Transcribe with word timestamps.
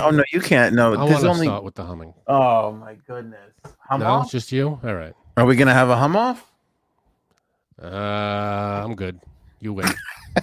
Oh 0.00 0.10
no, 0.10 0.24
you 0.32 0.40
can't. 0.40 0.74
No, 0.74 0.92
I 0.92 0.96
want 0.96 1.08
there's 1.10 1.22
to 1.22 1.28
only. 1.28 1.46
start 1.46 1.64
with 1.64 1.74
the 1.74 1.84
humming. 1.84 2.12
Oh 2.26 2.72
my 2.72 2.94
goodness. 3.06 3.52
Hum 3.88 4.00
no, 4.00 4.06
off? 4.06 4.24
it's 4.24 4.32
just 4.32 4.52
you. 4.52 4.78
All 4.82 4.94
right. 4.94 5.14
Are 5.36 5.46
we 5.46 5.56
gonna 5.56 5.74
have 5.74 5.88
a 5.88 5.96
hum 5.96 6.16
off? 6.16 6.52
Uh, 7.80 8.82
I'm 8.84 8.94
good. 8.94 9.20
You 9.60 9.72
win. 9.74 9.86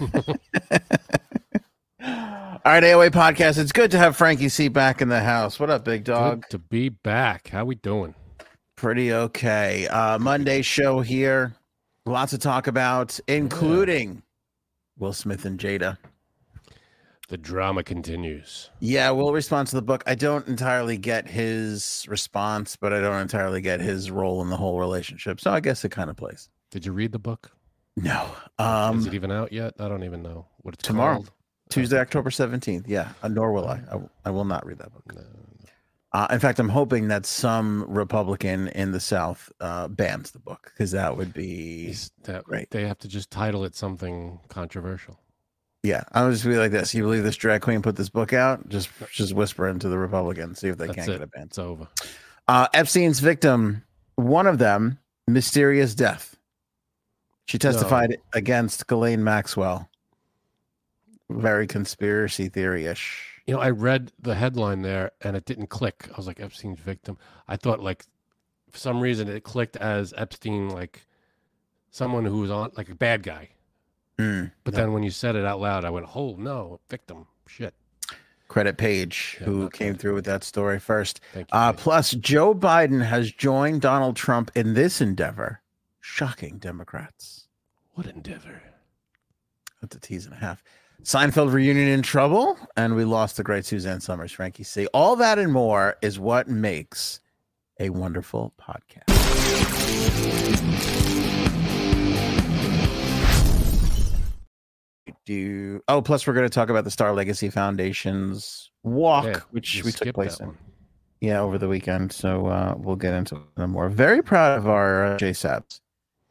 All 2.64 2.70
right, 2.70 2.82
AOA 2.82 3.10
podcast. 3.10 3.58
It's 3.58 3.72
good 3.72 3.90
to 3.92 3.98
have 3.98 4.16
Frankie 4.16 4.48
C 4.48 4.68
back 4.68 5.02
in 5.02 5.08
the 5.08 5.20
house. 5.20 5.60
What 5.60 5.70
up, 5.70 5.84
big 5.84 6.04
dog? 6.04 6.42
Good 6.42 6.50
to 6.50 6.58
be 6.58 6.88
back. 6.88 7.48
How 7.48 7.64
we 7.64 7.74
doing? 7.76 8.14
Pretty 8.76 9.12
okay. 9.12 9.86
Uh, 9.88 10.18
Monday 10.18 10.62
show 10.62 11.00
here. 11.00 11.54
Lots 12.06 12.30
to 12.30 12.38
talk 12.38 12.66
about, 12.66 13.18
including 13.28 14.22
Will 14.98 15.12
Smith 15.12 15.44
and 15.44 15.58
Jada. 15.58 15.98
The 17.32 17.38
drama 17.38 17.82
continues. 17.82 18.68
Yeah, 18.80 19.08
Will 19.12 19.32
responds 19.32 19.70
to 19.70 19.76
the 19.76 19.80
book. 19.82 20.02
I 20.06 20.14
don't 20.14 20.46
entirely 20.48 20.98
get 20.98 21.26
his 21.26 22.04
response, 22.06 22.76
but 22.76 22.92
I 22.92 23.00
don't 23.00 23.22
entirely 23.22 23.62
get 23.62 23.80
his 23.80 24.10
role 24.10 24.42
in 24.42 24.50
the 24.50 24.56
whole 24.58 24.78
relationship. 24.78 25.40
So 25.40 25.50
I 25.50 25.60
guess 25.60 25.82
it 25.82 25.88
kind 25.88 26.10
of 26.10 26.16
plays. 26.18 26.50
Did 26.70 26.84
you 26.84 26.92
read 26.92 27.10
the 27.10 27.18
book? 27.18 27.50
No. 27.96 28.26
Is 28.26 28.66
Um, 28.66 29.06
it 29.06 29.14
even 29.14 29.32
out 29.32 29.50
yet? 29.50 29.72
I 29.80 29.88
don't 29.88 30.04
even 30.04 30.22
know 30.22 30.44
what 30.58 30.74
it's 30.74 30.82
Tomorrow. 30.86 31.14
called. 31.14 31.30
Tuesday, 31.70 31.98
October 31.98 32.28
17th. 32.28 32.84
Yeah, 32.86 33.12
uh, 33.22 33.28
nor 33.28 33.54
will 33.54 33.66
I. 33.66 33.80
I 34.26 34.30
will 34.30 34.44
not 34.44 34.66
read 34.66 34.76
that 34.80 34.92
book. 34.92 35.14
No. 35.14 35.22
Uh, 36.12 36.26
in 36.32 36.38
fact, 36.38 36.58
I'm 36.58 36.68
hoping 36.68 37.08
that 37.08 37.24
some 37.24 37.86
Republican 37.88 38.68
in 38.68 38.92
the 38.92 39.00
South 39.00 39.50
uh, 39.58 39.88
bans 39.88 40.32
the 40.32 40.38
book 40.38 40.70
because 40.74 40.90
that 40.90 41.16
would 41.16 41.32
be. 41.32 41.86
Is 41.88 42.10
that 42.24 42.44
Great. 42.44 42.70
They 42.72 42.86
have 42.86 42.98
to 42.98 43.08
just 43.08 43.30
title 43.30 43.64
it 43.64 43.74
something 43.74 44.38
controversial. 44.48 45.18
Yeah, 45.82 46.04
I 46.12 46.24
would 46.24 46.32
just 46.32 46.44
be 46.44 46.56
like 46.56 46.70
this. 46.70 46.94
You 46.94 47.02
believe 47.02 47.24
this 47.24 47.36
drag 47.36 47.62
queen 47.62 47.82
put 47.82 47.96
this 47.96 48.08
book 48.08 48.32
out? 48.32 48.68
Just 48.68 48.88
just 49.10 49.34
whisper 49.34 49.66
into 49.68 49.88
the 49.88 49.98
Republicans, 49.98 50.60
see 50.60 50.68
if 50.68 50.78
they 50.78 50.86
That's 50.86 50.96
can't 50.96 51.08
it. 51.08 51.12
get 51.12 51.22
it 51.22 51.30
banned. 51.32 51.46
It's 51.48 51.58
over. 51.58 51.88
Uh, 52.46 52.68
Epstein's 52.72 53.20
victim, 53.20 53.82
one 54.16 54.46
of 54.46 54.58
them, 54.58 54.98
mysterious 55.26 55.94
death. 55.94 56.36
She 57.46 57.58
testified 57.58 58.16
against 58.32 58.86
Ghislaine 58.86 59.24
Maxwell. 59.24 59.88
Very 61.28 61.66
conspiracy 61.66 62.48
theory 62.48 62.86
ish. 62.86 63.40
You 63.46 63.54
know, 63.54 63.60
I 63.60 63.70
read 63.70 64.12
the 64.20 64.34
headline 64.36 64.82
there 64.82 65.10
and 65.22 65.36
it 65.36 65.44
didn't 65.46 65.66
click. 65.66 66.08
I 66.12 66.16
was 66.16 66.26
like, 66.26 66.40
Epstein's 66.40 66.78
victim. 66.78 67.18
I 67.48 67.56
thought, 67.56 67.80
like, 67.80 68.04
for 68.70 68.78
some 68.78 69.00
reason, 69.00 69.28
it 69.28 69.42
clicked 69.42 69.76
as 69.76 70.14
Epstein, 70.16 70.68
like, 70.68 71.04
someone 71.90 72.24
who 72.24 72.38
was 72.38 72.50
on, 72.50 72.70
like, 72.76 72.88
a 72.88 72.94
bad 72.94 73.22
guy. 73.24 73.48
Mm. 74.22 74.52
But 74.64 74.74
No. 74.74 74.80
then 74.80 74.92
when 74.92 75.02
you 75.02 75.10
said 75.10 75.36
it 75.36 75.44
out 75.44 75.60
loud, 75.60 75.84
I 75.84 75.90
went, 75.90 76.06
oh, 76.14 76.36
no, 76.38 76.80
victim. 76.88 77.26
Shit. 77.46 77.74
Credit 78.48 78.76
Paige, 78.76 79.38
Yeah, 79.40 79.46
who 79.46 79.70
came 79.70 79.88
Credit 79.88 80.00
through 80.00 80.14
with 80.14 80.24
that 80.26 80.44
story 80.44 80.78
first. 80.78 81.20
Thank 81.32 81.50
you. 81.52 81.58
Uh, 81.58 81.72
plus, 81.72 82.10
Joe 82.12 82.54
Biden 82.54 83.02
has 83.04 83.32
joined 83.32 83.80
Donald 83.80 84.14
Trump 84.16 84.50
in 84.54 84.74
this 84.74 85.00
endeavor. 85.00 85.60
Shocking 86.00 86.58
Democrats. 86.58 87.46
what 87.94 88.06
endeavor. 88.06 88.62
That's 89.80 89.96
a 89.96 90.00
tease 90.00 90.24
and 90.26 90.34
a 90.34 90.38
half. 90.38 90.62
Seinfeld 91.02 91.52
reunion 91.52 91.88
in 91.88 92.02
trouble, 92.02 92.56
and 92.76 92.94
we 92.94 93.04
lost 93.04 93.36
the 93.36 93.42
great 93.42 93.64
Suzanne 93.64 94.00
Somers, 94.00 94.30
Frankie 94.32 94.62
C. 94.64 94.86
All 94.94 95.16
that 95.16 95.38
and 95.38 95.52
more 95.52 95.96
is 96.00 96.18
what 96.20 96.46
makes 96.48 97.20
a 97.80 97.90
wonderful 97.90 98.52
podcast. 98.60 99.08
Do 105.24 105.80
oh, 105.88 106.02
plus 106.02 106.26
we're 106.26 106.32
going 106.32 106.46
to 106.48 106.54
talk 106.54 106.68
about 106.68 106.84
the 106.84 106.90
Star 106.90 107.12
Legacy 107.14 107.48
Foundation's 107.48 108.70
walk, 108.82 109.24
Yeah, 109.26 109.40
which 109.50 109.82
we 109.84 109.92
took 109.92 110.14
place 110.14 110.40
in. 110.40 110.46
one. 110.48 110.58
Yeah, 111.20 111.40
over 111.40 111.58
the 111.58 111.68
weekend. 111.68 112.12
So 112.12 112.46
uh, 112.48 112.74
we'll 112.76 112.96
get 112.96 113.14
into 113.14 113.36
it 113.56 113.66
more. 113.68 113.88
Very 113.88 114.22
proud 114.22 114.58
of 114.58 114.66
our 114.68 115.14
uh, 115.14 115.18
JSABs. 115.18 115.80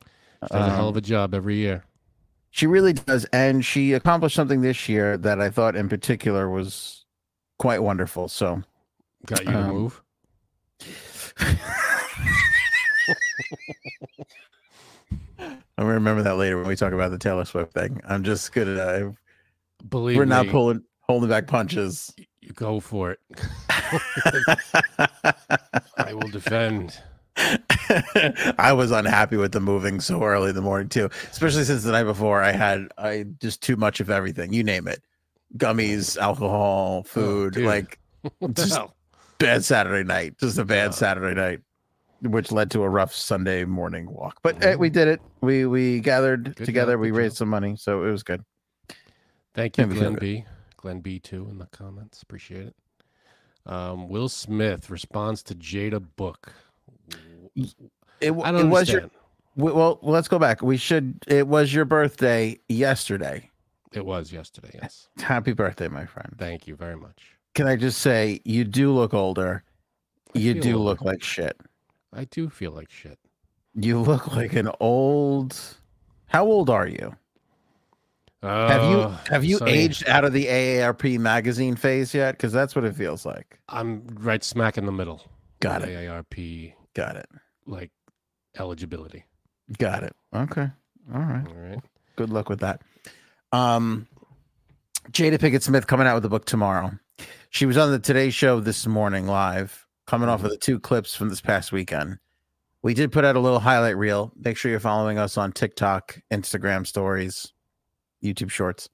She 0.04 0.08
does 0.50 0.52
a 0.52 0.70
hell 0.72 0.82
Um, 0.84 0.90
of 0.90 0.98
a 0.98 1.02
job 1.02 1.34
every 1.34 1.56
year. 1.56 1.86
She 2.50 2.68
really 2.68 2.92
does. 2.92 3.24
And 3.32 3.64
she 3.64 3.94
accomplished 3.94 4.36
something 4.36 4.60
this 4.62 4.90
year 4.90 5.16
that 5.20 5.40
I 5.40 5.50
thought 5.50 5.78
in 5.78 5.88
particular 5.88 6.50
was 6.50 7.06
quite 7.60 7.82
wonderful. 7.82 8.28
So 8.28 8.62
Got 9.26 9.46
you 9.46 9.52
to 9.52 9.58
um, 9.58 9.70
move. 9.70 10.02
Gonna 15.82 15.94
remember 15.96 16.22
that 16.24 16.36
later 16.38 16.58
when 16.58 16.68
we 16.68 16.76
talk 16.76 16.94
about 16.94 17.10
the 17.12 17.18
Taylor 17.18 17.44
Swift 17.46 17.74
thing. 17.74 18.00
I'm 18.08 18.24
just 18.24 18.52
gonna 18.54 18.76
uh, 18.80 19.12
Believe 19.90 20.16
we're 20.18 20.26
not 20.26 20.46
me, 20.46 20.52
pulling 20.52 20.84
holding 21.02 21.28
back 21.30 21.48
punches. 21.48 22.14
you 22.42 22.52
go 22.54 22.80
for 22.80 23.12
it. 23.12 23.20
I 25.98 26.14
will 26.14 26.30
defend. 26.30 27.00
I 28.58 28.74
was 28.76 28.92
unhappy 28.92 29.38
with 29.38 29.54
the 29.54 29.60
moving 29.60 30.00
so 30.02 30.22
early 30.24 30.50
in 30.50 30.56
the 30.56 30.62
morning 30.62 30.88
too, 30.90 31.10
especially 31.32 31.64
since 31.64 31.84
the 31.84 31.92
night 31.92 32.04
before 32.04 32.44
I 32.44 32.52
had 32.52 32.88
I 32.98 33.26
just 33.42 33.64
too 33.64 33.76
much 33.76 34.00
of 34.00 34.10
everything. 34.12 34.54
You 34.54 34.64
name 34.64 34.88
it, 34.88 35.02
gummies, 35.58 36.16
alcohol, 36.18 37.04
food, 37.04 37.54
dude. 37.54 37.66
like 37.66 37.98
Just- 38.54 38.80
bad 39.40 39.64
Saturday 39.64 40.04
night, 40.08 40.38
just 40.38 40.60
a 40.60 40.66
bad 40.66 40.90
Oh. 40.90 40.92
Saturday 40.92 41.34
night, 41.34 41.62
which 42.22 42.52
led 42.52 42.70
to 42.72 42.84
a 42.84 42.90
rough 42.90 43.14
Sunday 43.14 43.66
morning 43.66 44.12
walk. 44.12 44.40
But 44.44 44.64
eh, 44.64 44.74
Mhm. 44.76 44.80
we 44.80 44.90
did 44.90 45.08
it. 45.08 45.22
We 45.42 45.66
we 45.66 46.00
gathered 46.00 46.56
Good 46.56 46.66
together. 46.66 46.94
job, 46.94 47.02
we 47.02 47.12
raised 47.12 47.34
job. 47.36 47.40
some 47.40 47.50
money, 47.50 47.76
so 47.76 48.04
it 48.06 48.12
was 48.12 48.24
good. 48.24 48.44
Thank 49.54 49.78
you, 49.78 49.86
Glenn. 49.88 50.16
B. 50.16 50.46
Glenn 50.78 51.00
B 51.02 51.20
too 51.20 51.48
in 51.52 51.58
the 51.58 51.66
comments. 51.68 52.22
Appreciate 52.22 52.68
it. 52.68 52.76
Um, 53.66 54.08
Will 54.10 54.30
Smith 54.30 54.90
responds 54.90 55.44
to 55.44 55.56
Jada 55.56 56.04
book. 56.16 56.54
It, 57.56 57.74
it 58.22 58.32
was 58.36 58.90
your 58.90 59.10
well. 59.56 60.00
Let's 60.02 60.28
go 60.28 60.40
back. 60.40 60.62
We 60.62 60.78
should. 60.78 61.24
It 61.28 61.48
was 61.48 61.74
your 61.74 61.86
birthday 61.86 62.58
yesterday. 62.70 63.50
It 63.94 64.06
was 64.06 64.32
yesterday. 64.32 64.80
Yes. 64.82 65.10
Happy 65.20 65.54
birthday, 65.54 65.88
my 65.90 66.06
friend. 66.06 66.34
Thank 66.38 66.66
you 66.68 66.76
very 66.76 66.96
much. 66.96 67.22
Can 67.56 67.68
I 67.68 67.76
just 67.76 68.00
say 68.00 68.40
you 68.46 68.64
do 68.64 68.94
look 68.94 69.14
older. 69.14 69.64
I 70.36 70.40
You 70.40 70.54
do 70.54 70.74
older. 70.78 70.84
look 70.84 71.02
like 71.02 71.22
shit. 71.22 71.60
I 72.14 72.26
do 72.26 72.50
feel 72.50 72.72
like 72.72 72.90
shit. 72.90 73.18
You 73.74 74.00
look 74.02 74.36
like 74.36 74.54
an 74.54 74.70
old. 74.80 75.58
How 76.28 76.46
old 76.46 76.70
are 76.70 76.88
you? 76.88 77.16
Have 78.44 78.84
you 78.92 78.98
Uh, 79.02 79.18
have 79.30 79.46
you 79.46 79.60
aged 79.68 80.08
out 80.08 80.26
of 80.26 80.34
the 80.34 80.48
AARP 80.48 81.20
magazine 81.20 81.76
phase 81.76 82.14
yet? 82.14 82.32
Because 82.32 82.52
that's 82.52 82.76
what 82.76 82.84
it 82.86 82.96
feels 82.96 83.26
like. 83.26 83.60
I'm 83.70 84.04
right 84.20 84.44
smack 84.44 84.78
in 84.80 84.86
the 84.88 84.92
middle. 84.92 85.22
Got 85.60 85.84
it. 85.84 85.90
AARP 85.90 86.74
Got 86.96 87.18
it. 87.18 87.28
like 87.68 87.92
eligibility. 88.58 89.26
Got 89.78 90.04
it. 90.04 90.16
Okay. 90.36 90.70
All 91.14 91.22
right. 91.22 91.48
All 91.48 91.54
right. 91.54 91.80
Good 92.16 92.30
luck 92.32 92.50
with 92.50 92.60
that. 92.62 92.82
Um, 93.52 94.08
Jada 95.12 95.38
Pinkett 95.38 95.62
Smith 95.62 95.86
coming 95.88 96.08
out 96.08 96.16
with 96.16 96.26
a 96.26 96.30
book 96.30 96.46
tomorrow. 96.46 96.92
She 97.52 97.66
was 97.68 97.78
on 97.78 97.92
the 97.92 98.00
Today 98.00 98.32
Show 98.32 98.60
this 98.60 98.88
morning 98.88 99.28
live, 99.28 99.86
coming 100.12 100.28
off 100.28 100.44
of 100.44 100.50
the 100.50 100.58
two 100.58 100.78
clips 100.78 101.16
from 101.16 101.30
this 101.30 101.40
past 101.40 101.72
weekend. 101.72 102.18
We 102.82 102.94
did 102.94 103.14
put 103.14 103.24
out 103.24 103.38
a 103.38 103.40
little 103.40 103.62
highlight 103.62 103.96
reel. 103.96 104.34
Make 104.36 104.58
sure 104.58 104.70
you're 104.70 104.82
following 104.82 105.18
us 105.18 105.38
on 105.38 105.54
TikTok, 105.54 106.20
Instagram 106.30 106.86
stories, 106.86 107.54
YouTube 108.22 108.52
shorts. 108.52 108.90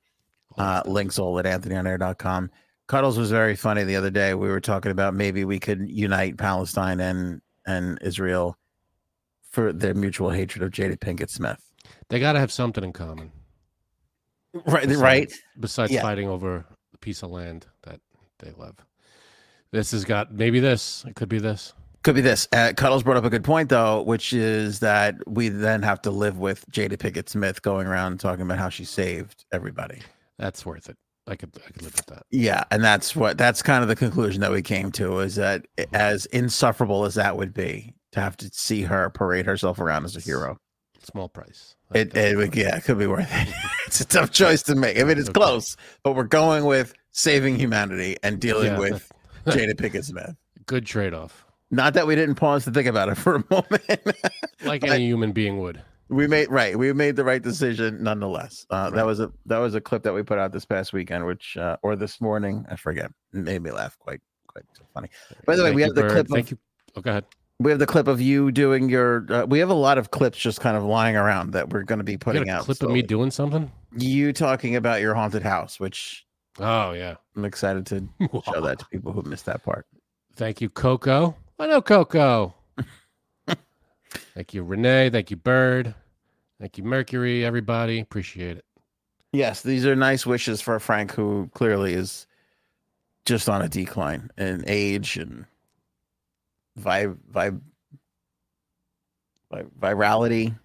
Uh, 0.59 0.83
links 0.85 1.17
all 1.17 1.39
at 1.39 1.45
anthonyonair.com. 1.45 2.51
Cuddles 2.85 3.17
was 3.17 3.31
very 3.31 3.56
funny 3.56 3.83
the 3.83 3.95
other 3.95 4.11
day. 4.11 4.35
We 4.35 4.47
were 4.47 4.61
talking 4.61 4.91
about 4.91 5.16
maybe 5.16 5.44
we 5.44 5.59
could 5.59 5.89
unite 5.89 6.38
Palestine 6.38 7.00
and 7.00 7.41
and 7.66 7.97
Israel 8.03 8.56
for 9.50 9.73
their 9.73 9.95
mutual 9.95 10.29
hatred 10.29 10.61
of 10.61 10.69
Jada 10.72 11.00
Pinkett 11.00 11.31
Smith. 11.31 11.59
They 12.09 12.19
got 12.19 12.33
to 12.33 12.39
have 12.39 12.51
something 12.51 12.83
in 12.83 12.94
common. 12.94 13.31
Right, 14.53 14.83
besides- 14.88 15.01
right. 15.01 15.33
Besides 15.59 15.91
Yeah. 15.91 16.03
fighting 16.03 16.29
over 16.29 16.63
a 16.94 16.97
piece 17.00 17.23
of 17.23 17.31
land 17.31 17.65
that 17.81 18.01
they 18.38 18.51
love. 18.51 18.75
This 19.71 19.91
has 19.91 20.05
got 20.05 20.33
maybe 20.33 20.59
this. 20.59 21.03
It 21.07 21.15
could 21.15 21.29
be 21.29 21.39
this. 21.39 21.73
Could 22.03 22.15
be 22.15 22.21
this. 22.21 22.47
Uh, 22.53 22.71
Cuddles 22.75 23.03
brought 23.03 23.17
up 23.17 23.25
a 23.25 23.29
good 23.29 23.43
point 23.43 23.69
though, 23.69 24.01
which 24.01 24.31
is 24.33 24.79
that 24.79 25.15
we 25.27 25.49
then 25.49 25.81
have 25.81 26.01
to 26.03 26.11
live 26.11 26.37
with 26.37 26.65
Jada 26.71 26.93
Pinkett 26.97 27.27
Smith 27.27 27.61
going 27.61 27.85
around 27.87 28.19
talking 28.19 28.43
about 28.43 28.57
how 28.59 28.69
she 28.69 28.85
saved 28.85 29.45
everybody. 29.51 29.99
That's 30.37 30.65
worth 30.65 30.87
it. 30.89 30.95
I 31.29 31.35
could 31.35 31.51
I 31.67 31.69
could 31.71 31.81
live 31.81 31.93
with 31.95 32.05
that. 32.05 32.23
Yeah, 32.31 32.63
and 32.71 32.81
that's 32.81 33.13
what 33.15 33.37
that's 33.37 33.61
kind 33.61 33.81
of 33.81 33.89
the 33.89 33.95
conclusion 33.97 34.39
that 34.41 34.51
we 34.51 34.61
came 34.61 34.91
to 34.93 35.19
is 35.19 35.35
that 35.35 35.65
as 35.91 36.25
insufferable 36.27 37.03
as 37.03 37.15
that 37.15 37.35
would 37.35 37.53
be 37.53 37.93
to 38.13 38.21
have 38.21 38.37
to 38.37 38.49
see 38.53 38.83
her 38.83 39.09
parade 39.09 39.45
herself 39.45 39.79
around 39.79 40.05
as 40.05 40.15
a 40.15 40.21
hero, 40.21 40.55
Small 41.03 41.27
price. 41.27 41.75
it, 41.93 42.15
it 42.15 42.37
would, 42.37 42.55
yeah, 42.55 42.77
it 42.77 42.85
could 42.85 42.97
be 42.97 43.07
worth 43.07 43.27
it. 43.29 43.49
it's 43.87 43.99
a 43.99 44.05
tough 44.05 44.31
choice 44.31 44.63
to 44.63 44.75
make. 44.75 44.97
I 44.97 45.03
mean, 45.03 45.17
it's 45.17 45.27
Okay. 45.27 45.37
close, 45.39 45.75
but 46.03 46.13
we're 46.15 46.23
going 46.23 46.63
with 46.63 46.93
saving 47.11 47.57
humanity 47.59 48.15
and 48.23 48.39
dealing 48.39 48.67
Yeah. 48.67 48.79
with 48.79 49.11
Jada 49.47 49.73
Pinkett 49.75 50.05
Smith. 50.05 50.35
Good 50.65 50.85
trade 50.85 51.13
off. 51.13 51.45
Not 51.71 51.94
that 51.95 52.07
we 52.07 52.15
didn't 52.15 52.35
pause 52.35 52.63
to 52.65 52.71
think 52.71 52.88
about 52.88 53.09
it 53.09 53.15
for 53.15 53.35
a 53.35 53.44
moment. 53.49 54.17
Like 54.63 54.83
any 54.83 55.05
human 55.05 55.31
being 55.31 55.59
would. 55.59 55.81
we 56.09 56.25
made 56.27 56.49
right. 56.49 56.77
We 56.77 56.94
made 56.94 57.15
the 57.15 57.23
right 57.25 57.41
decision 57.41 58.01
nonetheless. 58.03 58.65
Uh, 58.69 58.75
Right. 58.75 58.94
That 58.95 59.05
was 59.05 59.19
a 59.19 59.31
that 59.47 59.57
was 59.57 59.75
a 59.75 59.81
clip 59.81 60.03
that 60.03 60.13
we 60.13 60.23
put 60.23 60.38
out 60.39 60.51
this 60.53 60.65
past 60.65 60.94
weekend, 60.94 61.25
which 61.25 61.57
uh, 61.57 61.77
or 61.83 61.95
this 61.95 62.21
morning, 62.21 62.65
I 62.69 62.75
forget. 62.77 63.11
It 63.33 63.39
made 63.39 63.61
me 63.61 63.71
laugh 63.71 63.97
quite 63.99 64.21
quite 64.47 64.63
funny. 64.94 65.09
By 65.45 65.55
the 65.55 65.63
way, 65.63 65.71
we 65.73 65.81
have 65.81 65.93
the 65.95 66.01
Bird. 66.03 66.11
clip 66.11 66.25
of- 66.27 66.31
Thank 66.31 66.51
you. 66.51 66.57
Oh, 66.95 67.01
go 67.01 67.11
ahead. 67.11 67.25
We 67.59 67.71
have 67.71 67.79
the 67.79 67.88
clip 67.88 68.07
of 68.07 68.21
you 68.21 68.51
doing 68.51 68.88
your. 68.88 69.25
Uh, 69.29 69.45
we 69.47 69.57
have 69.57 69.71
a 69.71 69.73
lot 69.73 69.97
of 69.97 70.11
clips 70.11 70.38
just 70.38 70.61
kind 70.61 70.77
of 70.77 70.83
lying 70.83 71.15
around 71.15 71.53
that 71.53 71.69
we're 71.71 71.81
going 71.81 71.97
to 71.97 72.03
be 72.05 72.15
putting 72.15 72.50
out. 72.50 72.65
clip 72.65 72.81
of 72.83 72.91
me 72.91 73.01
doing 73.01 73.31
something? 73.31 73.71
you 73.97 74.31
talking 74.31 74.75
about 74.75 75.01
your 75.01 75.15
haunted 75.15 75.41
house, 75.41 75.79
which 75.79 76.23
Oh 76.59 76.94
yeah. 76.94 77.15
I'm 77.36 77.45
excited 77.45 77.86
to 77.88 78.07
show 78.45 78.62
that 78.62 78.80
to 78.80 78.86
people 78.88 79.12
who 79.12 79.21
missed 79.24 79.45
that 79.45 79.63
part. 79.63 79.86
Thank 80.36 80.62
you, 80.62 80.69
Coco. 80.69 81.36
I 81.59 81.68
know 81.68 81.81
Coco. 81.81 82.54
Thank 84.33 84.54
you, 84.54 84.63
Renee. 84.63 85.09
Thank 85.09 85.31
you, 85.31 85.38
Bird. 85.38 85.94
Thank 86.59 86.77
you, 86.77 86.83
Mercury. 86.83 87.44
Everybody, 87.45 88.00
appreciate 88.00 88.57
it. 88.57 88.65
Yes, 89.33 89.62
these 89.62 89.86
are 89.86 89.95
nice 89.95 90.25
wishes 90.25 90.62
for 90.62 90.80
Frank, 90.80 91.12
who 91.12 91.50
clearly 91.54 91.94
is 91.94 92.25
just 93.25 93.50
on 93.50 93.62
a 93.62 93.68
decline 93.68 94.31
in 94.38 94.63
age 94.68 95.18
and 95.18 95.45
vibe, 96.80 97.18
vibe, 97.31 97.60
vi- 99.51 99.63
virality. 99.80 100.57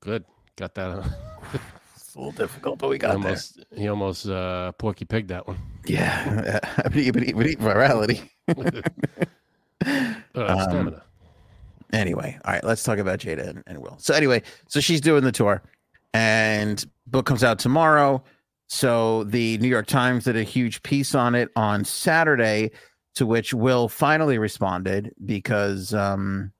Good. 0.00 0.24
Got 0.56 0.74
that. 0.74 1.04
It's 2.12 2.16
a 2.18 2.18
little 2.18 2.32
difficult, 2.32 2.78
but 2.78 2.90
we 2.90 2.96
he 2.96 2.98
got 2.98 3.08
there. 3.22 3.28
almost, 3.28 3.64
he 3.74 3.88
almost 3.88 4.28
uh, 4.28 4.72
porky 4.72 5.06
pigged 5.06 5.28
that 5.30 5.48
one. 5.48 5.56
Yeah, 5.86 6.60
but 6.82 6.94
eat, 6.94 7.10
but 7.12 7.22
eat, 7.22 7.34
but 7.34 7.46
virality. 7.58 8.28
Uh, 9.84 10.14
Um, 10.34 10.60
stamina. 10.60 11.02
anyway, 11.92 12.38
all 12.44 12.52
right, 12.52 12.62
let's 12.62 12.82
talk 12.84 12.98
about 12.98 13.18
Jada 13.18 13.48
and, 13.48 13.64
and 13.66 13.78
Will. 13.78 13.96
So 13.98 14.12
anyway, 14.14 14.42
so 14.68 14.78
she's 14.78 15.00
doing 15.00 15.24
the 15.24 15.32
tour, 15.32 15.62
and 16.12 16.84
book 17.06 17.24
comes 17.26 17.42
out 17.42 17.58
tomorrow. 17.58 18.22
So 18.68 19.24
the 19.24 19.56
New 19.58 19.68
York 19.68 19.86
Times 19.86 20.24
did 20.24 20.36
a 20.36 20.42
huge 20.44 20.82
piece 20.82 21.14
on 21.14 21.34
it 21.34 21.48
on 21.56 21.84
Saturday, 21.84 22.70
to 23.14 23.24
which 23.26 23.54
Will 23.54 23.88
finally 23.88 24.36
responded 24.38 25.12
because, 25.24 25.92
um, 25.94 26.52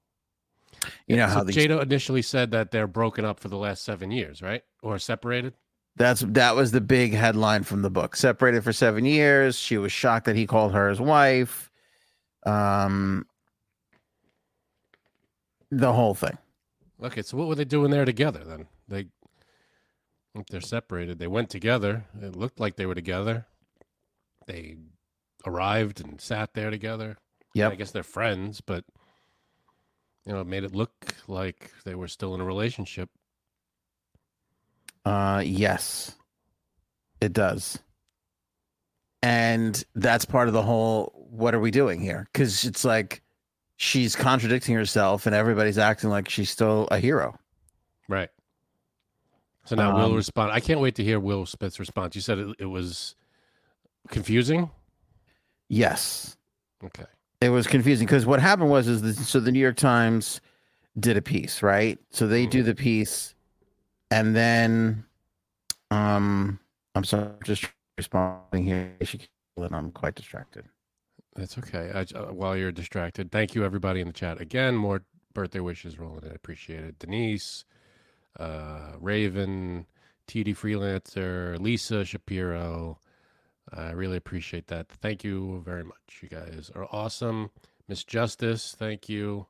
you 1.06 1.16
know 1.16 1.28
So 1.28 1.34
how 1.34 1.44
these 1.44 1.56
Jada 1.56 1.82
initially 1.82 2.22
said 2.22 2.50
that 2.52 2.70
they're 2.70 2.86
broken 2.86 3.24
up 3.24 3.40
for 3.40 3.48
the 3.48 3.56
last 3.56 3.84
seven 3.84 4.10
years, 4.10 4.42
right? 4.42 4.62
Or 4.82 4.98
separated. 4.98 5.54
That's 5.96 6.20
that 6.20 6.56
was 6.56 6.72
the 6.72 6.80
big 6.80 7.12
headline 7.12 7.64
from 7.64 7.82
the 7.82 7.90
book. 7.90 8.16
Separated 8.16 8.64
for 8.64 8.72
seven 8.72 9.04
years. 9.04 9.58
She 9.58 9.76
was 9.76 9.92
shocked 9.92 10.26
that 10.26 10.36
he 10.36 10.46
called 10.46 10.72
her 10.72 10.88
his 10.88 11.00
wife. 11.00 11.70
Um, 12.44 13.26
the 15.70 15.92
whole 15.92 16.14
thing. 16.14 16.38
Okay, 17.02 17.22
so 17.22 17.36
what 17.36 17.48
were 17.48 17.54
they 17.54 17.64
doing 17.64 17.90
there 17.90 18.04
together 18.04 18.44
then? 18.44 18.66
They, 18.88 19.06
if 20.34 20.46
they're 20.48 20.60
separated, 20.60 21.18
they 21.18 21.26
went 21.26 21.50
together. 21.50 22.04
It 22.20 22.36
looked 22.36 22.60
like 22.60 22.76
they 22.76 22.86
were 22.86 22.94
together. 22.94 23.46
They 24.46 24.76
arrived 25.46 26.00
and 26.00 26.20
sat 26.20 26.54
there 26.54 26.70
together. 26.70 27.18
Yeah, 27.54 27.68
I 27.68 27.74
guess 27.74 27.90
they're 27.90 28.02
friends, 28.02 28.60
but 28.60 28.84
you 30.26 30.32
know, 30.32 30.40
it 30.40 30.46
made 30.46 30.64
it 30.64 30.74
look 30.74 31.14
like 31.28 31.70
they 31.84 31.94
were 31.94 32.08
still 32.08 32.34
in 32.34 32.40
a 32.40 32.44
relationship. 32.44 33.10
Uh, 35.04 35.42
yes, 35.44 36.14
it 37.20 37.32
does. 37.32 37.78
And 39.22 39.82
that's 39.94 40.24
part 40.24 40.48
of 40.48 40.54
the 40.54 40.62
whole. 40.62 41.12
What 41.30 41.54
are 41.54 41.60
we 41.60 41.70
doing 41.70 42.00
here? 42.00 42.28
Because 42.32 42.64
it's 42.64 42.84
like 42.84 43.22
she's 43.76 44.14
contradicting 44.16 44.74
herself, 44.74 45.26
and 45.26 45.34
everybody's 45.34 45.78
acting 45.78 46.10
like 46.10 46.28
she's 46.28 46.50
still 46.50 46.88
a 46.90 46.98
hero. 46.98 47.38
Right. 48.08 48.30
So 49.64 49.76
now 49.76 49.96
Will 49.96 50.06
Um, 50.06 50.14
respond. 50.16 50.50
I 50.50 50.58
can't 50.60 50.80
wait 50.80 50.96
to 50.96 51.04
hear 51.04 51.20
Will 51.20 51.46
Smith's 51.46 51.78
response. 51.78 52.16
You 52.16 52.20
said 52.20 52.38
it, 52.38 52.56
it 52.58 52.66
was 52.66 53.14
confusing. 54.08 54.70
Yes. 55.68 56.36
Okay. 56.84 57.06
It 57.42 57.48
was 57.50 57.66
confusing 57.66 58.06
because 58.06 58.24
what 58.24 58.40
happened 58.40 58.70
was 58.70 58.88
is 58.88 59.02
the, 59.02 59.14
so 59.14 59.40
the 59.40 59.52
New 59.52 59.58
York 59.58 59.76
Times 59.76 60.40
did 60.98 61.16
a 61.16 61.22
piece, 61.22 61.62
right? 61.62 61.98
So 62.10 62.26
they 62.26 62.46
do 62.46 62.62
the 62.62 62.74
piece, 62.74 63.34
and 64.10 64.36
then, 64.36 65.04
um, 65.90 66.60
I'm 66.94 67.04
sorry, 67.04 67.30
just 67.44 67.66
responding 67.98 68.64
here. 68.64 68.94
She 69.02 69.20
and 69.56 69.74
I'm 69.74 69.90
quite 69.90 70.14
distracted. 70.14 70.64
That's 71.34 71.58
okay. 71.58 71.90
I, 71.94 72.18
uh, 72.18 72.32
while 72.32 72.56
you're 72.56 72.72
distracted, 72.72 73.30
thank 73.30 73.54
you 73.54 73.64
everybody 73.64 74.00
in 74.00 74.06
the 74.06 74.12
chat 74.12 74.40
again. 74.40 74.76
More 74.76 75.02
birthday 75.34 75.60
wishes 75.60 75.98
rolling 75.98 76.24
in. 76.24 76.30
I 76.30 76.34
appreciate 76.34 76.84
it. 76.84 76.98
Denise, 76.98 77.64
uh, 78.38 78.92
Raven, 79.00 79.86
TD 80.28 80.56
Freelancer, 80.56 81.58
Lisa 81.58 82.04
Shapiro. 82.04 82.98
I 83.70 83.90
really 83.90 84.16
appreciate 84.16 84.66
that. 84.68 84.88
Thank 84.88 85.24
you 85.24 85.62
very 85.64 85.84
much. 85.84 86.20
You 86.20 86.28
guys 86.28 86.70
are 86.74 86.86
awesome. 86.90 87.50
Miss 87.88 88.04
Justice, 88.04 88.74
thank 88.78 89.08
you. 89.08 89.46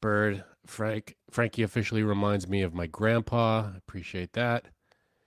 Bird, 0.00 0.44
Frank, 0.66 1.16
Frankie 1.30 1.62
officially 1.62 2.02
reminds 2.02 2.48
me 2.48 2.62
of 2.62 2.74
my 2.74 2.86
grandpa. 2.86 3.70
I 3.74 3.76
appreciate 3.76 4.32
that. 4.34 4.66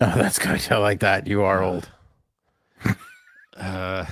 Oh, 0.01 0.13
that's 0.15 0.39
good. 0.39 0.65
I 0.71 0.77
like 0.77 0.99
that. 1.01 1.27
You 1.27 1.43
are 1.43 1.63
old. 1.63 1.89
Uh, 3.57 4.05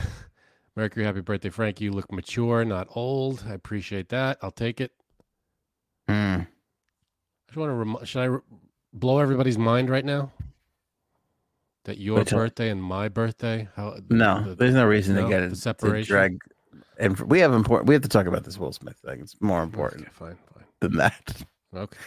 Mercury, 0.76 1.06
happy 1.06 1.22
birthday, 1.22 1.50
Frank. 1.50 1.80
You 1.80 1.94
look 1.94 2.12
mature, 2.12 2.66
not 2.66 2.90
old. 2.96 3.46
I 3.48 3.54
appreciate 3.54 4.10
that. 4.10 4.38
I'll 4.42 4.52
take 4.52 4.82
it. 4.82 4.92
Mm. 6.10 6.42
I 6.42 6.48
just 7.48 7.58
want 7.58 7.70
to 7.70 7.74
rem- 7.74 8.04
should 8.06 8.20
I 8.20 8.26
re- 8.26 8.40
blow 8.92 9.20
everybody's 9.20 9.58
mind 9.58 9.90
right 9.90 10.04
now 10.04 10.34
that 11.88 11.98
your 11.98 12.24
till- 12.24 12.38
birthday 12.38 12.70
and 12.70 12.82
my 12.82 13.10
birthday? 13.10 13.68
How 13.76 13.98
No, 14.10 14.44
the- 14.50 14.56
there's 14.56 14.76
no 14.76 14.86
reason 14.86 15.16
no, 15.16 15.24
to 15.24 15.30
get 15.30 15.42
it 15.42 15.50
to 15.50 15.56
separation? 15.56 16.14
drag. 16.14 16.38
And 17.00 17.20
we 17.22 17.40
have 17.40 17.54
important. 17.54 17.88
We 17.88 17.96
have 17.96 18.04
to 18.04 18.10
talk 18.10 18.26
about 18.28 18.44
this 18.44 18.58
Will 18.58 18.72
Smith 18.72 18.98
thing. 19.06 19.20
It's 19.22 19.36
more 19.42 19.64
important 19.64 20.04
Okay, 20.04 20.12
fine, 20.14 20.38
fine. 20.54 20.66
than 20.82 20.98
that. 20.98 21.44
Okay. 21.76 21.98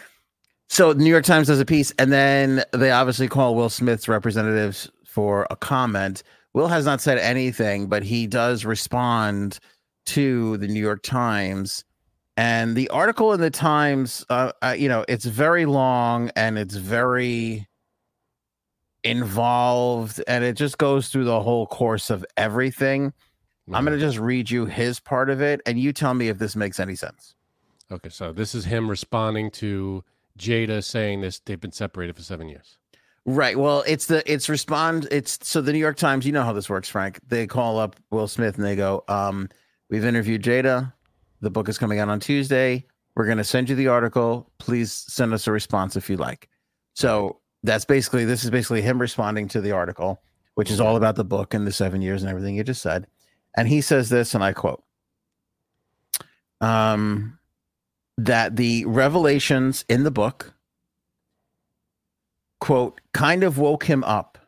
So 0.68 0.92
the 0.92 1.02
New 1.02 1.10
York 1.10 1.24
Times 1.24 1.48
does 1.48 1.60
a 1.60 1.64
piece, 1.64 1.92
and 1.98 2.12
then 2.12 2.62
they 2.72 2.90
obviously 2.92 3.28
call 3.28 3.54
Will 3.56 3.68
Smith's 3.68 4.08
representatives 4.08 4.88
for 5.04 5.46
a 5.50 5.56
comment. 5.56 6.22
Will 6.54 6.68
has 6.68 6.84
not 6.84 7.00
said 7.00 7.18
anything, 7.18 7.88
but 7.88 8.02
he 8.02 8.26
does 8.26 8.64
respond 8.64 9.58
to 10.06 10.56
the 10.58 10.66
New 10.68 10.80
York 10.80 11.02
Times. 11.02 11.84
And 12.36 12.74
the 12.76 12.88
article 12.88 13.32
in 13.32 13.40
the 13.40 13.50
Times, 13.50 14.24
uh, 14.30 14.52
uh, 14.62 14.74
you 14.78 14.88
know, 14.88 15.04
it's 15.08 15.24
very 15.24 15.66
long 15.66 16.30
and 16.36 16.58
it's 16.58 16.74
very 16.76 17.68
involved, 19.04 20.22
and 20.26 20.44
it 20.44 20.56
just 20.56 20.78
goes 20.78 21.08
through 21.08 21.24
the 21.24 21.40
whole 21.42 21.66
course 21.66 22.10
of 22.10 22.24
everything. 22.36 23.12
I'm 23.72 23.84
Mhm. 23.84 23.88
going 23.88 23.98
to 23.98 24.04
just 24.04 24.18
read 24.18 24.50
you 24.50 24.66
his 24.66 25.00
part 25.00 25.30
of 25.30 25.40
it, 25.40 25.60
and 25.66 25.78
you 25.78 25.92
tell 25.92 26.14
me 26.14 26.28
if 26.28 26.38
this 26.38 26.56
makes 26.56 26.80
any 26.80 26.96
sense. 26.96 27.34
Okay, 27.92 28.08
so 28.08 28.32
this 28.32 28.54
is 28.54 28.64
him 28.64 28.88
responding 28.88 29.50
to 29.52 30.04
Jada 30.38 30.82
saying 30.82 31.20
this. 31.20 31.40
They've 31.40 31.60
been 31.60 31.72
separated 31.72 32.16
for 32.16 32.22
seven 32.22 32.48
years. 32.48 32.78
Right. 33.26 33.58
Well, 33.58 33.84
it's 33.86 34.06
the 34.06 34.22
it's 34.30 34.48
respond. 34.48 35.06
It's 35.10 35.38
so 35.42 35.60
the 35.60 35.72
New 35.72 35.78
York 35.78 35.96
Times. 35.96 36.24
You 36.24 36.32
know 36.32 36.42
how 36.42 36.52
this 36.54 36.70
works, 36.70 36.88
Frank. 36.88 37.20
They 37.28 37.46
call 37.46 37.78
up 37.78 37.96
Will 38.10 38.26
Smith 38.28 38.56
and 38.56 38.64
they 38.64 38.76
go, 38.76 39.04
um, 39.08 39.48
"We've 39.90 40.04
interviewed 40.04 40.42
Jada. 40.42 40.92
The 41.40 41.50
book 41.50 41.68
is 41.68 41.78
coming 41.78 41.98
out 41.98 42.08
on 42.08 42.18
Tuesday. 42.18 42.86
We're 43.14 43.26
going 43.26 43.38
to 43.38 43.44
send 43.44 43.68
you 43.68 43.76
the 43.76 43.88
article. 43.88 44.50
Please 44.58 44.92
send 44.92 45.34
us 45.34 45.46
a 45.46 45.52
response 45.52 45.96
if 45.96 46.08
you 46.08 46.16
like." 46.16 46.48
So 46.94 47.40
that's 47.62 47.84
basically 47.84 48.24
this 48.24 48.44
is 48.44 48.50
basically 48.50 48.82
him 48.82 49.00
responding 49.00 49.48
to 49.48 49.60
the 49.60 49.72
article, 49.72 50.22
which 50.54 50.70
is 50.70 50.80
all 50.80 50.96
about 50.96 51.16
the 51.16 51.24
book 51.24 51.54
and 51.54 51.66
the 51.66 51.72
seven 51.72 52.02
years 52.02 52.22
and 52.22 52.30
everything 52.30 52.56
you 52.56 52.64
just 52.64 52.82
said. 52.82 53.06
And 53.56 53.68
he 53.68 53.80
says 53.80 54.08
this, 54.08 54.34
and 54.34 54.44
I 54.44 54.52
quote, 54.52 54.82
um, 56.60 57.38
that 58.18 58.56
the 58.56 58.84
revelations 58.84 59.84
in 59.88 60.04
the 60.04 60.10
book 60.10 60.54
quote, 62.60 63.00
kind 63.12 63.42
of 63.42 63.58
woke 63.58 63.84
him 63.84 64.04
up, 64.04 64.38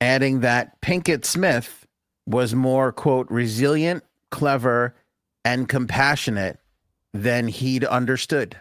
adding 0.00 0.40
that 0.40 0.80
Pinkett 0.80 1.24
Smith 1.24 1.86
was 2.26 2.54
more, 2.54 2.92
quote, 2.92 3.30
resilient, 3.30 4.04
clever, 4.30 4.94
and 5.44 5.68
compassionate 5.68 6.58
than 7.12 7.48
he'd 7.48 7.84
understood. 7.84 8.56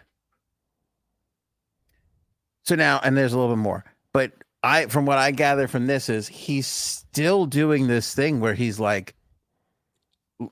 So 2.66 2.76
now, 2.76 3.00
and 3.04 3.16
there's 3.16 3.34
a 3.34 3.38
little 3.40 3.56
bit 3.56 3.62
more, 3.62 3.86
but 4.14 4.32
I, 4.64 4.88
from 4.88 5.06
what 5.06 5.18
I 5.20 5.32
gather 5.32 5.68
from 5.68 5.86
this, 5.86 6.10
is 6.10 6.28
he's 6.28 6.66
still 6.66 7.46
doing 7.46 7.88
this 7.88 8.16
thing 8.16 8.40
where 8.40 8.56
he's 8.56 8.80
like, 8.80 9.14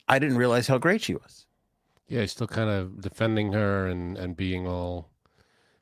I 0.08 0.20
didn't 0.20 0.38
realize 0.38 0.67
how 0.67 0.77
great 0.77 1.01
she 1.01 1.15
was. 1.15 1.46
Yeah, 2.08 2.22
he's 2.22 2.32
still 2.32 2.48
kind 2.48 2.70
of 2.70 3.01
defending 3.01 3.53
her 3.53 3.88
and 3.88 4.17
and 4.17 4.38
being 4.38 4.67
all 4.67 5.10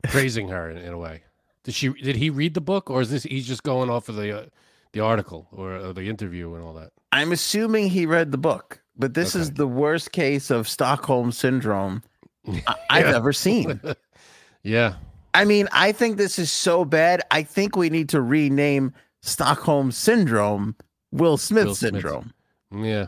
praising 0.03 0.47
her 0.47 0.69
in, 0.69 0.77
in 0.77 0.93
a 0.93 0.97
way. 0.97 1.23
Did 1.63 1.75
she? 1.75 1.89
Did 1.89 2.15
he 2.15 2.29
read 2.29 2.53
the 2.53 2.61
book, 2.61 2.89
or 2.89 3.01
is 3.01 3.09
this 3.11 3.23
he's 3.23 3.47
just 3.47 3.63
going 3.63 3.89
off 3.89 4.07
of 4.07 4.15
the 4.15 4.43
uh, 4.43 4.45
the 4.93 5.01
article 5.01 5.47
or, 5.51 5.75
or 5.75 5.93
the 5.93 6.03
interview 6.09 6.53
and 6.55 6.63
all 6.63 6.73
that? 6.75 6.91
I'm 7.11 7.31
assuming 7.33 7.89
he 7.89 8.05
read 8.05 8.31
the 8.31 8.38
book, 8.38 8.81
but 8.97 9.13
this 9.13 9.35
is 9.35 9.51
the 9.51 9.67
worst 9.67 10.11
case 10.13 10.50
of 10.50 10.69
Stockholm 10.69 11.31
syndrome 11.33 12.03
I- 12.67 12.75
I've 12.89 13.07
Yeah. 13.07 13.15
ever 13.17 13.33
seen. 13.33 13.81
yeah, 14.63 14.95
I 15.33 15.45
mean, 15.45 15.67
I 15.71 15.91
think 15.91 16.17
this 16.17 16.38
is 16.38 16.51
so 16.51 16.83
bad. 16.85 17.21
I 17.31 17.43
think 17.43 17.75
we 17.75 17.89
need 17.89 18.09
to 18.09 18.21
rename 18.21 18.93
Stockholm 19.21 19.91
syndrome 19.91 20.75
Will 21.11 21.38
Smith 21.38 21.67
Will 21.67 21.75
Smith. 21.75 21.93
syndrome 21.93 22.33
Yeah. 22.73 23.07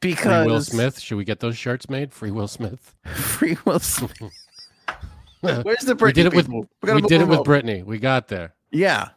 because 0.00 0.44
Free 0.44 0.52
Will 0.52 0.62
Smith. 0.62 1.00
Should 1.00 1.16
we 1.16 1.24
get 1.24 1.40
those 1.40 1.56
shirts 1.56 1.88
made? 1.88 2.12
Free 2.12 2.30
Will 2.30 2.48
Smith. 2.48 2.94
Free 3.06 3.56
Will 3.64 3.78
Smith. 3.80 4.12
Where's 5.40 5.80
the 5.84 5.94
Britney 5.94 6.14
did 6.14 6.26
it 6.26 6.34
with 6.34 6.46
people? 6.46 6.68
we, 6.82 7.00
did 7.02 7.20
it 7.20 7.28
with 7.28 7.40
Britney. 7.40 7.84
We 7.84 7.98
got 7.98 8.28
there. 8.28 8.54
Yeah. 8.72 9.10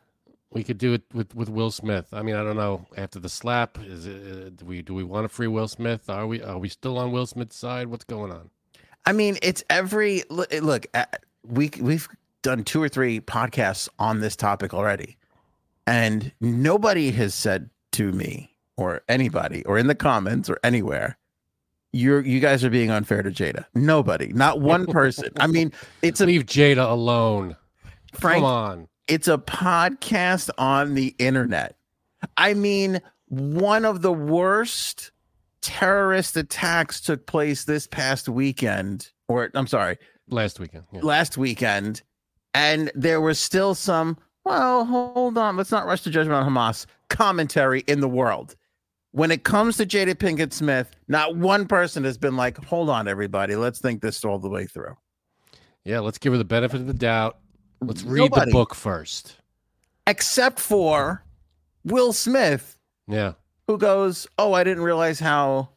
We 0.51 0.63
could 0.63 0.77
do 0.77 0.93
it 0.93 1.03
with, 1.13 1.33
with 1.33 1.49
Will 1.49 1.71
Smith. 1.71 2.07
I 2.11 2.21
mean, 2.21 2.35
I 2.35 2.43
don't 2.43 2.57
know. 2.57 2.85
After 2.97 3.19
the 3.19 3.29
slap, 3.29 3.79
is 3.83 4.05
it, 4.05 4.15
uh, 4.15 4.49
do 4.49 4.65
we 4.65 4.81
do 4.81 4.93
we 4.93 5.03
want 5.03 5.23
to 5.23 5.29
free 5.29 5.47
Will 5.47 5.67
Smith? 5.67 6.09
Are 6.09 6.27
we 6.27 6.43
are 6.43 6.57
we 6.59 6.67
still 6.69 6.97
on 6.97 7.11
Will 7.11 7.25
Smith's 7.25 7.55
side? 7.55 7.87
What's 7.87 8.03
going 8.03 8.31
on? 8.31 8.49
I 9.05 9.13
mean, 9.13 9.37
it's 9.41 9.63
every 9.69 10.23
look. 10.29 10.51
look 10.61 10.87
uh, 10.93 11.05
we 11.47 11.71
we've 11.79 12.07
done 12.41 12.63
two 12.63 12.81
or 12.81 12.89
three 12.89 13.19
podcasts 13.19 13.87
on 13.99 14.19
this 14.19 14.35
topic 14.35 14.73
already, 14.73 15.17
and 15.87 16.31
nobody 16.39 17.11
has 17.11 17.33
said 17.33 17.69
to 17.93 18.11
me 18.11 18.55
or 18.77 19.01
anybody 19.07 19.63
or 19.65 19.77
in 19.77 19.87
the 19.87 19.95
comments 19.95 20.49
or 20.49 20.59
anywhere, 20.63 21.17
you're 21.93 22.21
you 22.21 22.39
guys 22.39 22.63
are 22.63 22.69
being 22.69 22.91
unfair 22.91 23.21
to 23.21 23.31
Jada. 23.31 23.65
Nobody, 23.75 24.27
not 24.33 24.61
one 24.61 24.85
person. 24.87 25.29
I 25.39 25.47
mean, 25.47 25.71
it's 26.01 26.21
a 26.21 26.25
Leave 26.25 26.45
Jada 26.45 26.89
alone. 26.89 27.55
Frank. 28.13 28.37
Come 28.37 28.45
on. 28.45 28.87
It's 29.07 29.27
a 29.27 29.37
podcast 29.37 30.49
on 30.57 30.93
the 30.93 31.15
internet. 31.19 31.75
I 32.37 32.53
mean, 32.53 33.01
one 33.27 33.83
of 33.83 34.01
the 34.01 34.13
worst 34.13 35.11
terrorist 35.61 36.37
attacks 36.37 37.01
took 37.01 37.25
place 37.25 37.65
this 37.65 37.87
past 37.87 38.29
weekend, 38.29 39.09
or 39.27 39.49
I'm 39.53 39.67
sorry, 39.67 39.97
Last 40.31 40.59
weekend. 40.59 40.85
Yeah. 40.91 41.01
last 41.03 41.37
weekend, 41.37 42.01
and 42.53 42.89
there 42.95 43.21
was 43.21 43.37
still 43.37 43.75
some, 43.75 44.17
well, 44.45 44.85
hold 44.85 45.37
on, 45.37 45.57
let's 45.57 45.71
not 45.71 45.85
rush 45.85 46.01
to 46.03 46.09
judgment 46.09 46.43
on 46.43 46.49
Hamas 46.51 46.85
commentary 47.09 47.81
in 47.87 47.99
the 47.99 48.07
world. 48.09 48.55
When 49.11 49.29
it 49.29 49.43
comes 49.43 49.75
to 49.77 49.85
Jada 49.85 50.15
Pinkett 50.15 50.53
Smith, 50.53 50.89
not 51.09 51.35
one 51.35 51.67
person 51.67 52.05
has 52.05 52.17
been 52.17 52.37
like, 52.37 52.57
hold 52.63 52.89
on, 52.89 53.09
everybody, 53.09 53.55
let's 53.57 53.79
think 53.79 54.01
this 54.01 54.23
all 54.23 54.39
the 54.39 54.49
way 54.49 54.65
through. 54.65 54.95
yeah, 55.83 55.99
let's 55.99 56.17
give 56.17 56.31
her 56.31 56.37
the 56.37 56.45
benefit 56.45 56.79
of 56.79 56.87
the 56.87 56.93
doubt. 56.93 57.37
Let's 57.81 58.03
read 58.03 58.19
Nobody. 58.21 58.45
the 58.45 58.53
book 58.53 58.73
first. 58.73 59.35
Except 60.07 60.59
for 60.59 61.23
Will 61.83 62.13
Smith, 62.13 62.77
Yeah. 63.07 63.33
who 63.67 63.77
goes, 63.77 64.27
"Oh, 64.37 64.53
I 64.53 64.63
didn't 64.63 64.83
realize 64.83 65.19
how, 65.19 65.69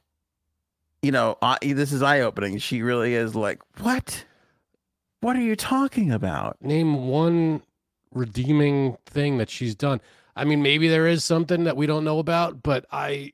you 1.03 1.11
know, 1.11 1.39
uh, 1.43 1.57
this 1.63 1.93
is 1.93 2.03
eye 2.03 2.21
opening." 2.21 2.59
She 2.59 2.83
really 2.83 3.15
is 3.15 3.35
like, 3.35 3.61
"What? 3.81 4.25
What 5.25 5.37
are 5.37 5.41
you 5.41 5.57
talking 5.57 6.13
about?" 6.13 6.61
Name 6.61 7.07
one 7.09 7.63
redeeming 8.13 8.99
thing 9.07 9.39
that 9.39 9.49
she's 9.49 9.75
done. 9.75 10.03
I 10.37 10.45
mean, 10.45 10.63
maybe 10.63 10.87
there 10.87 11.07
is 11.07 11.25
something 11.25 11.65
that 11.65 11.77
we 11.79 11.87
don't 11.87 12.05
know 12.05 12.19
about, 12.19 12.63
but 12.63 12.85
I 12.93 13.33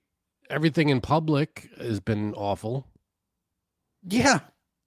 everything 0.49 0.89
in 0.89 1.01
public 1.01 1.69
has 1.79 1.99
been 1.99 2.33
awful. 2.35 2.87
Yeah, 4.09 4.41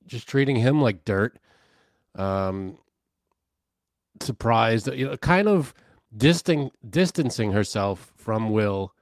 Just 0.06 0.28
treating 0.28 0.56
him 0.56 0.82
like 0.82 1.04
dirt. 1.04 1.38
Um 2.16 2.78
surprised, 4.22 4.88
you 4.88 5.08
know, 5.08 5.18
kind 5.18 5.50
of 5.50 5.74
disting 6.16 6.72
distancing 6.90 7.52
herself 7.52 8.14
from 8.16 8.50
Will 8.50 8.94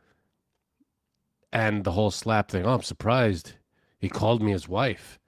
and 1.53 1.83
the 1.83 1.91
whole 1.91 2.09
slap 2.11 2.49
thing. 2.49 2.65
Oh, 2.65 2.73
I'm 2.73 2.81
surprised 2.81 3.53
he 3.99 4.09
called 4.09 4.41
me 4.41 4.51
his 4.51 4.67
wife. 4.67 5.19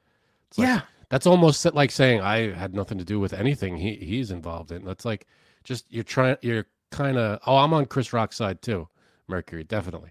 It's 0.48 0.58
like, 0.58 0.68
yeah, 0.68 0.82
That's 1.14 1.28
almost 1.28 1.64
like 1.76 1.92
saying 1.92 2.22
I 2.22 2.54
had 2.56 2.74
nothing 2.74 2.98
to 2.98 3.04
do 3.06 3.20
with 3.20 3.34
anything 3.34 3.78
he 3.78 3.98
he's 3.98 4.32
involved 4.32 4.72
in. 4.72 4.84
That's 4.84 5.06
like 5.06 5.28
just 5.64 5.86
you're 5.94 6.04
trying 6.04 6.38
you're 6.42 6.66
kind 6.90 7.20
of 7.20 7.40
oh 7.46 7.58
I'm 7.58 7.72
on 7.72 7.86
Chris 7.86 8.14
Rock's 8.14 8.38
side 8.38 8.64
too, 8.64 8.88
Mercury 9.28 9.64
definitely. 9.64 10.10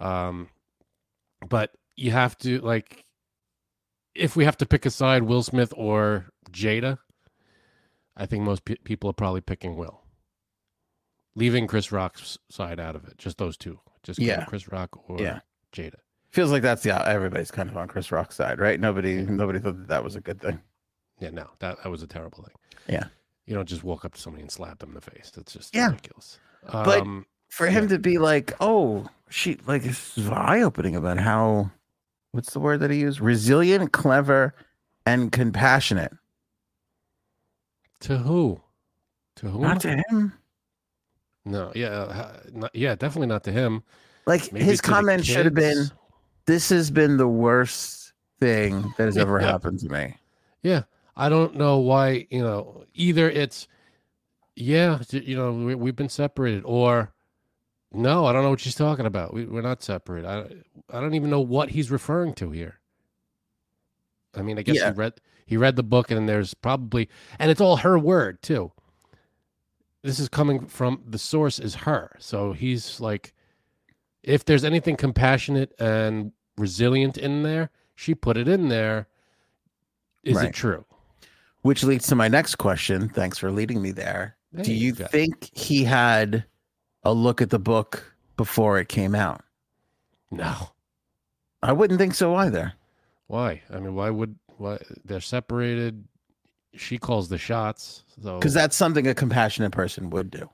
Um, 0.00 0.50
but 1.48 1.70
you 1.96 2.10
have 2.10 2.36
to 2.40 2.58
like 2.60 3.06
if 4.14 4.36
we 4.36 4.44
have 4.44 4.58
to 4.58 4.66
pick 4.66 4.84
a 4.84 4.90
side, 4.90 5.22
Will 5.22 5.42
Smith 5.42 5.72
or 5.78 6.26
Jada, 6.52 6.98
I 8.14 8.26
think 8.26 8.42
most 8.44 8.66
pe- 8.66 8.74
people 8.84 9.08
are 9.08 9.14
probably 9.14 9.40
picking 9.40 9.76
Will, 9.76 10.02
leaving 11.34 11.66
Chris 11.66 11.90
Rock's 11.90 12.36
side 12.50 12.78
out 12.78 12.96
of 12.96 13.06
it. 13.06 13.16
Just 13.16 13.38
those 13.38 13.56
two, 13.56 13.80
just 14.02 14.18
Yeah. 14.20 14.44
Chris 14.44 14.68
Rock 14.68 14.90
or 15.08 15.18
Yeah. 15.18 15.40
Jada. 15.72 16.00
Feels 16.34 16.50
like 16.50 16.62
that's 16.62 16.84
yeah. 16.84 17.02
Everybody's 17.06 17.50
kind 17.50 17.68
of 17.70 17.76
on 17.76 17.88
Chris 17.88 18.10
Rock's 18.12 18.34
side, 18.36 18.58
right? 18.58 18.78
Nobody, 18.80 19.22
nobody 19.22 19.58
thought 19.58 19.78
that, 19.78 19.88
that 19.88 20.04
was 20.04 20.16
a 20.16 20.20
good 20.20 20.40
thing. 20.40 20.60
Yeah, 21.20 21.30
no, 21.30 21.48
that 21.60 21.82
that 21.82 21.88
was 21.90 22.02
a 22.02 22.06
terrible 22.06 22.42
thing. 22.42 22.54
Yeah. 22.88 23.04
You 23.46 23.54
don't 23.54 23.68
just 23.68 23.84
walk 23.84 24.04
up 24.04 24.14
to 24.14 24.20
somebody 24.20 24.42
and 24.42 24.50
slap 24.50 24.78
them 24.78 24.90
in 24.90 24.94
the 24.94 25.00
face. 25.00 25.30
That's 25.34 25.52
just 25.52 25.74
Yeah. 25.74 25.88
ridiculous. 25.88 26.38
But- 26.70 27.00
um, 27.00 27.26
For 27.50 27.66
him 27.68 27.84
Yeah. 27.84 27.90
to 27.90 27.98
be 28.00 28.18
like, 28.18 28.52
"Oh, 28.60 29.06
she 29.30 29.58
like 29.66 29.82
this 29.84 30.18
is 30.18 30.28
eye 30.28 30.60
opening 30.62 30.96
about 30.96 31.18
how, 31.18 31.70
what's 32.32 32.52
the 32.52 32.58
word 32.58 32.80
that 32.80 32.90
he 32.90 32.98
used? 32.98 33.20
Resilient, 33.20 33.92
clever, 33.92 34.54
and 35.06 35.30
compassionate." 35.30 36.12
to 38.00 38.18
who? 38.18 38.60
To 39.36 39.48
who? 39.48 39.60
Not 39.60 39.80
to 39.82 40.02
him. 40.08 40.32
no, 41.44 41.72
yeah, 41.74 41.88
uh, 41.88 42.40
not, 42.52 42.74
yeah, 42.74 42.94
definitely 42.96 43.28
not 43.28 43.44
to 43.44 43.52
him. 43.52 43.82
Like 44.26 44.52
Maybe 44.52 44.64
his 44.64 44.80
comment 44.80 45.24
should 45.24 45.44
have 45.44 45.54
been. 45.54 45.90
"This 46.46 46.68
has 46.70 46.90
been 46.90 47.16
the 47.16 47.28
worst 47.28 48.12
thing 48.40 48.94
that 48.96 49.04
has 49.06 49.16
ever 49.16 49.40
Yeah. 49.40 49.46
happened 49.46 49.80
to 49.80 49.88
me." 49.88 50.16
Yeah, 50.62 50.84
I 51.16 51.28
don't 51.28 51.56
know 51.56 51.78
why. 51.78 52.26
You 52.30 52.42
know, 52.42 52.84
either 52.94 53.28
it's 53.30 53.68
yeah, 54.56 55.00
you 55.10 55.36
know, 55.36 55.52
we, 55.52 55.74
we've 55.74 55.96
been 55.96 56.08
separated, 56.08 56.62
or 56.64 57.12
no, 57.92 58.24
I 58.26 58.32
don't 58.32 58.42
know 58.44 58.50
what 58.50 58.60
she's 58.60 58.74
talking 58.76 59.06
about. 59.06 59.34
We, 59.34 59.46
we're 59.46 59.62
not 59.62 59.82
separate. 59.82 60.24
I 60.24 60.46
I 60.96 61.00
don't 61.00 61.14
even 61.14 61.30
know 61.30 61.40
what 61.40 61.70
he's 61.70 61.90
referring 61.90 62.34
to 62.34 62.50
here. 62.50 62.78
I 64.36 64.42
mean, 64.42 64.58
I 64.58 64.62
guess 64.62 64.76
Yeah. 64.76 64.92
he 64.92 64.96
read 64.96 65.14
he 65.46 65.56
read 65.56 65.76
the 65.76 65.82
book, 65.82 66.10
and 66.10 66.26
there's 66.28 66.54
probably, 66.54 67.08
and 67.38 67.50
it's 67.50 67.60
all 67.60 67.76
her 67.78 67.98
word 67.98 68.40
too. 68.42 68.72
This 70.02 70.18
is 70.18 70.28
coming 70.28 70.66
from 70.66 71.02
the 71.06 71.18
source 71.18 71.58
is 71.58 71.74
her, 71.74 72.16
so 72.18 72.52
he's 72.52 72.98
like, 73.00 73.33
if 74.24 74.44
there's 74.44 74.64
anything 74.64 74.96
compassionate 74.96 75.72
and 75.78 76.32
resilient 76.56 77.16
in 77.18 77.42
there, 77.42 77.70
she 77.94 78.14
put 78.14 78.36
it 78.36 78.48
in 78.48 78.68
there. 78.68 79.06
Is 80.24 80.36
Right. 80.36 80.48
it 80.48 80.54
true? 80.54 80.84
Which 81.62 81.84
leads 81.84 82.06
to 82.08 82.14
my 82.14 82.28
next 82.28 82.56
question. 82.56 83.08
Thanks 83.08 83.38
for 83.38 83.50
leading 83.50 83.80
me 83.82 83.92
there. 83.92 84.36
Do 84.54 84.62
Hey, 84.70 84.72
you 84.76 84.92
got- 84.92 85.10
think 85.10 85.50
he 85.56 85.84
had 85.84 86.44
a 87.02 87.12
look 87.12 87.42
at 87.42 87.50
the 87.50 87.58
book 87.58 88.14
before 88.36 88.78
it 88.78 88.88
came 88.88 89.14
out? 89.14 89.42
No. 90.30 90.70
I 91.62 91.72
wouldn't 91.72 91.98
think 91.98 92.14
so 92.14 92.34
either. 92.34 92.74
Why? 93.26 93.62
I 93.70 93.78
mean, 93.78 93.94
why 93.94 94.10
would 94.10 94.36
why 94.56 94.78
they're 95.04 95.20
separated? 95.20 96.04
She 96.74 96.98
calls 96.98 97.28
the 97.28 97.38
shots, 97.38 98.04
so 98.22 98.38
Because 98.38 98.54
that's 98.54 98.76
something 98.76 99.06
a 99.06 99.14
compassionate 99.14 99.72
person 99.72 100.10
would 100.10 100.30
do. 100.30 100.48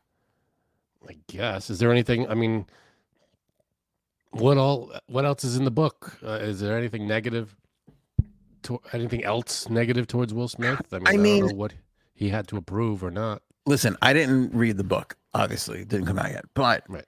I 1.09 1.17
guess. 1.29 1.71
Is 1.71 1.79
there 1.79 1.91
anything? 1.91 2.29
I 2.29 2.35
mean, 2.35 2.67
what 4.33 4.57
all? 4.59 4.93
What 5.07 5.25
else 5.25 5.45
is 5.45 5.57
in 5.57 5.65
the 5.65 5.71
book? 5.71 6.17
Uh, 6.25 6.33
is 6.33 6.61
there 6.61 6.77
anything 6.77 7.07
negative? 7.07 7.55
To, 8.65 8.81
anything 8.93 9.25
else 9.25 9.69
negative 9.71 10.07
towards 10.07 10.35
Will 10.35 10.49
Smith? 10.49 10.83
I 10.93 10.99
mean, 10.99 11.09
I, 11.09 11.17
mean- 11.17 11.41
don't 11.41 11.51
know 11.51 11.57
what 11.57 11.73
he 12.13 12.29
had 12.29 12.47
to 12.49 12.57
approve 12.57 13.03
or 13.03 13.11
not. 13.11 13.43
Listen, 13.67 13.97
I 14.03 14.13
didn't 14.13 14.55
read 14.55 14.77
the 14.77 14.85
book. 14.85 15.17
Obviously, 15.35 15.81
it 15.83 15.89
didn't 15.89 16.07
come 16.07 16.19
out 16.19 16.31
yet. 16.31 16.45
But 16.55 16.85
Right. 16.89 17.05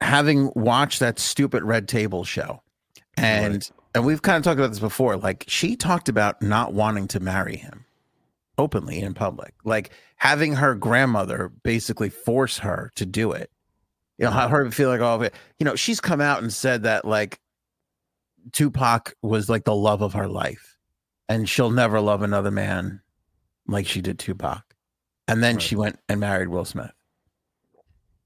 having 0.00 0.50
watched 0.54 1.00
that 1.00 1.18
stupid 1.18 1.62
Red 1.62 1.88
Table 1.88 2.24
show, 2.24 2.62
and 3.16 3.54
Right. 3.54 3.70
and 3.94 4.04
we've 4.04 4.22
kind 4.22 4.36
of 4.38 4.42
talked 4.44 4.58
about 4.58 4.70
this 4.70 4.80
before. 4.80 5.16
Like 5.16 5.44
she 5.46 5.76
talked 5.76 6.08
about 6.08 6.42
not 6.42 6.72
wanting 6.74 7.06
to 7.08 7.20
marry 7.20 7.56
him 7.56 7.84
openly 8.58 9.00
in 9.00 9.14
public, 9.14 9.54
like 9.64 9.90
having 10.16 10.54
her 10.54 10.74
grandmother 10.74 11.50
basically 11.62 12.10
force 12.10 12.58
her 12.58 12.90
to 12.96 13.06
do 13.06 13.32
it. 13.32 13.50
You 14.18 14.26
know, 14.26 14.30
how 14.30 14.48
her 14.48 14.70
feel 14.70 14.88
like 14.88 15.00
oh, 15.00 15.28
you 15.58 15.64
know, 15.64 15.74
she's 15.74 16.00
come 16.00 16.20
out 16.20 16.42
and 16.42 16.52
said 16.52 16.84
that 16.84 17.04
like 17.04 17.40
Tupac 18.52 19.14
was 19.22 19.48
like 19.48 19.64
the 19.64 19.74
love 19.74 20.02
of 20.02 20.12
her 20.12 20.28
life, 20.28 20.76
and 21.28 21.48
she'll 21.48 21.70
never 21.70 22.00
love 22.00 22.22
another 22.22 22.50
man 22.50 23.00
like 23.66 23.86
she 23.86 24.00
did 24.00 24.18
Tupac. 24.18 24.62
And 25.26 25.42
then 25.42 25.56
Right. 25.56 25.62
she 25.62 25.74
went 25.76 25.98
and 26.08 26.20
married 26.20 26.48
Will 26.48 26.64
Smith. 26.64 26.92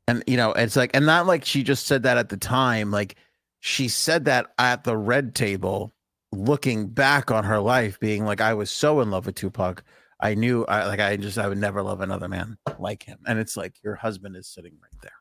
And 0.08 0.24
you 0.26 0.36
know, 0.36 0.52
it's 0.52 0.74
like, 0.76 0.90
and 0.94 1.06
not 1.06 1.26
like 1.26 1.44
she 1.44 1.62
just 1.62 1.86
said 1.86 2.02
that 2.02 2.16
at 2.18 2.28
the 2.28 2.36
time, 2.36 2.90
like 2.90 3.16
she 3.60 3.88
said 3.88 4.24
that 4.24 4.46
at 4.58 4.84
the 4.84 4.96
red 4.96 5.34
table, 5.34 5.92
looking 6.32 6.88
back 6.88 7.30
on 7.30 7.44
her 7.44 7.60
life, 7.60 8.00
being 8.00 8.24
like, 8.24 8.40
I 8.40 8.54
was 8.54 8.70
so 8.70 9.00
in 9.00 9.10
love 9.10 9.26
with 9.26 9.34
Tupac. 9.36 9.82
I 10.20 10.34
knew 10.34 10.64
I 10.64 10.86
like 10.86 10.98
I 10.98 11.16
just 11.16 11.38
I 11.38 11.48
would 11.48 11.58
never 11.58 11.82
love 11.82 12.00
another 12.00 12.28
man 12.28 12.58
like 12.78 13.04
him. 13.04 13.18
And 13.26 13.38
it's 13.38 13.56
like 13.56 13.74
your 13.84 13.94
husband 13.94 14.34
is 14.36 14.48
sitting 14.48 14.76
right 14.82 15.00
there. 15.02 15.12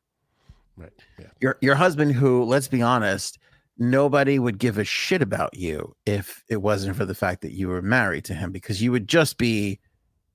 Right. 0.78 0.94
Yeah. 1.20 1.26
Your 1.42 1.58
your 1.62 1.76
husband 1.76 2.14
who, 2.14 2.44
let's 2.44 2.68
be 2.68 2.82
honest, 2.82 3.40
nobody 3.78 4.38
would 4.40 4.60
give 4.60 4.78
a 4.78 4.84
shit 4.84 5.22
about 5.22 5.56
you 5.58 5.96
if 6.06 6.44
it 6.50 6.62
wasn't 6.62 6.96
for 6.96 7.06
the 7.06 7.16
fact 7.16 7.42
that 7.42 7.52
you 7.54 7.68
were 7.68 7.82
married 7.82 8.26
to 8.26 8.34
him 8.34 8.52
because 8.52 8.82
you 8.82 8.92
would 8.92 9.08
just 9.08 9.38
be 9.38 9.80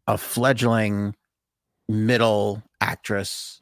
a 0.06 0.18
fledgling 0.18 1.14
middle 1.88 2.62
actress 2.80 3.60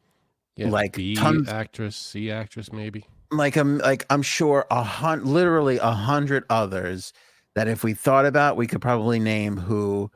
Yeah, 0.57 0.69
Like 0.71 0.95
B 0.97 1.15
tons- 1.15 1.49
actress, 1.49 1.97
C 1.97 2.31
actress, 2.31 2.73
maybe. 2.73 3.05
like 3.31 3.57
I'm 3.57 3.79
like 3.79 4.05
I'm 4.11 4.23
sure 4.23 4.67
a 4.71 4.83
hun- 4.83 5.25
literally 5.25 5.79
a 5.79 5.91
hundred 5.93 6.45
others 6.51 7.13
that 7.57 7.67
if 7.69 7.83
we 7.83 7.95
thought 7.95 8.27
about, 8.27 8.57
we 8.57 8.67
could 8.67 8.81
probably 8.81 9.19
name 9.19 9.57
who 9.57 10.11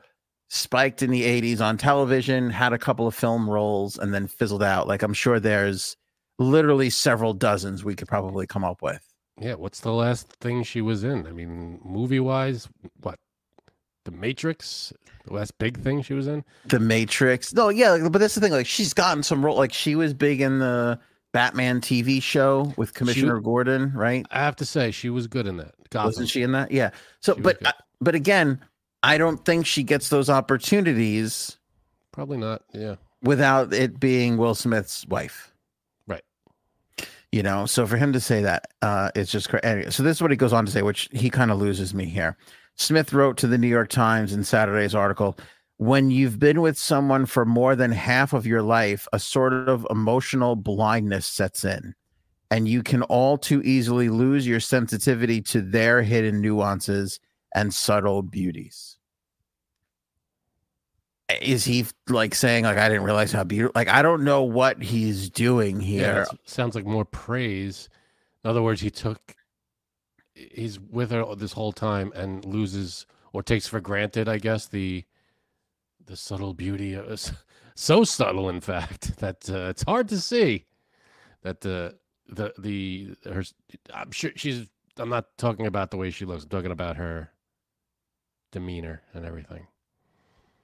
spiked 0.49 1.01
in 1.03 1.09
the 1.11 1.23
80s 1.23 1.59
on 1.59 1.77
television, 1.77 2.49
had 2.49 2.71
a 2.71 2.77
couple 2.77 3.07
of 3.07 3.13
film 3.15 3.49
roles, 3.49 3.97
and 3.97 4.13
then 4.13 4.25
fizzled 4.27 4.63
out. 4.63 4.87
Like 4.87 5.01
I'm 5.03 5.13
sure 5.13 5.39
there's 5.39 5.97
literally 6.39 6.89
several 6.89 7.33
dozens 7.33 7.83
we 7.83 7.95
could 7.95 8.07
probably 8.07 8.47
come 8.47 8.63
up 8.63 8.81
with. 8.81 9.01
Yeah, 9.39 9.55
what's 9.55 9.81
the 9.81 9.91
last 9.91 10.27
thing 10.39 10.63
she 10.63 10.81
was 10.81 11.03
in? 11.03 11.27
I 11.27 11.31
mean, 11.31 11.79
movie 11.83 12.19
wise, 12.19 12.69
what? 13.01 13.19
The 14.05 14.11
Matrix, 14.11 14.93
the 15.25 15.33
last 15.33 15.57
big 15.57 15.79
thing 15.81 16.01
she 16.03 16.13
was 16.13 16.27
in. 16.27 16.43
The 16.65 16.79
Matrix. 16.79 17.53
No, 17.53 17.69
yeah, 17.69 18.07
but 18.09 18.19
that's 18.19 18.35
the 18.35 18.41
thing. 18.41 18.51
Like 18.51 18.67
she's 18.67 18.93
gotten 18.93 19.23
some 19.23 19.43
role. 19.43 19.57
Like 19.57 19.73
she 19.73 19.95
was 19.95 20.13
big 20.13 20.41
in 20.41 20.59
the 20.59 20.99
Batman 21.33 21.81
TV 21.81 22.21
show 22.21 22.71
with 22.77 22.93
Commissioner 22.93 23.39
Gordon, 23.41 23.91
right? 23.93 24.25
I 24.31 24.39
have 24.39 24.55
to 24.57 24.65
say, 24.65 24.91
she 24.91 25.09
was 25.09 25.27
good 25.27 25.47
in 25.47 25.57
that. 25.57 25.73
Gotham. 25.89 26.05
Wasn't 26.07 26.29
she 26.29 26.43
in 26.43 26.51
that? 26.53 26.71
Yeah. 26.71 26.91
So, 27.19 27.35
She 27.35 27.41
but 27.41 27.65
uh, 27.65 27.71
but 27.99 28.13
again, 28.15 28.59
I 29.03 29.17
don't 29.17 29.43
think 29.43 29.65
she 29.65 29.83
gets 29.83 30.09
those 30.09 30.29
opportunities 30.29 31.57
Probably 32.11 32.37
not. 32.37 32.61
Yeah. 32.73 32.95
without 33.21 33.73
it 33.73 33.99
being 33.99 34.37
Will 34.37 34.55
Smith's 34.55 35.05
wife. 35.07 35.51
You 37.35 37.43
know, 37.43 37.65
so 37.65 37.85
for 37.85 37.97
him 37.97 38.13
to 38.13 38.21
say 38.21 38.41
that, 38.43 38.67
uh, 38.81 39.11
it's 39.13 39.29
just 39.29 39.49
crazy. 39.49 39.65
Anyway, 39.65 39.91
so 39.91 40.03
this 40.03 40.15
is 40.15 40.21
what 40.21 40.31
he 40.31 40.37
goes 40.37 40.53
on 40.53 40.65
to 40.65 40.71
say, 40.71 40.83
which 40.83 41.09
he 41.11 41.29
kind 41.29 41.51
of 41.51 41.59
loses 41.59 41.93
me 41.93 42.05
here. 42.05 42.37
Smith 42.75 43.11
wrote 43.11 43.35
to 43.39 43.47
the 43.47 43.57
New 43.57 43.67
York 43.67 43.89
Times 43.89 44.31
in 44.31 44.41
Saturday's 44.41 44.95
article 44.95 45.37
when 45.75 46.11
you've 46.11 46.39
been 46.39 46.61
with 46.61 46.77
someone 46.77 47.25
for 47.25 47.43
more 47.43 47.75
than 47.75 47.91
half 47.91 48.31
of 48.31 48.47
your 48.47 48.61
life, 48.61 49.05
a 49.11 49.19
sort 49.19 49.51
of 49.51 49.85
emotional 49.89 50.55
blindness 50.55 51.25
sets 51.25 51.65
in, 51.65 51.93
and 52.51 52.69
you 52.69 52.81
can 52.81 53.03
all 53.03 53.37
too 53.37 53.61
easily 53.63 54.07
lose 54.07 54.47
your 54.47 54.61
sensitivity 54.61 55.41
to 55.41 55.59
their 55.59 56.03
hidden 56.03 56.39
nuances 56.39 57.19
and 57.53 57.73
subtle 57.73 58.21
beauties. 58.21 58.94
Is 61.41 61.65
he 61.65 61.85
like 62.07 62.35
saying 62.35 62.65
like 62.65 62.77
I 62.77 62.87
didn't 62.87 63.03
realize 63.03 63.31
how 63.31 63.43
beautiful? 63.43 63.71
Like 63.75 63.87
I 63.87 64.01
don't 64.01 64.23
know 64.23 64.43
what 64.43 64.81
he's 64.81 65.29
doing 65.29 65.79
here. 65.79 66.21
it's- 66.21 66.37
sounds 66.45 66.75
like 66.75 66.85
more 66.85 67.05
praise. 67.05 67.89
In 68.43 68.49
other 68.51 68.61
words, 68.61 68.79
he 68.81 68.91
took, 68.91 69.35
he's 70.35 70.79
with 70.79 71.09
her 71.09 71.25
this 71.35 71.53
whole 71.53 71.71
time 71.71 72.11
and 72.15 72.45
loses 72.45 73.07
or 73.33 73.41
takes 73.41 73.67
for 73.67 73.79
granted, 73.79 74.29
I 74.29 74.37
guess, 74.37 74.67
the, 74.67 75.03
the 76.05 76.15
subtle 76.15 76.53
beauty 76.53 76.93
of 76.93 77.19
so 77.75 78.03
subtle, 78.03 78.49
in 78.49 78.61
fact, 78.61 79.17
that 79.19 79.49
uh, 79.49 79.69
it's 79.69 79.81
hard 79.81 80.07
to 80.09 80.19
see 80.19 80.65
that 81.41 81.61
the, 81.61 81.97
the, 82.27 82.53
the, 82.59 83.15
her, 83.25 83.43
I'm 83.91 84.11
sure 84.11 84.31
she's, 84.35 84.67
I'm 84.97 85.09
not 85.09 85.35
talking 85.39 85.65
about 85.65 85.89
the 85.89 85.97
way 85.97 86.11
she 86.11 86.25
looks. 86.25 86.43
I'm 86.43 86.49
talking 86.49 86.71
about 86.71 86.97
her 86.97 87.31
demeanor 88.51 89.01
and 89.15 89.25
everything 89.25 89.65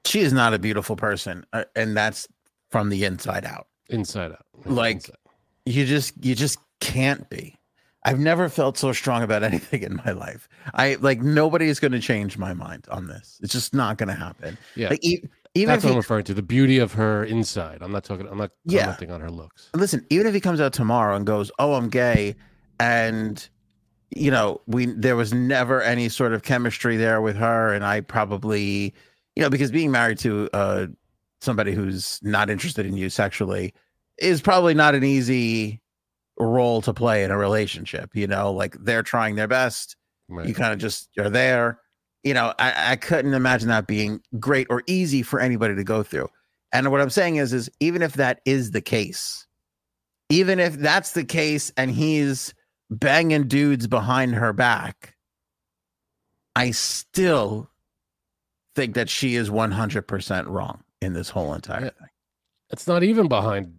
she 0.05 0.21
is 0.21 0.33
not 0.33 0.53
a 0.53 0.59
beautiful 0.59 0.95
person 0.95 1.45
uh, 1.53 1.63
and 1.75 1.95
that's 1.95 2.27
from 2.69 2.89
the 2.89 3.03
inside 3.05 3.45
out 3.45 3.67
inside 3.89 4.31
out. 4.31 4.45
Like- 4.65 4.95
inside. 4.95 5.15
you 5.65 5.85
just 5.85 6.13
you 6.23 6.35
just 6.35 6.57
can't 6.79 7.29
be 7.29 7.57
i've 8.05 8.19
never 8.19 8.49
felt 8.49 8.77
so 8.77 8.91
strong 8.91 9.21
about 9.21 9.43
anything 9.51 9.83
in 9.83 9.95
my 10.05 10.11
life 10.11 10.49
i 10.73 10.95
like 11.01 11.21
nobody 11.21 11.67
is 11.67 11.79
going 11.79 11.91
to 11.91 11.99
change 11.99 12.37
my 12.37 12.53
mind 12.53 12.87
on 12.89 13.07
this 13.07 13.39
it's 13.43 13.53
just 13.53 13.73
not 13.75 13.97
going 13.97 14.09
to 14.09 14.15
happen 14.15 14.57
yeah. 14.75 14.89
like 14.89 14.99
e- 15.03 15.23
even 15.53 15.67
That's 15.73 15.79
if 15.83 15.83
what 15.83 15.89
he, 15.89 15.93
I'm 15.95 15.97
referring 15.97 16.23
to. 16.23 16.33
The 16.33 16.41
beauty 16.41 16.77
of 16.77 16.93
her 16.93 17.25
inside. 17.25 17.79
I'm 17.81 17.91
not 17.91 18.05
talking. 18.05 18.25
I'm 18.25 18.37
not 18.37 18.51
Yeah. 18.63 18.83
commenting 18.83 19.11
on 19.11 19.19
her 19.19 19.29
looks. 19.29 19.69
listen 19.75 20.05
even 20.09 20.25
if 20.25 20.33
he 20.33 20.39
comes 20.39 20.61
out 20.61 20.71
tomorrow 20.71 21.13
and 21.13 21.25
goes 21.25 21.51
oh 21.59 21.73
i'm 21.73 21.89
gay 21.89 22.35
and 22.79 23.49
you 24.15 24.31
know 24.31 24.61
we 24.67 24.85
there 24.85 25.17
was 25.17 25.33
never 25.33 25.81
any 25.81 26.07
sort 26.07 26.31
of 26.33 26.43
chemistry 26.43 26.95
there 26.95 27.21
with 27.21 27.35
her 27.35 27.73
and 27.73 27.83
i 27.83 27.99
probably 27.99 28.93
you 29.35 29.43
know 29.43 29.49
because 29.49 29.71
being 29.71 29.91
married 29.91 30.17
to 30.17 30.49
uh 30.53 30.87
somebody 31.41 31.73
who's 31.73 32.19
not 32.21 32.49
interested 32.49 32.85
in 32.85 32.95
you 32.95 33.09
sexually 33.09 33.73
is 34.17 34.41
probably 34.41 34.73
not 34.73 34.93
an 34.93 35.03
easy 35.03 35.81
role 36.37 36.81
to 36.81 36.93
play 36.93 37.23
in 37.23 37.31
a 37.31 37.37
relationship 37.37 38.09
you 38.13 38.27
know? 38.27 38.51
Like 38.51 38.75
they're 38.79 39.03
trying 39.03 39.35
their 39.35 39.47
best. 39.47 39.95
Right. 40.29 40.47
you 40.47 40.53
kind 40.53 40.71
of 40.71 40.79
just 40.79 41.09
are 41.17 41.29
there. 41.29 41.79
You 42.23 42.33
know 42.33 42.53
I, 42.59 42.91
I 42.91 42.95
couldn't 42.95 43.33
imagine 43.33 43.67
that 43.69 43.87
being 43.87 44.21
great 44.39 44.67
or 44.69 44.83
easy 44.87 45.23
for 45.23 45.39
anybody 45.39 45.75
to 45.75 45.83
go 45.83 46.03
through. 46.03 46.29
And 46.73 46.89
what 46.91 47.01
i'm 47.01 47.09
saying 47.09 47.37
is 47.37 47.51
is 47.53 47.69
even 47.79 48.01
if 48.01 48.13
that 48.13 48.41
is 48.45 48.71
the 48.71 48.81
case 48.81 49.47
even 50.29 50.59
if 50.59 50.75
that's 50.75 51.11
the 51.11 51.25
case 51.25 51.71
and 51.75 51.91
he's 51.91 52.53
banging 52.89 53.47
dudes 53.47 53.87
behind 53.87 54.33
her 54.35 54.53
back 54.53 55.15
i 56.55 56.71
still 56.71 57.69
think 58.75 58.95
that 58.95 59.09
she 59.09 59.35
is 59.35 59.49
100% 59.49 60.47
wrong 60.47 60.83
in 61.01 61.13
this 61.13 61.29
whole 61.29 61.53
entire 61.53 61.85
Yeah. 61.85 61.89
thing 61.91 62.07
it's 62.69 62.87
not 62.87 63.03
even 63.03 63.27
behind 63.27 63.73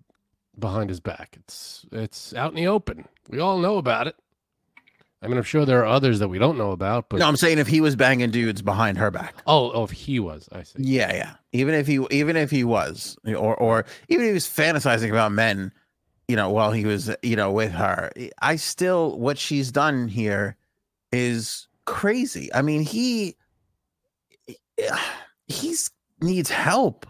behind 0.58 0.90
his 0.90 1.00
back. 1.00 1.34
It's 1.40 1.86
it's 1.92 2.34
out 2.34 2.50
in 2.50 2.56
the 2.56 2.66
open. 2.66 3.08
We 3.30 3.40
all 3.40 3.58
know 3.58 3.78
about 3.78 4.06
it. 4.06 4.16
I 5.22 5.28
mean, 5.28 5.38
I'm 5.38 5.44
sure 5.44 5.64
there 5.64 5.80
are 5.80 5.86
others 5.86 6.18
that 6.18 6.28
we 6.28 6.38
don't 6.38 6.58
know 6.58 6.72
about, 6.72 7.08
but 7.08 7.20
no 7.20 7.26
i'm 7.28 7.36
saying 7.36 7.58
if 7.58 7.68
he 7.68 7.80
was 7.80 7.96
banging 7.96 8.30
dudes 8.30 8.60
behind 8.60 8.98
her 8.98 9.10
back 9.10 9.36
oh, 9.46 9.70
oh, 9.72 9.84
if 9.84 9.92
he 9.92 10.18
was, 10.20 10.48
I 10.52 10.64
see. 10.64 10.74
Yeah, 10.82 11.14
yeah. 11.14 11.34
Even 11.52 11.74
if 11.74 11.86
he, 11.86 12.04
even 12.10 12.36
if 12.36 12.50
he 12.50 12.64
was, 12.64 13.16
or 13.26 13.54
or 13.56 13.86
even 14.08 14.24
if 14.26 14.28
he 14.30 14.34
was 14.34 14.46
fantasizing 14.46 15.08
about 15.08 15.32
men, 15.32 15.72
you 16.28 16.36
know, 16.36 16.50
while 16.50 16.72
he 16.72 16.84
was, 16.84 17.10
you 17.22 17.36
know, 17.36 17.50
with 17.50 17.72
her, 17.72 18.10
I 18.42 18.56
still 18.56 19.18
what 19.18 19.38
she's 19.38 19.72
done 19.72 20.06
here 20.08 20.56
is 21.12 21.66
crazy. 21.86 22.52
I 22.52 22.60
mean, 22.60 22.82
he, 22.82 23.36
he's 25.48 25.90
needs 26.20 26.50
help. 26.50 27.06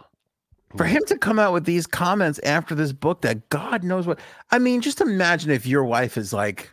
For 0.76 0.84
him 0.84 1.02
to 1.08 1.18
come 1.18 1.38
out 1.38 1.52
with 1.52 1.66
these 1.66 1.86
comments 1.86 2.38
after 2.44 2.74
this 2.74 2.92
book 2.92 3.20
that 3.22 3.50
God 3.50 3.84
knows 3.84 4.06
what 4.06 4.18
I 4.50 4.58
mean, 4.58 4.80
just 4.80 5.02
imagine 5.02 5.50
if 5.50 5.66
your 5.66 5.84
wife 5.84 6.16
is 6.16 6.32
like, 6.32 6.70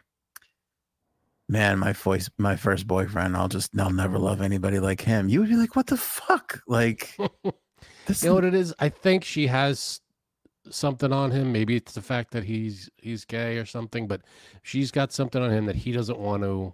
Man, 1.50 1.80
my 1.80 1.94
voice 1.94 2.30
my 2.38 2.56
first 2.56 2.88
boyfriend, 2.88 3.36
I'll 3.36 3.50
just 3.50 3.78
I'll 3.78 3.90
never 3.90 4.18
love 4.18 4.42
anybody 4.42 4.80
like 4.80 5.02
him. 5.02 5.28
You 5.28 5.42
would 5.42 5.50
be 5.50 5.56
like, 5.56 5.76
What 5.76 5.88
the 5.88 5.98
fuck? 5.98 6.62
Like 6.66 7.18
this 8.06 8.24
You 8.24 8.30
know 8.30 8.36
what 8.36 8.46
it 8.46 8.54
is? 8.54 8.74
I 8.80 8.88
think 8.88 9.26
she 9.26 9.48
has 9.48 10.00
something 10.70 11.12
on 11.12 11.32
him. 11.32 11.52
Maybe 11.52 11.76
it's 11.76 11.94
the 11.94 12.02
fact 12.02 12.32
that 12.32 12.44
he's 12.44 12.90
he's 12.98 13.26
gay 13.26 13.58
or 13.58 13.66
something, 13.66 14.08
but 14.08 14.22
she's 14.62 14.92
got 14.92 15.12
something 15.12 15.42
on 15.42 15.52
him 15.52 15.66
that 15.66 15.76
he 15.76 15.92
doesn't 15.92 16.20
want 16.20 16.44
to 16.44 16.74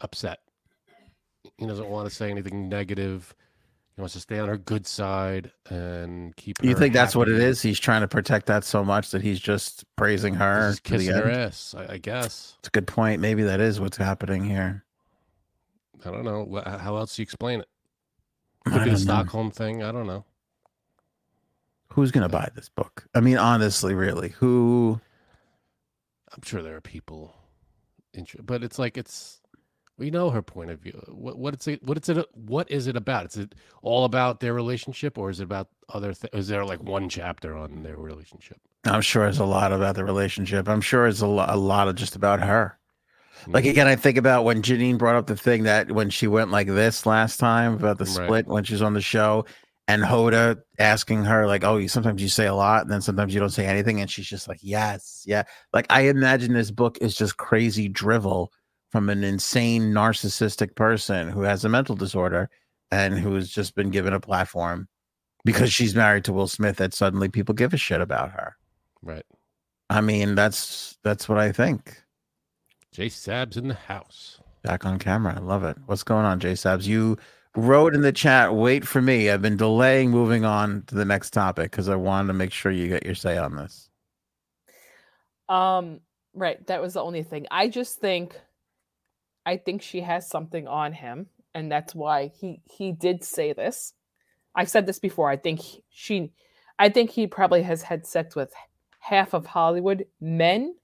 upset. 0.00 0.40
He 1.58 1.66
doesn't 1.66 1.88
want 1.88 2.08
to 2.08 2.14
say 2.14 2.30
anything 2.30 2.68
negative. 2.68 3.34
He 3.94 4.00
wants 4.00 4.14
to 4.14 4.20
stay 4.20 4.40
on 4.40 4.48
her 4.48 4.56
good 4.56 4.86
side 4.86 5.52
and 5.70 6.34
keep. 6.34 6.56
you 6.62 6.74
think 6.74 6.94
that's 6.94 7.14
what 7.14 7.28
it 7.28 7.38
is? 7.38 7.62
He's 7.62 7.78
trying 7.78 8.00
to 8.00 8.08
protect 8.08 8.46
that 8.46 8.64
so 8.64 8.84
much 8.84 9.10
that 9.12 9.22
he's 9.22 9.38
just 9.38 9.84
praising 9.94 10.34
her. 10.34 10.66
He's 10.66 10.72
just 10.74 10.82
kissing 10.82 11.14
her 11.14 11.30
ass. 11.30 11.74
I, 11.78 11.94
I 11.94 11.98
guess. 11.98 12.56
It's 12.58 12.68
a 12.68 12.70
good 12.72 12.88
point. 12.88 13.20
Maybe 13.20 13.44
that 13.44 13.60
is 13.60 13.80
what's 13.80 13.96
happening 13.96 14.44
here. 14.44 14.84
I 16.04 16.10
don't 16.10 16.24
know. 16.24 16.62
How 16.66 16.96
else 16.96 17.14
do 17.14 17.22
you 17.22 17.24
explain 17.24 17.60
it? 17.60 17.68
Could 18.66 18.84
be 18.84 18.90
the. 18.90 18.98
Stockholm 18.98 19.50
thing. 19.50 19.82
I 19.82 19.92
don't 19.92 20.06
know. 20.06 20.24
Who's 21.88 22.10
gonna 22.10 22.28
buy 22.28 22.48
this 22.56 22.68
book? 22.68 23.06
I 23.14 23.20
mean, 23.20 23.38
honestly, 23.38 23.94
really, 23.94 24.30
who? 24.30 25.00
I'm 26.34 26.42
sure 26.42 26.62
there 26.62 26.74
are 26.74 26.80
people, 26.80 27.36
but 28.42 28.64
it's 28.64 28.78
like 28.78 28.98
it's 28.98 29.40
we 29.98 30.10
know 30.10 30.30
her 30.30 30.42
point 30.42 30.70
of 30.70 30.80
view. 30.80 31.00
What 31.08 31.38
what 31.38 31.54
it's 31.54 31.66
what 31.82 31.96
it's 31.96 32.08
it 32.08 32.26
what 32.34 32.70
is 32.70 32.86
it 32.86 32.96
about? 32.96 33.26
Is 33.26 33.36
it 33.36 33.54
all 33.82 34.04
about 34.04 34.40
their 34.40 34.54
relationship, 34.54 35.18
or 35.18 35.30
is 35.30 35.40
it 35.40 35.44
about 35.44 35.68
other? 35.88 36.12
Th- 36.14 36.32
is 36.34 36.48
there 36.48 36.64
like 36.64 36.82
one 36.82 37.08
chapter 37.08 37.56
on 37.56 37.82
their 37.82 37.96
relationship? 37.96 38.58
I'm 38.84 39.00
sure 39.00 39.26
it's 39.26 39.38
a 39.38 39.44
lot 39.44 39.72
about 39.72 39.94
the 39.96 40.04
relationship. 40.04 40.68
I'm 40.68 40.80
sure 40.82 41.06
it's 41.06 41.20
a, 41.22 41.26
lo- 41.26 41.46
a 41.48 41.56
lot 41.56 41.88
of 41.88 41.94
just 41.96 42.16
about 42.16 42.40
her. 42.40 42.78
Like 43.52 43.64
Mhm. 43.64 43.70
again, 43.70 43.86
I 43.88 43.96
think 43.96 44.16
about 44.18 44.44
when 44.44 44.62
Janine 44.62 44.98
brought 44.98 45.16
up 45.16 45.26
the 45.26 45.36
thing 45.36 45.64
that 45.64 45.90
when 45.92 46.10
she 46.10 46.26
went 46.26 46.50
like 46.50 46.66
this 46.68 47.06
last 47.06 47.38
time 47.38 47.74
about 47.74 47.98
the 47.98 48.04
Right. 48.04 48.26
split 48.26 48.46
when 48.46 48.64
she 48.64 48.74
was 48.74 48.82
on 48.82 48.94
the 48.94 49.00
show, 49.00 49.44
and 49.88 50.02
Hoda 50.02 50.58
asking 50.78 51.24
her 51.24 51.46
like, 51.46 51.64
"Oh, 51.64 51.76
you 51.76 51.88
sometimes 51.88 52.22
you 52.22 52.28
say 52.28 52.46
a 52.46 52.54
lot, 52.54 52.82
and 52.82 52.90
then 52.90 53.02
sometimes 53.02 53.34
you 53.34 53.40
don't 53.40 53.50
say 53.50 53.66
anything," 53.66 54.00
and 54.00 54.10
she's 54.10 54.26
just 54.26 54.48
like, 54.48 54.60
"Yes, 54.62 55.22
yeah." 55.26 55.44
Like 55.72 55.86
I 55.90 56.02
imagine 56.02 56.52
this 56.54 56.70
book 56.70 56.98
is 57.00 57.14
just 57.16 57.36
crazy 57.36 57.88
drivel 57.88 58.52
from 58.94 59.10
an 59.10 59.24
insane 59.24 59.92
narcissistic 59.92 60.76
person 60.76 61.28
who 61.28 61.40
has 61.40 61.64
a 61.64 61.68
mental 61.68 61.96
disorder 61.96 62.48
and 62.92 63.18
who 63.18 63.34
has 63.34 63.50
just 63.50 63.74
been 63.74 63.90
given 63.90 64.12
a 64.12 64.20
platform 64.20 64.86
because 65.44 65.72
she's 65.72 65.96
married 65.96 66.24
to 66.24 66.32
Will 66.32 66.46
Smith 66.46 66.76
that 66.76 66.94
suddenly 66.94 67.28
people 67.28 67.56
give 67.56 67.74
a 67.74 67.76
shit 67.76 68.00
about 68.00 68.30
her. 68.30 68.56
right. 69.02 69.24
I 69.90 70.00
mean, 70.00 70.36
that's 70.36 70.96
that's 71.02 71.28
what 71.28 71.38
I 71.38 71.50
think. 71.50 72.00
Jay 72.92 73.08
Sab's 73.08 73.56
in 73.56 73.66
the 73.66 73.74
house. 73.74 74.38
Back 74.62 74.86
on 74.86 75.00
camera. 75.00 75.34
I 75.36 75.40
love 75.40 75.64
it. 75.64 75.76
What's 75.86 76.04
going 76.04 76.24
on, 76.24 76.38
J 76.38 76.52
Sabs? 76.52 76.86
You 76.86 77.18
wrote 77.56 77.96
in 77.96 78.02
the 78.02 78.12
chat, 78.12 78.54
"Wait 78.54 78.86
for 78.86 79.02
me." 79.02 79.28
I've 79.28 79.42
been 79.42 79.56
delaying 79.56 80.12
moving 80.12 80.44
on 80.44 80.84
to 80.86 80.94
the 80.94 81.04
next 81.04 81.30
topic 81.30 81.72
because 81.72 81.88
I 81.88 81.96
wanted 81.96 82.28
to 82.28 82.34
make 82.34 82.52
sure 82.52 82.70
you 82.70 82.86
get 82.86 83.04
your 83.04 83.16
say 83.16 83.36
on 83.36 83.56
this. 83.56 83.90
Um, 85.48 85.98
right. 86.32 86.64
That 86.68 86.80
was 86.80 86.94
the 86.94 87.02
only 87.02 87.24
thing. 87.24 87.48
I 87.50 87.66
just 87.66 87.98
think, 87.98 88.40
I 89.46 89.56
think 89.58 89.82
she 89.82 90.00
has 90.00 90.28
something 90.28 90.66
on 90.68 90.92
him, 90.92 91.26
and 91.54 91.70
that's 91.70 91.94
why 91.94 92.28
he 92.28 92.60
he 92.64 92.92
did 92.92 93.22
say 93.24 93.52
this. 93.52 93.94
I've 94.54 94.68
said 94.70 94.86
this 94.86 94.98
before. 94.98 95.28
I 95.30 95.36
think 95.36 95.60
he- 95.60 95.84
she, 95.90 96.32
I 96.78 96.88
think 96.88 97.10
he 97.10 97.26
probably 97.26 97.62
has 97.62 97.82
had 97.82 98.06
sex 98.06 98.34
with 98.36 98.52
half 99.00 99.34
of 99.34 99.46
Hollywood 99.46 100.06
men, 100.20 100.74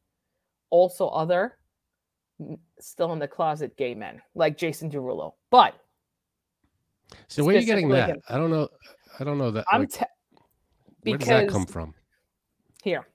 also 0.71 1.07
other, 1.09 1.57
still 2.79 3.13
in 3.13 3.19
the 3.19 3.29
closet 3.29 3.77
gay 3.77 3.95
men 3.95 4.21
like 4.35 4.59
Jason 4.59 4.91
Derulo. 4.91 5.35
But 5.51 5.75
So 7.29 7.45
where 7.45 7.57
are 7.57 7.61
you 7.61 7.67
getting 7.67 7.89
that? 7.91 8.09
him. 8.11 8.21
I 8.29 8.37
don't 8.37 8.51
know. 8.51 8.69
I 9.19 9.25
don't 9.25 9.39
know 9.39 9.51
that. 9.53 9.65
I'm 9.71 9.83
like, 9.83 9.91
te- 9.91 10.05
where 11.03 11.19
does 11.19 11.29
that 11.29 11.49
come 11.49 11.67
from? 11.67 11.95
here. 12.83 13.07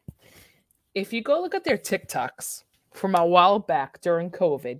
If 0.93 1.11
you 1.11 1.21
go 1.21 1.41
look 1.41 1.53
at 1.55 1.63
their 1.63 1.77
TikToks 1.77 2.63
from 2.93 3.15
a 3.15 3.25
while 3.25 3.59
back 3.59 3.99
during 4.01 4.29
COVID, 4.31 4.79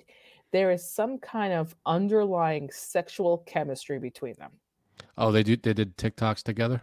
there 0.56 0.72
is 0.72 0.90
some 0.90 1.18
kind 1.18 1.52
of 1.52 1.76
underlying 1.86 2.70
sexual 2.72 3.40
chemistry 3.40 4.00
between 4.00 4.36
them. 4.36 4.52
Oh, 5.18 5.30
they 5.30 5.44
do. 5.44 5.58
They 5.58 5.74
did 5.74 5.98
TikToks 5.98 6.44
together. 6.44 6.82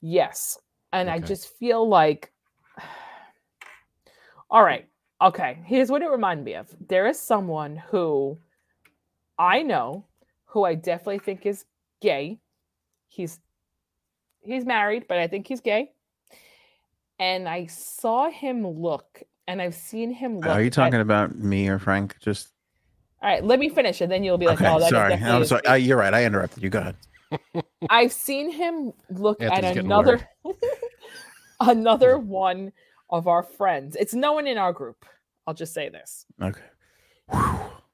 Yes. 0.00 0.56
And 0.90 1.10
I 1.10 1.18
just 1.18 1.54
feel 1.58 1.86
like 1.86 2.32
all 4.50 4.64
right. 4.64 4.88
Okay. 5.20 5.58
Here's 5.66 5.90
what 5.90 6.00
it 6.00 6.08
reminded 6.08 6.46
me 6.46 6.54
of. 6.54 6.74
There 6.88 7.06
is 7.06 7.20
someone 7.20 7.76
who 7.76 8.38
I 9.38 9.60
know 9.60 10.06
who 10.46 10.64
I 10.64 10.74
definitely 10.74 11.18
think 11.18 11.44
is 11.44 11.66
gay. 12.00 12.38
He's 13.08 13.38
he's 14.40 14.64
married, 14.64 15.04
but 15.08 15.18
I 15.18 15.28
think 15.28 15.46
he's 15.46 15.60
gay. 15.60 15.92
And 17.18 17.46
I 17.46 17.66
saw 17.66 18.30
him 18.30 18.66
look, 18.66 19.22
and 19.46 19.60
I've 19.60 19.74
seen 19.74 20.10
him 20.10 20.36
look. 20.36 20.46
Are 20.46 20.62
you 20.62 20.68
at- 20.68 20.72
talking 20.72 21.00
about 21.00 21.36
me 21.36 21.68
or 21.68 21.78
Frank? 21.78 22.16
Just 22.18 22.53
all 23.24 23.30
right, 23.30 23.42
let 23.42 23.58
me 23.58 23.70
finish, 23.70 24.02
and 24.02 24.12
then 24.12 24.22
you'll 24.22 24.36
be 24.36 24.44
like, 24.44 24.60
okay. 24.60 24.70
"Oh, 24.70 24.78
that 24.78 24.90
sorry, 24.90 25.14
I'm 25.14 25.46
sorry. 25.46 25.64
Uh, 25.64 25.74
you're 25.74 25.96
right. 25.96 26.12
I 26.12 26.26
interrupted 26.26 26.62
you. 26.62 26.68
Go 26.68 26.80
ahead. 26.80 26.96
I've 27.88 28.12
seen 28.12 28.52
him 28.52 28.92
look 29.08 29.40
Anthony's 29.40 29.78
at 29.78 29.84
another 29.84 30.28
another 31.60 32.18
one 32.18 32.70
of 33.08 33.26
our 33.26 33.42
friends. 33.42 33.96
It's 33.98 34.12
no 34.12 34.34
one 34.34 34.46
in 34.46 34.58
our 34.58 34.74
group. 34.74 35.06
I'll 35.46 35.54
just 35.54 35.72
say 35.72 35.88
this. 35.88 36.26
Okay. 36.42 36.60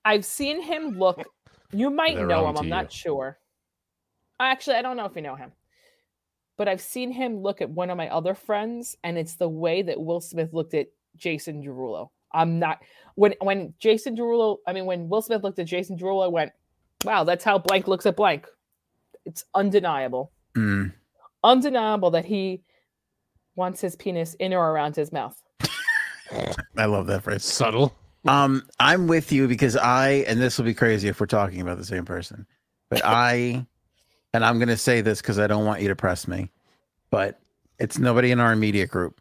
I've 0.05 0.25
seen 0.25 0.61
him 0.63 0.99
look. 0.99 1.23
You 1.71 1.91
might 1.91 2.17
They're 2.17 2.27
know 2.27 2.49
him. 2.49 2.57
I'm 2.57 2.65
to 2.65 2.69
not 2.69 2.93
sure. 2.93 3.39
Actually, 4.41 4.77
I 4.77 4.83
don't 4.83 4.97
know 4.97 5.05
if 5.05 5.15
you 5.15 5.23
know 5.23 5.37
him. 5.37 5.53
But 6.57 6.67
I've 6.67 6.81
seen 6.81 7.13
him 7.13 7.41
look 7.41 7.63
at 7.63 7.71
one 7.71 7.89
of 7.89 7.97
my 7.97 8.09
other 8.09 8.35
friends, 8.35 8.97
and 9.05 9.17
it's 9.17 9.37
the 9.37 9.49
way 9.49 9.83
that 9.83 10.01
Will 10.01 10.21
Smith 10.21 10.53
looked 10.53 10.75
at 10.75 10.89
Jason 11.17 11.63
Derulo. 11.63 12.09
I'm 12.33 12.59
not 12.59 12.81
when 13.15 13.35
when 13.41 13.75
Jason 13.79 14.17
Derulo. 14.17 14.59
I 14.67 14.73
mean, 14.73 14.87
when 14.87 15.09
Will 15.09 15.23
Smith 15.23 15.43
looked 15.43 15.59
at 15.59 15.67
Jason 15.67 15.99
Derulo, 15.99 16.25
I 16.25 16.29
went, 16.29 16.53
"Wow, 17.05 17.25
that's 17.25 17.45
how 17.45 17.59
blank 17.59 17.89
looks 17.89 18.07
at 18.07 18.17
blank." 18.17 18.47
It's 19.25 19.45
undeniable 19.55 20.33
Mm. 20.57 20.93
undeniable 21.45 22.11
that 22.13 22.25
he 22.25 22.63
wants 23.55 23.81
his 23.81 23.95
penis 23.97 24.35
in 24.35 24.53
or 24.55 24.71
around 24.73 24.97
his 24.97 25.13
mouth. 25.13 25.41
I 26.77 26.87
love 26.87 27.07
that 27.09 27.23
phrase. 27.23 27.45
Subtle. 27.45 27.95
Um, 28.27 28.67
I'm 28.79 29.07
with 29.07 29.31
you 29.33 29.47
because 29.49 29.77
I, 29.77 30.25
and 30.27 30.41
this 30.41 30.59
will 30.59 30.65
be 30.65 30.75
crazy 30.75 31.09
if 31.09 31.21
we're 31.21 31.27
talking 31.27 31.61
about 31.61 31.79
the 31.79 31.85
same 31.85 32.05
person, 32.05 32.47
but 32.89 33.01
I, 33.05 33.65
and 34.35 34.45
I'm 34.45 34.59
going 34.59 34.69
to 34.69 34.77
say 34.77 35.01
this 35.01 35.21
because 35.23 35.39
I 35.39 35.47
don't 35.47 35.65
want 35.65 35.81
you 35.83 35.89
to 35.89 35.97
press 35.97 36.29
me, 36.29 36.51
but 37.11 37.41
it's 37.79 37.99
nobody 37.99 38.31
in 38.31 38.41
our 38.41 38.53
immediate 38.53 38.91
group. 38.91 39.21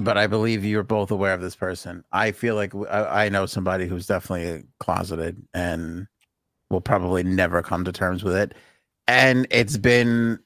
But 0.00 0.16
I 0.16 0.28
believe 0.28 0.64
you're 0.64 0.84
both 0.84 1.10
aware 1.10 1.34
of 1.34 1.40
this 1.40 1.56
person. 1.56 2.04
I 2.12 2.30
feel 2.30 2.54
like 2.54 2.72
I 2.90 3.28
know 3.28 3.46
somebody 3.46 3.86
who's 3.88 4.06
definitely 4.06 4.64
closeted 4.78 5.42
and 5.54 6.06
will 6.70 6.80
probably 6.80 7.24
never 7.24 7.62
come 7.62 7.84
to 7.84 7.90
terms 7.92 8.22
with 8.22 8.36
it. 8.36 8.54
And 9.08 9.46
it's 9.50 9.76
been 9.76 10.38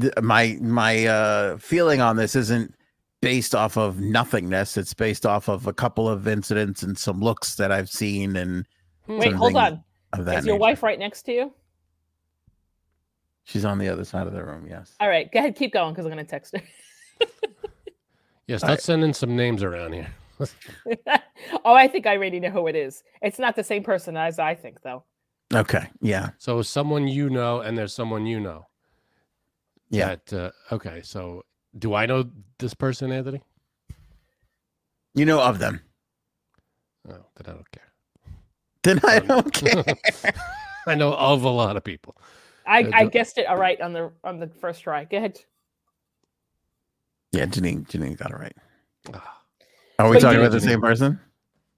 th- 0.00 0.12
my 0.20 0.58
my 0.60 1.06
uh 1.06 1.56
feeling 1.58 2.00
on 2.02 2.16
this 2.16 2.36
isn't 2.36 2.74
based 3.22 3.54
off 3.54 3.78
of 3.78 4.00
nothingness. 4.00 4.76
It's 4.76 4.92
based 4.92 5.24
off 5.24 5.48
of 5.48 5.66
a 5.66 5.72
couple 5.72 6.08
of 6.08 6.28
incidents 6.28 6.82
and 6.82 6.98
some 6.98 7.20
looks 7.20 7.54
that 7.54 7.72
I've 7.72 7.88
seen 7.88 8.36
and 8.36 8.66
Wait, 9.06 9.32
hold 9.32 9.56
on. 9.56 9.82
Is 10.18 10.26
your 10.26 10.40
nature. 10.42 10.56
wife 10.56 10.82
right 10.82 10.98
next 10.98 11.22
to 11.22 11.32
you? 11.32 11.52
She's 13.44 13.64
on 13.64 13.78
the 13.78 13.88
other 13.88 14.04
side 14.04 14.26
of 14.26 14.34
the 14.34 14.44
room. 14.44 14.66
Yes. 14.68 14.94
All 15.00 15.08
right, 15.08 15.30
go 15.32 15.38
ahead, 15.38 15.56
keep 15.56 15.72
going 15.72 15.94
because 15.94 16.04
I'm 16.04 16.12
going 16.12 16.24
to 16.24 16.30
text 16.30 16.54
her. 16.54 16.62
Yeah, 18.48 18.54
All 18.56 18.58
start 18.60 18.70
right. 18.70 18.80
sending 18.80 19.14
some 19.14 19.36
names 19.36 19.62
around 19.62 19.92
here. 19.92 20.08
oh, 21.64 21.74
I 21.74 21.86
think 21.88 22.06
I 22.06 22.16
already 22.16 22.40
know 22.40 22.50
who 22.50 22.66
it 22.66 22.76
is. 22.76 23.04
It's 23.22 23.38
not 23.38 23.56
the 23.56 23.64
same 23.64 23.84
person 23.84 24.16
as 24.16 24.38
I 24.40 24.54
think, 24.56 24.82
though. 24.82 25.04
Okay. 25.54 25.88
Yeah. 26.00 26.30
So 26.38 26.62
someone 26.62 27.08
you 27.08 27.30
know, 27.30 27.60
and 27.60 27.78
there's 27.78 27.94
someone 27.94 28.26
you 28.26 28.40
know. 28.40 28.66
Yeah. 29.90 30.16
That, 30.26 30.32
uh, 30.32 30.74
okay. 30.74 31.02
So 31.02 31.44
do 31.78 31.94
I 31.94 32.06
know 32.06 32.24
this 32.58 32.74
person, 32.74 33.12
Anthony? 33.12 33.42
You 35.14 35.26
know 35.26 35.40
of 35.40 35.58
them. 35.58 35.80
Oh, 37.08 37.12
then 37.12 37.46
I 37.46 37.52
don't 37.52 37.70
care. 37.72 37.92
Then 38.82 39.00
I 39.04 39.16
Um, 39.18 39.26
don't 39.26 39.52
care. 39.52 39.84
I 40.86 40.94
know 40.94 41.12
of 41.14 41.44
a 41.44 41.48
lot 41.50 41.76
of 41.76 41.84
people. 41.84 42.16
I, 42.66 42.84
Uh, 42.84 42.90
I 42.94 43.04
guessed 43.06 43.38
it 43.38 43.46
all 43.46 43.56
right 43.56 43.80
on 43.80 43.92
the 43.92 44.12
on 44.24 44.38
the 44.40 44.46
first 44.48 44.82
try. 44.82 45.04
Go 45.04 45.16
ahead. 45.18 45.40
Yeah, 47.32 47.46
Janine. 47.46 47.86
Janine 47.88 48.16
got 48.16 48.30
it 48.30 48.36
right. 48.36 48.56
Are 49.98 50.08
we 50.08 50.16
But 50.16 50.20
talking 50.22 50.38
about 50.40 50.52
the 50.52 50.60
same 50.60 50.80
person? 50.80 51.18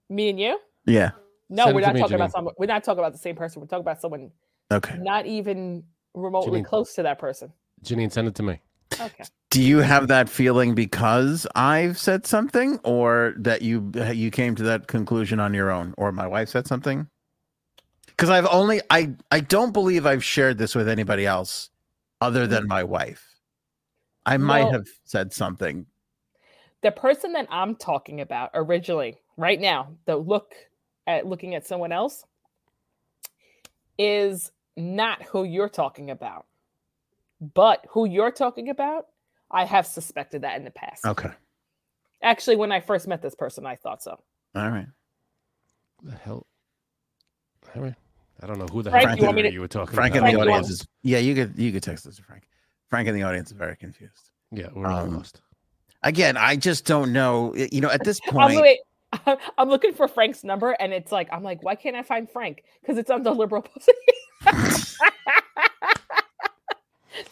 Me 0.09 0.29
and 0.29 0.39
you? 0.39 0.59
Yeah. 0.87 1.13
No, 1.49 1.65
Send 1.65 1.75
we're 1.75 1.81
to 1.83 1.87
not 1.89 1.95
me, 1.95 2.01
talking 2.01 2.17
about 2.17 2.33
someone. 2.33 2.55
We're 2.59 2.67
not 2.67 2.85
talking 2.85 2.99
about 3.01 3.13
the 3.13 3.19
same 3.19 3.37
person. 3.37 3.61
We're 3.61 3.67
talking 3.67 3.83
about 3.83 4.01
someone 4.01 4.31
Okay. 4.71 4.97
not 4.99 5.27
even 5.27 5.83
remotely 6.15 6.61
Janine. 6.61 6.65
close 6.67 6.95
to 6.95 7.03
that 7.03 7.19
person. 7.19 7.53
Janine, 7.83 8.13
send 8.13 8.29
it 8.29 8.35
to 8.37 8.43
me. 8.43 8.61
Okay. 9.01 9.25
Do 9.51 9.63
you 9.63 9.79
have 9.79 10.09
that 10.09 10.29
feeling 10.29 10.75
because 10.75 11.47
I've 11.55 11.99
said 11.99 12.27
something, 12.27 12.79
or 12.85 13.35
that 13.39 13.63
you 13.63 13.91
you 14.13 14.31
came 14.31 14.55
to 14.57 14.63
that 14.65 14.87
conclusion 14.87 15.41
on 15.41 15.55
your 15.55 15.71
own, 15.71 15.95
or 15.97 16.13
my 16.13 16.27
wife 16.27 16.49
said 16.51 16.67
something? 16.67 17.09
Because 18.07 18.31
I've 18.31 18.47
only 18.47 18.81
I 18.91 19.15
I 19.31 19.41
don't 19.41 19.73
believe 19.73 20.07
I've 20.07 20.23
shared 20.23 20.59
this 20.59 20.75
with 20.75 20.89
anybody 20.89 21.27
else 21.27 21.71
other 22.21 22.47
than 22.47 22.69
my 22.69 22.85
wife. 22.85 23.30
I 24.27 24.37
might 24.37 24.65
No. 24.65 24.73
have 24.73 24.87
said 25.05 25.33
something. 25.33 25.87
the 26.83 26.91
person 26.91 27.33
that 27.35 27.47
I'm 27.51 27.75
talking 27.77 28.23
about 28.23 28.51
originally, 28.55 29.19
right 29.37 29.61
now, 29.61 29.95
the 30.07 30.17
look 30.17 30.55
at 31.07 31.27
looking 31.27 31.55
at 31.55 31.67
someone 31.67 31.93
else 31.93 32.25
is 33.99 34.51
not 34.77 35.23
who 35.25 35.45
you're 35.45 35.69
talking 35.69 36.11
about. 36.11 36.47
But 37.55 37.85
who 37.91 38.07
you're 38.07 38.31
talking 38.31 38.69
about, 38.71 39.07
I 39.51 39.65
have 39.65 39.87
suspected 39.87 40.43
that 40.43 40.57
in 40.57 40.65
the 40.65 40.71
past. 40.71 41.05
Okay. 41.05 41.31
Actually, 42.23 42.57
when 42.57 42.73
I 42.73 42.81
first 42.81 43.07
met 43.09 43.21
this 43.23 43.35
person, 43.35 43.67
I 43.67 43.77
thought 43.77 44.03
so. 44.03 44.19
All 44.55 44.69
right. 44.71 44.87
The 46.03 46.13
hell? 46.17 46.47
All 47.75 47.83
right. 47.83 47.95
I 48.43 48.47
don't 48.47 48.59
know 48.59 48.67
who 48.67 48.83
the 48.83 48.91
Frank, 48.91 49.21
hell 49.21 49.37
you 49.37 49.43
to- 49.43 49.53
you 49.53 49.61
were 49.61 49.69
talking 49.69 49.95
Frank 49.95 50.15
in 50.15 50.25
the 50.25 50.31
Frank, 50.33 50.39
audience 50.49 50.71
is 50.71 50.87
yeah. 51.03 51.19
You 51.19 51.35
could 51.35 51.59
you 51.59 51.73
could 51.73 51.83
text 51.83 52.05
this 52.07 52.17
to 52.17 52.23
Frank. 52.23 52.45
Frank 52.91 53.09
in 53.09 53.15
the 53.15 53.23
audience 53.23 53.51
is 53.51 53.57
very 53.57 53.77
confused. 53.77 54.31
Yeah, 54.53 54.67
we're 54.75 54.87
all 54.87 54.99
Um, 55.07 55.17
lost. 55.17 55.41
Again, 56.03 56.37
I 56.37 56.57
just 56.57 56.85
don't 56.85 57.13
know. 57.13 57.55
You 57.55 57.81
know, 57.81 57.91
at 57.91 58.05
this 58.05 58.21
I'm, 58.29 58.33
point, 58.35 58.61
wait, 58.61 58.81
I'm 59.59 59.69
looking 59.69 59.93
for 59.95 60.09
Frank's 60.09 60.43
number, 60.45 60.73
and 60.73 60.93
it's 60.93 61.13
like, 61.13 61.29
I'm 61.33 61.43
like, 61.43 61.63
why 61.63 61.75
can't 61.77 61.95
I 61.97 62.03
find 62.03 62.29
Frank? 62.29 62.65
Because 62.81 62.99
it's 62.99 63.11
on 63.11 63.23
the 63.23 63.33
liberal 63.33 63.63
pussy. 63.75 63.93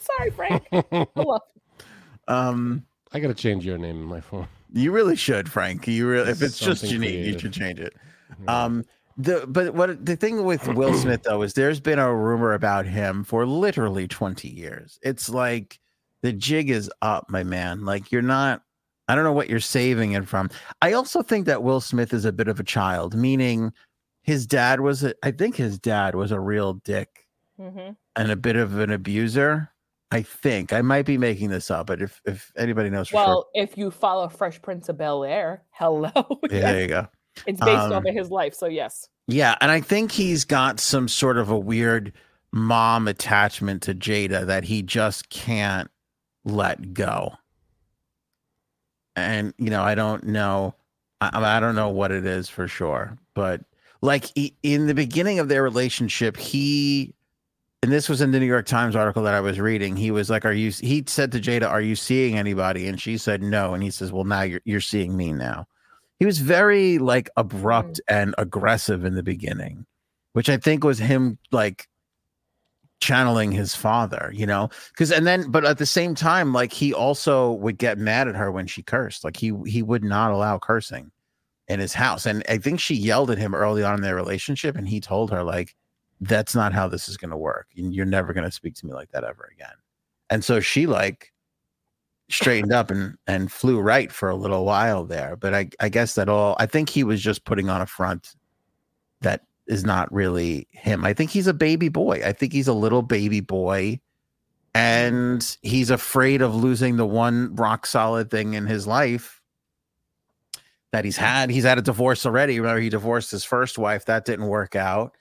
Sorry, 0.00 0.30
Frank. 0.30 0.66
Hello. 1.14 1.38
um, 2.28 2.84
I 3.12 3.20
got 3.20 3.28
to 3.28 3.34
change 3.34 3.64
your 3.64 3.78
name 3.78 3.96
in 3.96 4.02
my 4.04 4.20
phone. 4.20 4.48
you 4.72 4.92
really 4.92 5.16
should, 5.16 5.50
Frank. 5.50 5.86
You 5.86 6.08
really, 6.08 6.30
if 6.30 6.42
it's 6.42 6.58
just 6.58 6.82
Something 6.82 7.00
Janine, 7.00 7.24
you 7.26 7.38
should 7.38 7.52
change 7.52 7.80
it. 7.80 7.94
Yeah. 8.44 8.64
Um, 8.64 8.84
the 9.18 9.44
but 9.48 9.74
what 9.74 10.04
the 10.06 10.16
thing 10.16 10.44
with 10.44 10.66
Will 10.74 10.94
Smith 10.94 11.24
though 11.24 11.42
is 11.42 11.52
there's 11.52 11.80
been 11.80 11.98
a 11.98 12.14
rumor 12.14 12.52
about 12.52 12.86
him 12.86 13.24
for 13.24 13.44
literally 13.44 14.06
20 14.06 14.48
years. 14.48 14.98
It's 15.02 15.28
like 15.28 15.80
the 16.22 16.32
jig 16.32 16.70
is 16.70 16.90
up, 17.02 17.28
my 17.28 17.42
man. 17.42 17.84
Like 17.84 18.10
you're 18.12 18.22
not. 18.22 18.62
I 19.08 19.14
don't 19.14 19.24
know 19.24 19.32
what 19.32 19.48
you're 19.48 19.58
saving 19.58 20.12
it 20.12 20.28
from. 20.28 20.50
I 20.82 20.92
also 20.92 21.22
think 21.22 21.46
that 21.46 21.62
Will 21.62 21.80
Smith 21.80 22.12
is 22.12 22.26
a 22.26 22.32
bit 22.32 22.46
of 22.46 22.60
a 22.60 22.64
child, 22.64 23.14
meaning 23.14 23.72
his 24.22 24.46
dad 24.46 24.80
was. 24.80 25.02
A, 25.02 25.14
I 25.22 25.32
think 25.32 25.56
his 25.56 25.78
dad 25.78 26.14
was 26.14 26.30
a 26.30 26.40
real 26.40 26.74
dick 26.74 27.26
hmm 27.58 27.90
and 28.14 28.30
a 28.30 28.36
bit 28.36 28.56
of 28.56 28.78
an 28.78 28.90
abuser. 28.90 29.70
I 30.10 30.22
think 30.22 30.72
I 30.72 30.80
might 30.82 31.06
be 31.06 31.18
making 31.18 31.50
this 31.50 31.70
up, 31.70 31.88
but 31.88 32.00
if 32.00 32.20
if 32.24 32.52
anybody 32.56 32.88
knows 32.88 33.08
for 33.08 33.16
Well, 33.16 33.48
if 33.54 33.76
you 33.76 33.90
follow 33.90 34.28
Fresh 34.28 34.62
Prince 34.62 34.88
of 34.88 34.96
Bel 34.96 35.24
Air, 35.24 35.64
hello. 35.70 36.12
yeah, 36.50 36.72
there 36.72 36.80
you 36.82 36.88
go. 36.88 37.08
It's 37.46 37.60
based 37.60 37.78
Um, 37.78 37.92
off 37.92 38.04
of 38.04 38.14
his 38.14 38.30
life, 38.30 38.54
so 38.54 38.66
yes. 38.66 39.08
Yeah, 39.26 39.56
and 39.60 39.70
I 39.70 39.80
think 39.80 40.12
he's 40.12 40.44
got 40.44 40.80
some 40.80 41.08
sort 41.08 41.38
of 41.38 41.50
a 41.50 41.58
weird 41.58 42.12
mom 42.52 43.08
attachment 43.08 43.82
to 43.82 43.94
Jada 43.94 44.46
that 44.46 44.64
he 44.64 44.82
just 44.82 45.28
can't 45.28 45.90
let 46.44 46.94
go. 46.94 47.34
And 49.16 49.52
you 49.58 49.70
know, 49.70 49.82
I 49.82 49.94
don't 49.94 50.24
know 50.24 50.74
I, 51.20 51.56
I 51.56 51.60
don't 51.60 51.74
know 51.74 51.88
what 51.88 52.10
it 52.12 52.24
is 52.26 52.48
for 52.48 52.68
sure, 52.68 53.16
but 53.34 53.62
like 54.00 54.26
in 54.62 54.86
the 54.86 54.94
beginning 54.94 55.38
of 55.38 55.48
their 55.48 55.62
relationship, 55.62 56.36
he 56.36 57.14
and 57.82 57.92
this 57.92 58.08
was 58.08 58.20
in 58.20 58.32
the 58.32 58.40
New 58.40 58.46
York 58.46 58.66
Times 58.66 58.96
article 58.96 59.22
that 59.22 59.34
I 59.34 59.40
was 59.40 59.60
reading. 59.60 59.96
He 59.96 60.10
was 60.10 60.30
like, 60.30 60.44
"Are 60.44 60.52
you?" 60.52 60.70
He 60.70 61.04
said 61.06 61.32
to 61.32 61.40
Jada, 61.40 61.68
"Are 61.68 61.80
you 61.80 61.96
seeing 61.96 62.36
anybody?" 62.36 62.88
And 62.88 63.00
she 63.00 63.18
said, 63.18 63.42
"No." 63.42 63.74
And 63.74 63.82
he 63.82 63.90
says, 63.90 64.12
"Well, 64.12 64.24
now 64.24 64.42
you're 64.42 64.60
you're 64.64 64.80
seeing 64.80 65.16
me 65.16 65.32
now." 65.32 65.66
He 66.18 66.26
was 66.26 66.38
very 66.38 66.98
like 66.98 67.30
abrupt 67.36 68.00
mm. 68.08 68.14
and 68.14 68.34
aggressive 68.38 69.04
in 69.04 69.14
the 69.14 69.22
beginning, 69.22 69.86
which 70.32 70.48
I 70.48 70.56
think 70.56 70.84
was 70.84 70.98
him 70.98 71.38
like 71.52 71.88
channeling 73.00 73.52
his 73.52 73.74
father, 73.74 74.32
you 74.34 74.46
know? 74.46 74.68
Because 74.90 75.12
and 75.12 75.26
then 75.26 75.50
but 75.50 75.64
at 75.64 75.78
the 75.78 75.86
same 75.86 76.14
time, 76.14 76.52
like 76.52 76.72
he 76.72 76.92
also 76.92 77.52
would 77.52 77.78
get 77.78 77.98
mad 77.98 78.28
at 78.28 78.36
her 78.36 78.50
when 78.50 78.66
she 78.66 78.82
cursed. 78.82 79.24
Like 79.24 79.36
he 79.36 79.52
he 79.66 79.82
would 79.82 80.04
not 80.04 80.32
allow 80.32 80.58
cursing 80.58 81.10
in 81.68 81.80
his 81.80 81.94
house. 81.94 82.26
And 82.26 82.42
I 82.48 82.58
think 82.58 82.80
she 82.80 82.94
yelled 82.94 83.30
at 83.30 83.38
him 83.38 83.54
early 83.54 83.84
on 83.84 83.94
in 83.94 84.00
their 84.00 84.16
relationship, 84.16 84.76
and 84.76 84.88
he 84.88 85.00
told 85.00 85.30
her, 85.30 85.42
like, 85.44 85.76
that's 86.20 86.54
not 86.54 86.72
how 86.72 86.88
this 86.88 87.08
is 87.08 87.16
gonna 87.16 87.36
work. 87.36 87.68
And 87.76 87.94
you're 87.94 88.06
never 88.06 88.32
gonna 88.32 88.50
speak 88.50 88.74
to 88.76 88.86
me 88.86 88.92
like 88.92 89.10
that 89.12 89.24
ever 89.24 89.50
again. 89.54 89.76
And 90.30 90.44
so 90.44 90.60
she 90.60 90.86
like 90.86 91.32
straightened 92.30 92.72
up 92.72 92.90
and 92.90 93.16
and 93.26 93.50
flew 93.50 93.80
right 93.80 94.12
for 94.12 94.28
a 94.28 94.36
little 94.36 94.64
while 94.64 95.04
there. 95.04 95.36
But 95.36 95.54
I, 95.54 95.68
I 95.80 95.88
guess 95.88 96.14
that 96.14 96.28
all 96.28 96.56
I 96.58 96.66
think 96.66 96.90
he 96.90 97.04
was 97.04 97.20
just 97.20 97.44
putting 97.44 97.68
on 97.68 97.80
a 97.80 97.86
front 97.86 98.34
that 99.20 99.44
is 99.66 99.84
not 99.84 100.12
really 100.12 100.66
him. 100.70 101.04
I 101.04 101.12
think 101.12 101.30
he's 101.30 101.46
a 101.46 101.54
baby 101.54 101.88
boy. 101.88 102.22
I 102.24 102.32
think 102.32 102.52
he's 102.52 102.68
a 102.68 102.72
little 102.72 103.02
baby 103.02 103.40
boy 103.40 104.00
and 104.74 105.56
he's 105.62 105.90
afraid 105.90 106.42
of 106.42 106.54
losing 106.54 106.96
the 106.96 107.06
one 107.06 107.54
rock 107.56 107.86
solid 107.86 108.30
thing 108.30 108.54
in 108.54 108.66
his 108.66 108.86
life 108.86 109.42
that 110.92 111.04
he's 111.04 111.16
had. 111.16 111.50
He's 111.50 111.64
had 111.64 111.78
a 111.78 111.82
divorce 111.82 112.24
already. 112.24 112.60
Remember, 112.60 112.80
he 112.80 112.88
divorced 112.88 113.30
his 113.30 113.44
first 113.44 113.76
wife. 113.76 114.04
That 114.06 114.24
didn't 114.24 114.46
work 114.46 114.76
out, 114.76 115.16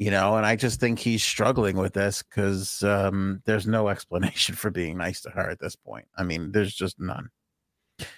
you 0.00 0.10
know. 0.10 0.34
And 0.36 0.44
I 0.44 0.56
just 0.56 0.80
think 0.80 0.98
he's 0.98 1.22
struggling 1.22 1.76
with 1.76 1.92
this 1.92 2.24
because 2.24 2.82
um, 2.82 3.40
there's 3.44 3.68
no 3.68 3.88
explanation 3.94 4.56
for 4.56 4.70
being 4.70 4.98
nice 4.98 5.20
to 5.20 5.30
her 5.30 5.48
at 5.48 5.60
this 5.60 5.76
point. 5.76 6.06
I 6.16 6.24
mean, 6.24 6.50
there's 6.50 6.74
just 6.74 6.98
none. 6.98 7.30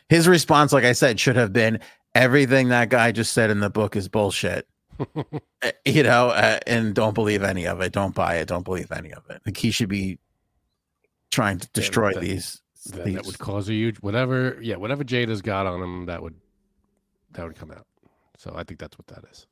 His 0.08 0.26
response, 0.28 0.72
like 0.72 0.84
I 0.84 0.92
said, 0.92 1.20
should 1.20 1.36
have 1.36 1.52
been 1.52 1.80
everything 2.14 2.68
that 2.68 2.88
guy 2.88 3.10
just 3.12 3.32
said 3.32 3.50
in 3.50 3.60
the 3.60 3.68
book 3.68 3.96
is 3.96 4.08
bullshit. 4.08 4.66
Eh, 5.62 5.70
you 5.84 6.02
know, 6.02 6.28
uh, 6.30 6.58
and 6.66 6.92
don't 6.92 7.14
believe 7.14 7.44
any 7.44 7.68
of 7.68 7.80
it. 7.80 7.92
Don't 7.92 8.16
buy 8.16 8.36
it. 8.36 8.48
Don't 8.48 8.64
believe 8.64 8.90
any 8.90 9.12
of 9.12 9.22
it. 9.30 9.40
Like 9.46 9.56
he 9.56 9.70
should 9.70 9.88
be 9.88 10.18
trying 11.30 11.60
to 11.60 11.68
destroy 11.72 12.08
yeah, 12.08 12.14
that, 12.14 12.20
these, 12.20 12.60
that, 12.86 13.04
these. 13.04 13.14
That 13.14 13.26
would 13.26 13.38
cause 13.38 13.68
a 13.68 13.72
huge 13.72 13.96
whatever. 13.98 14.58
Yeah, 14.60 14.76
whatever 14.76 15.04
Jada's 15.04 15.40
got 15.40 15.66
on 15.66 15.80
him, 15.80 16.06
that 16.06 16.20
would 16.20 16.34
that 17.30 17.46
would 17.46 17.54
come 17.54 17.70
out. 17.70 17.86
So 18.38 18.52
I 18.56 18.64
think 18.64 18.80
that's 18.80 18.98
what 18.98 19.06
that 19.06 19.24
is. 19.30 19.46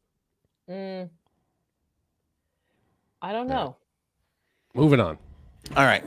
Mm. 0.69 1.11
I 3.23 3.33
don't 3.33 3.49
know. 3.49 3.77
Moving 4.75 5.01
on. 5.01 5.19
All 5.77 5.85
right. 5.85 6.05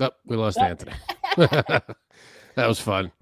Oh, 0.00 0.10
we 0.24 0.36
lost 0.36 0.58
Anthony. 0.58 0.92
that 1.36 1.96
was 2.56 2.80
fun. 2.80 3.12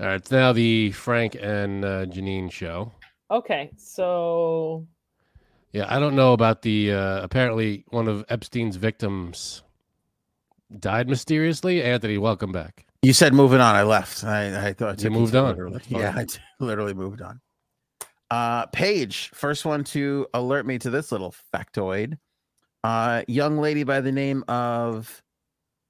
All 0.00 0.06
right, 0.06 0.14
it's 0.14 0.30
now 0.30 0.52
the 0.52 0.92
Frank 0.92 1.36
and 1.40 1.84
uh, 1.84 2.06
Janine 2.06 2.50
show. 2.50 2.92
Okay, 3.30 3.70
so 3.76 4.86
yeah, 5.72 5.84
I 5.88 6.00
don't 6.00 6.16
know 6.16 6.32
about 6.32 6.62
the. 6.62 6.92
Uh, 6.92 7.22
apparently, 7.22 7.84
one 7.88 8.08
of 8.08 8.24
Epstein's 8.28 8.76
victims 8.76 9.62
died 10.78 11.08
mysteriously. 11.08 11.82
Anthony, 11.82 12.18
welcome 12.18 12.50
back. 12.50 12.86
You 13.02 13.12
said 13.12 13.34
moving 13.34 13.60
on. 13.60 13.74
I 13.76 13.82
left. 13.82 14.24
I, 14.24 14.68
I 14.68 14.72
thought 14.72 15.02
you 15.02 15.10
moved 15.10 15.34
on. 15.34 15.50
Literally. 15.50 15.80
Yeah, 15.88 16.14
I 16.16 16.26
literally 16.64 16.94
moved 16.94 17.22
on. 17.22 17.40
Uh, 18.30 18.66
Paige, 18.66 19.30
first 19.34 19.64
one 19.64 19.84
to 19.84 20.26
alert 20.34 20.66
me 20.66 20.78
to 20.78 20.90
this 20.90 21.10
little 21.10 21.34
factoid. 21.52 22.18
Uh, 22.84 23.22
young 23.28 23.58
lady 23.58 23.82
by 23.84 24.00
the 24.00 24.12
name 24.12 24.44
of 24.48 25.22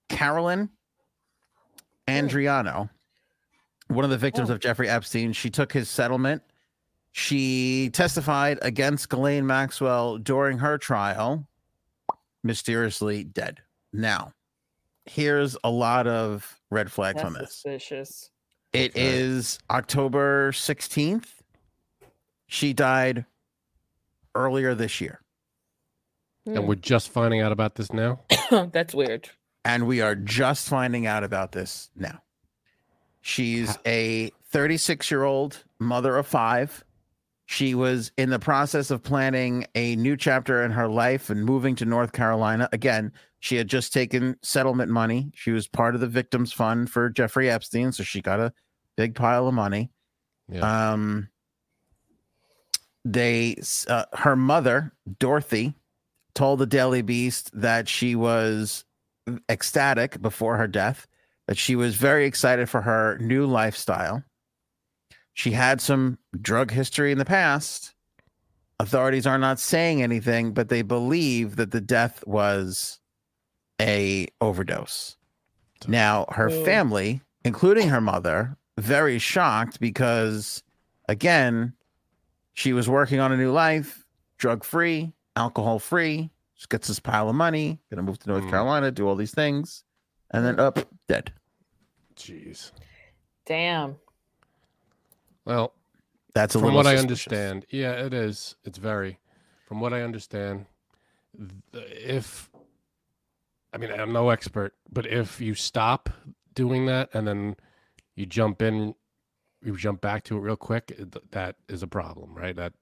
Carolyn 0.09 0.71
Andriano, 2.09 2.91
one 3.89 4.05
of 4.05 4.11
the 4.11 4.19
victims 4.19 4.51
oh. 4.51 4.55
of 4.55 4.61
Jeffrey 4.61 4.89
Epstein. 4.89 5.33
She 5.33 5.51
took 5.51 5.73
his 5.73 5.89
settlement 5.89 6.43
she 7.13 7.91
testified 7.93 8.59
against 8.63 9.09
Ghislaine 9.09 9.47
Maxwell 9.47 10.19
during 10.19 10.59
her 10.59 10.79
trial, 10.79 11.47
mysteriously 12.45 13.25
dead. 13.25 13.61
Now, 13.93 14.33
here's 15.07 15.57
a 15.65 15.71
lot 15.71 16.07
of 16.07 16.61
red 16.71 16.93
flags 16.93 17.17
That's 17.17 17.27
on 17.27 17.33
this. 17.33 17.53
Suspicious. 17.55 18.31
It 18.73 18.93
okay. 18.93 19.19
is 19.19 19.59
October 19.71 20.53
16th. 20.53 21.27
She 22.51 22.73
died 22.73 23.25
earlier 24.35 24.75
this 24.75 25.01
year. 25.01 25.21
And 26.47 26.67
we're 26.67 26.75
just 26.75 27.11
finding 27.11 27.41
out 27.41 27.53
about 27.53 27.77
this 27.77 27.93
now? 27.93 28.21
That's 28.51 28.95
weird. 28.95 29.31
And 29.65 29.87
we 29.87 30.01
are 30.01 30.15
just 30.15 30.69
finding 30.69 31.07
out 31.07 31.23
about 31.23 31.53
this 31.53 31.91
now. 31.95 32.23
She's 33.21 33.79
a 33.87 34.33
36 34.51 35.11
year 35.11 35.23
old 35.23 35.63
mother 35.79 36.17
of 36.17 36.27
five 36.27 36.85
she 37.51 37.75
was 37.75 38.13
in 38.17 38.31
the 38.31 38.39
process 38.39 38.93
of 38.93 39.03
planning 39.03 39.67
a 39.75 39.97
new 39.97 40.17
chapter 40.17 40.63
in 40.63 40.71
her 40.71 40.87
life 40.87 41.31
and 41.31 41.45
moving 41.45 41.75
to 41.75 41.85
North 41.85 42.13
Carolina. 42.13 42.69
Again, 42.73 43.11
she 43.41 43.57
had 43.57 43.67
just 43.67 43.93
taken 43.93 44.37
settlement 44.41 44.89
money. 44.89 45.33
She 45.35 45.51
was 45.51 45.67
part 45.67 45.97
of 45.97 46.01
the 46.01 46.07
victims 46.07 46.53
fund 46.53 46.89
for 46.89 47.11
Jeffrey 47.11 47.51
Epstein, 47.51 47.91
so 47.91 48.05
she 48.05 48.23
got 48.23 48.39
a 48.39 48.53
big 48.97 49.17
pile 49.17 49.49
of 49.49 49.55
money. 49.55 49.91
Yeah. 50.49 50.93
Um, 50.93 51.29
they, 53.05 53.57
uh, 53.89 54.05
her 54.15 54.37
mother, 54.37 54.93
Dorothy, 55.19 55.75
told 56.35 56.59
the 56.59 56.67
Daily 56.67 57.03
Beast 57.03 57.51
that 57.59 57.89
she 57.89 58.15
was 58.15 58.85
ecstatic 59.49 60.21
before 60.21 60.57
her 60.57 60.69
death, 60.69 61.07
that 61.47 61.59
she 61.59 61.77
was 61.77 61.97
very 61.97 62.27
excited 62.27 62.69
for 62.69 62.83
her 62.83 63.19
new 63.19 63.47
lifestyle 63.47 64.25
she 65.41 65.53
had 65.53 65.81
some 65.81 66.19
drug 66.41 66.71
history 66.71 67.13
in 67.13 67.19
the 67.19 67.25
past. 67.25 67.95
Authorities 68.79 69.27
are 69.27 69.39
not 69.39 69.59
saying 69.59 70.03
anything, 70.03 70.53
but 70.53 70.69
they 70.69 70.83
believe 70.83 71.57
that 71.57 71.71
the 71.71 71.81
death 71.81 72.23
was 72.27 73.01
a 73.81 74.29
overdose. 74.41 75.17
Now, 75.89 76.27
her 76.31 76.51
family, 76.51 77.23
including 77.43 77.89
her 77.89 78.01
mother, 78.01 78.57
very 78.77 79.19
shocked 79.19 79.81
because 79.81 80.63
again, 81.09 81.73
she 82.53 82.73
was 82.73 82.89
working 82.89 83.21
on 83.21 83.33
a 83.33 83.37
new 83.37 83.53
life, 83.53 84.07
drug 84.39 84.65
free, 84.65 85.13
alcohol 85.37 85.79
free. 85.79 86.31
She 86.55 86.67
gets 86.69 86.89
this 86.89 87.01
pile 87.01 87.29
of 87.29 87.35
money, 87.35 87.81
gonna 87.91 88.03
move 88.03 88.19
to 88.19 88.29
North 88.29 88.45
mm. 88.45 88.51
Carolina, 88.51 88.91
do 88.91 89.09
all 89.09 89.17
these 89.17 89.33
things, 89.33 89.85
and 90.31 90.45
then 90.45 90.61
up 90.61 90.79
dead. 91.09 91.33
Jeez. 92.17 92.73
Damn. 93.47 93.97
Well, 95.45 95.73
that's 96.35 96.55
a 96.55 96.59
from 96.59 96.75
what 96.75 96.85
suspicious. 96.85 96.99
I 96.99 97.03
understand. 97.03 97.67
Yeah, 97.71 97.93
it 97.93 98.15
is. 98.15 98.57
It's 98.65 98.79
very. 98.79 99.19
From 99.67 99.81
what 99.81 99.93
I 99.93 100.03
understand, 100.03 100.67
if 101.73 102.51
I 103.73 103.79
mean 103.79 103.91
I'm 103.93 104.13
no 104.13 104.31
expert, 104.31 104.75
but 104.93 105.07
if 105.07 105.41
you 105.41 105.55
stop 105.55 106.11
doing 106.55 106.87
that 106.87 107.09
and 107.15 107.27
then 107.27 107.57
you 108.17 108.27
jump 108.27 108.63
in, 108.63 108.95
you 109.63 109.77
jump 109.77 110.01
back 110.01 110.25
to 110.25 110.37
it 110.37 110.41
real 110.41 110.57
quick, 110.57 110.99
that 111.31 111.57
is 111.69 111.83
a 111.83 111.87
problem, 111.87 112.35
right? 112.35 112.57
That 112.57 112.73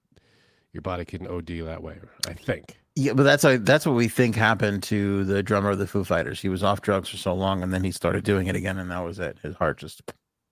your 0.73 0.81
body 0.81 1.05
can 1.05 1.27
OD 1.27 1.47
that 1.65 1.81
way. 1.81 1.97
I 2.27 2.33
think. 2.33 2.79
Yeah, 2.95 3.13
but 3.13 3.23
that's 3.23 3.45
that's 3.63 3.85
what 3.85 3.95
we 3.95 4.07
think 4.07 4.35
happened 4.35 4.83
to 4.83 5.23
the 5.23 5.41
drummer 5.41 5.69
of 5.69 5.79
the 5.79 5.87
Foo 5.87 6.03
Fighters. 6.03 6.41
He 6.41 6.49
was 6.49 6.63
off 6.63 6.81
drugs 6.81 7.09
for 7.09 7.17
so 7.17 7.33
long, 7.33 7.63
and 7.63 7.73
then 7.73 7.83
he 7.83 7.91
started 7.91 8.23
doing 8.23 8.47
it 8.47 8.55
again, 8.55 8.77
and 8.77 8.91
that 8.91 8.99
was 8.99 9.19
it. 9.19 9.37
His 9.41 9.55
heart 9.55 9.77
just. 9.77 10.01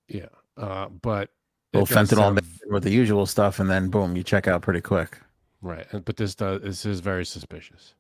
Yeah, 0.08 0.28
uh, 0.56 0.88
but 0.88 1.30
little 1.74 1.88
fentanyl 1.88 2.18
sound... 2.18 2.42
with 2.70 2.84
the 2.84 2.90
usual 2.90 3.26
stuff, 3.26 3.60
and 3.60 3.70
then 3.70 3.90
boom, 3.90 4.16
you 4.16 4.24
check 4.24 4.48
out 4.48 4.62
pretty 4.62 4.82
quick. 4.82 5.18
Right, 5.62 5.86
but 6.06 6.16
this 6.16 6.36
does 6.36 6.62
this 6.62 6.86
is 6.86 7.02
very 7.02 7.26
suspicious. 7.26 7.94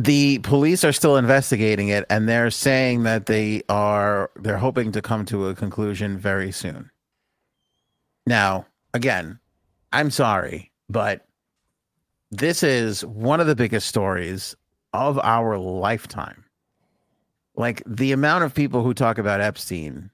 The 0.00 0.38
police 0.38 0.82
are 0.82 0.92
still 0.92 1.18
investigating 1.18 1.88
it, 1.88 2.06
and 2.08 2.26
they're 2.26 2.50
saying 2.50 3.02
that 3.02 3.26
they 3.26 3.62
are 3.68 4.30
they're 4.36 4.56
hoping 4.56 4.92
to 4.92 5.02
come 5.02 5.26
to 5.26 5.48
a 5.48 5.54
conclusion 5.54 6.16
very 6.16 6.52
soon. 6.52 6.90
Now, 8.26 8.64
again, 8.94 9.38
I'm 9.92 10.10
sorry, 10.10 10.72
but 10.88 11.26
this 12.30 12.62
is 12.62 13.04
one 13.04 13.40
of 13.40 13.46
the 13.46 13.54
biggest 13.54 13.88
stories 13.88 14.56
of 14.94 15.18
our 15.18 15.58
lifetime. 15.58 16.44
Like 17.54 17.82
the 17.84 18.12
amount 18.12 18.44
of 18.44 18.54
people 18.54 18.82
who 18.82 18.94
talk 18.94 19.18
about 19.18 19.42
Epstein 19.42 20.10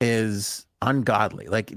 is 0.00 0.64
ungodly. 0.80 1.48
Like 1.48 1.74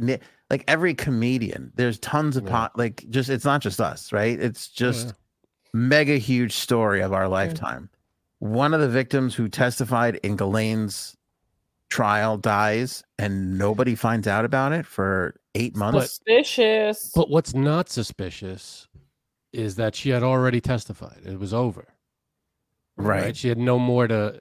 like 0.50 0.64
every 0.70 0.94
comedian, 0.94 1.74
there's 1.76 2.00
tons 2.00 2.38
of 2.38 2.46
yeah. 2.46 2.52
pot. 2.52 2.78
Like 2.78 3.06
just 3.10 3.30
it's 3.30 3.44
not 3.44 3.62
just 3.62 3.82
us, 3.82 4.14
right? 4.14 4.40
It's 4.40 4.70
just 4.70 5.14
mega 5.74 6.18
huge 6.18 6.54
story 6.54 7.02
of 7.02 7.14
our 7.14 7.28
lifetime. 7.28 7.90
One 8.40 8.74
of 8.74 8.82
the 8.82 8.90
victims 8.90 9.36
who 9.36 9.48
testified 9.48 10.18
in 10.24 10.36
Ghislaine's 10.38 11.16
trial 11.90 12.38
dies, 12.38 13.04
and 13.18 13.58
nobody 13.58 13.96
finds 13.96 14.28
out 14.28 14.46
about 14.46 14.72
it 14.74 14.86
for 14.86 15.36
eight 15.56 15.76
months. 15.76 16.10
Suspicious. 16.16 17.12
But 17.16 17.30
what's 17.30 17.54
not 17.54 17.90
suspicious 17.90 18.88
is 19.52 19.76
that 19.76 19.96
she 19.96 20.10
had 20.10 20.24
already 20.24 20.60
testified. 20.60 21.22
It 21.26 21.40
was 21.40 21.54
over. 21.54 21.88
right. 22.98 23.36
She 23.38 23.48
had 23.50 23.58
no 23.58 23.78
more 23.80 24.08
to 24.08 24.40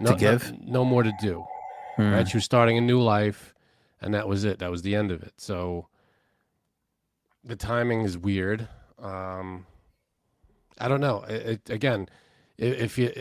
no, 0.00 0.10
no- 0.10 0.16
give? 0.16 0.52
no, 0.60 0.84
more 0.84 1.02
to 1.02 1.12
do. 1.20 1.44
Hmm. 1.96 2.12
Right. 2.12 2.28
She 2.28 2.36
was 2.36 2.44
starting 2.44 2.78
a 2.78 2.80
new 2.80 3.00
life, 3.00 3.54
and 4.00 4.14
that 4.14 4.26
was 4.26 4.44
it. 4.44 4.58
That 4.60 4.70
was 4.70 4.82
the 4.82 4.94
end 4.94 5.10
of 5.12 5.22
it. 5.22 5.32
So 5.36 5.88
the 7.44 7.56
timing 7.56 8.02
is 8.02 8.16
weird. 8.16 8.66
Um, 8.98 9.66
I 10.78 10.88
don't 10.88 11.00
know. 11.00 11.24
It, 11.28 11.46
it, 11.46 11.70
again, 11.70 12.08
if 12.58 12.98
you 12.98 13.12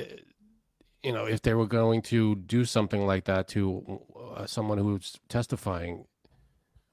you 1.04 1.12
know 1.12 1.26
if 1.26 1.42
they 1.42 1.54
were 1.54 1.68
going 1.68 2.02
to 2.04 2.36
do 2.36 2.66
something 2.66 3.06
like 3.06 3.26
that 3.26 3.48
to 3.50 4.02
uh, 4.36 4.46
someone 4.46 4.78
who's 4.78 5.20
testifying, 5.30 6.06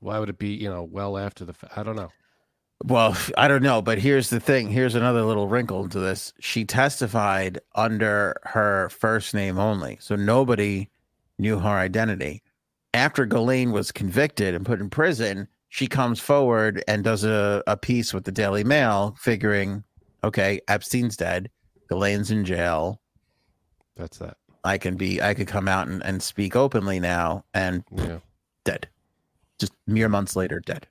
why 0.00 0.18
would 0.18 0.28
it 0.28 0.38
be 0.38 0.50
you 0.50 0.68
know 0.68 0.82
well 0.82 1.16
after 1.16 1.44
the? 1.44 1.54
I 1.74 1.82
don't 1.82 1.96
know. 1.96 2.10
Well, 2.82 3.14
I 3.36 3.46
don't 3.46 3.62
know, 3.62 3.82
but 3.82 3.98
here's 3.98 4.30
the 4.30 4.40
thing. 4.40 4.70
Here's 4.70 4.94
another 4.94 5.22
little 5.22 5.48
wrinkle 5.48 5.88
to 5.90 5.98
this. 5.98 6.32
She 6.40 6.64
testified 6.64 7.60
under 7.74 8.36
her 8.44 8.88
first 8.88 9.34
name 9.34 9.58
only, 9.58 9.98
so 10.00 10.16
nobody 10.16 10.88
knew 11.38 11.58
her 11.58 11.68
identity. 11.68 12.42
After 12.94 13.26
Ghislaine 13.26 13.72
was 13.72 13.92
convicted 13.92 14.54
and 14.54 14.64
put 14.64 14.80
in 14.80 14.88
prison, 14.88 15.46
she 15.68 15.86
comes 15.86 16.20
forward 16.20 16.82
and 16.88 17.04
does 17.04 17.22
a, 17.22 17.62
a 17.66 17.76
piece 17.76 18.12
with 18.14 18.24
the 18.24 18.32
Daily 18.32 18.64
Mail, 18.64 19.14
figuring, 19.18 19.84
okay, 20.24 20.60
Epstein's 20.68 21.16
dead, 21.16 21.50
Ghislaine's 21.90 22.30
in 22.30 22.44
jail. 22.44 23.00
That's 23.96 24.18
that. 24.18 24.36
I 24.64 24.78
can 24.78 24.96
be, 24.96 25.20
I 25.22 25.34
could 25.34 25.46
come 25.46 25.68
out 25.68 25.88
and, 25.88 26.02
and 26.04 26.22
speak 26.22 26.54
openly 26.56 27.00
now, 27.00 27.44
and 27.54 27.82
Yeah. 27.94 28.18
dead. 28.64 28.88
Just 29.58 29.72
mere 29.86 30.08
months 30.08 30.36
later, 30.36 30.60
dead. 30.60 30.86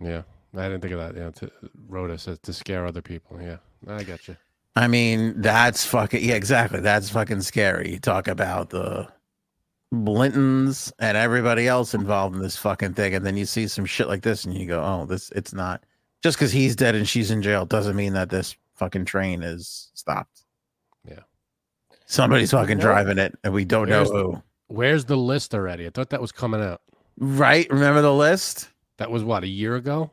Yeah. 0.00 0.22
I 0.56 0.62
didn't 0.64 0.80
think 0.80 0.94
of 0.94 1.00
that. 1.00 1.16
Yeah. 1.16 1.30
To, 1.30 1.50
Rhoda 1.88 2.18
says 2.18 2.38
to 2.40 2.52
scare 2.52 2.86
other 2.86 3.02
people. 3.02 3.40
Yeah. 3.40 3.56
I 3.86 4.02
got 4.04 4.26
you. 4.26 4.36
I 4.74 4.88
mean, 4.88 5.40
that's 5.40 5.84
fucking 5.86 6.22
yeah, 6.22 6.34
exactly. 6.34 6.80
That's 6.80 7.08
fucking 7.10 7.40
scary. 7.42 7.92
You 7.92 7.98
talk 7.98 8.28
about 8.28 8.70
the 8.70 9.08
Blintons 9.94 10.92
and 10.98 11.16
everybody 11.16 11.66
else 11.68 11.94
involved 11.94 12.34
in 12.36 12.42
this 12.42 12.56
fucking 12.56 12.94
thing, 12.94 13.14
and 13.14 13.24
then 13.24 13.36
you 13.36 13.46
see 13.46 13.68
some 13.68 13.86
shit 13.86 14.08
like 14.08 14.22
this, 14.22 14.44
and 14.44 14.54
you 14.54 14.66
go, 14.66 14.82
"Oh, 14.82 15.06
this 15.06 15.30
it's 15.30 15.54
not." 15.54 15.84
Just 16.26 16.38
because 16.38 16.50
he's 16.50 16.74
dead 16.74 16.96
and 16.96 17.08
she's 17.08 17.30
in 17.30 17.40
jail 17.40 17.64
doesn't 17.64 17.94
mean 17.94 18.14
that 18.14 18.30
this 18.30 18.56
fucking 18.74 19.04
train 19.04 19.44
is 19.44 19.92
stopped. 19.94 20.40
Yeah. 21.08 21.20
somebody's 22.06 22.50
fucking 22.50 22.78
Nope. 22.78 22.82
driving 22.82 23.18
it, 23.18 23.38
and 23.44 23.52
we 23.54 23.64
don't 23.64 23.88
know 23.88 23.98
Where's- 23.98 24.10
who. 24.10 24.42
Where's 24.66 25.04
the 25.04 25.16
list 25.16 25.54
already? 25.54 25.86
I 25.86 25.90
thought 25.90 26.10
that 26.10 26.20
was 26.20 26.32
coming 26.32 26.60
out. 26.60 26.80
Right? 27.16 27.70
Remember 27.70 28.02
the 28.02 28.12
list? 28.12 28.70
That 28.96 29.08
was 29.12 29.22
what 29.22 29.44
a 29.44 29.46
year 29.46 29.76
ago. 29.76 30.10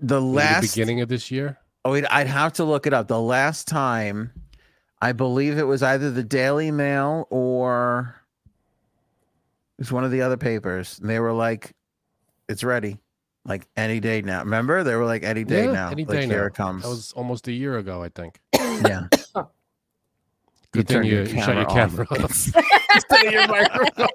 The 0.00 0.20
last 0.22 0.60
the 0.62 0.68
beginning 0.68 1.00
of 1.00 1.08
this 1.08 1.32
year. 1.32 1.58
Oh, 1.84 1.90
wait, 1.90 2.04
I'd 2.08 2.28
have 2.28 2.52
to 2.52 2.64
look 2.64 2.86
it 2.86 2.92
up. 2.94 3.08
The 3.08 3.20
last 3.20 3.66
time, 3.66 4.30
I 5.02 5.10
believe 5.10 5.58
it 5.58 5.64
was 5.64 5.82
either 5.82 6.12
the 6.12 6.22
Daily 6.22 6.70
Mail 6.70 7.26
or 7.28 8.22
it 9.78 9.80
was 9.82 9.90
one 9.90 10.04
of 10.04 10.12
the 10.12 10.22
other 10.22 10.36
papers. 10.36 11.00
And 11.00 11.10
they 11.10 11.18
were 11.18 11.32
like, 11.32 11.72
"It's 12.48 12.62
ready, 12.62 13.00
like 13.44 13.66
any 13.76 14.00
day 14.00 14.22
now." 14.22 14.40
Remember, 14.40 14.82
they 14.84 14.94
were 14.96 15.04
like, 15.04 15.22
"Any 15.22 15.44
day 15.44 15.64
Yeah, 15.66 15.72
now, 15.72 15.88
Any 15.90 16.04
like 16.04 16.20
day 16.20 16.26
here 16.26 16.40
now. 16.42 16.46
it 16.46 16.54
comes." 16.54 16.82
That 16.82 16.88
was 16.88 17.12
almost 17.12 17.48
a 17.48 17.52
year 17.52 17.78
ago, 17.78 18.02
I 18.02 18.08
think. 18.08 18.40
yeah. 18.52 19.08
Good 20.72 20.88
thing 20.88 21.04
you, 21.04 21.14
your 21.18 21.22
you 21.26 21.40
shut 21.40 21.54
your 21.54 21.66
camera 21.66 22.04
camera 22.06 22.24
off 22.24 22.46
instead 22.94 23.26
of 23.26 23.32
your 23.32 23.46
microphone. 23.46 24.06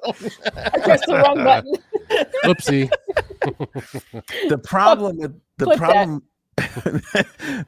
I 0.58 0.80
pressed 0.80 1.06
the 1.08 1.24
wrong 1.26 1.38
button. 1.44 1.74
Oopsie. 2.44 2.90
The 4.50 4.58
problem 4.58 5.18
with 5.18 5.40
the 5.58 5.66
clip 5.66 5.78
problem, 5.78 6.24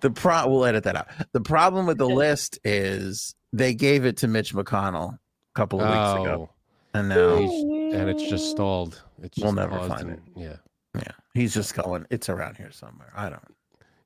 the 0.02 0.12
pro. 0.13 0.47
We'll 0.50 0.65
edit 0.65 0.84
that 0.84 0.97
out. 0.97 1.08
The 1.32 1.39
problem 1.39 1.86
with 1.86 2.00
the 2.00 2.08
list 2.10 2.60
is 2.65 3.34
they 3.54 3.74
gave 3.74 4.04
it 4.06 4.17
to 4.17 4.28
Mitch 4.28 4.54
McConnell 4.54 5.13
a 5.13 5.19
couple 5.56 5.80
of 5.80 5.88
weeks 5.88 6.21
ago, 6.26 6.50
Oh, 6.50 7.00
and 7.00 7.08
now 7.08 7.38
and 7.38 8.10
it's 8.10 8.30
just 8.30 8.52
stalled. 8.52 9.02
It's 9.24 9.36
just 9.38 9.43
We'll 9.45 9.54
never 9.54 9.80
find 9.88 10.10
and- 10.10 10.21
Yeah, 10.36 10.56
yeah, 10.96 11.12
he's 11.34 11.54
just 11.54 11.74
going. 11.76 12.06
It's 12.10 12.30
around 12.30 12.58
here 12.58 12.72
somewhere. 12.72 13.12
I 13.16 13.30
don't. 13.30 13.56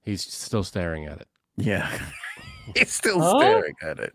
he's 0.04 0.22
still 0.22 0.64
staring 0.64 1.06
at 1.06 1.20
it. 1.22 1.28
Yeah. 1.58 1.90
He's 2.76 2.92
still 2.92 3.22
Huh? 3.22 3.40
staring 3.40 3.76
at 3.84 4.00
it. 4.00 4.14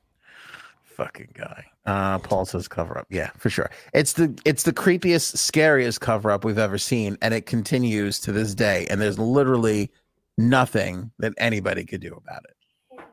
Fucking 0.84 1.28
guy. 1.34 1.64
Uh 1.86 2.18
Paul 2.18 2.44
says 2.44 2.66
cover 2.68 2.98
up. 2.98 3.06
Yeah, 3.08 3.30
for 3.38 3.48
sure. 3.48 3.70
It's 3.94 4.12
the 4.12 4.36
it's 4.44 4.64
the 4.64 4.72
creepiest, 4.72 5.36
scariest 5.38 6.00
cover 6.00 6.30
up 6.30 6.44
we've 6.44 6.58
ever 6.58 6.76
seen, 6.78 7.16
and 7.22 7.32
it 7.32 7.46
continues 7.46 8.18
to 8.20 8.32
this 8.32 8.54
day. 8.54 8.86
And 8.90 9.00
there's 9.00 9.18
literally 9.18 9.90
nothing 10.36 11.10
that 11.20 11.32
anybody 11.38 11.84
could 11.86 12.00
do 12.00 12.12
about 12.14 12.44
it. 12.44 13.04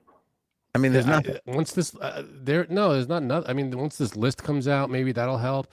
I 0.76 0.80
mean, 0.80 0.91
there's 0.91 1.06
Yeah, 1.06 1.13
I- 1.13 1.15
nothing. 1.17 1.38
once 1.46 1.72
this 1.74 1.96
uh, 1.96 2.24
there 2.28 2.65
no, 2.70 2.93
there's 2.93 3.08
not 3.08 3.24
nothing. 3.24 3.50
I 3.50 3.54
mean, 3.54 3.78
once 3.78 3.98
this 3.98 4.15
list 4.15 4.43
comes 4.43 4.67
out, 4.67 4.89
maybe 4.89 5.12
that'll 5.12 5.38
help. 5.38 5.67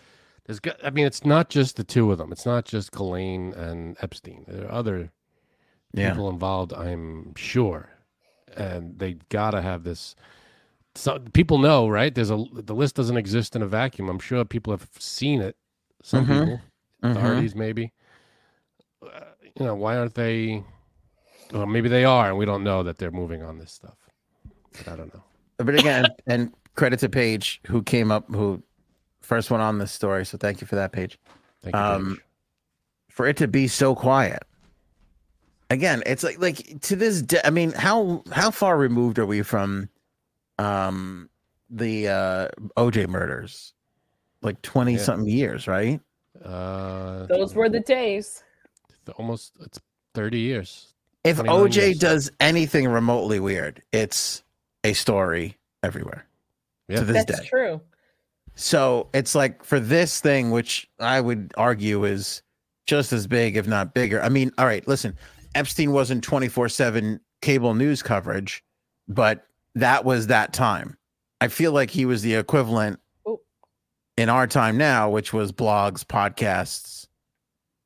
There's 0.46 0.60
got. 0.60 0.76
I 0.84 0.90
mean, 0.90 1.06
it's 1.06 1.24
not 1.24 1.48
just 1.48 1.76
the 1.76 1.84
two 1.84 2.10
of 2.12 2.18
them. 2.18 2.30
It's 2.32 2.44
not 2.46 2.64
just 2.64 2.92
Ghislaine 2.92 3.52
and 3.54 3.96
Epstein. 4.02 4.44
There 4.46 4.66
are 4.66 4.72
other 4.72 5.10
Yeah. 5.94 6.10
people 6.10 6.28
involved. 6.28 6.72
I'm 6.72 7.34
sure, 7.34 7.88
and 8.56 8.98
they 8.98 9.14
gotta 9.30 9.62
have 9.62 9.84
this. 9.84 10.14
So 10.94 11.18
people 11.32 11.58
know, 11.58 11.88
right? 11.88 12.14
There's 12.14 12.30
a 12.30 12.44
the 12.52 12.74
list 12.74 12.94
doesn't 12.96 13.16
exist 13.16 13.56
in 13.56 13.62
a 13.62 13.66
vacuum. 13.66 14.08
I'm 14.08 14.18
sure 14.18 14.44
people 14.44 14.72
have 14.72 14.88
seen 14.98 15.40
it. 15.40 15.56
Some 16.02 16.26
Mhm. 16.26 16.40
people, 16.40 16.60
Mhm. 17.02 17.16
authorities, 17.16 17.54
maybe. 17.54 17.92
Uh, 19.02 19.20
you 19.58 19.64
know, 19.64 19.74
why 19.74 19.96
aren't 19.96 20.14
they? 20.14 20.62
Well, 21.52 21.66
maybe 21.66 21.88
they 21.88 22.04
are, 22.04 22.28
and 22.28 22.36
we 22.38 22.44
don't 22.44 22.64
know 22.64 22.82
that 22.82 22.98
they're 22.98 23.10
moving 23.10 23.42
on 23.42 23.58
this 23.58 23.72
stuff. 23.72 23.96
But 24.72 24.88
I 24.88 24.96
don't 24.96 25.14
know. 25.14 25.22
But 25.58 25.78
again, 25.78 26.06
and 26.26 26.52
credit 26.74 26.98
to 27.00 27.08
Paige 27.08 27.60
who 27.68 27.82
came 27.82 28.10
up 28.10 28.28
who 28.28 28.62
first 29.24 29.50
one 29.50 29.60
on 29.60 29.78
this 29.78 29.92
story. 29.92 30.24
So 30.24 30.38
thank 30.38 30.60
you 30.60 30.66
for 30.66 30.76
that, 30.76 30.92
Paige. 30.92 31.18
Thank 31.62 31.74
you. 31.74 31.80
Um, 31.80 32.14
Paige. 32.16 32.24
for 33.10 33.26
it 33.26 33.36
to 33.38 33.48
be 33.48 33.68
so 33.68 33.94
quiet. 33.94 34.42
Again, 35.70 36.02
it's 36.06 36.22
like 36.22 36.38
like 36.40 36.80
to 36.82 36.94
this 36.96 37.22
day. 37.22 37.40
I 37.44 37.50
mean, 37.50 37.72
how 37.72 38.22
how 38.30 38.50
far 38.50 38.76
removed 38.76 39.18
are 39.18 39.26
we 39.26 39.42
from 39.42 39.88
um 40.58 41.28
the 41.70 42.08
uh 42.08 42.48
OJ 42.76 43.08
murders? 43.08 43.72
Like 44.42 44.60
twenty 44.62 44.92
Yeah. 44.92 44.98
something 44.98 45.28
years, 45.28 45.66
right? 45.66 46.00
Uh, 46.44 47.26
Those 47.26 47.54
were 47.54 47.68
the 47.68 47.80
days. 47.80 48.42
almost 49.16 49.52
it's 49.60 49.80
30 50.14 50.38
years. 50.40 50.92
If 51.22 51.38
OJ 51.38 51.76
years. 51.76 51.98
does 51.98 52.30
anything 52.40 52.86
remotely 52.88 53.40
weird, 53.40 53.82
it's 53.92 54.42
a 54.82 54.92
story 54.92 55.56
everywhere 55.82 56.26
Yeah. 56.88 56.98
to 57.00 57.04
this 57.06 57.24
That's 57.24 57.40
day. 57.40 57.46
true. 57.46 57.80
So 58.54 59.08
it's 59.12 59.34
like 59.34 59.64
for 59.64 59.80
this 59.80 60.20
thing, 60.20 60.50
which 60.50 60.88
I 61.00 61.20
would 61.20 61.52
argue 61.56 62.04
is 62.04 62.42
just 62.86 63.12
as 63.12 63.26
big, 63.26 63.56
if 63.56 63.66
not 63.66 63.94
bigger. 63.94 64.22
I 64.22 64.28
mean, 64.28 64.52
all 64.58 64.66
right, 64.66 64.86
listen, 64.86 65.16
Epstein 65.54 65.92
wasn't 65.92 66.22
24 66.22 66.68
7 66.68 67.20
cable 67.42 67.74
news 67.74 68.02
coverage, 68.02 68.62
but 69.08 69.46
that 69.74 70.04
was 70.04 70.28
that 70.28 70.52
time. 70.52 70.96
I 71.40 71.48
feel 71.48 71.72
like 71.72 71.90
he 71.90 72.04
was 72.06 72.22
the 72.22 72.34
equivalent 72.34 73.00
Oh. 73.26 73.40
in 74.16 74.28
our 74.28 74.46
time 74.46 74.76
now, 74.78 75.10
which 75.10 75.32
was 75.32 75.50
blogs, 75.50 76.04
podcasts, 76.04 77.06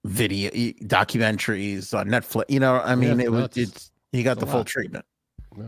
video, 0.04 0.50
documentaries 0.83 1.98
on 1.98 2.09
Netflix. 2.09 2.44
You 2.48 2.61
know, 2.61 2.76
I 2.81 2.94
mean, 2.94 3.18
Yeah, 3.18 3.26
it 3.26 3.33
was, 3.33 3.44
it's- 3.44 3.57
it's, 3.68 3.90
he 4.12 4.22
got 4.22 4.33
it's 4.33 4.40
the 4.40 4.46
full 4.46 4.59
lot. 4.59 4.66
treatment. 4.66 5.04
Yeah. 5.57 5.64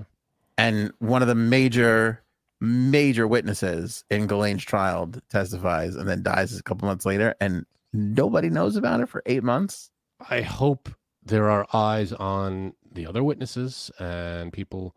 And 0.58 0.92
one 0.98 1.22
of 1.22 1.28
the 1.28 1.34
major 1.34 2.22
major 2.60 3.26
witnesses 3.26 4.04
in 4.10 4.26
Ghislaine's 4.26 4.64
trial 4.64 5.10
testifies 5.30 5.96
and 5.96 6.08
then 6.08 6.22
dies 6.22 6.56
a 6.58 6.62
couple 6.62 6.86
months 6.88 7.06
later, 7.06 7.34
and 7.40 7.64
nobody 7.92 8.50
knows 8.50 8.76
about 8.76 9.00
it 9.00 9.08
for 9.08 9.22
eight 9.26 9.42
months. 9.42 9.90
I 10.28 10.42
hope 10.42 10.88
there 11.24 11.50
are 11.50 11.66
eyes 11.72 12.12
on 12.12 12.74
the 12.92 13.06
other 13.06 13.22
witnesses 13.22 13.90
and 13.98 14.52
people, 14.52 14.96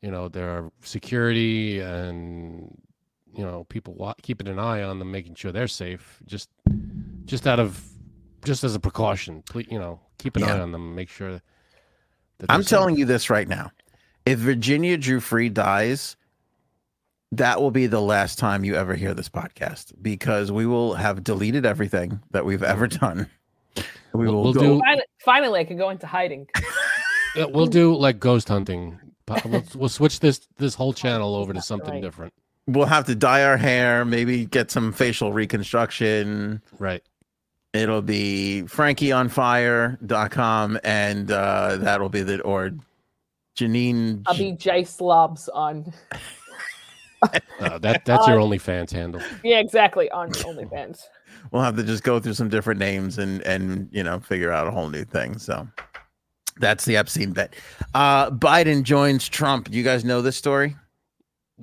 you 0.00 0.10
know, 0.10 0.28
there 0.28 0.48
are 0.50 0.70
security 0.82 1.80
and 1.80 2.76
you 3.34 3.42
know 3.44 3.64
people 3.64 3.94
wa- 3.94 4.14
keeping 4.22 4.48
an 4.48 4.58
eye 4.58 4.82
on 4.82 4.98
them, 4.98 5.10
making 5.10 5.34
sure 5.34 5.52
they're 5.52 5.68
safe. 5.68 6.20
Just, 6.26 6.48
just 7.24 7.46
out 7.46 7.58
of, 7.60 7.82
just 8.44 8.64
as 8.64 8.74
a 8.74 8.80
precaution, 8.80 9.42
please, 9.48 9.66
you 9.70 9.78
know, 9.78 10.00
keep 10.18 10.36
an 10.36 10.42
Yeah. 10.42 10.54
eye 10.54 10.60
on 10.60 10.72
them, 10.72 10.94
make 10.94 11.08
sure. 11.10 11.40
That 12.38 12.46
I'm 12.50 12.62
safe. 12.62 12.70
telling 12.70 12.96
you 12.96 13.04
this 13.04 13.28
right 13.30 13.46
now. 13.48 13.70
If 14.26 14.38
Virginia 14.38 14.96
Giuffre 14.98 15.52
dies, 15.52 16.16
that 17.32 17.60
will 17.60 17.70
be 17.70 17.86
the 17.86 18.00
last 18.00 18.38
time 18.38 18.64
you 18.64 18.74
ever 18.76 18.94
hear 18.94 19.12
this 19.14 19.28
podcast 19.28 19.92
because 20.02 20.52
we 20.52 20.66
will 20.66 20.94
have 20.94 21.24
deleted 21.24 21.64
everything 21.66 22.20
that 22.30 22.44
we've 22.44 22.62
ever 22.62 22.86
done. 22.86 23.28
We 24.12 24.26
We'll- 24.26 24.42
we'll 24.42 24.52
go. 24.52 24.60
do- 24.60 24.78
Finally, 24.80 25.02
finally, 25.24 25.60
I 25.60 25.64
can 25.64 25.76
go 25.78 25.90
into 25.90 26.06
hiding. 26.06 26.46
Uh, 27.34 27.48
we'll 27.48 27.64
do 27.66 27.96
like 27.96 28.20
ghost 28.20 28.46
hunting. 28.48 29.00
We'll, 29.46 29.64
we'll 29.74 29.88
switch 29.88 30.20
this 30.20 30.46
this 30.58 30.74
whole 30.74 30.92
channel 30.92 31.34
over 31.34 31.54
to 31.54 31.62
something 31.62 31.94
Right. 31.94 32.02
different. 32.02 32.34
We'll 32.66 32.84
have 32.84 33.06
to 33.06 33.14
dye 33.14 33.42
our 33.44 33.56
hair, 33.56 34.04
maybe 34.04 34.44
get 34.44 34.70
some 34.70 34.92
facial 34.92 35.32
reconstruction. 35.32 36.60
Right. 36.78 37.02
It'll 37.72 38.02
be 38.02 38.64
frankieonfire.com 38.66 40.78
and 40.84 41.30
uh 41.30 41.76
that'll 41.78 42.10
be 42.10 42.20
the 42.22 42.42
or 42.42 42.72
Janine 43.56 44.24
I'll 44.26 44.36
be 44.36 44.52
Jay 44.52 44.84
Slobs 44.84 45.48
on. 45.48 45.90
Uh, 47.60 47.78
that 47.78 48.04
that's 48.04 48.26
your 48.26 48.38
OnlyFans 48.38 48.90
handle. 48.90 49.22
Yeah, 49.44 49.60
exactly 49.60 50.10
on 50.10 50.32
OnlyFans. 50.32 51.04
we'll 51.52 51.62
have 51.62 51.76
to 51.76 51.84
just 51.84 52.02
go 52.02 52.18
through 52.18 52.34
some 52.34 52.48
different 52.48 52.80
names 52.80 53.18
and 53.18 53.40
and 53.42 53.88
you 53.92 54.02
know 54.02 54.18
figure 54.18 54.50
out 54.50 54.66
a 54.66 54.70
whole 54.72 54.88
new 54.88 55.04
thing. 55.04 55.38
So 55.38 55.68
that's 56.58 56.84
the 56.84 56.96
Epstein 56.96 57.32
bet. 57.32 57.54
Uh 57.94 58.30
Biden 58.30 58.82
joins 58.82 59.28
Trump. 59.28 59.68
You 59.70 59.84
guys 59.84 60.04
know 60.04 60.22
this 60.22 60.36
story? 60.36 60.74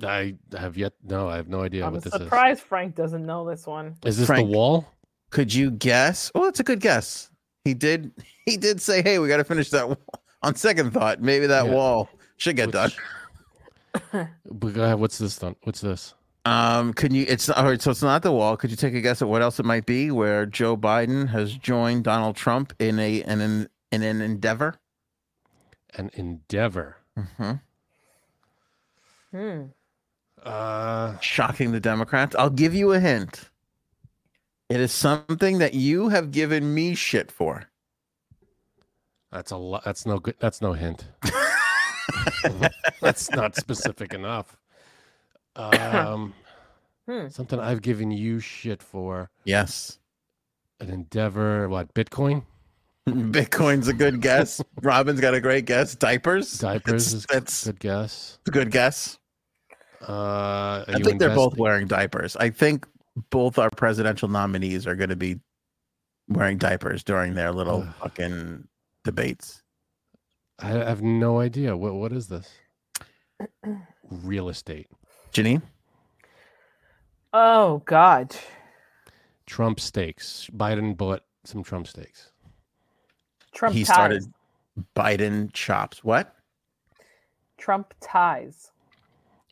I 0.02 0.36
have 0.56 0.78
yet. 0.78 0.94
No, 1.04 1.28
I 1.28 1.36
have 1.36 1.48
no 1.48 1.60
idea 1.60 1.84
I'm 1.84 1.92
what 1.92 2.02
this 2.04 2.14
surprised 2.14 2.62
Frank 2.62 2.94
doesn't 2.94 3.26
know 3.26 3.46
this 3.46 3.66
one. 3.66 3.96
is. 4.04 4.14
Is 4.14 4.18
this 4.20 4.26
Frank. 4.26 4.48
the 4.48 4.56
wall? 4.56 4.88
Could 5.28 5.52
you 5.52 5.70
guess? 5.70 6.32
Oh, 6.34 6.44
that's 6.44 6.60
a 6.60 6.64
good 6.64 6.80
guess. 6.80 7.30
He 7.64 7.74
did 7.74 8.10
he 8.46 8.56
did 8.56 8.80
say, 8.80 9.02
"Hey, 9.02 9.18
we 9.18 9.28
got 9.28 9.36
to 9.36 9.44
finish 9.44 9.68
that 9.70 9.86
wall." 9.88 9.98
on 10.42 10.54
second 10.54 10.92
thought. 10.92 11.20
Maybe 11.20 11.46
that 11.46 11.66
Yeah. 11.66 11.72
wall 11.72 12.08
should 12.38 12.56
get 12.56 12.70
done. 12.72 12.88
Which- 12.88 12.96
But 12.96 12.98
go 12.98 13.08
ahead. 13.10 13.19
What's 14.44 15.18
this? 15.18 15.38
Done? 15.38 15.56
What's 15.62 15.80
this? 15.80 16.14
Um, 16.44 16.92
can 16.94 17.14
you? 17.14 17.24
It's 17.28 17.48
all 17.50 17.64
right. 17.64 17.80
So 17.80 17.90
it's 17.90 18.02
not 18.02 18.22
the 18.22 18.32
wall. 18.32 18.56
Could 18.56 18.70
you 18.70 18.76
take 18.76 18.94
a 18.94 19.00
guess 19.00 19.20
at 19.22 19.28
what 19.28 19.42
else 19.42 19.58
it 19.60 19.66
might 19.66 19.86
be? 19.86 20.10
Where 20.10 20.46
Joe 20.46 20.76
Biden 20.76 21.28
has 21.28 21.54
joined 21.54 22.04
Donald 22.04 22.36
Trump 22.36 22.72
in 22.78 22.98
a 22.98 23.22
in 23.22 23.40
an 23.40 23.68
in 23.92 24.02
an 24.02 24.20
endeavor. 24.20 24.76
An 25.96 26.10
endeavor. 26.14 26.96
hmm 27.16 27.52
Hmm. 29.32 29.62
Uh, 30.42 31.18
Shocking 31.20 31.72
the 31.72 31.80
Democrats. 31.80 32.34
I'll 32.36 32.50
give 32.50 32.74
you 32.74 32.92
a 32.92 33.00
hint. 33.00 33.50
It 34.68 34.80
is 34.80 34.92
something 34.92 35.58
that 35.58 35.74
you 35.74 36.08
have 36.08 36.30
given 36.30 36.72
me 36.74 36.94
shit 36.94 37.30
for. 37.30 37.64
that's 39.30 39.50
a 39.50 39.56
lot. 39.56 39.84
That's 39.84 40.06
no 40.06 40.18
good. 40.18 40.36
That's 40.40 40.62
no 40.62 40.72
hint. 40.72 41.06
that's 43.00 43.30
not 43.30 43.56
specific 43.56 44.14
enough. 44.14 44.56
Um, 45.56 46.34
Hmm. 47.08 47.26
something 47.28 47.58
I've 47.58 47.82
given 47.82 48.12
you 48.12 48.38
shit 48.38 48.82
for. 48.82 49.30
yes. 49.44 49.98
An 50.78 50.90
endeavor. 50.90 51.68
What? 51.68 51.92
Bitcoin? 51.92 52.44
Bitcoin's 53.08 53.88
a 53.88 53.92
good 53.92 54.20
guess. 54.20 54.62
Robin's 54.82 55.20
got 55.20 55.34
a 55.34 55.40
great 55.40 55.64
guess. 55.64 55.94
Diapers. 55.96 56.58
Diapers 56.58 57.10
That's, 57.10 57.14
is 57.14 57.26
that's 57.28 57.64
good 57.66 57.80
guess. 57.80 58.38
a 58.46 58.50
good 58.50 58.70
guess. 58.70 59.18
Uh, 60.08 60.84
I 60.86 60.94
you 60.98 61.04
think 61.04 61.18
they're 61.18 61.34
both 61.34 61.56
wearing 61.58 61.86
diapers. 61.88 62.36
I 62.36 62.50
think 62.50 62.86
both 63.30 63.58
our 63.58 63.70
presidential 63.70 64.28
nominees 64.28 64.86
are 64.86 64.94
going 64.94 65.10
to 65.10 65.16
be 65.16 65.40
wearing 66.28 66.56
diapers 66.58 67.02
during 67.02 67.34
their 67.34 67.50
little 67.52 67.86
fucking 68.00 68.68
debates. 69.04 69.59
I 70.62 70.68
have 70.68 71.02
no 71.02 71.40
idea. 71.40 71.76
What 71.76 71.94
what 71.94 72.12
is 72.12 72.28
this? 72.28 72.48
Real 74.10 74.48
estate. 74.48 74.88
Janine? 75.32 75.62
Oh 77.32 77.82
God. 77.84 78.34
Trump 79.46 79.80
stakes. 79.80 80.48
Biden 80.54 80.96
bought 80.96 81.24
some 81.44 81.62
Trump 81.62 81.86
stakes. 81.86 82.30
Trump 83.52 83.74
he 83.74 83.84
ties. 83.84 83.94
started 83.94 84.24
Biden 84.94 85.52
chops. 85.52 86.04
What? 86.04 86.34
Trump 87.58 87.94
ties. 88.00 88.70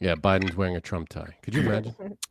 Yeah, 0.01 0.15
Biden's 0.15 0.57
wearing 0.57 0.77
a 0.77 0.81
Trump 0.81 1.09
tie. 1.09 1.37
Could 1.43 1.55
you 1.55 1.63
imagine? 1.63 1.95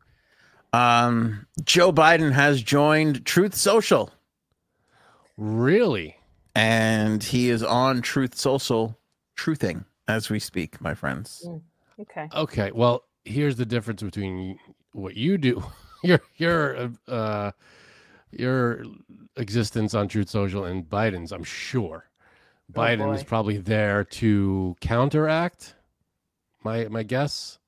Um, 0.74 1.46
Joe 1.64 1.94
Biden 1.94 2.30
has 2.30 2.60
joined 2.62 3.24
Truth 3.24 3.54
Social 3.54 4.12
really? 5.38 6.17
And 6.58 7.22
he 7.22 7.50
is 7.50 7.62
on 7.62 8.02
Truth 8.02 8.34
Social 8.34 8.98
truthing 9.36 9.84
as 10.08 10.28
we 10.28 10.38
speak, 10.40 10.80
my 10.80 10.94
friends. 10.94 11.48
Okay. 12.00 12.28
Okay. 12.34 12.70
Well, 12.72 13.04
here's 13.24 13.56
the 13.56 13.66
difference 13.66 14.02
between 14.02 14.58
what 14.92 15.16
you 15.16 15.38
do, 15.38 15.62
your 16.02 16.20
your 16.36 16.90
uh, 17.06 17.52
your 18.32 18.84
existence 19.36 19.94
on 19.94 20.08
Truth 20.08 20.30
Social 20.30 20.64
and 20.64 20.88
Biden's. 20.88 21.32
I'm 21.32 21.44
sure 21.44 22.08
Oh, 22.74 22.80
Biden 22.80 23.14
is 23.14 23.24
probably 23.24 23.56
there 23.56 24.04
to 24.04 24.76
counteract. 24.80 25.74
My 26.62 26.88
my 26.88 27.02
guess 27.02 27.58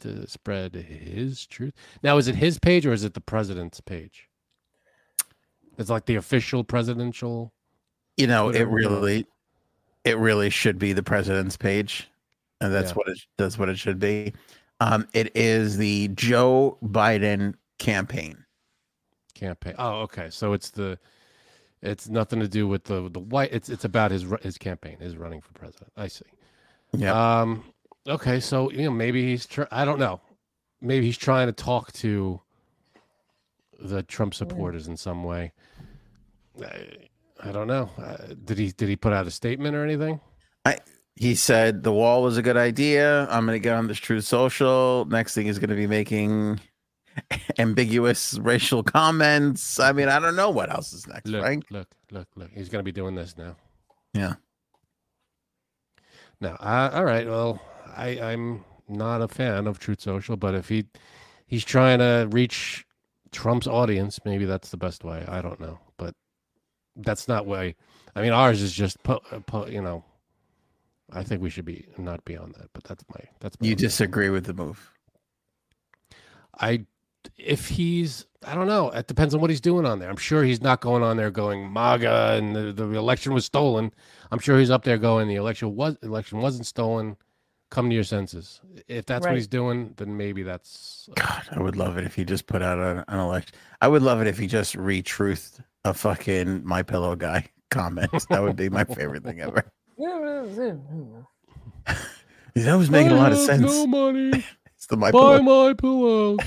to, 0.00 0.08
to 0.22 0.26
spread 0.28 0.74
his 0.74 1.46
truth. 1.46 1.74
Now, 2.02 2.16
is 2.16 2.26
it 2.26 2.36
his 2.36 2.58
page 2.58 2.86
or 2.86 2.92
is 2.92 3.04
it 3.04 3.14
the 3.14 3.20
president's 3.20 3.80
page? 3.80 4.28
It's 5.78 5.90
like 5.90 6.06
the 6.06 6.16
official 6.16 6.64
presidential. 6.64 7.52
You 8.16 8.26
know, 8.26 8.44
it 8.48 8.66
Whatever, 8.68 8.78
you 8.80 8.88
know. 8.88 8.94
really 8.96 9.26
it 10.04 10.18
really 10.18 10.50
should 10.50 10.78
be 10.78 10.92
the 10.92 11.02
president's 11.02 11.56
page. 11.56 12.08
And 12.60 12.72
that's 12.72 12.90
Yeah. 12.90 12.94
what 12.94 13.08
it 13.08 13.18
that's 13.36 13.58
what 13.58 13.68
it 13.68 13.78
should 13.78 13.98
be. 13.98 14.32
Um, 14.80 15.08
it 15.14 15.34
is 15.36 15.76
the 15.76 16.08
Joe 16.08 16.78
Biden 16.82 17.54
campaign. 17.78 18.44
campaign. 19.34 19.74
Oh, 19.78 20.00
okay. 20.02 20.30
So 20.30 20.52
it's 20.52 20.70
the 20.70 20.98
it's 21.82 22.08
nothing 22.08 22.40
to 22.40 22.48
do 22.48 22.66
with 22.68 22.84
the 22.84 23.08
the 23.10 23.20
white. 23.20 23.52
It's 23.52 23.68
it's 23.68 23.84
about 23.84 24.10
his 24.10 24.24
his 24.42 24.56
campaign, 24.58 24.98
his 25.00 25.16
running 25.16 25.40
for 25.40 25.52
president. 25.52 25.92
I 25.96 26.08
see. 26.08 26.24
Yeah. 26.92 27.40
Um. 27.40 27.64
Okay. 28.06 28.38
So 28.40 28.70
you 28.70 28.84
know 28.84 28.90
maybe 28.90 29.22
he's. 29.24 29.46
Tr- 29.46 29.64
I 29.72 29.84
don't 29.84 29.98
know. 29.98 30.20
Maybe 30.80 31.06
he's 31.06 31.18
trying 31.18 31.46
to 31.48 31.52
talk 31.52 31.92
to 31.94 32.40
the 33.80 34.02
Trump 34.04 34.34
supporters 34.34 34.86
in 34.86 34.96
some 34.96 35.24
way. 35.24 35.52
I, 37.42 37.52
don't 37.52 37.66
know. 37.66 37.90
Uh, 37.98 38.34
did 38.44 38.58
he 38.58 38.72
did 38.72 38.88
he 38.88 38.96
put 38.96 39.12
out 39.12 39.26
a 39.26 39.30
statement 39.30 39.76
or 39.76 39.84
anything? 39.84 40.20
I 40.64 40.78
he 41.16 41.34
said 41.34 41.82
the 41.82 41.92
wall 41.92 42.22
was 42.22 42.36
a 42.36 42.42
good 42.42 42.56
idea. 42.56 43.26
I'm 43.28 43.46
going 43.46 43.56
to 43.56 43.60
get 43.60 43.74
on 43.74 43.86
this 43.86 43.98
Truth 43.98 44.24
Social. 44.24 45.04
Next 45.06 45.34
thing 45.34 45.46
is 45.46 45.58
going 45.58 45.70
to 45.70 45.76
be 45.76 45.86
making 45.86 46.60
ambiguous 47.58 48.38
racial 48.38 48.82
comments. 48.82 49.78
I 49.78 49.92
mean, 49.92 50.08
I 50.08 50.18
don't 50.18 50.36
know 50.36 50.50
what 50.50 50.72
else 50.72 50.92
is 50.92 51.06
next, 51.06 51.28
Look, 51.28 51.42
Frank. 51.42 51.66
look, 51.70 51.88
look, 52.10 52.28
look. 52.36 52.50
He's 52.52 52.68
going 52.68 52.80
to 52.80 52.84
be 52.84 52.92
doing 52.92 53.14
this 53.14 53.36
now. 53.36 53.56
Yeah. 54.12 54.34
No, 56.40 56.50
uh, 56.60 56.90
all 56.92 57.04
right. 57.04 57.26
Well, 57.26 57.60
I, 57.96 58.20
I'm 58.20 58.64
not 58.88 59.22
a 59.22 59.28
fan 59.28 59.66
of 59.66 59.78
Truth 59.78 60.00
Social, 60.00 60.36
but 60.36 60.54
if 60.54 60.68
he 60.68 60.84
he's 61.46 61.64
trying 61.64 62.00
to 62.00 62.28
reach 62.30 62.84
Trump's 63.32 63.66
audience, 63.66 64.18
maybe 64.24 64.44
that's 64.44 64.70
the 64.70 64.76
best 64.76 65.04
way. 65.04 65.24
I 65.28 65.40
don't 65.40 65.60
know, 65.60 65.78
but 65.96 66.14
that's 66.96 67.28
not 67.28 67.46
why. 67.46 67.74
I 68.14 68.22
mean, 68.22 68.32
ours 68.32 68.62
is 68.62 68.72
just 68.72 69.02
po- 69.02 69.22
uh, 69.32 69.66
you 69.66 69.82
know. 69.82 70.04
I 71.12 71.22
think 71.22 71.42
we 71.42 71.50
should 71.50 71.64
be 71.66 71.86
not 71.98 72.24
be 72.24 72.36
on 72.36 72.52
that, 72.58 72.70
but 72.72 72.84
that's 72.84 73.04
my 73.10 73.20
that's 73.40 73.60
my 73.60 73.66
You 73.66 73.72
own- 73.74 73.78
disagree 73.78 74.30
with 74.30 74.46
the 74.46 74.54
move. 74.54 74.90
I 76.60 76.86
if 77.36 77.68
he's 77.68 78.26
I 78.46 78.54
don't 78.54 78.66
know. 78.66 78.90
It 78.90 79.06
depends 79.06 79.34
on 79.34 79.40
what 79.40 79.48
he's 79.50 79.60
doing 79.60 79.86
on 79.86 79.98
there. 79.98 80.10
I'm 80.10 80.16
sure 80.16 80.44
he's 80.44 80.60
not 80.60 80.80
going 80.80 81.02
on 81.02 81.16
there 81.16 81.30
going 81.30 81.72
MAGA 81.72 82.34
and 82.38 82.54
the, 82.54 82.72
the 82.72 82.84
election 82.92 83.32
was 83.32 83.46
stolen. 83.46 83.92
I'm 84.30 84.38
sure 84.38 84.58
he's 84.58 84.70
up 84.70 84.84
there 84.84 84.98
going 84.98 85.28
the 85.28 85.36
election 85.36 85.74
was 85.74 85.96
election 86.02 86.38
wasn't 86.38 86.66
stolen. 86.66 87.16
Come 87.70 87.88
to 87.88 87.94
your 87.94 88.04
senses. 88.04 88.60
If 88.86 89.06
that's 89.06 89.24
what 89.26 89.34
he's 89.34 89.48
doing, 89.48 89.94
then 89.96 90.16
maybe 90.16 90.42
that's 90.42 91.08
God, 91.16 91.42
I 91.50 91.60
would 91.60 91.76
love 91.76 91.96
it 91.98 92.04
if 92.04 92.14
he 92.14 92.24
just 92.24 92.46
put 92.46 92.62
out 92.62 92.78
an, 92.78 93.02
an 93.08 93.18
election. 93.18 93.54
I 93.80 93.88
would 93.88 94.02
love 94.02 94.20
it 94.20 94.26
if 94.28 94.38
he 94.38 94.46
just 94.46 94.76
retruthed 94.76 95.60
a 95.84 95.94
fucking 95.94 96.62
my 96.64 96.82
pillow 96.82 97.14
guy 97.16 97.48
comment. 97.70 98.10
That 98.30 98.42
would 98.42 98.56
be 98.56 98.68
my 98.68 98.84
favorite 98.84 99.24
thing 99.24 99.40
ever. 99.40 99.64
That 102.54 102.74
was 102.76 102.88
making 102.88 103.10
a 103.12 103.16
lot 103.16 103.32
of 103.32 103.38
sense. 103.38 103.62
No 103.62 103.84
money. 103.86 104.44
It's 104.76 104.86
the 104.86 104.96
my 104.96 105.10
Buy 105.10 105.38
pillow. 105.40 105.42
my 105.42 105.74
pillows. 105.74 106.38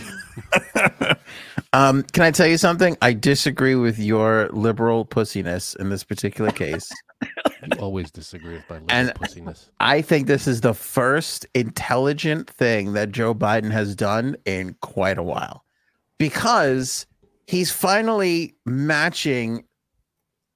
um, 1.74 2.04
can 2.04 2.24
I 2.24 2.32
tell 2.32 2.48
you 2.48 2.58
something? 2.58 2.96
I 3.02 3.12
disagree 3.12 3.76
with 3.76 4.00
your 4.00 4.48
liberal 4.54 5.06
pussiness 5.06 5.76
in 5.76 5.90
this 5.90 6.04
particular 6.06 6.52
case. 6.52 6.90
you 7.22 7.78
always 7.80 8.10
disagree 8.12 8.54
with 8.54 8.70
my 8.70 8.76
little 8.80 8.88
And- 8.98 9.10
pussiness. 9.16 9.70
I 9.82 10.02
think 10.02 10.28
this 10.28 10.48
is 10.48 10.62
the 10.62 10.74
first 10.74 11.46
intelligent 11.54 12.50
thing 12.50 12.94
that 12.94 13.12
Joe 13.12 13.36
Biden 13.36 13.72
has 13.72 13.94
done 13.96 14.38
in 14.46 14.76
quite 14.82 15.18
a 15.18 15.24
while 15.24 15.66
because 16.20 17.06
he's 17.48 17.72
finally 17.72 18.56
matching 18.66 19.64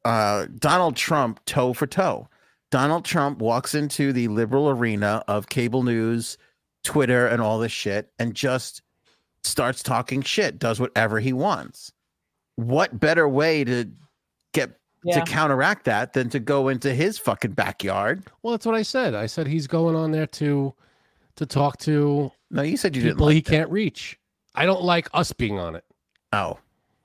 uh, 0.05 0.45
Donald 0.59 0.95
Trump 0.95 1.43
toe 1.45 1.73
for 1.73 1.87
toe. 1.87 2.27
Donald 2.69 3.03
Trump 3.03 3.39
walks 3.39 3.75
into 3.75 4.13
the 4.13 4.27
liberal 4.29 4.69
arena 4.69 5.23
of 5.27 5.49
cable 5.49 5.83
news, 5.83 6.37
Twitter, 6.83 7.27
and 7.27 7.41
all 7.41 7.59
this 7.59 7.71
shit 7.71 8.11
and 8.19 8.33
just 8.33 8.81
starts 9.43 9.83
talking 9.83 10.21
shit, 10.21 10.57
does 10.59 10.79
whatever 10.79 11.19
he 11.19 11.33
wants. 11.33 11.91
What 12.55 12.99
better 12.99 13.27
way 13.27 13.63
to 13.63 13.89
get 14.53 14.71
Yeah. 15.03 15.19
to 15.23 15.31
counteract 15.31 15.85
that 15.85 16.13
than 16.13 16.29
to 16.29 16.39
go 16.39 16.67
into 16.69 16.93
his 16.93 17.17
fucking 17.17 17.51
backyard. 17.53 18.23
Well, 18.43 18.51
that's 18.51 18.65
what 18.65 18.75
I 18.75 18.83
said. 18.83 19.15
I 19.15 19.25
said 19.25 19.47
he's 19.47 19.67
going 19.67 19.95
on 19.95 20.11
there 20.11 20.27
to 20.27 20.73
to 21.37 21.45
talk 21.45 21.77
to 21.79 22.31
No, 22.51 22.61
you 22.61 22.77
said 22.77 22.95
you 22.95 23.01
didn't 23.01 23.15
people 23.15 23.27
like 23.27 23.33
he 23.35 23.41
that. 23.41 23.49
can't 23.49 23.69
reach. 23.71 24.19
I 24.53 24.65
don't 24.65 24.83
like 24.83 25.07
us 25.13 25.31
being 25.33 25.57
on 25.59 25.75
it. 25.75 25.85
Oh, 26.33 26.59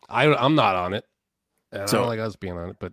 I 0.09 0.27
I'm 0.35 0.55
not 0.55 0.77
on 0.77 0.95
it. 0.95 1.05
And 1.73 1.83
I 1.83 1.87
So- 1.87 1.99
don't 1.99 2.07
like 2.09 2.21
us 2.21 2.37
being 2.37 2.57
on 2.57 2.71
it, 2.71 2.77
but 2.79 2.93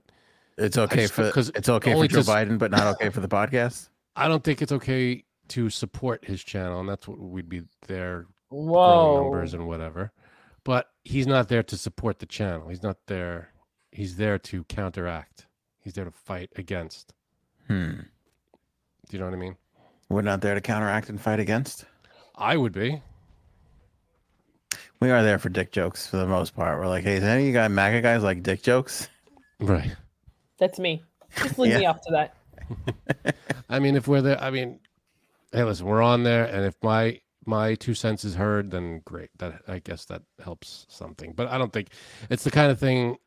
it's 0.57 0.78
okay 0.78 1.01
just- 1.01 1.14
for 1.14 1.32
'cause 1.32 1.49
it's 1.55 1.70
okay 1.70 1.93
for 1.93 2.07
Joe 2.07 2.18
just- 2.18 2.30
Biden, 2.30 2.57
but 2.57 2.72
not 2.72 2.88
okay 2.95 3.09
for 3.09 3.20
the 3.22 3.28
podcast. 3.28 3.89
I 4.16 4.28
don't 4.28 4.43
think 4.43 4.61
it's 4.61 4.72
okay 4.72 5.24
to 5.49 5.70
support 5.70 6.26
his 6.26 6.43
channel, 6.43 6.80
and 6.80 6.88
that's 6.89 7.07
what 7.07 7.20
we'd 7.20 7.49
be 7.49 7.64
there 7.88 8.28
growing 8.49 8.68
Whoa. 8.68 9.22
numbers 9.24 9.53
and 9.53 9.68
whatever. 9.68 10.11
But 10.64 10.89
he's 11.03 11.28
not 11.28 11.49
there 11.49 11.64
to 11.64 11.78
support 11.78 12.20
the 12.20 12.26
channel. 12.26 12.70
He's 12.70 12.84
not 12.84 12.97
there. 13.07 13.49
He's 13.91 14.16
there 14.16 14.38
to 14.39 14.64
counteract. 14.66 15.45
He's 15.80 15.93
there 15.93 16.05
to 16.05 16.11
fight 16.11 16.51
against. 16.55 17.14
Hmm. 17.68 17.91
Do 19.09 19.18
you 19.18 19.20
know 19.20 19.26
what 19.26 19.34
I 19.34 19.38
mean? 19.38 19.57
We're 20.09 20.22
not 20.22 20.41
there 20.41 20.55
to 20.55 20.61
counteract 20.61 21.09
and 21.09 21.20
fight 21.20 21.39
against. 21.39 21.86
I 22.36 22.55
would 22.57 22.72
be. 22.72 23.01
We 25.04 25.12
are 25.12 25.22
there 25.22 25.38
for 25.38 25.49
dick 25.49 25.74
jokes 25.74 26.08
for 26.08 26.16
the 26.16 26.26
most 26.26 26.56
part. 26.56 26.80
We're 26.80 26.88
like, 26.88 27.04
hey, 27.04 27.18
is 27.18 27.24
any 27.26 27.41
of 27.41 27.47
you 27.47 27.51
guys 27.51 27.70
MAGA 27.70 27.99
guys 28.01 28.24
like 28.24 28.41
dick 28.41 28.64
jokes? 28.64 29.10
Right. 29.60 29.93
That's 30.60 30.80
me. 30.80 31.04
Just 31.36 31.60
leave 31.60 31.76
me 31.76 31.82
Yeah. 31.82 31.89
up 31.89 32.01
to 32.04 32.12
that. 32.12 33.36
I 33.70 33.80
mean, 33.80 33.97
if 33.97 34.08
we're 34.08 34.22
there, 34.22 34.41
I 34.41 34.49
mean, 34.49 34.80
hey, 35.51 35.66
listen, 35.66 35.88
we're 35.88 36.01
on 36.01 36.24
there, 36.24 36.45
and 36.45 36.64
if 36.64 36.76
my 36.82 37.20
my 37.45 37.76
two 37.76 37.93
cents 37.93 38.24
is 38.24 38.36
heard, 38.36 38.72
then 38.72 39.01
great. 39.04 39.30
That 39.39 39.64
I 39.68 39.80
guess 39.80 40.06
that 40.06 40.22
helps 40.41 40.86
something. 40.88 41.34
But 41.34 41.49
I 41.49 41.58
don't 41.58 41.74
think 41.74 41.89
it's 42.30 42.45
the 42.45 42.51
kind 42.51 42.72
of 42.72 42.80
thing. 42.80 43.18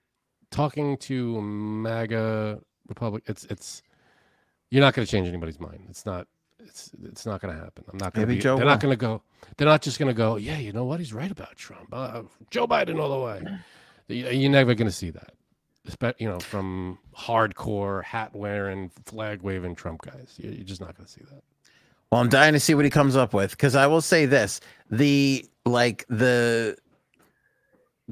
Talking 0.51 0.97
to 0.97 1.43
MAGA 1.43 2.59
Republic, 2.89 3.25
it's 3.27 3.45
it's 3.51 3.83
you're 4.71 4.81
not 4.81 4.95
going 4.95 5.05
to 5.05 5.11
change 5.13 5.29
anybody's 5.29 5.61
mind. 5.61 5.89
It's 5.91 6.07
not. 6.07 6.27
It's 6.67 6.91
it's 7.05 7.25
not 7.27 7.41
going 7.41 7.55
to 7.57 7.61
happen. 7.63 7.85
I'm 7.91 7.99
not 7.99 8.13
going 8.15 8.27
to 8.27 8.35
be. 8.35 8.41
Joe 8.41 8.57
they're 8.57 8.65
will. 8.67 8.73
not 8.73 8.81
going 8.81 8.93
to 8.93 8.97
go. 8.97 9.23
They're 9.57 9.67
not 9.69 9.83
just 9.83 9.99
going 9.99 10.09
to 10.09 10.15
go. 10.15 10.37
Yeah, 10.37 10.59
you 10.59 10.73
know 10.73 10.85
what? 10.85 10.99
He's 11.01 11.13
right 11.13 11.31
about 11.31 11.57
Trump. 11.57 11.89
Uh, 11.93 12.23
Joe 12.51 12.67
Biden 12.67 13.01
all 13.01 13.11
the 13.19 13.25
way. 13.25 13.43
You- 14.09 14.29
You're 14.29 14.51
never 14.51 14.75
going 14.75 14.87
to 14.89 14.95
see 14.95 15.11
that. 15.11 15.33
You 16.21 16.29
know, 16.29 16.39
from 16.41 16.99
hardcore 17.17 18.05
hat 18.05 18.35
wearing, 18.37 18.91
flag 19.05 19.43
waving 19.43 19.75
Trump 19.75 20.03
guys. 20.03 20.35
You're 20.37 20.53
you're 20.53 20.65
just 20.65 20.81
not 20.81 20.97
going 20.97 21.07
to 21.07 21.13
see 21.13 21.23
that. 21.31 21.43
Well, 22.13 22.21
I'm 22.21 22.29
dying 22.29 22.53
to 22.53 22.61
see 22.61 22.75
what 22.77 22.85
he 22.85 22.91
comes 22.91 23.17
up 23.17 23.35
with 23.35 23.51
because 23.51 23.75
I 23.75 23.87
will 23.89 24.01
say 24.01 24.27
this: 24.27 24.61
the 24.91 25.45
like 25.65 26.05
the 26.09 26.77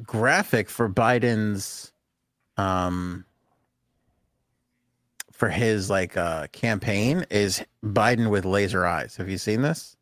graphic 0.03 0.69
for 0.69 0.89
Biden's 0.89 1.93
um 2.57 3.25
for 5.35 5.49
his 5.49 5.91
like 5.91 6.17
uh 6.17 6.47
campaign 6.53 7.27
is 7.31 7.63
Biden 7.85 8.31
with 8.31 8.45
laser 8.45 8.87
eyes. 8.87 9.17
Have 9.17 9.29
you 9.29 9.39
seen 9.39 9.63
this? 9.63 9.97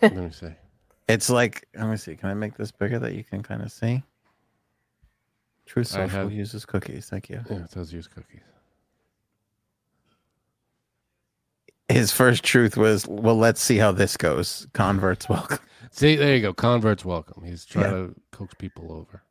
Let 0.00 0.14
me 0.16 0.30
see. 0.30 0.54
It's 1.08 1.28
like 1.28 1.66
let 1.74 1.88
me 1.88 1.96
see. 1.96 2.14
Can 2.16 2.30
I 2.30 2.34
make 2.34 2.56
this 2.56 2.70
bigger 2.70 2.98
that 3.00 3.14
you 3.14 3.24
can 3.24 3.42
kind 3.42 3.60
of 3.62 3.70
see? 3.72 4.02
Truth 5.66 5.88
Social 5.88 6.08
have- 6.08 6.32
uses 6.32 6.64
cookies. 6.64 7.08
Thank 7.08 7.28
you. 7.28 7.40
Yeah, 7.50 7.58
it 7.64 7.70
does 7.70 7.92
use 7.92 8.06
cookies. 8.06 8.40
His 11.88 12.10
first 12.12 12.42
truth 12.42 12.76
was, 12.76 13.06
"Well, 13.06 13.36
let's 13.36 13.60
see 13.60 13.76
how 13.76 13.92
this 13.92 14.16
goes." 14.16 14.66
Converts 14.72 15.28
welcome. 15.28 15.58
See, 15.90 16.16
there 16.16 16.34
you 16.34 16.40
go. 16.40 16.54
Converts 16.54 17.04
welcome. 17.04 17.44
He's 17.44 17.66
trying 17.66 17.84
Yeah. 17.84 17.90
to 17.90 18.14
coax 18.30 18.54
people 18.54 18.92
over. 18.92 19.22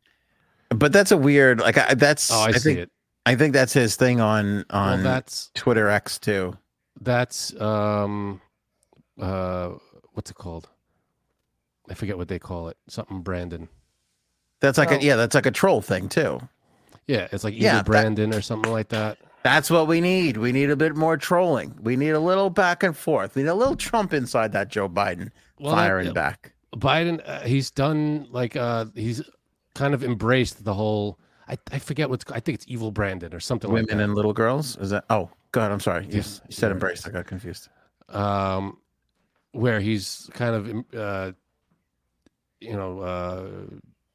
But 0.69 0.93
that's 0.93 1.11
a 1.11 1.17
weird. 1.17 1.59
Like 1.59 1.77
I, 1.77 1.95
that's. 1.95 2.32
Oh, 2.32 2.39
I, 2.41 2.51
see 2.51 2.59
think 2.59 2.79
it. 2.79 2.91
I 3.26 3.36
think 3.36 3.53
that's 3.53 3.74
his 3.74 3.95
thing 3.95 4.19
on 4.19 4.65
Well, 4.72 4.80
on 4.80 5.03
that's 5.03 5.51
Twitter 5.53 5.88
X 5.89 6.17
too. 6.19 6.57
that's 6.99 7.59
um, 7.61 8.41
uh, 9.19 9.72
what's 10.13 10.32
it 10.32 10.36
called? 10.38 10.69
I 11.89 11.93
forget 11.93 12.17
what 12.17 12.28
they 12.28 12.39
call 12.39 12.69
it. 12.69 12.78
Something 12.88 13.22
Brandon. 13.22 13.67
That's 14.59 14.78
like 14.78 14.91
Oh. 14.91 14.95
a 14.95 14.99
yeah, 14.99 15.15
that's 15.15 15.36
like 15.36 15.45
a 15.45 15.51
troll 15.51 15.82
thing 15.82 16.09
too. 16.09 16.39
Yeah, 17.07 17.28
it's 17.32 17.43
like 17.43 17.53
either 17.53 17.63
Yeah, 17.63 17.76
that- 17.78 17.86
Brandon 17.86 18.34
or 18.34 18.41
something 18.41 18.72
like 18.72 18.89
that. 18.89 19.17
That's 19.43 19.72
what 19.72 19.88
we 19.88 20.01
need. 20.01 20.38
We 20.38 20.51
need 20.51 20.69
a 20.69 20.76
bit 20.76 20.95
more 20.95 21.17
trolling. 21.17 21.76
We 21.82 21.95
need 21.95 22.11
a 22.11 22.19
little 22.19 22.51
back 22.51 22.84
and 22.84 22.95
forth. 22.95 23.34
We 23.36 23.41
need 23.41 23.49
a 23.49 23.55
little 23.55 23.76
Trump 23.76 24.13
inside 24.13 24.51
that 24.51 24.67
Joe 24.69 24.88
Biden 24.88 25.32
Well, 25.59 25.76
that- 25.76 25.82
firing 25.82 26.13
back. 26.13 26.53
Biden, 26.76 27.22
uh, 27.28 27.41
he's 27.41 27.69
done 27.72 28.28
like 28.32 28.55
uh, 28.55 28.86
he's 28.95 29.22
kind 29.76 29.93
of 29.93 30.03
embraced 30.03 30.63
the 30.63 30.74
whole. 30.74 31.17
I, 31.52 31.58
I 31.72 31.80
forget 31.80 32.10
what's. 32.10 32.24
I 32.32 32.39
think 32.39 32.56
it's 32.56 32.66
evil 32.68 32.91
Brandon 32.91 33.34
or 33.34 33.39
something 33.39 33.70
like 33.70 33.84
Women 33.84 33.97
that. 33.97 34.04
and 34.06 34.16
little 34.16 34.34
girls. 34.34 34.78
Is 34.78 34.89
that? 34.91 35.04
Oh 35.10 35.30
God, 35.52 35.72
I'm 35.72 35.80
sorry. 35.82 36.06
You, 36.06 36.18
Yes, 36.18 36.41
you 36.47 36.56
said 36.56 36.72
embrace. 36.72 37.06
I 37.06 37.12
got 37.12 37.28
confused. 37.28 37.68
um, 38.10 38.78
where 39.52 39.82
he's 39.82 40.30
kind 40.34 40.56
of, 40.56 40.95
uh, 40.97 41.32
you 42.62 42.74
know, 42.74 42.99
uh, 43.02 43.47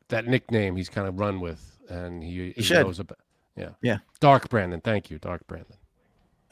that 0.08 0.26
nickname 0.26 0.76
he's 0.76 0.88
kind 0.88 1.06
of 1.06 1.18
run 1.18 1.40
with, 1.40 1.76
and 1.90 2.22
he, 2.22 2.52
he 2.56 2.62
should. 2.62 2.86
knows 2.86 2.98
about. 3.00 3.18
Yeah, 3.56 3.70
Yeah. 3.82 3.98
Dark 4.20 4.48
Brandon, 4.50 4.80
thank 4.80 5.10
you, 5.10 5.18
Dark 5.18 5.46
Brandon. 5.46 5.76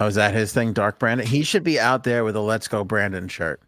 Oh, 0.01 0.07
is 0.07 0.15
that 0.17 0.35
his 0.35 0.53
thing? 0.53 0.73
Dark 0.73 0.99
Brandon. 0.99 1.27
He 1.27 1.43
should 1.45 1.63
be 1.65 1.79
out 1.79 2.03
there 2.05 2.25
with 2.25 2.35
a 2.37 2.41
"Let's 2.41 2.67
Go 2.69 2.83
Brandon" 2.85 3.29
shirt. 3.29 3.61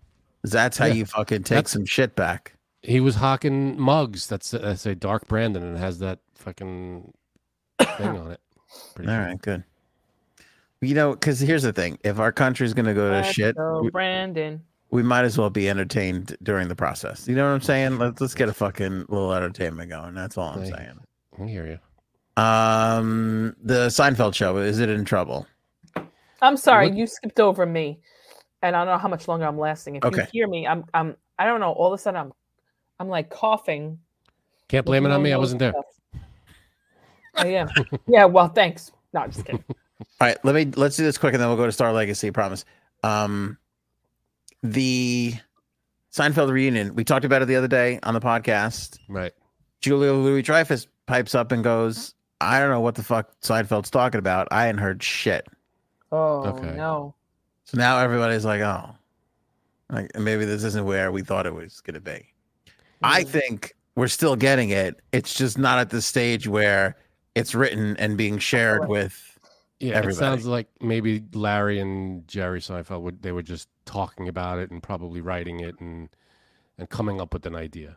That's 0.42 0.76
how 0.78 0.86
Yeah. 0.86 0.94
you 0.94 1.06
fucking 1.06 1.44
take 1.44 1.56
That's- 1.56 1.72
some 1.72 1.84
shit 1.86 2.14
back. 2.16 2.55
He 2.86 3.00
was 3.00 3.16
hawking 3.16 3.78
mugs 3.80 4.26
that's 4.28 4.52
that 4.52 4.78
say 4.78 4.94
Dark 4.94 5.26
Brandon 5.28 5.62
and 5.62 5.76
it 5.76 5.80
has 5.80 5.98
that 5.98 6.20
fucking 6.36 7.12
thing 7.80 8.08
on 8.08 8.30
it. 8.30 8.40
Pretty 8.94 9.10
All 9.10 9.16
sure. 9.16 9.26
right, 9.26 9.42
good. 9.42 9.64
You 10.80 10.94
know, 10.94 11.12
because 11.12 11.40
here's 11.40 11.62
the 11.62 11.72
thing: 11.72 11.98
if 12.04 12.18
our 12.18 12.30
country's 12.32 12.74
gonna 12.74 12.94
go 12.94 13.08
to 13.10 13.16
Let's 13.16 13.32
shit, 13.32 13.56
go, 13.56 13.80
we, 13.82 13.90
Brandon. 13.90 14.62
we 14.90 15.02
might 15.02 15.24
as 15.24 15.36
well 15.38 15.50
be 15.50 15.68
entertained 15.68 16.36
during 16.42 16.68
the 16.68 16.76
process. 16.76 17.26
You 17.26 17.34
know 17.34 17.44
what 17.48 17.54
I'm 17.54 17.60
saying? 17.62 17.98
Let's 17.98 18.20
let's 18.20 18.34
get 18.34 18.48
a 18.48 18.54
fucking 18.54 19.06
little 19.08 19.32
entertainment 19.32 19.90
going. 19.90 20.14
That's 20.14 20.36
all 20.38 20.50
I'm 20.50 20.62
Hey. 20.62 20.70
saying. 20.70 20.98
I 21.40 21.46
hear 21.46 21.66
you. 21.66 22.42
Um, 22.42 23.56
the 23.62 23.86
Seinfeld 23.88 24.34
show 24.34 24.58
is 24.58 24.78
it 24.78 24.90
in 24.90 25.04
trouble? 25.04 25.46
I'm 26.42 26.56
sorry, 26.56 26.88
What- 26.88 26.96
you 26.98 27.06
skipped 27.06 27.40
over 27.40 27.64
me, 27.64 27.98
and 28.62 28.76
I 28.76 28.84
don't 28.84 28.92
know 28.94 28.98
how 28.98 29.08
much 29.08 29.26
longer 29.26 29.46
I'm 29.46 29.58
lasting. 29.58 29.96
If 29.96 30.04
you 30.04 30.22
hear 30.30 30.46
me, 30.46 30.66
I'm 30.66 30.84
I'm 30.92 31.16
I 31.38 31.46
don't 31.46 31.60
know. 31.60 31.72
All 31.72 31.92
of 31.92 31.98
a 31.98 32.02
sudden, 32.02 32.20
I'm 32.20 32.32
I'm 32.98 33.08
like 33.08 33.30
coughing. 33.30 33.98
Can't 34.68 34.84
blame 34.86 35.06
it 35.06 35.12
on 35.12 35.22
me. 35.22 35.32
I 35.32 35.36
wasn't 35.36 35.60
there. 35.60 35.72
stuff. 35.72 36.22
I 37.36 37.46
am. 37.48 37.68
yeah. 38.08 38.24
Well, 38.24 38.48
thanks. 38.48 38.90
No, 39.12 39.20
I'm 39.20 39.30
just 39.30 39.44
kidding. 39.44 39.62
All 40.20 40.26
right, 40.28 40.36
let 40.44 40.54
me 40.54 40.66
let's 40.76 40.96
do 40.96 41.04
this 41.04 41.18
quick, 41.18 41.34
and 41.34 41.40
then 41.40 41.48
we'll 41.48 41.56
go 41.56 41.66
to 41.66 41.72
Star 41.72 41.92
Legacy. 41.92 42.30
Promise. 42.30 42.64
Um, 43.02 43.58
the 44.62 45.34
Seinfeld 46.12 46.50
reunion. 46.50 46.94
We 46.94 47.04
talked 47.04 47.24
about 47.24 47.42
it 47.42 47.46
the 47.46 47.56
other 47.56 47.68
day 47.68 48.00
on 48.02 48.14
the 48.14 48.20
podcast. 48.20 48.98
Right. 49.08 49.32
Julia 49.80 50.12
Louis 50.12 50.42
Dreyfus 50.42 50.86
pipes 51.06 51.34
up 51.34 51.52
and 51.52 51.62
goes, 51.62 52.14
"I 52.40 52.58
don't 52.58 52.70
know 52.70 52.80
what 52.80 52.94
the 52.94 53.02
fuck 53.02 53.38
Seinfeld's 53.42 53.90
talking 53.90 54.18
about. 54.18 54.48
I 54.50 54.68
ain't 54.68 54.80
heard 54.80 55.02
shit." 55.02 55.46
Oh 56.12 56.44
Okay. 56.46 56.72
no. 56.74 57.14
So 57.64 57.76
now 57.78 57.98
everybody's 57.98 58.44
like, 58.44 58.60
"Oh, 58.62 58.90
like 59.90 60.18
maybe 60.18 60.44
this 60.46 60.64
isn't 60.64 60.84
where 60.86 61.12
we 61.12 61.22
thought 61.22 61.46
it 61.46 61.54
was 61.54 61.80
going 61.80 61.94
to 61.94 62.00
be." 62.00 62.26
I 63.06 63.24
think 63.24 63.74
we're 63.94 64.08
still 64.08 64.36
getting 64.36 64.70
it. 64.70 65.00
It's 65.12 65.34
just 65.34 65.58
not 65.58 65.78
at 65.78 65.90
the 65.90 66.02
stage 66.02 66.46
where 66.46 66.96
it's 67.34 67.54
written 67.54 67.96
and 67.98 68.16
being 68.16 68.38
shared 68.38 68.88
with. 68.88 69.22
Yeah, 69.80 69.94
Everybody. 69.96 70.14
it 70.14 70.18
sounds 70.18 70.46
like 70.46 70.68
maybe 70.80 71.22
Larry 71.34 71.78
and 71.78 72.26
Jerry 72.26 72.60
Seinfeld 72.60 73.02
would 73.02 73.22
they 73.22 73.32
were 73.32 73.42
just 73.42 73.68
talking 73.84 74.26
about 74.26 74.58
it 74.58 74.70
and 74.70 74.82
probably 74.82 75.20
writing 75.20 75.60
it 75.60 75.78
and 75.80 76.08
and 76.78 76.88
coming 76.88 77.20
up 77.20 77.34
with 77.34 77.44
an 77.44 77.54
idea. 77.54 77.96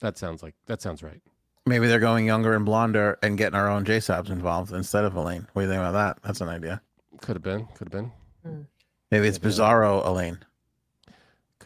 That 0.00 0.18
sounds 0.18 0.42
like 0.42 0.54
that 0.66 0.82
sounds 0.82 1.02
right. 1.02 1.20
Maybe 1.66 1.86
they're 1.86 2.00
going 2.00 2.26
younger 2.26 2.54
and 2.54 2.64
blonder 2.64 3.18
and 3.22 3.38
getting 3.38 3.54
our 3.54 3.68
own 3.68 3.84
J 3.84 3.98
Sabs 3.98 4.30
involved 4.30 4.72
instead 4.72 5.04
of 5.04 5.14
Elaine. 5.14 5.46
What 5.52 5.62
do 5.62 5.68
you 5.68 5.72
think 5.72 5.80
about 5.80 5.92
that? 5.92 6.22
That's 6.22 6.40
an 6.40 6.48
idea. 6.48 6.80
Could 7.20 7.36
have 7.36 7.42
been, 7.42 7.66
could 7.74 7.92
have 7.92 8.02
been, 8.02 8.12
hmm. 8.44 8.62
Maybe 9.10 9.28
it's 9.28 9.40
Maybe. 9.40 9.54
Bizarro 9.54 10.04
Elaine. 10.06 10.38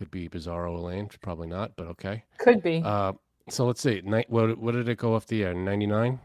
Could 0.02 0.10
be 0.10 0.28
Bizarro 0.28 0.76
Elaine, 0.76 1.08
probably 1.20 1.46
not, 1.46 1.76
but 1.76 1.86
okay. 1.86 2.24
Could 2.38 2.60
be. 2.60 2.82
Uh, 2.84 3.12
so 3.48 3.66
let's 3.66 3.80
see. 3.80 4.02
Ni- 4.04 4.24
what 4.28 4.58
what 4.58 4.72
did 4.74 4.88
it 4.88 4.98
go 4.98 5.14
off 5.14 5.26
the 5.28 5.44
air? 5.44 5.54
Ninety 5.54 5.86
nine. 5.86 6.18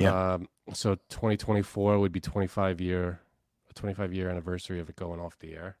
Yeah. 0.00 0.32
Um, 0.34 0.48
so 0.72 0.96
twenty 1.08 1.36
twenty 1.36 1.62
four 1.62 2.00
would 2.00 2.10
be 2.10 2.18
twenty 2.18 2.48
five 2.48 2.80
year, 2.80 3.20
a 3.70 3.74
twenty 3.74 3.94
five 3.94 4.12
year 4.12 4.28
anniversary 4.28 4.80
of 4.80 4.88
it 4.88 4.96
going 4.96 5.20
off 5.20 5.38
the 5.38 5.54
air. 5.54 5.76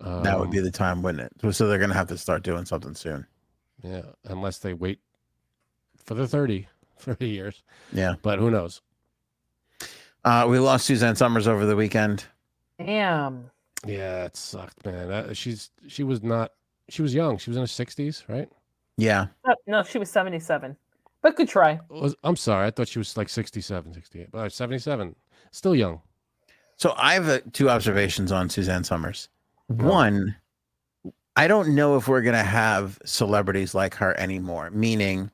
that 0.00 0.38
would 0.38 0.50
be 0.50 0.58
Um, 0.58 0.64
the 0.64 0.70
time, 0.70 1.00
wouldn't 1.02 1.32
it? 1.42 1.54
So 1.54 1.66
they're 1.66 1.78
going 1.78 1.88
to 1.88 1.96
have 1.96 2.08
to 2.08 2.18
start 2.18 2.42
doing 2.42 2.66
something 2.66 2.94
soon. 2.94 3.26
yeah, 3.82 4.02
unless 4.26 4.58
they 4.58 4.74
wait 4.74 5.00
for 6.04 6.12
the 6.12 6.28
30, 6.28 6.68
30 6.98 7.26
years. 7.26 7.62
Yeah. 7.90 8.16
But 8.20 8.38
who 8.38 8.50
knows? 8.50 8.82
Uh, 10.26 10.46
we 10.46 10.58
lost 10.58 10.84
Suzanne 10.84 11.16
Somers 11.16 11.48
over 11.48 11.64
the 11.64 11.74
weekend. 11.76 12.24
Damn. 12.78 13.50
Yeah, 13.86 14.24
it 14.24 14.36
sucked, 14.36 14.84
man. 14.84 15.08
That, 15.08 15.36
she's 15.36 15.70
she 15.86 16.02
was 16.02 16.22
not 16.22 16.52
she 16.88 17.02
was 17.02 17.14
young. 17.14 17.38
She 17.38 17.50
was 17.50 17.56
in 17.56 17.62
her 17.62 17.66
sixties, 17.68 18.24
right? 18.28 18.48
Yeah. 18.98 19.26
Oh, 19.46 19.54
no, 19.66 19.84
she 19.84 19.98
was 19.98 20.10
77. 20.10 20.76
But 21.22 21.36
good 21.36 21.48
try. 21.48 21.78
Was, 21.88 22.16
I'm 22.24 22.36
sorry, 22.36 22.66
I 22.66 22.70
thought 22.70 22.88
she 22.88 22.98
was 22.98 23.16
like 23.16 23.28
67, 23.28 23.94
68, 23.94 24.30
but 24.32 24.52
77, 24.52 25.14
still 25.52 25.74
young. 25.74 26.00
So 26.76 26.94
I 26.96 27.14
have 27.14 27.28
uh, 27.28 27.40
two 27.52 27.70
observations 27.70 28.32
on 28.32 28.50
Suzanne 28.50 28.84
Somers. 28.84 29.28
One, 29.68 30.36
I 31.36 31.46
don't 31.46 31.74
know 31.74 31.96
if 31.96 32.08
we're 32.08 32.22
gonna 32.22 32.42
have 32.42 32.98
celebrities 33.04 33.74
like 33.74 33.94
her 33.94 34.18
anymore. 34.18 34.70
Meaning, 34.70 35.30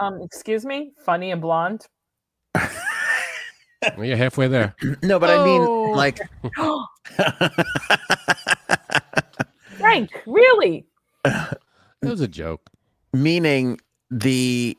Um, 0.00 0.20
excuse 0.22 0.64
me, 0.64 0.92
funny 1.04 1.30
and 1.30 1.40
blonde. 1.40 1.86
Well, 3.96 4.04
you're 4.04 4.16
halfway 4.16 4.48
there. 4.48 4.74
no, 5.02 5.18
but 5.18 5.30
I 5.30 5.36
Oh. 5.36 5.44
mean 5.44 5.96
like. 5.96 6.20
Frank, 9.78 10.10
really? 10.26 10.86
It 11.24 11.58
was 12.02 12.20
a 12.20 12.28
joke. 12.28 12.70
meaning 13.12 13.80
the 14.10 14.76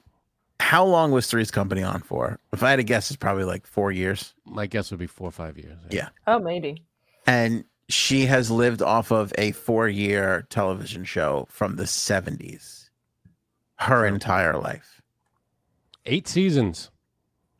how 0.59 0.83
long 0.85 1.11
was 1.11 1.27
Three's 1.27 1.51
Company 1.51 1.83
on 1.83 2.01
for? 2.01 2.39
If 2.51 2.63
I 2.63 2.71
had 2.71 2.75
to 2.77 2.83
guess, 2.83 3.09
it's 3.09 3.17
probably 3.17 3.45
like 3.45 3.65
four 3.65 3.91
years. 3.91 4.33
My 4.45 4.67
guess 4.67 4.91
would 4.91 4.99
be 4.99 5.07
four 5.07 5.29
or 5.29 5.31
five 5.31 5.57
years. 5.57 5.77
Yeah. 5.89 6.09
Oh, 6.27 6.39
maybe. 6.39 6.83
And 7.25 7.63
she 7.87 8.25
has 8.25 8.51
lived 8.51 8.81
off 8.81 9.11
of 9.11 9.33
a 9.37 9.51
four-year 9.53 10.45
television 10.49 11.05
show 11.05 11.47
from 11.49 11.77
the 11.77 11.83
'70s, 11.85 12.89
her 13.77 14.05
entire 14.05 14.57
life. 14.57 15.01
Eight 16.05 16.27
seasons. 16.27 16.91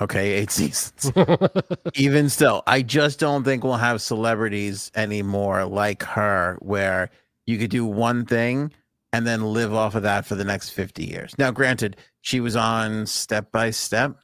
Okay, 0.02 0.32
eight 0.34 0.52
seasons. 0.52 1.12
Even 1.95 2.30
still, 2.30 2.64
I 2.68 2.82
just 2.82 3.20
don't 3.20 3.43
think 3.43 3.64
we'll 3.64 3.76
have 3.76 4.02
celebrities 4.02 4.91
anymore 4.95 5.66
like 5.66 6.04
her, 6.04 6.58
where 6.62 7.10
you 7.45 7.58
could 7.58 7.70
do 7.72 7.86
one 7.86 8.26
thing 8.26 8.72
and 9.12 9.26
then 9.26 9.43
live 9.54 9.74
off 9.74 9.95
of 9.95 10.04
that 10.04 10.26
for 10.26 10.36
the 10.36 10.43
next 10.43 10.70
50 10.70 11.04
years. 11.04 11.34
Now, 11.38 11.52
granted, 11.52 11.97
she 12.22 12.39
was 12.39 12.56
on 12.56 13.06
Step 13.08 13.52
by 13.52 13.72
Step 13.72 14.16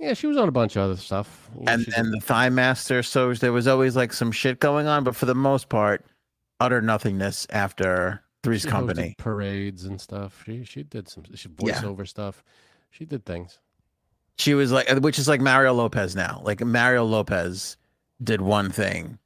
yeah, 0.00 0.14
she 0.14 0.26
was 0.26 0.36
on 0.36 0.48
a 0.48 0.52
bunch 0.52 0.74
of 0.74 0.82
other 0.82 0.96
stuff. 0.96 1.50
And 1.66 1.84
then 1.94 2.10
the 2.10 2.18
Thigh 2.20 2.48
Master, 2.48 3.02
so 3.02 3.32
there 3.34 3.52
was 3.52 3.68
always 3.68 3.94
like 3.94 4.12
some 4.12 4.32
shit 4.32 4.58
going 4.58 4.86
on, 4.86 5.04
but 5.04 5.14
for 5.14 5.26
the 5.26 5.34
most 5.34 5.68
part, 5.68 6.04
utter 6.58 6.80
nothingness 6.80 7.46
after 7.50 8.22
Three's 8.42 8.62
she 8.62 8.68
Company. 8.68 9.14
parades 9.18 9.84
and 9.84 10.00
stuff. 10.00 10.42
She 10.44 10.64
she 10.64 10.82
did 10.82 11.08
some 11.08 11.24
she 11.34 11.48
Yeah. 11.60 11.74
voiceover 11.74 12.08
stuff. 12.08 12.42
She 12.90 13.04
did 13.04 13.24
things. 13.24 13.60
She 14.38 14.54
was 14.54 14.72
like, 14.72 14.88
which 15.00 15.18
is 15.18 15.28
like 15.28 15.40
Mario 15.40 15.72
Lopez 15.74 16.16
now. 16.16 16.40
Like 16.44 16.60
Mario 16.64 17.04
Lopez 17.04 17.76
did 18.22 18.40
one 18.40 18.70
thing, 18.70 19.18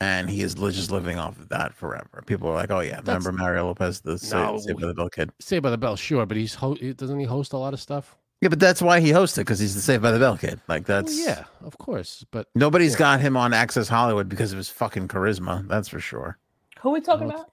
and 0.00 0.28
he 0.28 0.42
is 0.42 0.54
just 0.54 0.90
living 0.90 1.18
off 1.18 1.38
of 1.38 1.48
that 1.48 1.74
forever. 1.74 2.22
People 2.26 2.48
are 2.48 2.54
like, 2.54 2.70
"Oh 2.70 2.80
yeah, 2.80 2.98
remember 2.98 3.32
Mario 3.32 3.66
Lopez, 3.66 4.00
the 4.00 4.18
Sa- 4.18 4.52
No. 4.52 4.58
Saved 4.58 4.80
by 4.80 4.86
the 4.86 4.94
Bell 4.94 5.08
kid?" 5.08 5.30
Saved 5.40 5.62
by 5.62 5.70
the 5.70 5.78
Bell, 5.78 5.96
sure, 5.96 6.26
but 6.26 6.36
he's 6.36 6.54
ho- 6.54 6.74
doesn't 6.76 7.18
he 7.18 7.24
host 7.26 7.52
a 7.52 7.56
lot 7.56 7.72
of 7.74 7.80
stuff? 7.80 8.16
Yeah, 8.42 8.48
but 8.48 8.58
that's 8.60 8.80
why 8.80 9.00
he 9.00 9.10
hosted 9.10 9.38
because 9.38 9.58
he's 9.58 9.74
the 9.74 9.80
Saved 9.80 10.02
by 10.02 10.10
the 10.12 10.18
Bell 10.18 10.36
kid. 10.36 10.60
Like 10.68 10.86
Well, 10.88 11.02
that's 11.02 11.18
yeah, 11.18 11.44
of 11.62 11.76
course. 11.78 12.24
But 12.30 12.48
Nobody's 12.54 12.92
Yeah. 12.92 12.98
got 12.98 13.20
him 13.20 13.36
on 13.36 13.52
Access 13.52 13.88
Hollywood 13.88 14.28
because 14.28 14.52
of 14.52 14.56
his 14.58 14.68
fucking 14.68 15.08
charisma. 15.08 15.66
That's 15.68 15.88
for 15.88 16.00
sure. 16.00 16.38
Who 16.80 16.90
are 16.90 16.92
we 16.92 17.00
talking 17.00 17.28
about? 17.30 17.50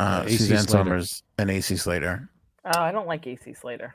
Uh, 0.00 0.24
AC 0.26 0.36
Suzanne 0.38 0.58
Slater. 0.66 0.70
Somers 0.84 1.22
and 1.38 1.50
AC 1.50 1.76
Slater. 1.76 2.28
Oh, 2.64 2.80
I 2.80 2.90
don't 2.92 3.06
like 3.06 3.26
AC 3.26 3.54
Slater. 3.54 3.94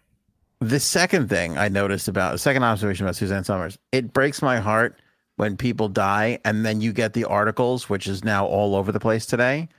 The 0.61 0.79
second 0.79 1.29
thing 1.29 1.57
I 1.57 1.69
noticed 1.69 2.07
about 2.07 2.33
the 2.33 2.37
second 2.37 2.63
observation 2.63 3.05
about 3.05 3.15
Suzanne 3.15 3.43
Somers, 3.45 3.77
it 3.91 4.11
breaks 4.11 4.41
my 4.41 4.59
heart 4.59 4.99
when 5.37 5.55
people 5.55 5.87
die 5.87 6.39
and 6.43 6.65
then 6.65 6.81
you 6.81 6.91
get 6.91 7.13
the 7.13 7.23
articles, 7.25 7.89
which 7.89 8.07
is 8.07 8.25
now 8.25 8.45
all 8.45 8.75
over 8.75 8.91
the 8.91 8.99
place 8.99 9.25
today, 9.25 9.69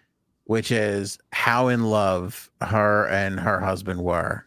which 0.45 0.73
is 0.73 1.19
how 1.33 1.69
in 1.69 1.85
love 1.85 2.51
her 2.63 3.07
and 3.09 3.39
her 3.39 3.61
husband 3.61 4.03
were. 4.03 4.47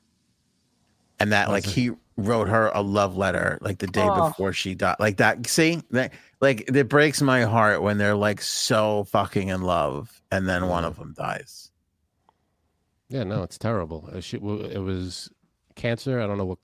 And 1.19 1.31
that 1.31 1.49
like 1.49 1.65
he 1.65 1.91
wrote 2.17 2.47
her 2.49 2.71
a 2.73 2.81
love 2.81 3.15
letter 3.15 3.59
like 3.61 3.77
the 3.77 3.87
day 3.87 4.01
Oh. 4.09 4.29
before 4.29 4.53
she 4.53 4.73
died. 4.73 4.95
Like 4.99 5.17
that 5.17 5.45
see? 5.45 5.83
That 5.91 6.13
like 6.41 6.67
it 6.75 6.89
breaks 6.89 7.21
my 7.21 7.43
heart 7.43 7.83
when 7.83 7.99
they're 7.99 8.15
like 8.15 8.41
so 8.41 9.03
fucking 9.05 9.49
in 9.49 9.61
love 9.61 10.19
and 10.31 10.49
then 10.49 10.67
one 10.67 10.83
of 10.83 10.97
them 10.97 11.13
dies. 11.15 11.69
yeah, 13.09 13.23
no, 13.23 13.43
it's 13.43 13.59
terrible. 13.59 14.09
Uh, 14.11 14.19
She, 14.19 14.37
it 14.37 14.81
was 14.81 15.29
cancer. 15.75 16.21
I 16.21 16.27
don't 16.27 16.37
know 16.37 16.45
what 16.45 16.59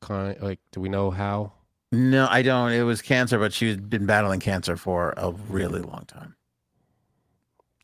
kind. 0.00 0.40
Like, 0.40 0.60
do 0.72 0.80
we 0.80 0.88
know 0.88 1.10
how? 1.10 1.52
No, 1.92 2.26
I 2.30 2.42
don't. 2.42 2.72
It 2.72 2.82
was 2.82 3.02
cancer, 3.02 3.38
but 3.38 3.52
she's 3.52 3.76
been 3.76 4.06
battling 4.06 4.40
cancer 4.40 4.76
for 4.76 5.12
a 5.16 5.32
really 5.32 5.80
long 5.80 6.04
time. 6.06 6.36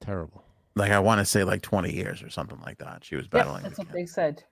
Terrible. 0.01 0.45
Like 0.75 0.91
I 0.93 0.99
want 1.01 1.21
to 1.21 1.25
say 1.25 1.43
like 1.43 1.63
20 1.63 1.93
years 1.93 2.23
or 2.23 2.31
something 2.31 2.61
like 2.61 2.79
that. 2.79 3.05
She 3.05 3.17
was 3.17 3.25
Yep, 3.25 3.31
battling. 3.33 3.63
that's 3.63 3.79
with 3.79 3.89
what 3.89 3.95
they 3.95 4.07
said. 4.07 4.45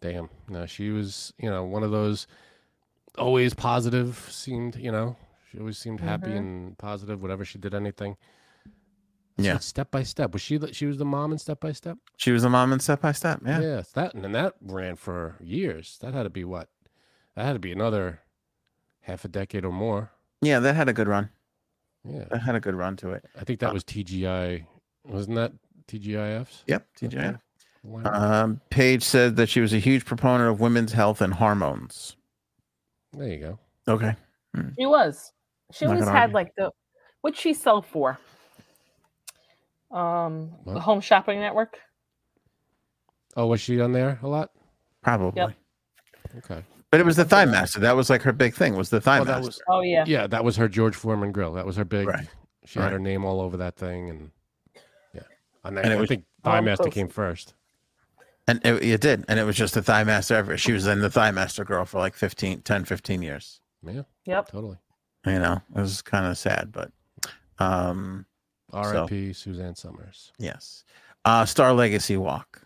Damn. 0.00 0.30
No, 0.48 0.66
she 0.66 0.90
was, 0.90 1.32
you 1.38 1.50
know, 1.50 1.64
one 1.64 1.82
of 1.82 1.90
those 1.90 2.26
always 3.18 3.54
positive. 3.54 4.26
Seemed, 4.30 4.76
you 4.76 4.90
know, 4.90 5.16
she 5.50 5.58
always 5.58 5.78
seemed 5.78 6.00
happy 6.00 6.28
Mhm. 6.30 6.36
and 6.38 6.78
positive. 6.78 7.22
Whenever 7.22 7.44
she 7.44 7.58
did 7.58 7.74
anything. 7.74 8.16
Yeah. 9.38 9.58
Step 9.58 9.90
by 9.90 10.02
step. 10.02 10.32
Was 10.32 10.42
she? 10.42 10.56
the- 10.58 10.72
She 10.74 10.86
was 10.86 10.98
the 10.98 11.04
mom 11.04 11.32
in 11.32 11.38
Step 11.38 11.60
by 11.60 11.72
Step. 11.72 11.98
She 12.16 12.30
was 12.32 12.42
the 12.42 12.50
mom 12.50 12.72
in 12.72 12.80
Step 12.80 13.00
by 13.00 13.12
Step. 13.12 13.40
Yeah. 13.44 13.60
Yes, 13.60 13.90
that 13.92 14.14
and 14.14 14.34
that 14.34 14.54
ran 14.60 14.96
for 14.96 15.36
years. 15.40 15.98
That 16.02 16.14
had 16.14 16.24
to 16.24 16.30
be 16.30 16.44
what? 16.44 16.68
That 17.34 17.44
had 17.46 17.54
to 17.54 17.58
be 17.58 17.72
another 17.72 18.20
half 19.00 19.24
a 19.24 19.28
decade 19.28 19.64
or 19.64 19.72
more. 19.72 20.10
Yeah, 20.42 20.58
that 20.60 20.74
had 20.76 20.88
a 20.88 20.92
good 20.92 21.08
run. 21.08 21.30
Yeah, 22.04 22.24
That 22.30 22.40
had 22.42 22.54
a 22.56 22.60
good 22.60 22.74
run 22.74 22.96
to 22.96 23.10
it. 23.12 23.24
I 23.40 23.44
think 23.44 23.60
that 23.60 23.70
Uh, 23.70 23.74
was 23.74 23.84
TGI. 23.84 24.66
Wasn't 25.04 25.36
that 25.36 25.52
TGIF's? 25.86 26.64
Yep. 26.66 26.86
TJ. 27.00 27.38
lineup? 27.86 28.12
Um, 28.14 28.60
Paige 28.70 29.02
said 29.04 29.36
that 29.36 29.48
she 29.48 29.60
was 29.60 29.72
a 29.72 29.78
huge 29.78 30.04
proponent 30.04 30.50
of 30.50 30.60
women's 30.60 30.92
health 30.92 31.20
and 31.20 31.34
hormones. 31.34 32.16
there 33.12 33.28
you 33.28 33.38
go. 33.38 33.58
Okay. 33.88 34.14
She 34.78 34.84
was. 34.86 35.32
She 35.72 35.84
Not 35.86 35.92
always 35.94 36.08
had 36.08 36.16
argue. 36.22 36.34
like 36.34 36.54
the 36.56 36.70
what'd 37.22 37.38
she 37.38 37.54
sell 37.54 37.80
for? 37.82 38.18
Um 39.92 40.52
the 40.66 40.80
home 40.80 41.00
shopping 41.00 41.40
network. 41.40 41.78
Oh, 43.36 43.46
was 43.46 43.60
she 43.60 43.80
on 43.80 43.92
there 43.92 44.18
a 44.22 44.28
lot? 44.28 44.50
Probably. 45.02 45.54
Okay. 46.38 46.62
But 46.90 47.00
it 47.00 47.06
was 47.06 47.16
the 47.16 47.22
Something 47.22 47.30
Thigh 47.38 47.44
Master. 47.46 47.80
That 47.80 47.96
was 47.96 48.10
like 48.10 48.22
her 48.22 48.32
big 48.32 48.54
thing. 48.54 48.76
Was 48.76 48.90
the 48.90 49.00
Thigh 49.00 49.18
Well, 49.18 49.24
that 49.26 49.36
Master? 49.42 49.46
was 49.48 49.60
Oh 49.68 49.80
yeah. 49.80 50.04
yeah, 50.06 50.26
that 50.26 50.44
was 50.44 50.56
her 50.56 50.68
George 50.68 50.94
Foreman 50.94 51.32
grill. 51.32 51.52
That 51.54 51.64
was 51.66 51.76
her 51.76 51.84
big. 51.84 52.06
Right. 52.06 52.28
She 52.66 52.78
had 52.78 52.92
her 52.92 52.98
name 52.98 53.24
all 53.24 53.40
over 53.40 53.56
that 53.56 53.76
thing, 53.76 54.08
and 54.10 54.30
yeah, 55.14 55.22
and, 55.64 55.78
And 55.78 55.92
I 55.92 55.96
was- 55.96 56.08
think 56.08 56.24
Oh, 56.44 56.50
Thigh 56.50 56.58
I'm 56.58 56.64
Master 56.64 56.90
came 56.90 57.08
first. 57.08 57.54
And 58.48 58.60
it, 58.64 58.82
it 58.82 59.00
did. 59.00 59.24
And 59.28 59.38
it 59.38 59.44
was 59.44 59.56
just 59.56 59.74
the 59.74 59.82
Thigh 59.82 60.02
Master 60.04 60.34
ever. 60.34 60.56
She 60.58 60.72
was 60.72 60.86
in 60.88 61.00
the 61.00 61.10
Thigh 61.10 61.30
Master 61.30 61.64
girl 61.64 61.84
for 61.84 61.98
like 62.00 62.14
15, 62.14 62.62
10, 62.62 62.84
15 62.84 63.22
years. 63.22 63.60
Yeah, 63.84 64.02
Yep. 64.26 64.48
totally. 64.48 64.78
You 65.24 65.38
know, 65.38 65.62
it 65.74 65.80
was 65.80 66.02
kind 66.02 66.26
of 66.26 66.36
sad, 66.36 66.72
but 66.72 66.90
um, 67.60 68.26
R.I.P. 68.72 69.32
Suzanne 69.32 69.74
Somers. 69.74 70.32
yes. 70.38 70.84
Uh, 71.24 71.44
Star 71.44 71.72
Legacy 71.72 72.16
Walk. 72.16 72.62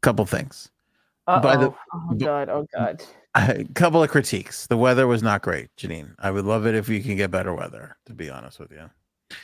Couple 0.00 0.24
things. 0.24 0.70
By 1.26 1.56
the- 1.56 1.74
oh. 1.92 2.14
god. 2.16 2.48
Oh 2.48 2.66
god. 2.72 3.02
A 3.34 3.64
couple 3.74 4.02
of 4.02 4.08
critiques. 4.08 4.66
The 4.68 4.78
weather 4.78 5.06
was 5.06 5.22
not 5.22 5.42
great, 5.42 5.68
Janine. 5.76 6.14
I 6.18 6.30
would 6.30 6.46
love 6.46 6.66
it 6.66 6.74
if 6.74 6.88
you 6.88 7.02
can 7.02 7.16
get 7.16 7.30
better 7.30 7.52
weather, 7.52 7.96
to 8.06 8.14
be 8.14 8.30
honest 8.30 8.58
with 8.58 8.70
you. 8.70 8.88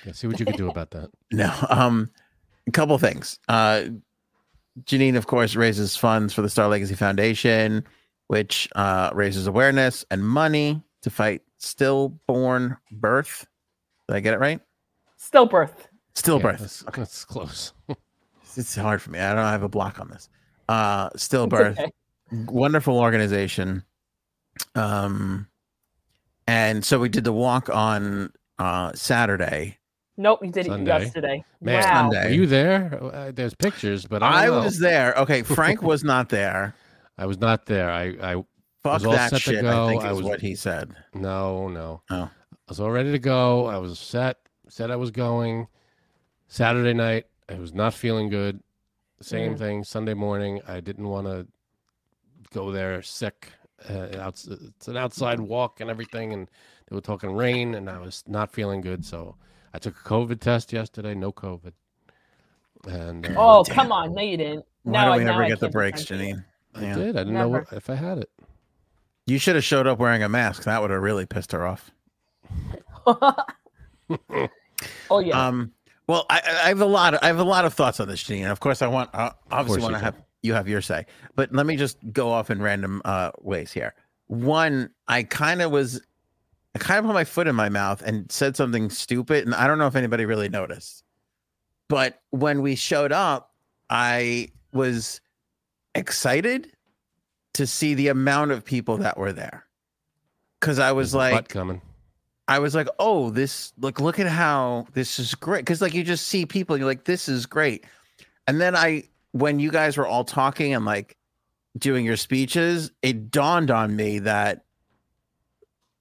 Yeah, 0.07 0.13
see 0.13 0.27
what 0.29 0.41
you 0.41 0.47
can 0.47 0.57
do 0.57 0.71
about 0.71 0.93
that. 0.93 1.11
No. 1.33 1.53
Um, 1.69 2.09
a 2.67 2.71
couple 2.71 2.97
things. 2.97 3.39
Uh, 3.49 3.87
Janine, 4.85 5.17
of 5.17 5.27
course, 5.27 5.57
raises 5.57 5.97
funds 5.97 6.33
for 6.33 6.41
the 6.41 6.49
Star 6.49 6.69
Legacy 6.69 6.95
Foundation, 6.95 7.85
which 8.29 8.69
uh, 8.77 9.11
raises 9.13 9.47
awareness 9.47 10.07
and 10.11 10.27
money 10.27 10.83
to 11.03 11.11
fight 11.11 11.43
stillborn 11.59 12.79
birth. 12.93 13.47
Did 14.13 14.19
I 14.19 14.21
get 14.21 14.35
it 14.35 14.41
right? 14.41 14.61
Stillbirth. 15.19 15.73
Stillbirth. 16.15 16.53
Yeah, 16.53 16.57
that's, 16.59 16.85
that's 16.95 17.25
close. 17.25 17.73
It's 18.55 18.77
hard 18.77 19.01
for 19.01 19.11
me. 19.11 19.19
I 19.19 19.35
don't 19.35 19.47
have 19.47 19.63
a 19.63 19.69
block 19.71 19.99
on 19.99 20.11
this. 20.11 20.29
Uh, 20.69 21.09
It's 21.15 21.27
stillbirth. 21.27 21.79
okay. 21.79 21.91
wonderful 22.31 22.99
organization. 22.99 23.83
Um, 24.75 25.47
and 26.47 26.85
so 26.85 26.99
we 26.99 27.09
did 27.09 27.25
the 27.25 27.33
walk 27.33 27.71
on 27.75 28.31
uh 28.59 28.93
Saturday. 28.95 29.79
Nope, 30.19 30.41
you 30.45 30.51
did 30.51 30.67
it 30.67 30.87
yesterday. 30.87 31.43
Man, 31.63 31.83
wow. 31.83 32.11
Sunday. 32.11 32.25
Were 32.29 32.35
you 32.35 32.47
there? 32.47 33.01
Uh, 33.03 33.33
there's 33.35 33.55
pictures, 33.55 34.05
but 34.05 34.23
I, 34.23 34.43
I, 34.43 34.47
don't 34.49 34.59
know. 34.59 34.65
was 34.65 34.79
there. 34.79 35.15
Okay, 35.15 35.43
Frank 35.43 35.81
was 35.93 36.05
not 36.05 36.29
there. 36.29 36.75
I 37.17 37.25
was 37.25 37.39
not 37.39 37.65
there. 37.65 37.91
I, 37.91 38.05
I 38.21 38.35
Fuck 38.83 38.93
was 38.93 39.07
all 39.07 39.13
that 39.13 39.31
set 39.31 39.37
to 39.37 39.53
shit. 39.55 39.63
go. 39.63 39.87
I 39.87 39.89
think 39.89 40.05
I 40.05 40.13
was- 40.13 40.23
what 40.23 40.43
he 40.43 40.55
said. 40.55 40.95
no, 41.15 41.69
no. 41.69 42.03
Oh. 42.11 42.29
I 42.73 42.75
was 42.75 42.81
all 42.81 42.91
ready 42.91 43.13
to 43.13 43.19
go. 43.19 43.67
I 43.67 43.77
was 43.77 43.99
set. 43.99 44.39
Said 44.67 44.91
I 44.91 44.97
was 44.97 45.11
going. 45.11 45.67
Saturday 46.49 46.95
night, 46.95 47.27
I 47.51 47.57
was 47.57 47.75
not 47.75 47.93
feeling 47.93 48.31
good. 48.31 48.63
Same 49.21 49.55
Mm. 49.57 49.59
thing. 49.59 49.85
Sunday 49.85 50.15
morning, 50.15 50.63
I 50.67 50.81
didn't 50.81 51.07
want 51.07 51.27
to 51.27 51.47
go 52.55 52.73
there 52.73 53.03
sick. 53.03 53.53
Uh, 53.91 54.09
outs- 54.19 54.47
it's 54.49 54.89
an 54.89 54.97
outside 54.97 55.39
walk 55.39 55.83
and 55.83 55.91
everything, 55.91 56.33
and 56.33 56.51
they 56.89 56.95
were 56.97 57.03
talking 57.03 57.35
rain, 57.37 57.75
and 57.75 57.91
I 57.91 57.99
was 57.99 58.25
not 58.27 58.51
feeling 58.51 58.81
good. 58.81 59.05
So 59.05 59.37
I 59.75 59.79
took 59.79 59.95
a 59.95 60.09
COVID 60.09 60.41
test 60.41 60.73
yesterday. 60.73 61.15
No 61.15 61.31
COVID. 61.31 61.75
And 62.89 63.27
uh, 63.27 63.35
Oh, 63.37 63.65
Damn. 63.65 63.75
come 63.75 63.93
on. 63.93 64.15
No, 64.15 64.23
you 64.23 64.39
didn't. 64.39 64.65
Why 64.85 64.93
No, 65.05 65.09
don't 65.11 65.19
we 65.19 65.25
now 65.25 65.35
ever 65.35 65.45
I 65.45 65.49
get 65.49 65.61
the 65.61 65.69
breaks, 65.69 66.07
defend 66.07 66.27
you. 66.27 66.35
Janine? 66.37 66.45
I 66.75 66.81
Yeah. 66.85 66.95
did. 66.95 67.17
I 67.17 67.21
didn't 67.21 67.35
know 67.35 67.51
Never. 67.51 67.65
what, 67.69 67.73
if 67.75 67.91
I 67.91 67.97
had 67.97 68.17
it. 68.17 68.31
You 69.27 69.37
should 69.37 69.57
have 69.57 69.65
showed 69.65 69.87
up 69.87 69.99
wearing 69.99 70.23
a 70.23 70.29
mask. 70.31 70.63
That 70.65 70.81
would 70.81 70.91
have 70.91 71.03
really 71.03 71.27
pissed 71.27 71.53
her 71.53 71.67
off. 71.67 71.91
oh 75.11 75.19
yeah. 75.19 75.47
Um, 75.47 75.73
well, 76.07 76.27
I, 76.29 76.41
I 76.65 76.69
have 76.69 76.81
a 76.81 76.87
lot. 76.87 77.15
Of, 77.15 77.21
I 77.23 77.29
have 77.29 77.39
a 77.39 77.45
lot 77.45 77.65
of 77.65 77.75
thoughts 77.75 78.01
on 78.01 78.09
this, 78.09 78.23
Janine. 78.23 78.51
Of 78.51 78.61
course, 78.61 78.83
I 78.83 78.87
want 78.87 79.11
uh, 79.15 79.31
obviously 79.51 79.83
want 79.83 79.95
to 79.95 80.01
have 80.01 80.17
you 80.43 80.55
have 80.55 80.69
your 80.69 80.81
say, 80.81 81.07
but 81.37 81.53
let 81.53 81.67
me 81.67 81.77
just 81.77 81.99
go 82.13 82.31
off 82.31 82.51
in 82.51 82.61
random 82.61 83.01
uh, 83.05 83.31
ways 83.41 83.73
here. 83.73 83.95
One, 84.27 84.91
I 85.09 85.23
kind 85.23 85.63
of 85.63 85.71
was, 85.71 86.01
I 86.75 86.79
kind 86.79 86.99
of 86.99 87.05
put 87.05 87.15
my 87.15 87.25
foot 87.25 87.47
in 87.47 87.55
my 87.55 87.69
mouth 87.69 88.03
and 88.03 88.31
said 88.31 88.57
something 88.57 88.91
stupid, 88.91 89.45
and 89.45 89.55
I 89.55 89.67
don't 89.67 89.79
know 89.79 89.87
if 89.87 89.95
anybody 89.95 90.25
really 90.25 90.49
noticed. 90.49 91.05
But 91.89 92.21
when 92.31 92.63
we 92.63 92.75
showed 92.75 93.13
up, 93.13 93.53
I 93.89 94.49
was 94.73 95.21
excited 95.95 96.73
to 97.55 97.67
see 97.67 97.95
the 97.95 98.09
amount 98.09 98.51
of 98.51 98.65
people 98.65 98.97
that 98.99 99.19
were 99.19 99.33
there, 99.33 99.67
because 100.59 100.79
I 100.79 100.93
was 100.93 101.13
There's 101.13 101.33
like, 101.33 101.49
coming. 101.49 101.83
I 102.49 102.59
was 102.59 102.75
like, 102.75 102.89
oh, 102.99 103.31
this 103.31 103.73
look, 103.79 104.01
look 104.01 104.19
at 104.19 104.27
how 104.27 104.87
this 104.93 105.19
is 105.19 105.35
great. 105.35 105.61
Because 105.61 105.81
like 105.81 105.95
you 105.95 106.03
just 106.03 106.27
see 106.27 106.45
people, 106.45 106.77
you're 106.77 106.87
like, 106.87 107.05
this 107.05 107.29
is 107.29 107.47
great. 107.47 107.85
And 108.47 108.61
then 108.61 108.75
I, 108.75 109.05
when 109.31 109.59
you 109.61 109.71
guys 109.71 109.97
were 109.97 110.07
all 110.07 110.25
talking 110.25 110.75
and 110.75 110.85
like 110.85 111.17
doing 111.79 112.05
your 112.05 112.17
speeches, 112.17 112.91
it 113.01 113.31
dawned 113.31 113.71
on 113.71 113.95
me 113.95 114.19
that 114.21 114.65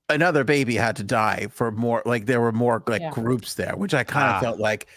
another 0.10 0.44
baby 0.44 0.76
had 0.76 0.96
to 0.98 1.04
die 1.04 1.48
for 1.52 1.72
more. 1.72 2.02
Like 2.06 2.26
there 2.26 2.42
were 2.42 2.52
more 2.52 2.84
like 2.88 3.02
Yeah. 3.02 3.12
groups 3.12 3.54
there, 3.54 3.76
which 3.78 3.94
I 3.94 4.04
kind 4.04 4.30
of 4.30 4.36
Ah. 4.36 4.40
felt 4.42 4.60
like. 4.60 4.88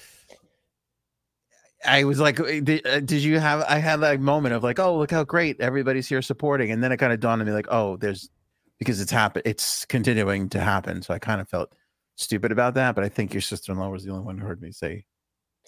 I 1.87 2.05
was 2.05 2.19
like, 2.19 2.41
"Eh, 2.41 2.61
did, 2.61 2.87
uh, 2.87 3.01
did 3.01 3.23
you 3.23 3.39
have? 3.39 3.63
I 3.69 3.77
had 3.79 3.99
that 4.01 4.19
moment 4.19 4.55
of 4.55 4.65
like, 4.65 4.79
oh, 4.79 4.97
look 4.97 5.11
how 5.11 5.23
great 5.23 5.61
everybody's 5.61 6.09
here 6.09 6.23
supporting, 6.23 6.71
and 6.71 6.83
then 6.83 6.91
it 6.93 6.97
kind 6.97 7.13
of 7.13 7.21
dawned 7.21 7.43
on 7.43 7.47
me 7.47 7.53
like, 7.53 7.67
oh, 7.71 7.97
there's 7.99 8.31
because 8.79 9.01
it's 9.01 9.11
happen 9.11 9.43
it's 9.45 9.85
continuing 9.87 10.49
to 10.51 10.61
happen. 10.61 11.03
So 11.03 11.15
I 11.15 11.19
kind 11.19 11.41
of 11.41 11.49
felt 11.49 11.75
stupid 12.17 12.53
about 12.53 12.75
that. 12.75 12.95
But 12.95 13.05
I 13.05 13.09
think 13.09 13.33
your 13.35 13.41
sister 13.41 13.73
in 13.73 13.79
law 13.79 13.89
was 13.91 14.05
the 14.05 14.11
only 14.13 14.25
one 14.25 14.39
who 14.39 14.47
heard 14.47 14.61
me 14.61 14.73
say, 14.73 15.05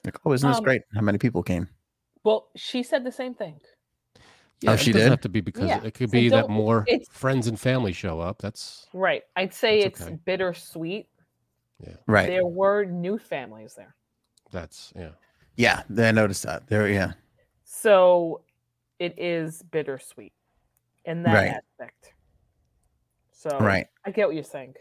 like, 0.05 0.19
oh, 0.25 0.33
isn't 0.33 0.49
this 0.49 0.59
Um, 0.59 0.65
great? 0.65 0.83
How 0.95 1.01
many 1.01 1.19
people 1.19 1.43
came? 1.43 1.69
well, 2.25 2.49
she 2.57 2.83
said 2.83 3.05
the 3.05 3.13
same 3.13 3.35
thing. 3.35 3.61
Yeah, 4.61 4.75
she 4.77 4.91
it 4.91 4.95
doesn't 4.95 5.07
did? 5.07 5.11
have 5.11 5.21
to 5.21 5.29
be 5.29 5.41
because 5.41 5.69
Yeah, 5.69 5.83
it 5.85 5.95
could 5.95 6.09
so 6.11 6.13
be 6.13 6.29
that 6.31 6.49
more 6.49 6.85
friends 7.11 7.47
and 7.47 7.61
family 7.61 7.93
show 7.93 8.19
up. 8.21 8.39
That's 8.41 8.87
Right. 8.95 9.23
I'd 9.37 9.53
say 9.55 9.81
it's 9.81 10.03
okay. 10.03 10.19
bittersweet. 10.25 11.09
Yeah. 11.79 11.97
Right. 12.07 12.27
There 12.27 12.47
were 12.47 12.85
new 12.85 13.19
families 13.19 13.75
there. 13.77 13.95
that's 14.51 14.93
yeah. 14.97 15.11
Yeah. 15.57 15.83
I 15.99 16.11
noticed 16.13 16.43
that. 16.45 16.67
There. 16.69 16.89
Yeah. 16.89 17.13
So 17.65 18.43
it 18.99 19.15
is 19.19 19.63
bittersweet 19.63 20.33
in 21.05 21.23
that 21.25 21.35
Right. 21.35 21.49
aspect. 21.51 22.15
So 23.39 23.59
Right. 23.59 23.87
I 24.05 24.11
get 24.11 24.27
what 24.27 24.35
you're 24.35 24.45
saying. 24.45 24.75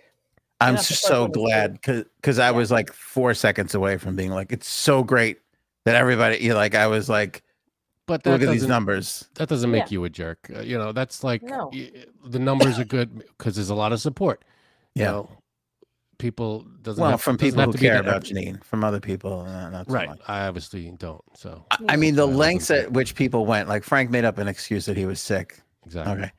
I'm 0.61 0.75
just 0.77 1.01
so 1.03 1.23
one 1.23 1.31
to 1.33 1.39
say 1.39 1.43
glad 1.45 1.73
because 1.73 2.03
because 2.15 2.39
I 2.39 2.45
Yeah. 2.47 2.51
was 2.51 2.71
like 2.71 2.91
four 2.93 3.33
seconds 3.33 3.75
away 3.75 3.97
from 3.97 4.15
being 4.15 4.31
like, 4.31 4.51
it's 4.53 4.67
so 4.69 5.03
great 5.03 5.39
that 5.83 5.95
everybody. 5.95 6.37
You 6.37 6.53
like, 6.55 6.73
I 6.73 6.87
was 6.87 7.09
like, 7.09 7.43
But 8.07 8.23
that 8.23 8.31
look 8.31 8.41
at 8.41 8.49
these 8.51 8.65
numbers. 8.67 9.27
that 9.35 9.49
doesn't 9.49 9.69
make 9.69 9.83
Yeah. 9.83 9.89
you 9.91 10.03
a 10.05 10.09
jerk. 10.09 10.49
Uh, 10.55 10.61
you 10.61 10.77
know, 10.77 10.91
that's 10.93 11.23
like 11.23 11.43
No. 11.43 11.69
y- 11.73 11.91
the 12.25 12.39
numbers 12.39 12.79
are 12.79 12.85
good 12.85 13.17
because 13.37 13.55
there's 13.55 13.69
a 13.69 13.75
lot 13.75 13.91
of 13.91 13.99
support. 13.99 14.45
You 14.95 15.03
Yeah. 15.03 15.11
know, 15.11 15.29
people 16.17 16.61
doesn't 16.81 17.01
Well, 17.01 17.11
have, 17.11 17.21
from 17.21 17.35
doesn't 17.35 17.57
people 17.57 17.71
who 17.73 17.77
care 17.77 17.99
about 17.99 18.29
every- 18.29 18.29
Janine, 18.53 18.63
from 18.63 18.85
other 18.85 19.01
people, 19.01 19.41
uh, 19.41 19.69
not 19.69 19.87
so 19.87 19.93
Right. 19.93 20.07
much. 20.07 20.19
I 20.27 20.47
obviously 20.47 20.89
don't. 20.97 21.21
So 21.35 21.65
I, 21.71 21.77
I 21.89 21.95
mean, 21.97 22.15
the 22.15 22.25
I 22.27 22.31
lengths 22.31 22.71
at 22.71 22.93
which 22.93 23.15
people 23.15 23.45
went, 23.45 23.67
like 23.67 23.83
Frank 23.83 24.09
made 24.09 24.23
up 24.23 24.37
an 24.37 24.47
excuse 24.47 24.85
that 24.85 24.95
he 24.95 25.05
was 25.05 25.19
sick. 25.21 25.59
exactly. 25.85 26.13
Okay. 26.13 26.31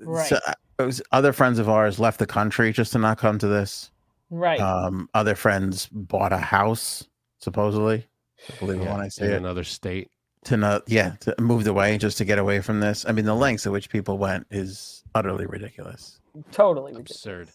Right. 0.00 0.26
So 0.28 0.36
uh, 0.46 0.50
it 0.50 0.56
was 0.86 1.02
other 1.12 1.32
friends 1.32 1.58
of 1.58 1.68
ours 1.68 1.98
left 1.98 2.18
the 2.18 2.26
country 2.26 2.72
just 2.72 2.92
to 2.92 2.98
not 2.98 3.18
come 3.18 3.38
to 3.38 3.46
this. 3.48 3.90
Right. 4.30 4.60
Um, 4.60 5.08
other 5.14 5.34
friends 5.34 5.88
bought 5.92 6.32
a 6.32 6.38
house, 6.38 7.04
supposedly. 7.38 8.06
I 8.48 8.58
believe 8.58 8.80
it 8.80 8.84
Yeah, 8.84 8.92
when 8.92 9.00
I 9.00 9.08
say 9.08 9.26
in 9.26 9.32
it. 9.32 9.36
another 9.36 9.64
state. 9.64 10.10
To 10.46 10.56
not, 10.56 10.82
yeah, 10.88 11.10
to 11.20 11.34
moved 11.40 11.68
away 11.68 11.98
just 11.98 12.18
to 12.18 12.24
get 12.24 12.38
away 12.38 12.60
from 12.60 12.80
this. 12.80 13.04
I 13.06 13.12
mean, 13.12 13.26
the 13.26 13.34
lengths 13.34 13.64
at 13.66 13.72
which 13.72 13.88
people 13.90 14.18
went 14.18 14.46
is 14.50 15.04
utterly 15.14 15.46
ridiculous. 15.46 16.18
totally 16.50 16.92
ridiculous. 16.92 17.16
Absurd. 17.16 17.48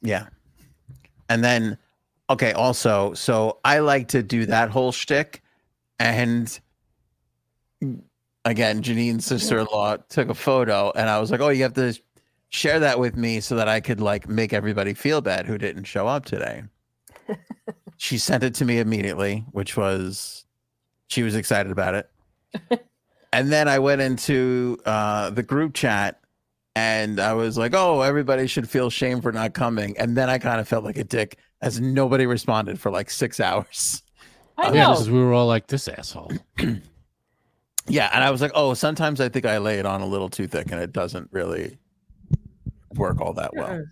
Yeah. 0.00 0.26
And 1.28 1.44
then, 1.44 1.78
okay, 2.28 2.52
also, 2.52 3.14
so 3.14 3.58
I 3.64 3.78
like 3.78 4.08
to 4.08 4.22
do 4.24 4.46
that 4.46 4.70
whole 4.70 4.90
shtick. 4.90 5.40
And 6.00 6.58
again, 8.44 8.82
Janine's 8.82 9.24
sister 9.24 9.58
in 9.58 9.66
law 9.66 9.96
took 10.08 10.28
a 10.28 10.34
photo, 10.34 10.90
and 10.96 11.08
I 11.08 11.20
was 11.20 11.30
like, 11.30 11.40
oh, 11.40 11.50
you 11.50 11.62
have 11.62 11.74
to 11.74 11.96
share 12.52 12.78
that 12.80 12.98
with 12.98 13.16
me 13.16 13.40
so 13.40 13.56
that 13.56 13.68
I 13.68 13.80
could 13.80 14.00
like 14.00 14.28
make 14.28 14.52
everybody 14.52 14.94
feel 14.94 15.20
bad 15.20 15.46
who 15.46 15.56
didn't 15.58 15.84
show 15.84 16.06
up 16.06 16.24
today. 16.26 16.64
she 17.96 18.18
sent 18.18 18.44
it 18.44 18.54
to 18.56 18.64
me 18.64 18.78
immediately, 18.78 19.46
which 19.52 19.76
was, 19.76 20.44
she 21.08 21.22
was 21.22 21.34
excited 21.34 21.72
about 21.72 21.94
it. 21.94 22.10
and 23.32 23.50
then 23.50 23.68
I 23.68 23.78
went 23.78 24.02
into 24.02 24.78
uh, 24.84 25.30
the 25.30 25.42
group 25.42 25.72
chat 25.74 26.20
and 26.74 27.20
I 27.20 27.34
was 27.34 27.58
like, 27.58 27.72
"Oh, 27.74 28.00
everybody 28.00 28.46
should 28.46 28.68
feel 28.68 28.88
shame 28.88 29.20
for 29.20 29.30
not 29.30 29.52
coming." 29.52 29.96
And 29.98 30.16
then 30.16 30.30
I 30.30 30.38
kind 30.38 30.58
of 30.58 30.66
felt 30.66 30.84
like 30.84 30.96
a 30.96 31.04
dick 31.04 31.36
as 31.60 31.78
nobody 31.80 32.24
responded 32.24 32.80
for 32.80 32.90
like 32.90 33.10
six 33.10 33.40
hours. 33.40 34.02
I 34.58 34.68
Oh, 34.70 34.72
Yeah, 34.72 34.84
know. 34.84 34.92
because 34.92 35.10
we 35.10 35.18
were 35.18 35.34
all 35.34 35.46
like, 35.46 35.66
this 35.66 35.86
asshole. 35.88 36.32
Yeah, 37.88 38.10
and 38.14 38.22
I 38.22 38.30
was 38.30 38.40
like, 38.40 38.52
"Oh, 38.54 38.74
sometimes 38.74 39.20
I 39.20 39.28
think 39.28 39.44
I 39.44 39.58
lay 39.58 39.78
it 39.78 39.86
on 39.86 40.00
a 40.02 40.06
little 40.06 40.28
too 40.28 40.46
thick, 40.46 40.70
and 40.70 40.80
it 40.80 40.92
doesn't 40.92 41.28
really 41.32 41.78
work 42.94 43.20
all 43.20 43.32
that 43.34 43.54
well." 43.54 43.84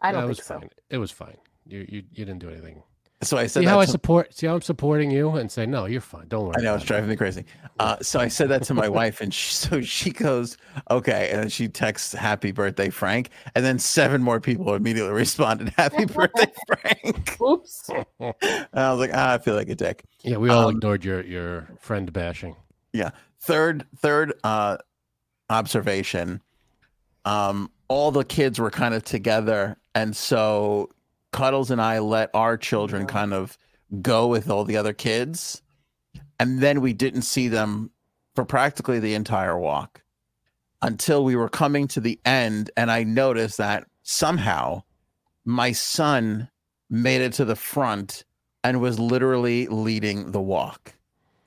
I 0.00 0.12
don't 0.12 0.28
was 0.28 0.38
think 0.38 0.46
so. 0.46 0.58
fine. 0.60 0.70
It 0.90 0.98
was 0.98 1.10
fine. 1.10 1.36
You 1.66 1.80
you 1.88 2.02
you 2.12 2.24
didn't 2.24 2.38
do 2.38 2.50
anything. 2.50 2.82
So 3.22 3.38
I 3.38 3.46
said, 3.46 3.60
See 3.60 3.64
that 3.64 3.70
how 3.70 3.80
I 3.80 3.86
support? 3.86 4.34
See 4.34 4.46
how 4.46 4.54
I'm 4.54 4.60
supporting 4.60 5.10
you 5.10 5.30
and 5.30 5.50
say 5.50 5.64
no, 5.64 5.86
you're 5.86 6.02
fine. 6.02 6.28
Don't 6.28 6.44
worry. 6.44 6.56
I 6.58 6.60
know 6.60 6.72
about 6.72 6.80
it's 6.82 6.84
driving 6.86 7.08
me 7.08 7.16
crazy. 7.16 7.46
Uh, 7.80 7.96
so 8.02 8.20
I 8.20 8.28
said 8.28 8.50
that 8.50 8.62
to 8.64 8.74
my 8.74 8.90
wife, 8.90 9.22
and 9.22 9.32
she, 9.32 9.54
so 9.54 9.80
she 9.80 10.10
goes, 10.10 10.58
"Okay," 10.90 11.30
and 11.30 11.40
then 11.42 11.48
she 11.48 11.66
texts, 11.66 12.12
"Happy 12.12 12.52
birthday, 12.52 12.90
Frank," 12.90 13.30
and 13.54 13.64
then 13.64 13.78
seven 13.78 14.22
more 14.22 14.38
people 14.38 14.74
immediately 14.74 15.12
responded, 15.14 15.70
"Happy 15.70 16.04
birthday, 16.18 16.52
Frank." 16.66 17.40
Oops. 17.40 17.88
And 18.20 18.34
I 18.74 18.90
was 18.90 19.00
like, 19.00 19.10
ah, 19.14 19.32
"I 19.32 19.38
feel 19.38 19.54
like 19.54 19.70
a 19.70 19.74
dick." 19.74 20.04
Yeah, 20.22 20.36
we 20.36 20.50
all 20.50 20.68
Um, 20.68 20.76
ignored 20.76 21.02
your 21.02 21.22
your 21.24 21.68
friend 21.80 22.12
bashing. 22.12 22.54
Yeah. 22.92 23.10
third 23.40 23.86
third 23.96 24.34
uh 24.44 24.76
observation 25.48 26.42
um 27.26 27.70
all 27.88 28.10
the 28.10 28.24
kids 28.24 28.58
were 28.58 28.70
kind 28.70 28.94
of 28.94 29.04
together. 29.04 29.76
And 29.94 30.16
so 30.16 30.90
cuddles 31.32 31.70
and 31.70 31.80
i 31.82 31.98
let 31.98 32.30
our 32.34 32.56
children 32.56 33.02
Yeah. 33.02 33.08
kind 33.08 33.34
of 33.34 33.58
go 34.02 34.26
with 34.26 34.48
all 34.50 34.64
the 34.64 34.76
other 34.78 34.92
kids. 34.94 35.60
And 36.40 36.60
then 36.60 36.80
we 36.80 36.92
didn't 36.94 37.22
see 37.22 37.48
them 37.48 37.90
for 38.34 38.44
practically 38.44 38.98
the 39.00 39.14
entire 39.14 39.58
walk 39.58 40.02
until 40.82 41.24
we 41.24 41.36
were 41.36 41.48
coming 41.48 41.86
to 41.88 42.00
the 42.00 42.18
end. 42.24 42.70
And 42.76 42.90
i 42.90 43.02
noticed 43.04 43.58
that 43.58 43.86
somehow 44.02 44.82
my 45.44 45.72
son 45.72 46.48
made 46.90 47.20
it 47.20 47.32
to 47.34 47.44
the 47.44 47.56
front 47.56 48.24
and 48.64 48.80
was 48.80 48.98
literally 48.98 49.66
leading 49.68 50.32
the 50.32 50.40
walk. 50.40 50.94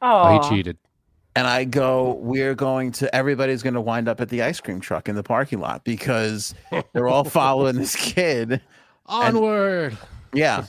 Oh, 0.01 0.21
Oh, 0.23 0.43
he 0.43 0.49
cheated. 0.49 0.77
And 1.39 1.47
I 1.47 1.63
go, 1.63 2.15
we're 2.15 2.53
going 2.53 2.91
to, 2.91 3.15
everybody's 3.15 3.63
going 3.63 3.75
to 3.75 3.79
wind 3.79 4.09
up 4.09 4.19
at 4.19 4.27
the 4.27 4.41
ice 4.41 4.59
cream 4.59 4.81
truck 4.81 5.07
in 5.07 5.15
the 5.15 5.23
parking 5.23 5.61
lot 5.61 5.85
because 5.85 6.53
they're 6.91 7.07
all 7.07 7.23
following 7.23 7.77
this 7.77 7.95
kid. 8.13 8.61
Onward. 9.05 9.97
Yeah. 10.33 10.65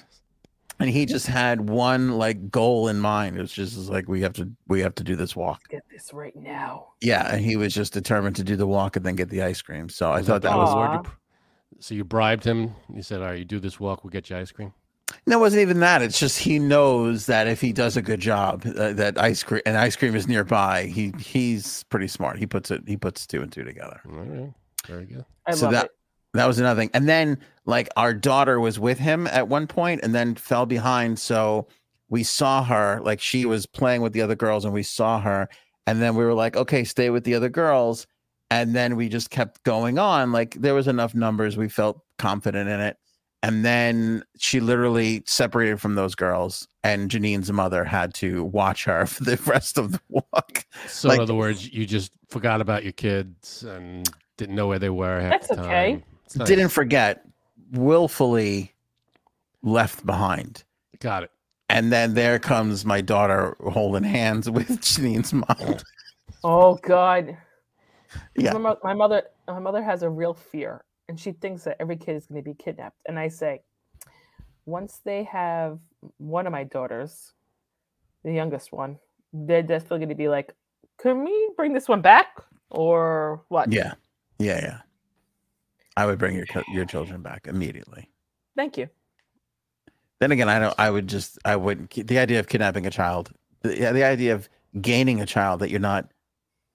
And 0.78 0.88
he 0.88 1.06
just 1.06 1.26
had 1.26 1.68
one 1.68 2.12
like 2.12 2.52
goal 2.52 2.86
in 2.86 3.00
mind. 3.00 3.36
It 3.36 3.40
was 3.40 3.52
just 3.52 3.76
like, 3.88 4.06
we 4.06 4.20
have 4.20 4.32
to, 4.34 4.48
we 4.68 4.80
have 4.82 4.94
to 4.94 5.02
do 5.02 5.16
this 5.16 5.34
walk. 5.34 5.68
Get 5.68 5.82
this 5.90 6.12
right 6.12 6.36
now. 6.36 6.92
Yeah. 7.00 7.34
And 7.34 7.44
he 7.44 7.56
was 7.56 7.74
just 7.74 7.92
determined 7.92 8.36
to 8.36 8.44
do 8.44 8.54
the 8.54 8.68
walk 8.68 8.94
and 8.94 9.04
then 9.04 9.16
get 9.16 9.28
the 9.28 9.42
ice 9.42 9.60
cream. 9.60 9.88
So 9.88 10.12
I 10.12 10.22
thought 10.22 10.42
the 10.42 10.50
that 10.50 10.56
was, 10.56 11.04
you 11.04 11.12
So 11.80 11.94
you 11.96 12.04
bribed 12.04 12.44
him. 12.44 12.76
You 12.94 13.02
said, 13.02 13.22
"All 13.22 13.26
right, 13.26 13.40
you 13.40 13.44
do 13.44 13.58
this 13.58 13.80
walk, 13.80 14.04
we'll 14.04 14.12
get 14.12 14.30
you 14.30 14.36
ice 14.36 14.52
cream." 14.52 14.72
No, 15.26 15.38
it 15.38 15.40
wasn't 15.40 15.62
even 15.62 15.80
that. 15.80 16.02
It's 16.02 16.18
just 16.18 16.38
he 16.38 16.58
knows 16.58 17.26
that 17.26 17.46
if 17.48 17.60
he 17.60 17.72
does 17.72 17.96
a 17.96 18.02
good 18.02 18.20
job, 18.20 18.64
uh, 18.66 18.92
that 18.94 19.18
ice 19.18 19.42
cream 19.42 19.62
and 19.66 19.76
ice 19.76 19.96
cream 19.96 20.14
is 20.14 20.26
nearby. 20.28 20.86
He, 20.86 21.12
he's 21.18 21.84
pretty 21.84 22.08
smart. 22.08 22.38
He 22.38 22.46
puts 22.46 22.70
it, 22.70 22.82
he 22.86 22.96
puts 22.96 23.26
two 23.26 23.42
and 23.42 23.50
two 23.52 23.64
together. 23.64 24.00
All 24.06 24.12
right, 24.18 24.52
very 24.86 25.04
good. 25.06 25.24
I 25.46 25.52
So 25.54 25.66
love 25.66 25.72
that- 25.74 25.84
it. 25.86 25.90
That 26.34 26.46
was 26.46 26.60
another 26.60 26.80
thing. 26.80 26.90
And 26.94 27.08
then 27.08 27.38
like 27.66 27.88
our 27.96 28.14
daughter 28.14 28.60
was 28.60 28.78
with 28.78 29.00
him 29.00 29.26
at 29.26 29.48
one 29.48 29.66
point 29.66 30.00
and 30.04 30.14
then 30.14 30.36
fell 30.36 30.64
behind. 30.64 31.18
So 31.18 31.66
we 32.08 32.22
saw 32.22 32.62
her, 32.62 33.00
like 33.02 33.20
she 33.20 33.44
was 33.46 33.66
playing 33.66 34.00
with 34.02 34.12
the 34.12 34.22
other 34.22 34.36
girls 34.36 34.64
and 34.64 34.72
we 34.72 34.84
saw 34.84 35.18
her. 35.20 35.48
And 35.88 36.00
then 36.00 36.14
we 36.14 36.24
were 36.24 36.34
like, 36.34 36.56
okay, 36.56 36.84
stay 36.84 37.10
with 37.10 37.24
the 37.24 37.34
other 37.34 37.48
girls. 37.48 38.06
And 38.48 38.76
then 38.76 38.94
we 38.94 39.08
just 39.08 39.30
kept 39.30 39.64
going 39.64 39.98
on. 39.98 40.30
Like 40.30 40.54
there 40.54 40.72
was 40.72 40.86
enough 40.86 41.16
numbers. 41.16 41.56
We 41.56 41.68
felt 41.68 42.00
confident 42.16 42.68
in 42.68 42.78
it. 42.78 42.96
And 43.42 43.64
then 43.64 44.22
she 44.38 44.60
literally 44.60 45.22
separated 45.26 45.80
from 45.80 45.94
those 45.94 46.14
girls, 46.14 46.68
and 46.84 47.10
Janine's 47.10 47.50
mother 47.52 47.84
had 47.84 48.12
to 48.14 48.44
watch 48.44 48.84
her 48.84 49.06
for 49.06 49.24
the 49.24 49.36
rest 49.46 49.78
of 49.78 49.92
the 49.92 50.00
walk. 50.08 50.64
So 50.86 51.08
Like- 51.08 51.16
in 51.18 51.22
other 51.22 51.34
words, 51.34 51.72
you 51.72 51.86
just 51.86 52.12
forgot 52.28 52.60
about 52.60 52.82
your 52.84 52.92
kids 52.92 53.62
and 53.64 54.08
didn't 54.36 54.54
know 54.54 54.66
where 54.66 54.78
they 54.78 54.90
were. 54.90 55.20
Half 55.20 55.30
That's 55.32 55.48
the 55.48 55.60
okay. 55.62 55.92
time. 55.92 56.02
It's 56.26 56.36
nice. 56.36 56.48
Didn't 56.48 56.68
forget, 56.68 57.24
willfully 57.72 58.74
left 59.62 60.04
behind. 60.06 60.64
got 61.00 61.22
it. 61.24 61.30
And 61.68 61.92
then 61.92 62.14
there 62.14 62.38
comes 62.40 62.84
my 62.84 63.00
daughter 63.00 63.56
holding 63.60 64.02
hands 64.02 64.50
with 64.50 64.80
Janine's 64.82 65.32
mom. 65.32 65.76
Oh 66.42 66.74
God. 66.82 67.36
Yeah. 68.36 68.54
My, 68.54 68.74
my 68.82 68.94
mother, 68.94 69.22
my 69.46 69.58
mother 69.60 69.82
has 69.82 70.02
a 70.02 70.10
real 70.10 70.34
fear, 70.34 70.82
and 71.10 71.18
she 71.18 71.32
thinks 71.32 71.64
that 71.64 71.76
every 71.80 71.96
kid 71.96 72.14
is 72.14 72.26
going 72.26 72.40
to 72.40 72.48
be 72.48 72.54
kidnapped. 72.54 73.00
And 73.04 73.18
I 73.18 73.26
say, 73.26 73.62
once 74.64 75.00
they 75.04 75.24
have 75.24 75.80
one 76.18 76.46
of 76.46 76.52
my 76.52 76.62
daughters, 76.62 77.32
the 78.22 78.32
youngest 78.32 78.70
one, 78.70 78.96
they're 79.32 79.60
definitely 79.64 79.98
going 79.98 80.10
to 80.10 80.14
be 80.14 80.28
like, 80.28 80.54
"Can 81.02 81.24
we 81.24 81.50
bring 81.56 81.72
this 81.72 81.88
one 81.88 82.00
back, 82.00 82.28
or 82.70 83.42
what?" 83.48 83.72
Yeah, 83.72 83.94
yeah, 84.38 84.60
yeah. 84.62 84.78
I 85.96 86.06
would 86.06 86.20
bring 86.20 86.36
your 86.36 86.46
your 86.72 86.84
children 86.84 87.22
back 87.22 87.48
immediately. 87.48 88.08
Thank 88.54 88.78
you. 88.78 88.88
Then 90.20 90.30
again, 90.30 90.48
I 90.48 90.60
don't. 90.60 90.74
I 90.78 90.90
would 90.90 91.08
just. 91.08 91.40
I 91.44 91.56
wouldn't. 91.56 91.90
The 91.90 92.18
idea 92.20 92.38
of 92.38 92.46
kidnapping 92.46 92.86
a 92.86 92.90
child, 92.90 93.32
the, 93.62 93.70
the 93.70 94.04
idea 94.04 94.32
of 94.32 94.48
gaining 94.80 95.20
a 95.20 95.26
child 95.26 95.58
that 95.60 95.70
you're 95.70 95.80
not 95.80 96.08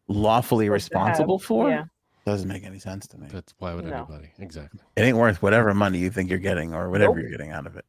lawfully 0.10 0.66
to 0.66 0.72
have- 0.72 0.74
responsible 0.74 1.40
for 1.40 1.70
Yeah. 1.70 1.86
Doesn't 2.26 2.48
make 2.48 2.64
any 2.64 2.80
sense 2.80 3.08
to 3.08 3.18
me. 3.20 3.28
That's 3.32 3.54
why 3.60 3.74
would 3.74 3.86
No. 3.86 3.98
anybody? 3.98 4.32
Exactly. 4.40 4.80
It 4.96 5.02
ain't 5.02 5.18
worth 5.18 5.42
whatever 5.42 5.74
money 5.74 6.00
you 6.00 6.10
think 6.10 6.30
you're 6.30 6.40
getting 6.40 6.74
or 6.74 6.90
whatever 6.90 7.14
Nope. 7.16 7.22
you're 7.22 7.32
getting 7.32 7.52
out 7.52 7.68
of 7.68 7.76
it. 7.76 7.86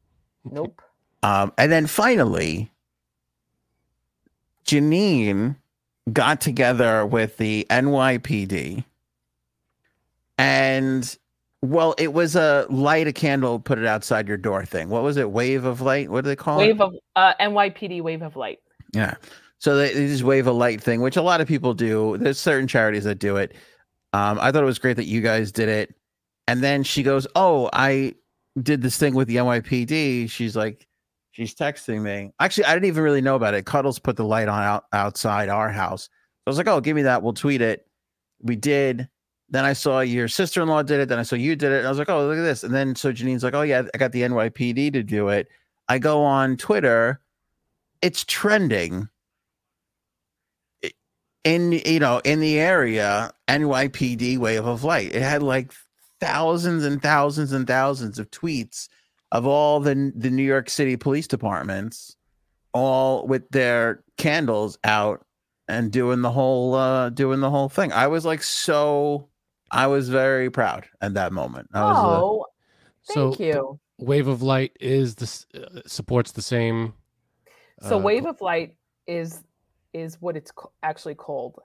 Nope. 0.49 0.81
Um, 1.23 1.51
and 1.57 1.71
then 1.71 1.87
finally, 1.87 2.71
Janine 4.65 5.55
got 6.13 6.39
together 6.39 7.05
with 7.07 7.37
the 7.37 7.65
NYPD, 7.71 8.83
and 10.37 11.17
well, 11.63 11.95
it 11.97 12.13
was 12.13 12.35
a 12.35 12.67
light 12.69 13.07
a 13.07 13.13
candle, 13.13 13.59
put 13.59 13.79
it 13.79 13.85
outside 13.85 14.27
your 14.27 14.37
door 14.37 14.63
thing. 14.63 14.89
What 14.89 15.01
was 15.01 15.17
it? 15.17 15.31
Wave 15.31 15.65
of 15.65 15.81
light? 15.81 16.09
What 16.11 16.23
do 16.23 16.29
they 16.29 16.35
call 16.35 16.59
it? 16.59 16.67
Wave 16.67 16.75
it? 16.75 16.81
of 16.81 16.93
uh, 17.15 17.33
NYPD 17.41 18.03
wave 18.03 18.21
of 18.21 18.35
light. 18.35 18.59
Yeah. 18.93 19.15
So 19.57 19.75
they, 19.75 19.91
they 19.91 20.05
just 20.07 20.23
wave 20.23 20.45
a 20.45 20.51
light 20.51 20.79
thing, 20.81 21.01
which 21.01 21.17
a 21.17 21.21
lot 21.23 21.41
of 21.41 21.47
people 21.47 21.73
do. 21.73 22.15
There's 22.17 22.39
certain 22.39 22.67
charities 22.67 23.05
that 23.05 23.17
do 23.17 23.37
it. 23.37 23.55
Um, 24.13 24.39
I 24.41 24.51
thought 24.51 24.63
it 24.63 24.67
was 24.67 24.79
great 24.79 24.95
that 24.97 25.05
you 25.05 25.21
guys 25.21 25.51
did 25.51 25.69
it. 25.69 25.95
And 26.47 26.63
then 26.63 26.83
she 26.83 27.03
goes, 27.03 27.27
"Oh, 27.35 27.69
I 27.73 28.15
did 28.61 28.81
this 28.81 28.97
thing 28.97 29.13
with 29.15 29.27
the 29.27 29.35
NYPD." 29.37 30.29
She's 30.29 30.55
like, 30.55 30.87
she's 31.37 31.53
texting 31.53 32.01
me. 32.01 32.31
Actually, 32.39 32.65
I 32.65 32.73
didn't 32.73 32.87
even 32.87 33.03
really 33.03 33.21
know 33.21 33.35
about 33.35 33.53
it. 33.53 33.65
Cuddles 33.65 33.99
put 33.99 34.15
the 34.15 34.25
light 34.25 34.47
on 34.47 34.63
out, 34.63 34.85
outside 34.91 35.49
our 35.49 35.69
house. 35.69 36.09
I 36.45 36.49
was 36.49 36.57
like, 36.57 36.67
"Oh, 36.67 36.81
give 36.81 36.95
me 36.95 37.03
that. 37.03 37.21
We'll 37.21 37.33
tweet 37.33 37.61
it." 37.61 37.87
We 38.41 38.55
did. 38.55 39.07
Then 39.49 39.63
I 39.63 39.73
saw 39.73 40.01
your 40.01 40.27
sister-in-law 40.27 40.83
did 40.83 40.99
it. 40.99 41.09
Then 41.09 41.19
I 41.19 41.23
saw 41.23 41.35
you 41.35 41.55
did 41.55 41.71
it. 41.71 41.79
And 41.79 41.87
I 41.87 41.89
was 41.89 41.99
like, 41.99 42.09
"Oh, 42.09 42.25
look 42.25 42.37
at 42.37 42.41
this!" 42.41 42.63
And 42.63 42.73
then 42.73 42.95
so 42.95 43.11
Janine's 43.11 43.43
like, 43.43 43.53
"Oh 43.53 43.61
yeah, 43.61 43.83
I 43.93 43.97
got 43.97 44.11
the 44.11 44.23
NYPD 44.23 44.91
to 44.93 45.03
do 45.03 45.29
it." 45.29 45.47
I 45.89 45.99
go 45.99 46.23
on 46.23 46.57
Twitter. 46.57 47.21
It's 48.01 48.23
trending 48.25 49.09
in 51.43 51.71
you 51.71 51.99
know 51.99 52.21
in 52.23 52.39
the 52.39 52.59
area 52.59 53.31
NYPD 53.47 54.37
wave 54.37 54.65
of 54.65 54.83
light. 54.83 55.13
It 55.15 55.21
had 55.21 55.43
like 55.43 55.71
thousands 56.19 56.83
and 56.83 57.01
thousands 57.01 57.51
and 57.51 57.67
thousands 57.67 58.19
of 58.19 58.29
tweets 58.31 58.89
of 59.31 59.45
all 59.45 59.79
the 59.79 60.11
the 60.15 60.29
New 60.29 60.43
York 60.43 60.69
City 60.69 60.95
police 60.95 61.27
departments, 61.27 62.15
all 62.73 63.27
with 63.27 63.49
their 63.49 64.03
candles 64.17 64.77
out 64.83 65.25
and 65.67 65.91
doing 65.91 66.21
the 66.21 66.31
whole 66.31 66.75
uh 66.75 67.09
doing 67.09 67.39
the 67.39 67.49
whole 67.49 67.69
thing. 67.69 67.91
I 67.91 68.07
was 68.07 68.25
like 68.25 68.43
so 68.43 69.29
I 69.71 69.87
was 69.87 70.09
very 70.09 70.49
proud 70.49 70.87
at 71.01 71.13
that 71.15 71.33
moment. 71.33 71.69
I 71.73 71.83
was 71.83 71.97
uh, 71.97 72.21
Oh, 72.23 72.45
So 73.03 73.31
thank 73.31 73.39
you. 73.39 73.79
Wave 73.99 74.27
of 74.27 74.41
Light 74.41 74.71
is 74.79 75.15
this 75.15 75.45
uh, 75.55 75.81
supports 75.85 76.31
the 76.31 76.41
same. 76.41 76.93
So 77.81 77.97
uh, 77.97 78.01
wave 78.01 78.25
of 78.25 78.41
light 78.41 78.75
is 79.07 79.43
is 79.93 80.21
what 80.21 80.35
it's 80.35 80.51
actually 80.83 81.15
called. 81.15 81.59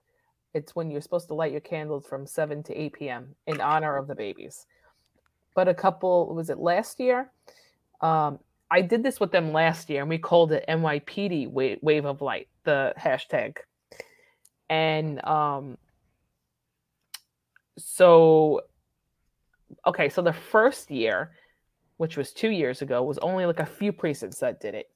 It's 0.55 0.75
when 0.75 0.91
you're 0.91 1.01
supposed 1.01 1.29
to 1.29 1.35
light 1.35 1.53
your 1.53 1.61
candles 1.61 2.07
from 2.07 2.27
7 2.27 2.63
to 2.65 2.75
8 2.75 2.93
p.m. 2.93 3.35
in 3.47 3.61
honor 3.61 3.97
of 3.97 4.07
the 4.07 4.15
babies. 4.15 4.67
But 5.55 5.69
a 5.69 5.75
couple 5.75 6.35
was 6.35 6.51
it 6.51 6.59
last 6.59 7.01
year? 7.01 7.31
Um, 8.01 8.39
I 8.71 8.81
did 8.81 9.03
this 9.03 9.21
with 9.21 9.33
them 9.33 9.53
last 9.53 9.91
year, 9.91 10.01
and 10.01 10.09
we 10.09 10.19
called 10.19 10.53
it 10.53 10.65
NYPD 10.69 11.51
wave, 11.51 11.79
wave 11.83 12.05
of 12.05 12.23
light, 12.23 12.49
the 12.65 12.95
hashtag. 12.99 13.59
And 14.71 15.23
um, 15.27 15.77
so, 17.77 18.63
okay, 19.87 20.09
so 20.09 20.23
the 20.23 20.33
first 20.33 20.91
year, 20.91 21.33
which 21.99 22.17
was 22.17 22.33
two 22.33 22.49
years 22.49 22.81
ago, 22.81 23.03
was 23.03 23.19
only 23.19 23.45
like 23.45 23.61
a 23.61 23.67
few 23.67 23.93
precincts 23.93 24.39
that 24.39 24.61
did 24.61 24.75
it 24.75 24.91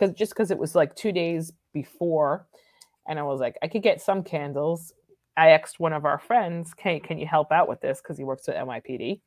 because 0.00 0.16
just 0.16 0.32
because 0.32 0.50
it 0.50 0.58
was 0.58 0.74
like 0.74 0.94
two 0.96 1.12
days 1.12 1.52
before 1.72 2.46
and 3.06 3.18
i 3.18 3.22
was 3.22 3.40
like 3.40 3.56
i 3.62 3.68
could 3.68 3.82
get 3.82 4.00
some 4.00 4.22
candles. 4.22 4.92
I 5.36 5.50
asked 5.50 5.80
one 5.80 5.92
of 5.92 6.04
our 6.04 6.18
friends 6.18 6.74
can, 6.74 7.00
can 7.00 7.18
you 7.18 7.26
help 7.26 7.52
out 7.52 7.68
with 7.68 7.80
this? 7.80 8.00
Because 8.02 8.18
he 8.18 8.24
works 8.24 8.48
at 8.48 8.56
nypd 8.56 9.20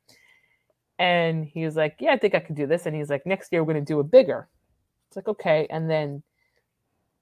and 0.98 1.44
he 1.44 1.64
was 1.64 1.76
like 1.76 1.96
yeah 2.00 2.12
i 2.12 2.18
think 2.18 2.34
i 2.34 2.40
could 2.40 2.56
do 2.56 2.66
this. 2.66 2.86
And 2.86 2.94
he's 2.94 3.10
like 3.10 3.26
next 3.26 3.52
year 3.52 3.62
we're 3.62 3.72
going 3.72 3.84
to 3.84 3.92
do 3.92 4.00
a 4.00 4.04
bigger. 4.04 4.48
It's 5.08 5.16
like 5.16 5.28
okay. 5.28 5.66
And 5.70 5.90
then 5.90 6.22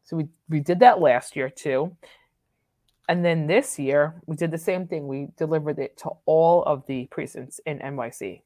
so 0.04 0.16
we, 0.16 0.26
we 0.48 0.60
did 0.60 0.80
that 0.80 1.00
last 1.00 1.36
year 1.36 1.48
too. 1.48 1.96
And 3.08 3.24
then 3.24 3.46
this 3.46 3.78
year 3.78 4.20
we 4.26 4.36
did 4.36 4.50
the 4.50 4.58
same 4.58 4.86
thing. 4.88 5.06
We 5.06 5.28
delivered 5.36 5.78
it 5.78 5.96
to 5.98 6.10
all 6.26 6.64
of 6.64 6.86
the 6.86 7.06
precincts 7.10 7.60
in 7.66 7.78
nyc 7.78 8.42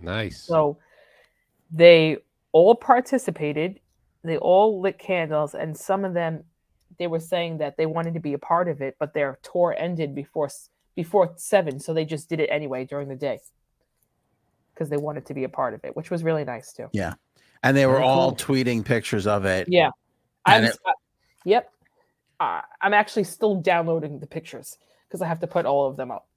Nice. 0.00 0.40
so 0.40 0.78
they 1.70 2.18
all 2.52 2.74
participated. 2.74 3.80
They 4.24 4.36
all 4.36 4.80
lit 4.80 4.98
candles, 4.98 5.54
and 5.54 5.76
some 5.76 6.04
of 6.04 6.14
them 6.14 6.44
they 6.98 7.06
were 7.06 7.20
saying 7.20 7.58
that 7.58 7.76
they 7.76 7.86
wanted 7.86 8.14
to 8.14 8.20
be 8.20 8.34
a 8.34 8.38
part 8.38 8.68
of 8.68 8.80
it, 8.82 8.96
but 9.00 9.14
their 9.14 9.38
tour 9.42 9.74
ended 9.76 10.14
before 10.14 10.50
before 10.94 11.32
seven, 11.36 11.80
so 11.80 11.94
they 11.94 12.04
just 12.04 12.28
did 12.28 12.38
it 12.40 12.48
anyway 12.48 12.84
during 12.84 13.08
the 13.08 13.16
day 13.16 13.40
because 14.74 14.88
they 14.90 14.96
wanted 14.96 15.26
to 15.26 15.34
be 15.34 15.44
a 15.44 15.48
part 15.48 15.74
of 15.74 15.84
it, 15.84 15.96
which 15.96 16.10
was 16.10 16.22
really 16.22 16.44
nice 16.44 16.72
too. 16.72 16.88
Yeah, 16.92 17.14
and 17.62 17.76
they 17.76 17.86
were 17.86 17.94
Very 17.94 18.04
all 18.04 18.34
cool. 18.34 18.54
tweeting 18.56 18.84
pictures 18.84 19.26
of 19.26 19.44
it. 19.44 19.68
Yeah, 19.68 19.90
I'm. 20.44 20.64
it- 20.64 20.78
uh, 20.86 20.92
yep, 21.44 21.72
uh, 22.38 22.60
I'm 22.80 22.94
actually 22.94 23.24
still 23.24 23.56
downloading 23.56 24.18
the 24.18 24.26
pictures 24.26 24.76
because 25.08 25.22
I 25.22 25.26
have 25.26 25.40
to 25.40 25.46
put 25.46 25.66
all 25.66 25.88
of 25.88 25.96
them 25.96 26.10
up. 26.10 26.28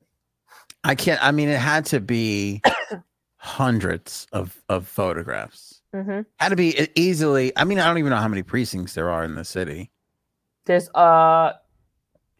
I 0.84 0.96
can't 0.96 1.24
I 1.24 1.32
mean 1.32 1.50
it 1.50 1.60
had 1.60 1.86
to 1.88 2.00
be 2.00 2.62
hundreds 3.38 4.28
of 4.32 4.56
of 4.70 4.88
photographs. 4.88 5.75
Hmm 6.04 6.22
Had 6.40 6.50
to 6.50 6.56
be 6.56 6.88
easily. 6.96 7.52
I 7.56 7.64
mean, 7.64 7.80
I 7.80 7.88
don't 7.88 7.98
even 7.98 8.10
know 8.10 8.18
how 8.18 8.28
many 8.28 8.44
precincts 8.44 8.94
there 8.94 9.10
are 9.10 9.24
in 9.24 9.36
the 9.36 9.46
city. 9.46 9.92
There's 10.66 10.90
uh, 10.90 11.54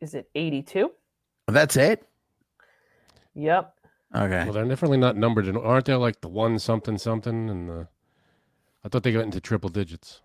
is 0.02 0.14
it 0.14 0.30
82? 0.36 0.92
That's 1.48 1.78
it. 1.78 2.08
Yep. 3.36 3.74
Okay. 4.16 4.44
Well, 4.46 4.54
they're 4.54 4.66
definitely 4.66 4.98
not 4.98 5.16
numbered, 5.18 5.48
in, 5.48 5.58
aren't 5.58 5.86
they? 5.86 5.94
Like 5.96 6.22
the 6.22 6.28
one 6.30 6.58
something 6.60 6.98
something, 6.98 7.50
and 7.50 7.70
the. 7.70 7.88
I 8.84 8.90
thought 8.90 9.04
they 9.04 9.12
got 9.12 9.24
into 9.26 9.42
triple 9.42 9.70
digits. 9.70 10.22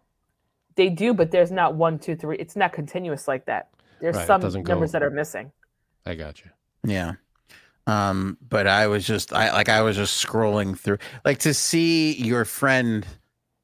They 0.77 0.89
do, 0.89 1.13
but 1.15 1.31
there's 1.31 1.51
not 1.51 1.75
one, 1.75 1.99
two, 1.99 2.15
three. 2.15 2.37
It's 2.39 2.57
not 2.57 2.73
continuous 2.73 3.27
like 3.27 3.47
that. 3.47 3.71
There's 4.01 4.17
Right, 4.17 4.27
some 4.27 4.41
doesn't 4.41 4.63
go- 4.63 4.75
numbers 4.75 4.93
that 4.93 5.03
are 5.03 5.11
missing. 5.11 5.51
I 6.07 6.15
got 6.15 6.41
you. 6.45 6.51
Yeah. 6.85 7.15
Um, 7.87 8.39
but 8.47 8.67
I 8.67 8.87
was 8.87 9.05
just 9.07 9.33
I 9.33 9.53
like 9.53 9.69
I 9.69 9.83
was 9.83 9.97
just 9.97 10.25
scrolling 10.25 10.79
through 10.79 10.99
like 11.25 11.39
to 11.39 11.53
see 11.53 12.13
your 12.15 12.45
friend 12.45 13.05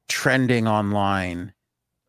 trending 0.07 0.67
online 0.67 1.53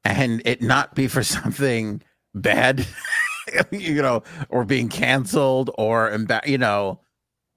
and 0.05 0.43
it 0.45 0.63
not 0.63 0.95
be 0.95 1.09
for 1.09 1.23
something 1.23 2.03
bad, 2.35 2.87
you 3.71 4.03
know, 4.03 4.23
or 4.49 4.65
being 4.65 4.89
canceled 4.89 5.71
or 5.79 6.11
emba- 6.11 6.47
you 6.47 6.59
know, 6.59 7.01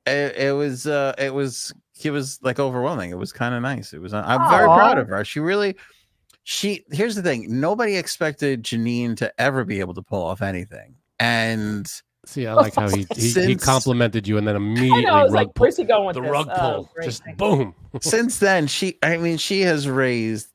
it, 0.06 0.36
it 0.36 0.52
was 0.56 0.88
uh 0.88 1.14
it 1.18 1.34
was 1.34 1.74
it 2.04 2.12
was 2.12 2.39
like 2.42 2.60
overwhelming. 2.60 3.12
It 3.12 3.18
was 3.18 3.32
kind 3.32 3.54
of 3.54 3.62
nice. 3.62 3.94
It 3.94 4.02
was 4.02 4.14
uh, 4.14 4.24
I'm 4.26 4.50
very 4.50 4.68
proud 4.68 4.98
of 4.98 5.08
her. 5.08 5.24
She 5.24 5.39
really 5.39 5.76
she 6.44 6.84
here's 6.92 7.16
the 7.16 7.22
thing 7.22 7.60
nobody 7.60 7.96
expected 7.96 8.64
Janine 8.64 9.16
to 9.18 9.32
ever 9.39 9.64
be 9.64 9.80
able 9.80 9.94
to 9.94 10.02
pull 10.02 10.24
off 10.24 10.42
anything. 10.42 10.96
And 11.20 11.89
See, 12.26 12.45
I 12.45 12.53
like 12.53 12.76
how 12.76 12.88
he 12.89 13.07
he, 13.15 13.32
he 13.32 13.55
complimented 13.55 14.28
you 14.28 14.38
and 14.38 14.47
then 14.47 14.55
I 14.55 14.57
immediately 14.57 15.01
know. 15.05 15.13
I 15.15 15.24
was 15.24 15.32
rug 15.32 15.36
like, 15.47 15.55
pull. 15.55 15.63
where's 15.65 15.78
he 15.78 15.84
going 15.86 16.05
with 16.05 16.15
The 16.15 16.22
this? 16.22 16.32
rug 16.32 16.47
Oh, 16.51 16.59
pull, 16.59 16.89
great, 16.93 17.05
just 17.05 17.24
thank 17.24 17.39
you. 17.41 17.47
boom. 17.47 17.76
since 18.01 18.38
then 18.39 18.67
she 18.67 18.97
i 19.03 19.17
mean 19.17 19.38
she 19.38 19.61
has 19.61 19.88
raised 19.89 20.47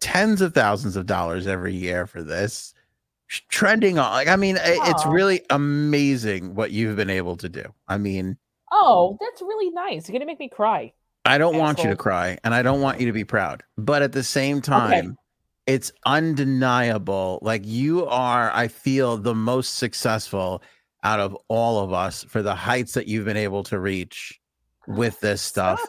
tens 0.00 0.40
of 0.40 0.54
thousands 0.54 0.96
of 0.96 1.06
dollars 1.06 1.46
every 1.46 1.74
year 1.74 2.06
for 2.06 2.22
this 2.22 2.72
Sh- 3.26 3.42
trending 3.48 3.98
on 3.98 4.10
like 4.12 4.28
i 4.28 4.36
mean 4.36 4.56
i- 4.56 4.78
it's 4.90 5.04
Aw. 5.04 5.10
really 5.10 5.42
amazing 5.50 6.54
what 6.54 6.70
you've 6.72 6.96
been 6.96 7.10
able 7.10 7.36
to 7.36 7.48
do 7.48 7.64
i 7.86 7.96
mean 7.98 8.36
Oh, 8.72 9.18
that's 9.20 9.42
really 9.42 9.68
nice. 9.70 10.08
You're 10.08 10.12
gonna 10.14 10.26
make 10.26 10.38
me 10.38 10.48
cry. 10.48 10.92
I 11.24 11.38
don't 11.38 11.58
want 11.58 11.78
you 11.78 11.84
to 11.84 11.90
Asshole. 11.90 11.96
cry 11.96 12.38
and 12.44 12.54
I 12.54 12.62
don't 12.62 12.80
want 12.80 13.00
you 13.00 13.06
to 13.06 13.12
be 13.12 13.24
proud. 13.24 13.64
But 13.76 14.02
at 14.02 14.12
the 14.12 14.22
same 14.22 14.60
time, 14.60 15.16
it's 15.66 15.90
undeniable. 16.06 17.40
Like 17.42 17.62
you 17.64 18.06
are, 18.06 18.50
I 18.54 18.68
feel, 18.68 19.16
the 19.16 19.34
most 19.34 19.74
successful 19.78 20.62
out 21.02 21.20
of 21.20 21.36
all 21.48 21.78
of 21.82 21.92
us 21.92 22.24
for 22.24 22.42
the 22.42 22.54
heights 22.54 22.92
that 22.94 23.06
you've 23.08 23.24
been 23.24 23.36
able 23.36 23.62
to 23.64 23.78
reach 23.78 24.38
with 24.86 25.18
this 25.20 25.40
stuff. 25.42 25.80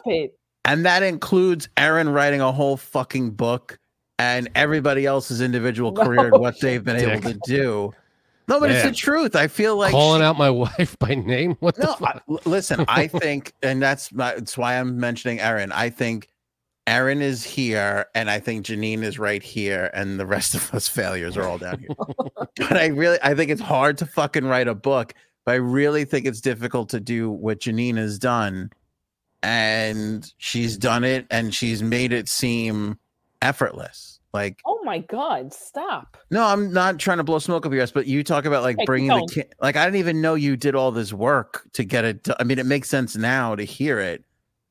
And 0.64 0.84
that 0.86 1.02
includes 1.02 1.68
Erin 1.76 2.08
writing 2.08 2.40
a 2.40 2.52
whole 2.52 2.76
fucking 2.76 3.30
book 3.32 3.78
and 4.18 4.48
everybody 4.54 5.06
else's 5.06 5.40
individual 5.40 5.90
No 5.96 6.04
career 6.04 6.26
and 6.32 6.40
what 6.40 6.60
they've 6.60 6.82
been 6.84 6.98
shit. 6.98 7.08
able 7.08 7.30
to 7.32 7.40
do. 7.44 7.92
No, 8.48 8.58
but 8.60 8.70
it's 8.70 8.82
the 8.84 8.92
truth. 8.92 9.36
I 9.36 9.46
feel 9.48 9.76
like 9.76 9.92
Calling 9.92 10.20
she- 10.20 10.24
out 10.24 10.36
my 10.36 10.50
wife 10.50 10.96
by 10.98 11.14
name. 11.14 11.56
What 11.60 11.78
no, 11.78 11.92
I, 11.92 11.96
fuck? 11.96 12.22
l- 12.28 12.40
listen, 12.44 12.84
I 12.88 13.06
think, 13.08 13.52
and 13.62 13.80
that's 13.82 14.12
my, 14.12 14.34
that's 14.34 14.56
why 14.58 14.74
I'm 14.78 14.98
mentioning 14.98 15.40
Erin. 15.40 15.72
I 15.72 15.90
think 15.90 16.28
Erin 16.86 17.22
is 17.22 17.44
here, 17.44 18.06
and 18.14 18.28
I 18.28 18.40
think 18.40 18.66
Janine 18.66 19.02
is 19.02 19.18
right 19.18 19.42
here, 19.42 19.90
and 19.94 20.18
the 20.18 20.26
rest 20.26 20.54
of 20.54 20.74
us 20.74 20.88
failures 20.88 21.36
are 21.36 21.44
all 21.44 21.58
down 21.58 21.78
here. 21.78 21.90
but 22.36 22.76
I 22.76 22.86
really, 22.86 23.18
I 23.22 23.34
think 23.34 23.50
it's 23.50 23.60
hard 23.60 23.98
to 23.98 24.06
fucking 24.06 24.44
write 24.44 24.68
a 24.68 24.74
book, 24.74 25.14
but 25.44 25.52
I 25.52 25.56
really 25.56 26.04
think 26.04 26.26
it's 26.26 26.40
difficult 26.40 26.88
to 26.90 27.00
do 27.00 27.30
what 27.30 27.60
Janine 27.60 27.96
has 27.98 28.18
done, 28.18 28.70
and 29.42 30.32
she's 30.38 30.76
done 30.76 31.04
it, 31.04 31.26
and 31.30 31.54
she's 31.54 31.82
made 31.82 32.12
it 32.12 32.28
seem 32.28 32.98
effortless. 33.40 34.18
Like 34.32 34.60
Oh 34.64 34.80
my 34.82 34.98
god, 34.98 35.52
stop. 35.52 36.16
no, 36.30 36.42
I'm 36.44 36.72
not 36.72 36.98
trying 36.98 37.18
to 37.18 37.24
blow 37.24 37.38
smoke 37.38 37.66
up 37.66 37.72
your 37.72 37.82
ass, 37.82 37.90
but 37.90 38.06
you 38.06 38.24
talk 38.24 38.46
about 38.46 38.62
like 38.62 38.78
keep 38.78 38.86
bringing 38.86 39.08
the 39.08 39.28
kid. 39.30 39.54
Like 39.60 39.76
I 39.76 39.84
didn't 39.84 39.98
even 39.98 40.22
know 40.22 40.34
you 40.34 40.56
did 40.56 40.74
all 40.74 40.90
this 40.90 41.12
work 41.12 41.68
to 41.74 41.84
get 41.84 42.04
it. 42.06 42.24
To, 42.24 42.36
I 42.40 42.44
mean, 42.44 42.58
it 42.58 42.64
makes 42.64 42.88
sense 42.88 43.14
now 43.14 43.54
to 43.54 43.62
hear 43.62 43.98
it, 43.98 44.24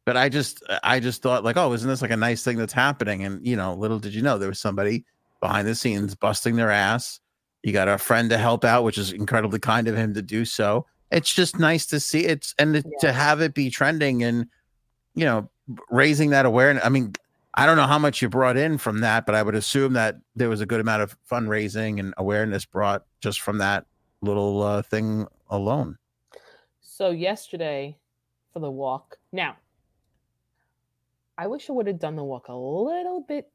but 0.05 0.17
I 0.17 0.29
just, 0.29 0.63
I 0.83 0.99
just 0.99 1.21
thought 1.21 1.43
like, 1.43 1.57
oh, 1.57 1.71
isn't 1.73 1.87
this 1.87 2.01
like 2.01 2.11
a 2.11 2.17
nice 2.17 2.43
thing 2.43 2.57
that's 2.57 2.73
happening? 2.73 3.23
And 3.23 3.45
you 3.45 3.55
know, 3.55 3.73
little 3.73 3.99
did 3.99 4.13
you 4.13 4.21
know 4.21 4.37
there 4.37 4.49
was 4.49 4.59
somebody 4.59 5.05
behind 5.39 5.67
the 5.67 5.75
scenes 5.75 6.15
busting 6.15 6.55
their 6.55 6.71
ass. 6.71 7.19
You 7.63 7.73
got 7.73 7.87
a 7.87 7.97
friend 7.97 8.29
to 8.29 8.37
help 8.37 8.65
out, 8.65 8.83
which 8.83 8.97
is 8.97 9.11
incredibly 9.11 9.59
kind 9.59 9.87
of 9.87 9.95
him 9.95 10.13
to 10.15 10.21
do 10.21 10.45
so. 10.45 10.85
It's 11.11 11.33
just 11.33 11.59
nice 11.59 11.85
to 11.87 11.99
see 11.99 12.25
it's 12.25 12.55
and 12.57 12.75
to- 12.75 12.91
to 13.01 13.11
have 13.11 13.41
it 13.41 13.53
be 13.53 13.69
trending 13.69 14.23
and 14.23 14.47
you 15.13 15.25
know 15.25 15.49
raising 15.89 16.31
that 16.31 16.45
awareness. 16.45 16.83
I 16.85 16.89
mean, 16.89 17.13
I 17.53 17.65
don't 17.65 17.77
know 17.77 17.87
how 17.87 17.99
much 17.99 18.21
you 18.21 18.29
brought 18.29 18.57
in 18.57 18.77
from 18.77 19.01
that, 19.01 19.25
but 19.25 19.35
I 19.35 19.43
would 19.43 19.55
assume 19.55 19.93
that 19.93 20.15
there 20.35 20.49
was 20.49 20.61
a 20.61 20.65
good 20.65 20.79
amount 20.79 21.01
of 21.01 21.17
fundraising 21.29 21.99
and 21.99 22.13
awareness 22.17 22.65
brought 22.65 23.05
just 23.19 23.41
from 23.41 23.57
that 23.57 23.85
little 24.21 24.63
uh, 24.63 24.81
thing 24.81 25.27
alone. 25.49 25.97
So 26.79 27.09
yesterday 27.11 27.97
for 28.53 28.59
the 28.59 28.71
walk. 28.71 29.17
Now, 29.31 29.57
I 31.41 31.47
wish 31.47 31.71
I 31.71 31.73
would 31.73 31.87
have 31.87 31.97
done 31.97 32.15
the 32.15 32.23
walk 32.23 32.49
a 32.49 32.53
little 32.53 33.21
bit 33.27 33.49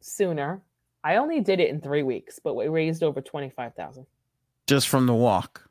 sooner. 0.00 0.60
I 1.02 1.16
only 1.16 1.40
did 1.40 1.60
it 1.60 1.70
in 1.70 1.80
three 1.80 2.02
weeks, 2.02 2.38
but 2.38 2.54
we 2.54 2.68
raised 2.68 3.02
over 3.02 3.22
twenty 3.22 3.48
five 3.48 3.74
thousand. 3.74 4.04
Just 4.66 4.86
from 4.86 5.06
the 5.06 5.14
walk. 5.14 5.66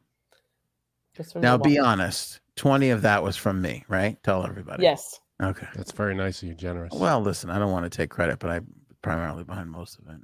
Just 1.15 1.33
from 1.33 1.43
Now, 1.43 1.57
the 1.57 1.63
be 1.63 1.77
honest. 1.77 2.39
Twenty 2.55 2.89
of 2.89 3.03
that 3.03 3.21
was 3.21 3.37
from 3.37 3.61
me, 3.61 3.85
right? 3.87 4.21
Tell 4.23 4.43
everybody. 4.43 4.81
Yes. 4.81 5.19
Okay. 5.39 5.67
That's 5.75 5.91
very 5.91 6.15
nice 6.15 6.41
of 6.41 6.47
you, 6.49 6.55
generous. 6.55 6.93
Well, 6.95 7.21
listen, 7.21 7.51
I 7.51 7.59
don't 7.59 7.71
want 7.71 7.85
to 7.85 7.95
take 7.95 8.09
credit, 8.09 8.39
but 8.39 8.49
I'm 8.49 8.65
primarily 9.03 9.43
behind 9.43 9.69
most 9.69 9.99
of 9.99 10.07
it. 10.07 10.19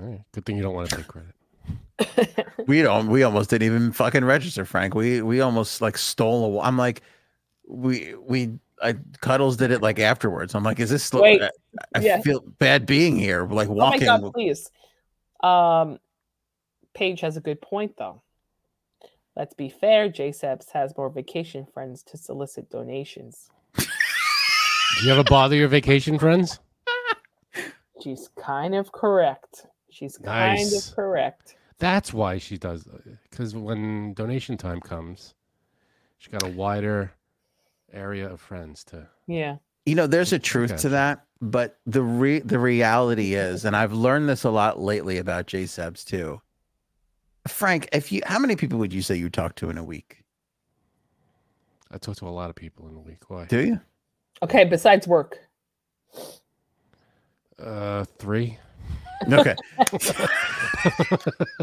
All 0.00 0.06
right. 0.08 0.22
good 0.32 0.46
thing 0.46 0.56
you 0.56 0.62
don't 0.62 0.74
want 0.74 0.88
to 0.88 0.96
take 0.96 1.06
credit. 1.06 2.46
We 2.66 2.80
don't. 2.80 3.08
We 3.08 3.24
almost 3.24 3.50
didn't 3.50 3.66
even 3.66 3.92
fucking 3.92 4.24
register, 4.24 4.64
Frank. 4.64 4.94
We 4.94 5.20
we 5.20 5.42
almost 5.42 5.82
like 5.82 5.98
stole 5.98 6.46
a. 6.46 6.48
wa- 6.48 6.64
I'm 6.64 6.78
like, 6.78 7.02
we 7.68 8.14
we. 8.14 8.58
I 8.82 8.94
Cuddles 9.20 9.56
did 9.56 9.70
it 9.70 9.80
like 9.82 9.98
afterwards. 9.98 10.54
I'm 10.54 10.64
like, 10.64 10.80
is 10.80 10.90
this? 10.90 11.12
Wait. 11.12 11.40
I, 11.42 11.50
I 11.94 12.00
Yeah. 12.00 12.20
feel 12.20 12.40
bad 12.58 12.84
being 12.86 13.16
here. 13.16 13.46
Like 13.46 13.68
walking. 13.68 14.08
oh 14.08 14.12
my 14.16 14.20
god, 14.20 14.32
please. 14.34 14.70
Um 15.42 15.98
Paige 16.94 17.20
has 17.20 17.36
a 17.36 17.40
good 17.40 17.60
point 17.62 17.94
though. 17.96 18.22
Let's 19.36 19.54
be 19.54 19.70
fair, 19.70 20.10
JSEPS 20.10 20.70
has 20.72 20.94
more 20.96 21.08
vacation 21.08 21.66
friends 21.72 22.02
to 22.04 22.18
solicit 22.18 22.68
donations. 22.70 23.48
Do 23.78 23.86
you 25.06 25.12
ever 25.12 25.24
bother 25.24 25.56
your 25.56 25.68
vacation 25.68 26.18
friends? 26.18 26.60
She's 28.02 28.28
kind 28.36 28.74
of 28.74 28.92
correct. 28.92 29.66
She's 29.90 30.18
kind 30.18 30.58
Nice. 30.58 30.88
of 30.90 30.94
correct. 30.96 31.56
That's 31.78 32.12
why 32.12 32.38
she 32.38 32.58
does. 32.58 32.86
Because 33.30 33.54
when 33.54 34.12
donation 34.14 34.56
time 34.56 34.80
comes, 34.80 35.34
she's 36.18 36.30
got 36.32 36.42
a 36.42 36.48
wider 36.48 37.12
area 37.92 38.28
of 38.30 38.40
friends 38.40 38.84
to. 38.84 39.06
Yeah. 39.26 39.56
you 39.86 39.94
know 39.94 40.06
there's 40.06 40.32
a 40.32 40.38
truth 40.38 40.76
to 40.78 40.88
that 40.90 41.24
but 41.40 41.78
the 41.86 42.02
re- 42.02 42.38
the 42.40 42.58
reality 42.58 43.34
is 43.34 43.64
and 43.64 43.74
i've 43.76 43.92
learned 43.92 44.28
this 44.28 44.44
a 44.44 44.50
lot 44.50 44.78
lately 44.80 45.18
about 45.18 45.46
jsebs 45.48 46.04
too 46.04 46.40
frank 47.48 47.88
if 47.92 48.12
you 48.12 48.20
how 48.26 48.38
many 48.38 48.54
people 48.56 48.78
would 48.78 48.92
you 48.92 49.02
say 49.02 49.14
you 49.16 49.28
talk 49.28 49.54
to 49.56 49.68
in 49.70 49.78
a 49.78 49.84
week 49.84 50.18
I 51.94 51.98
talk 51.98 52.16
to 52.16 52.26
a 52.26 52.30
lot 52.30 52.48
of 52.48 52.56
people 52.56 52.88
in 52.88 52.94
a 52.96 53.00
week. 53.00 53.28
Why? 53.28 53.44
do 53.44 53.60
you 53.66 53.78
Okay, 54.42 54.64
besides 54.64 55.06
work. 55.06 55.38
Uh, 57.58 58.04
three. 58.18 58.56
okay 59.30 59.54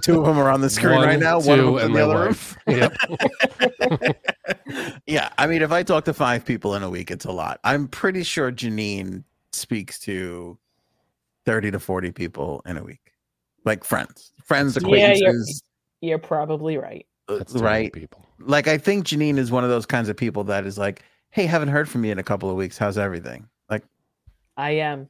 two 0.03 0.19
of 0.19 0.25
them 0.27 0.37
are 0.37 0.49
on 0.51 0.61
the 0.61 0.69
screen 0.69 0.99
right 0.99 1.07
One, 1.07 1.19
now 1.19 1.39
one 1.39 1.59
of 1.59 1.65
two, 1.65 1.71
them's 1.79 1.81
in 1.81 1.85
and 1.87 1.95
the 1.95 1.99
my 1.99 2.01
other 2.05 2.19
room 2.19 2.27
wife. 2.27 2.57
Yep. 2.67 4.15
yeah 5.07 5.29
i 5.37 5.45
mean 5.47 5.61
if 5.61 5.71
i 5.71 5.83
talk 5.83 6.05
to 6.05 6.13
five 6.13 6.43
people 6.45 6.75
in 6.75 6.83
a 6.83 6.89
week 6.89 7.11
it's 7.11 7.25
a 7.25 7.31
lot 7.31 7.59
i'm 7.63 7.87
pretty 7.87 8.23
sure 8.23 8.51
janine 8.51 9.23
speaks 9.51 9.99
to 9.99 10.57
30 11.45 11.71
to 11.71 11.79
40 11.79 12.11
people 12.11 12.61
in 12.65 12.77
a 12.77 12.83
week 12.83 13.13
like 13.65 13.83
friends 13.83 14.31
friends 14.45 14.73
That's 14.75 14.85
Yeah, 14.85 14.95
you're- 14.95 15.11
acquaintances 15.13 15.63
You're 16.01 16.17
probably 16.19 16.77
right. 16.77 17.05
uh, 17.27 17.37
That's 17.39 17.53
right 17.55 17.91
people. 17.91 18.25
like 18.39 18.67
I 18.67 18.77
think 18.77 19.05
Janine 19.05 19.37
is 19.37 19.51
one 19.51 19.63
of 19.63 19.69
those 19.69 19.85
kinds 19.85 20.07
of 20.09 20.15
people 20.17 20.43
that 20.45 20.65
is 20.65 20.77
like, 20.77 21.03
"Hey, 21.31 21.45
haven't 21.45 21.67
heard 21.69 21.89
from 21.89 22.05
you 22.05 22.11
in 22.11 22.17
a 22.19 22.23
couple 22.23 22.49
of 22.49 22.55
weeks. 22.55 22.77
How's 22.77 22.97
everything?" 22.97 23.47
Like 23.69 23.83
I 24.55 24.71
am. 24.71 25.09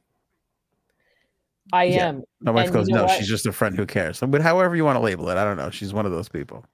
I 1.72 1.84
Yeah. 1.84 2.08
am. 2.08 2.24
my 2.40 2.50
wife 2.50 2.66
And 2.66 2.74
goes, 2.74 2.88
you 2.88 2.94
know 2.94 3.02
"No, 3.02 3.06
what? 3.06 3.16
she's 3.18 3.28
just 3.28 3.46
a 3.46 3.52
friend 3.52 3.76
who 3.76 3.86
cares." 3.86 4.20
But 4.20 4.42
however 4.42 4.74
you 4.74 4.84
want 4.84 4.96
to 4.96 5.00
label 5.00 5.28
it, 5.30 5.36
I 5.36 5.44
don't 5.44 5.56
know. 5.56 5.70
She's 5.70 5.92
one 5.94 6.04
of 6.06 6.12
those 6.12 6.28
people. 6.28 6.64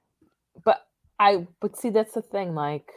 But 1.18 1.24
I 1.24 1.46
but 1.60 1.76
see 1.76 1.90
that's 1.90 2.14
the 2.14 2.22
thing, 2.22 2.54
like 2.54 2.90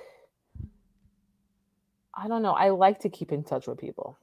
I 2.13 2.27
don't 2.27 2.41
know. 2.41 2.53
I 2.53 2.69
like 2.69 2.99
to 3.01 3.09
keep 3.09 3.31
in 3.31 3.43
touch 3.43 3.67
with 3.67 3.77
people. 3.77 4.17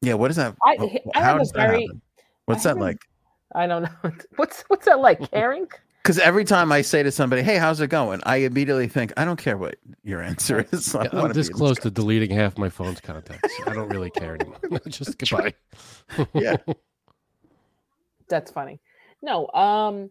Yeah, 0.00 0.14
what 0.14 0.30
is 0.30 0.36
that? 0.36 0.54
I- 0.64 1.00
I 1.14 1.18
how 1.18 1.22
have 1.22 1.36
a 1.36 1.38
does 1.40 1.52
that 1.52 1.70
happen? 1.70 2.02
What's 2.44 2.64
I 2.64 2.70
that 2.70 2.78
have 2.78 2.82
like? 2.82 2.98
I 3.54 3.66
don't 3.66 3.82
know. 3.82 3.88
What's 4.36 4.62
what's 4.68 4.84
that 4.84 5.00
like, 5.00 5.30
caring? 5.30 5.66
Because 6.02 6.18
every 6.18 6.44
time 6.44 6.70
I 6.70 6.82
say 6.82 7.02
to 7.02 7.10
somebody, 7.10 7.42
"Hey, 7.42 7.56
how's 7.56 7.80
it 7.80 7.88
going?" 7.88 8.20
I 8.24 8.36
immediately 8.36 8.88
think, 8.88 9.12
"I 9.16 9.24
don't 9.24 9.38
care 9.38 9.56
what 9.56 9.76
your 10.04 10.22
answer 10.22 10.66
is." 10.72 10.94
I 10.94 10.98
Yeah, 10.98 11.04
don't 11.04 11.14
I'm 11.14 11.20
wanna 11.22 11.34
this 11.34 11.48
close 11.48 11.78
to 11.80 11.90
deleting 11.90 12.30
half 12.30 12.56
my 12.56 12.68
phone's 12.68 13.00
contacts. 13.00 13.52
I 13.66 13.74
don't 13.74 13.88
really 13.88 14.10
care 14.10 14.34
anymore. 14.34 14.58
Just 14.88 15.18
goodbye. 15.18 15.54
Yeah. 16.34 16.56
That's 18.28 18.50
funny. 18.50 18.80
No, 19.22 19.48
um 19.48 20.10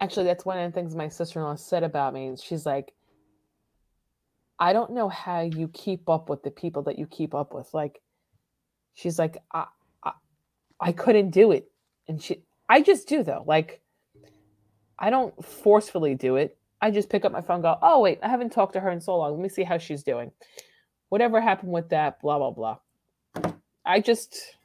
actually 0.00 0.24
that's 0.24 0.44
one 0.44 0.58
of 0.58 0.70
the 0.70 0.74
things 0.74 0.94
my 0.94 1.08
sister-in-law 1.08 1.56
said 1.56 1.82
about 1.82 2.14
me. 2.14 2.34
She's 2.42 2.66
like 2.66 2.92
I 4.58 4.72
don't 4.72 4.92
know 4.92 5.08
how 5.08 5.40
you 5.40 5.68
keep 5.68 6.08
up 6.08 6.28
with 6.28 6.42
the 6.42 6.50
people 6.50 6.82
that 6.84 6.98
you 6.98 7.06
keep 7.06 7.34
up 7.34 7.54
with. 7.54 7.72
Like 7.74 8.00
she's 8.94 9.18
like 9.18 9.38
I 9.52 9.66
I, 10.02 10.12
I 10.80 10.92
couldn't 10.92 11.30
do 11.30 11.52
it. 11.52 11.70
And 12.08 12.22
she 12.22 12.42
I 12.68 12.80
just 12.80 13.08
do 13.08 13.22
though. 13.22 13.44
Like 13.46 13.80
I 14.98 15.10
don't 15.10 15.44
forcefully 15.44 16.14
do 16.14 16.36
it. 16.36 16.56
I 16.80 16.90
just 16.90 17.08
pick 17.08 17.24
up 17.24 17.32
my 17.32 17.40
phone 17.40 17.62
go, 17.62 17.78
"Oh 17.82 18.00
wait, 18.00 18.18
I 18.22 18.28
haven't 18.28 18.52
talked 18.52 18.74
to 18.74 18.80
her 18.80 18.90
in 18.90 19.00
so 19.00 19.16
long. 19.16 19.32
Let 19.32 19.40
me 19.40 19.48
see 19.48 19.62
how 19.62 19.78
she's 19.78 20.02
doing." 20.02 20.30
Whatever 21.08 21.40
happened 21.40 21.72
with 21.72 21.88
that 21.90 22.20
blah 22.20 22.38
blah 22.38 22.50
blah. 22.50 22.78
I 23.84 24.00
just 24.00 24.56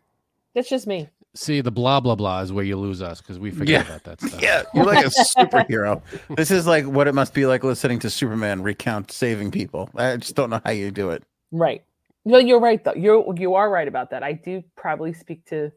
that's 0.53 0.69
just 0.69 0.87
me. 0.87 1.09
See, 1.35 1.61
the 1.61 1.71
blah 1.71 1.99
blah 1.99 2.15
blah 2.15 2.41
is 2.41 2.51
where 2.51 2.65
you 2.65 2.75
lose 2.75 3.01
us 3.01 3.21
because 3.21 3.37
we 3.37 3.51
forget 3.51 3.85
Yeah. 3.85 3.93
about 3.93 4.03
that 4.05 4.21
stuff. 4.21 4.41
Yeah, 4.41 4.63
you're 4.73 4.85
like 4.85 5.05
a 5.05 5.09
superhero. 5.37 6.01
This 6.35 6.49
is 6.49 6.65
like 6.65 6.85
what 6.85 7.07
it 7.07 7.13
must 7.13 7.33
be 7.33 7.45
like 7.45 7.63
listening 7.63 7.99
to 7.99 8.09
Superman 8.09 8.63
recount 8.63 9.11
saving 9.11 9.51
people. 9.51 9.89
I 9.95 10.17
just 10.17 10.35
don't 10.35 10.49
know 10.49 10.59
how 10.65 10.71
you 10.71 10.89
do 10.91 11.11
it. 11.11 11.23
Right. 11.51 11.83
Well, 12.23 12.41
you're 12.41 12.59
right 12.59 12.83
though. 12.83 12.95
You're 12.95 13.23
you 13.37 13.53
are 13.55 13.69
right 13.69 13.87
about 13.87 14.09
that. 14.09 14.23
I 14.23 14.33
do 14.33 14.63
probably 14.75 15.13
speak 15.13 15.45
to 15.45 15.71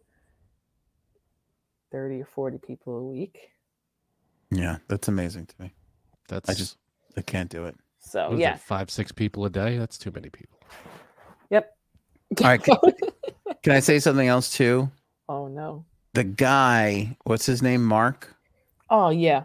thirty 1.90 2.20
or 2.22 2.26
forty 2.26 2.58
people 2.58 2.96
a 2.96 3.04
week. 3.04 3.38
Yeah, 4.50 4.78
that's 4.88 5.08
amazing 5.08 5.46
to 5.46 5.54
me. 5.62 5.72
That's 6.28 6.48
I 6.48 6.54
just 6.54 6.78
I 7.16 7.22
can't 7.22 7.50
do 7.50 7.66
it. 7.66 7.76
So 8.00 8.24
what 8.30 8.34
is 8.34 8.40
yeah. 8.40 8.54
it, 8.54 8.60
five 8.60 8.90
six 8.90 9.12
people 9.12 9.44
a 9.44 9.50
day. 9.50 9.76
That's 9.78 9.98
too 9.98 10.10
many 10.10 10.30
people. 10.30 10.58
Yep. 11.50 11.70
All 12.40 12.46
right, 12.46 12.62
Can 13.62 13.72
I 13.72 13.80
say 13.80 13.98
something 13.98 14.26
else 14.26 14.50
too? 14.50 14.90
Oh 15.32 15.48
no. 15.48 15.86
The 16.14 16.24
guy, 16.24 17.16
what's 17.24 17.46
his 17.46 17.62
name? 17.62 17.82
Mark. 17.84 18.34
Oh 18.90 19.08
yeah. 19.10 19.44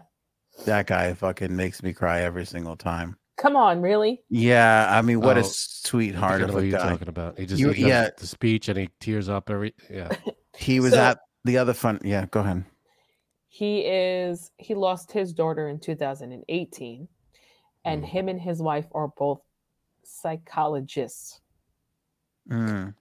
That 0.66 0.86
guy 0.86 1.14
fucking 1.14 1.54
makes 1.54 1.82
me 1.82 1.92
cry 1.94 2.20
every 2.20 2.44
single 2.44 2.76
time. 2.76 3.16
Come 3.38 3.54
on, 3.56 3.80
really? 3.80 4.20
Yeah, 4.28 4.86
I 4.90 5.00
mean, 5.02 5.20
what 5.20 5.36
Oh, 5.36 5.40
a 5.40 5.44
sweetheart 5.44 6.40
I 6.40 6.44
of 6.44 6.48
know 6.48 6.54
what 6.54 6.62
a 6.64 6.66
you're 6.66 6.78
guy. 6.78 6.88
talking 6.90 7.08
about. 7.08 7.38
He 7.38 7.46
just 7.46 7.60
You- 7.60 7.70
he 7.70 7.86
yeah. 7.86 8.08
the 8.18 8.26
speech 8.26 8.68
and 8.68 8.76
he 8.78 8.90
tears 9.00 9.28
up 9.28 9.48
every 9.50 9.74
yeah. 9.88 10.08
He 10.56 10.80
was 10.80 10.92
So- 10.92 11.00
at 11.00 11.18
the 11.44 11.56
other 11.58 11.72
fun. 11.74 12.00
Yeah, 12.04 12.26
go 12.26 12.40
ahead. 12.40 12.64
He 13.48 13.80
is 13.86 14.50
he 14.58 14.74
lost 14.74 15.10
his 15.12 15.32
daughter 15.32 15.68
in 15.68 15.78
2018 15.80 17.08
and 17.84 18.02
Mm. 18.02 18.06
him 18.06 18.28
and 18.28 18.40
his 18.40 18.60
wife 18.60 18.86
are 18.92 19.08
both 19.08 19.40
psychologists. 20.04 21.40
Mm, 22.50 22.94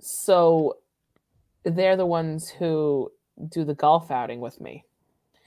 So 0.00 0.76
they're 1.70 1.96
the 1.96 2.06
ones 2.06 2.48
who 2.48 3.10
do 3.48 3.64
the 3.64 3.74
golf 3.74 4.10
outing 4.10 4.40
with 4.40 4.60
me. 4.60 4.84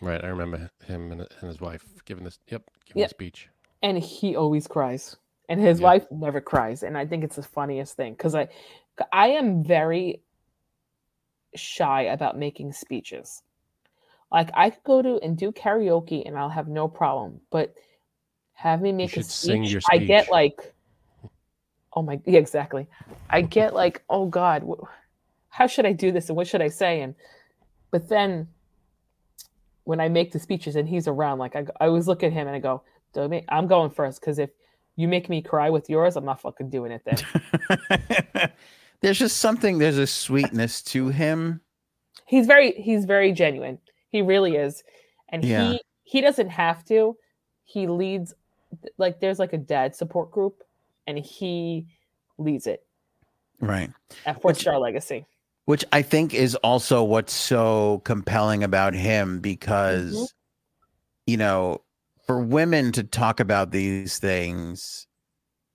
Right. 0.01 0.23
I 0.23 0.27
remember 0.27 0.69
him 0.85 1.11
and, 1.11 1.21
and 1.21 1.47
his 1.49 1.61
wife 1.61 1.85
giving 2.05 2.23
this 2.23 2.39
yep, 2.47 2.63
giving 2.85 3.01
Yep. 3.01 3.07
a 3.07 3.09
speech. 3.09 3.49
and 3.83 3.97
he 3.97 4.35
always 4.35 4.67
cries 4.67 5.15
and 5.49 5.59
his 5.59 5.79
Yeah. 5.79 5.85
wife 5.87 6.05
never 6.11 6.39
cries 6.41 6.83
and 6.83 6.97
i 6.97 7.05
think 7.05 7.23
it's 7.23 7.35
the 7.35 7.43
funniest 7.43 7.95
thing 7.95 8.13
because 8.13 8.35
i 8.35 8.47
i 9.11 9.27
am 9.29 9.63
very 9.63 10.21
shy 11.55 12.03
about 12.03 12.37
making 12.37 12.71
speeches 12.73 13.43
like 14.31 14.49
i 14.53 14.69
could 14.69 14.83
go 14.83 15.01
to 15.01 15.19
and 15.23 15.37
do 15.37 15.51
karaoke 15.51 16.23
and 16.25 16.37
i'll 16.37 16.49
have 16.49 16.67
no 16.67 16.87
problem 16.87 17.41
but 17.51 17.73
have 18.53 18.81
me 18.81 18.91
make 18.91 19.17
a 19.17 19.23
sing 19.23 19.65
speech, 19.65 19.83
i 19.91 19.97
get 19.97 20.29
like 20.31 20.73
oh 21.93 22.01
my 22.01 22.19
yeah 22.25 22.39
exactly 22.39 22.87
i 23.29 23.41
get 23.41 23.73
like 23.73 24.03
oh 24.09 24.25
god 24.27 24.63
wh- 24.63 24.85
how 25.51 25.67
should 25.67 25.85
i 25.85 25.93
do 25.93 26.11
this 26.11 26.27
and 26.29 26.35
what 26.35 26.47
should 26.47 26.61
i 26.61 26.67
say 26.67 27.01
and 27.01 27.13
but 27.91 28.09
then 28.09 28.47
when 29.83 29.99
i 29.99 30.07
make 30.09 30.31
the 30.31 30.39
speeches 30.39 30.75
and 30.75 30.87
he's 30.89 31.07
around 31.07 31.37
like 31.39 31.55
i, 31.55 31.65
I 31.79 31.85
always 31.87 32.07
look 32.07 32.23
at 32.23 32.31
him 32.33 32.47
and 32.47 32.55
i 32.55 32.59
go 32.59 32.81
make- 33.27 33.45
i'm 33.49 33.67
going 33.67 33.91
first 33.91 34.19
because 34.19 34.39
if 34.39 34.49
you 34.95 35.07
make 35.07 35.29
me 35.29 35.41
cry 35.41 35.69
with 35.69 35.89
yours 35.89 36.15
i'm 36.15 36.25
not 36.25 36.41
fucking 36.41 36.69
doing 36.69 36.91
it 36.91 37.03
then 37.05 38.51
there's 39.01 39.17
just 39.17 39.37
something. 39.37 39.79
There's 39.79 39.97
a 39.97 40.05
sweetness 40.05 40.81
to 40.83 41.07
him. 41.09 41.61
he's 42.25 42.45
very 42.47 42.71
he's 42.73 43.05
very 43.05 43.31
genuine 43.31 43.79
he 44.09 44.21
really 44.21 44.55
is 44.55 44.83
and 45.29 45.43
Yeah. 45.43 45.71
he 45.71 45.81
he 46.03 46.21
doesn't 46.21 46.49
have 46.49 46.83
to 46.85 47.17
he 47.63 47.87
leads 47.87 48.33
like 48.97 49.19
there's 49.19 49.39
like 49.39 49.53
a 49.53 49.57
dad 49.57 49.95
support 49.95 50.31
group 50.31 50.63
and 51.07 51.17
he 51.17 51.87
leads 52.37 52.67
it 52.67 52.85
Right. 53.59 53.89
at 54.25 54.43
Which- 54.43 54.57
Star 54.61 54.77
Legacy. 54.79 55.25
Which 55.71 55.85
I 55.93 56.01
think 56.01 56.33
is 56.33 56.55
also 56.55 57.01
what's 57.01 57.31
so 57.33 58.01
compelling 58.03 58.61
about 58.61 58.93
him 58.93 59.39
because, 59.39 60.13
Mm-hmm. 60.13 60.25
you 61.27 61.37
know, 61.37 61.81
for 62.27 62.41
women 62.41 62.91
to 62.91 63.03
talk 63.03 63.39
about 63.39 63.71
these 63.71 64.19
things, 64.19 65.07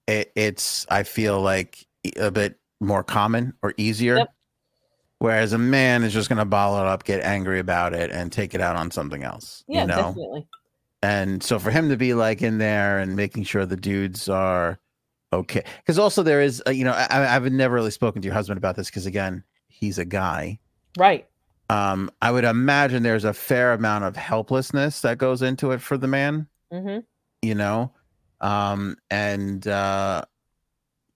it, 0.07 0.32
it's, 0.36 0.84
I 0.90 1.03
feel 1.03 1.40
like 1.40 1.86
a 2.18 2.30
bit 2.30 2.61
more 2.78 3.03
common 3.03 3.55
or 3.62 3.72
easier. 3.78 4.18
Yep. 4.18 4.28
Whereas 5.18 5.55
a 5.55 5.59
man 5.59 6.03
is 6.05 6.12
just 6.12 6.28
going 6.28 6.40
to 6.40 6.44
bottle 6.44 6.78
it 6.78 6.86
up, 6.86 7.05
get 7.05 7.22
angry 7.22 7.59
about 7.59 7.94
it, 7.94 8.11
and 8.11 8.30
take 8.30 8.55
it 8.55 8.61
out 8.61 8.76
on 8.76 8.90
something 8.90 9.22
else. 9.22 9.64
Yeah, 9.66 9.80
you 9.80 9.86
know? 9.86 9.97
definitely. 9.97 10.47
and 11.03 11.42
so 11.42 11.59
for 11.59 11.70
him 11.70 11.88
to 11.88 11.97
be 11.97 12.12
like 12.12 12.42
in 12.42 12.59
there 12.59 12.99
and 12.99 13.16
making 13.16 13.44
sure 13.44 13.64
the 13.64 13.76
dudes 13.76 14.28
are 14.28 14.78
okay 15.32 15.62
because 15.78 15.99
also 15.99 16.22
there 16.22 16.42
is 16.42 16.62
uh, 16.66 16.70
you 16.70 16.84
know 16.84 16.92
I, 16.92 17.34
i've 17.34 17.51
never 17.51 17.74
really 17.74 17.90
spoken 17.90 18.22
to 18.22 18.26
your 18.26 18.34
husband 18.34 18.59
about 18.59 18.76
this 18.76 18.88
because 18.88 19.07
again 19.07 19.42
he's 19.79 19.99
a 19.99 20.05
guy 20.05 20.59
Right. 20.99 21.27
um 21.70 22.11
i 22.22 22.31
would 22.31 22.45
imagine 22.45 23.03
there's 23.03 23.24
a 23.24 23.33
fair 23.35 23.72
amount 23.72 24.05
of 24.05 24.16
helplessness 24.16 25.01
that 25.03 25.18
goes 25.18 25.43
into 25.43 25.72
it 25.72 25.81
for 25.83 25.97
the 25.99 26.09
man 26.09 26.47
hmm 26.72 26.99
you 27.43 27.55
know 27.55 27.93
um 28.41 28.97
and 29.11 29.66
uh 29.68 30.24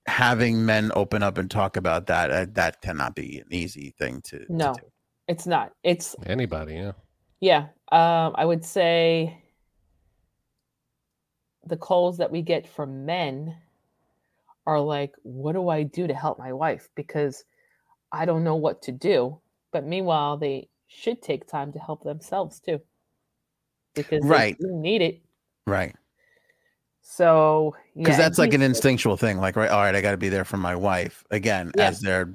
having 0.07 0.65
men 0.67 0.91
open 0.95 1.23
up 1.23 1.39
and 1.39 1.51
talk 1.51 1.77
about 1.77 2.07
that 2.07 2.31
uh, 2.31 2.47
that 2.53 2.81
cannot 2.83 3.15
be 3.15 3.39
an 3.39 3.47
easy 3.51 3.95
thing 3.99 4.21
to, 4.23 4.39
to 4.41 4.53
No. 4.53 4.75
do. 4.75 4.81
It's 5.29 5.47
not. 5.47 5.73
It's 5.85 6.17
Anybody, 6.27 6.75
yeah. 6.75 6.93
yeah. 7.41 7.61
Um, 7.93 8.35
I 8.37 8.45
would 8.45 8.65
say 8.65 9.41
the 11.65 11.77
calls 11.77 12.17
that 12.19 12.33
we 12.33 12.43
get 12.43 12.67
from 12.67 13.07
men 13.07 13.55
are 14.67 14.81
like, 14.81 15.13
"What 15.23 15.53
do 15.53 15.69
I 15.69 15.85
do 15.85 16.07
to 16.09 16.15
help 16.15 16.39
my 16.39 16.53
wife?" 16.53 16.89
Because 16.97 17.45
I 18.13 18.25
don't 18.25 18.45
know 18.45 18.57
what 18.57 18.83
to 18.83 18.93
do. 18.93 19.41
But 19.73 19.87
meanwhile, 19.87 20.37
they 20.37 20.69
should 20.89 21.23
take 21.23 21.47
time 21.47 21.73
to 21.73 21.79
help 21.79 22.03
themselves 22.03 22.59
too, 22.61 22.81
because 23.95 24.25
Right. 24.25 24.57
they 24.59 24.69
need 24.69 25.03
it. 25.03 25.21
right 25.67 25.95
So 27.03 27.77
because 27.97 28.15
and 28.15 28.23
that's 28.25 28.39
like 28.39 28.53
an 28.55 28.63
instinctual 28.63 29.17
thing 29.17 29.39
like 29.39 29.55
right 29.57 29.71
all 29.71 29.81
right 29.83 29.95
i 29.95 30.01
got 30.01 30.11
to 30.13 30.17
be 30.17 30.29
there 30.29 30.45
for 30.45 30.57
my 30.57 30.75
wife 30.75 31.25
again 31.31 31.71
Yeah. 31.77 31.89
as 31.89 32.01
they're 32.01 32.35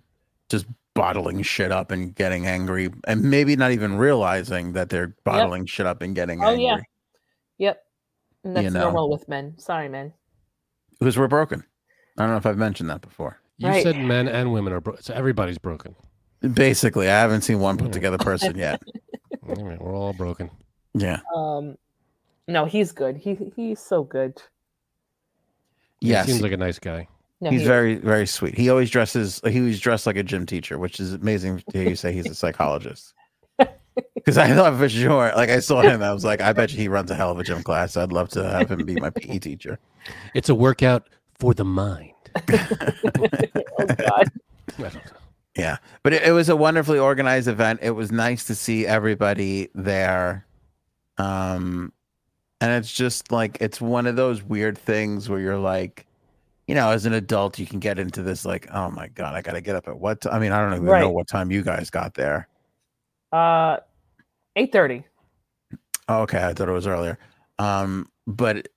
just 0.49 0.65
bottling 0.93 1.41
shit 1.41 1.71
up 1.71 1.91
and 1.91 2.15
getting 2.15 2.47
angry 2.47 2.89
and 3.07 3.21
maybe 3.23 3.55
not 3.57 3.71
even 3.71 3.97
realizing 3.97 4.73
that 4.73 4.89
they're 4.89 5.15
bottling 5.25 5.65
shit 5.65 5.85
up 5.85 6.01
and 6.01 6.15
getting 6.15 6.41
Oh, 6.43 6.47
angry 6.47 6.63
yeah. 6.63 6.77
Yep, 7.57 7.83
and 8.45 8.55
that's 8.55 8.63
You 8.63 8.69
know. 8.69 8.81
normal 8.81 9.09
with 9.09 9.27
men. 9.27 9.57
Sorry, 9.57 9.89
men. 9.89 10.13
because 10.99 11.17
we're 11.17 11.27
broken 11.27 11.63
i 12.17 12.21
don't 12.23 12.31
know 12.31 12.37
if 12.37 12.45
i've 12.45 12.57
mentioned 12.57 12.89
that 12.89 13.01
before 13.01 13.41
You 13.57 13.69
Right. 13.69 13.83
said 13.83 13.97
men 13.97 14.27
and 14.27 14.51
women 14.51 14.73
are 14.73 14.81
broken. 14.81 15.01
So 15.03 15.13
everybody's 15.13 15.57
broken. 15.57 15.95
basically 16.53 17.07
i 17.07 17.19
haven't 17.19 17.41
seen 17.41 17.59
one 17.59 17.75
put 17.77 17.91
together 17.91 18.17
person 18.19 18.55
yet 18.67 18.81
All 19.47 19.63
right, 19.65 19.81
we're 19.81 19.95
all 19.95 20.13
broken. 20.13 20.49
yeah 20.93 21.19
Um, 21.35 21.75
no, 22.47 22.65
he's 22.65 22.91
good. 22.91 23.17
He 23.17 23.33
he's 23.55 23.79
so 23.79 24.03
good. 24.03 24.39
He 26.01 26.13
seems 26.23 26.41
like 26.41 26.51
a 26.51 26.57
nice 26.57 26.77
guy. 26.77 27.07
No, 27.41 27.49
he's 27.49 27.61
he- 27.61 27.67
very 27.67 27.95
very 27.95 28.25
sweet 28.27 28.55
he 28.55 28.69
always 28.69 28.89
dresses 28.89 29.41
he 29.47 29.59
was 29.61 29.79
dressed 29.79 30.05
like 30.05 30.15
a 30.17 30.23
gym 30.23 30.45
teacher 30.45 30.77
which 30.79 30.99
is 30.99 31.13
amazing 31.13 31.63
to 31.69 31.77
hear 31.79 31.89
you 31.89 31.95
say 31.95 32.11
he's 32.13 32.29
a 32.29 32.35
psychologist 32.35 33.13
because 34.15 34.37
i 34.37 34.47
thought 34.53 34.77
for 34.77 34.87
sure 34.87 35.31
like 35.35 35.49
i 35.49 35.59
saw 35.59 35.81
him 35.81 36.01
i 36.01 36.13
was 36.13 36.23
like 36.23 36.39
i 36.41 36.53
bet 36.53 36.71
you 36.71 36.77
he 36.77 36.87
runs 36.87 37.11
a 37.11 37.15
hell 37.15 37.31
of 37.31 37.37
a 37.37 37.43
gym 37.43 37.61
class 37.61 37.97
i'd 37.97 38.11
love 38.13 38.29
to 38.29 38.41
have 38.49 38.71
him 38.71 38.85
be 38.85 38.95
my 38.95 39.09
pe 39.09 39.37
teacher 39.37 39.77
It's 40.33 40.47
a 40.49 40.55
workout 40.55 41.09
for 41.37 41.53
the 41.53 41.65
mind. 41.65 42.11
Oh 42.35 43.85
God. 43.87 44.31
I 44.77 44.81
don't 44.81 44.95
know. 44.95 45.01
Yeah, 45.57 45.77
but 46.03 46.13
it, 46.13 46.23
it 46.23 46.31
was 46.31 46.49
a 46.49 46.55
wonderfully 46.55 46.99
organized 46.99 47.47
event. 47.47 47.79
It 47.81 47.91
was 47.91 48.11
nice 48.11 48.43
to 48.45 48.55
see 48.55 48.85
everybody 48.85 49.69
there. 49.73 50.45
Um, 51.17 51.93
and 52.59 52.71
it's 52.71 52.91
just 52.91 53.31
like 53.31 53.57
it's 53.61 53.79
one 53.79 54.05
of 54.05 54.15
those 54.17 54.43
weird 54.43 54.77
things 54.77 55.29
where 55.29 55.39
you're 55.39 55.57
like, 55.57 56.05
you 56.67 56.75
know, 56.75 56.89
as 56.89 57.05
an 57.05 57.13
adult, 57.13 57.57
you 57.57 57.65
can 57.65 57.79
get 57.79 57.99
into 57.99 58.21
this 58.21 58.43
like, 58.43 58.67
oh 58.73 58.89
my 58.91 59.07
god, 59.09 59.33
I 59.33 59.41
got 59.41 59.53
to 59.53 59.61
get 59.61 59.75
up 59.75 59.87
at 59.87 59.97
what? 59.97 60.25
I 60.31 60.39
mean, 60.39 60.51
I 60.51 60.59
don't 60.59 60.73
even 60.73 60.85
know 60.85 61.09
what 61.09 61.27
time 61.27 61.51
you 61.51 61.61
guys 61.61 61.89
got 61.89 62.15
there. 62.15 62.49
Uh, 63.31 63.77
eight 64.57 64.71
thirty. 64.73 65.05
Oh, 66.09 66.21
okay, 66.21 66.43
I 66.43 66.53
thought 66.53 66.69
it 66.69 66.73
was 66.73 66.87
earlier. 66.87 67.17
Um, 67.59 68.09
but 68.27 68.67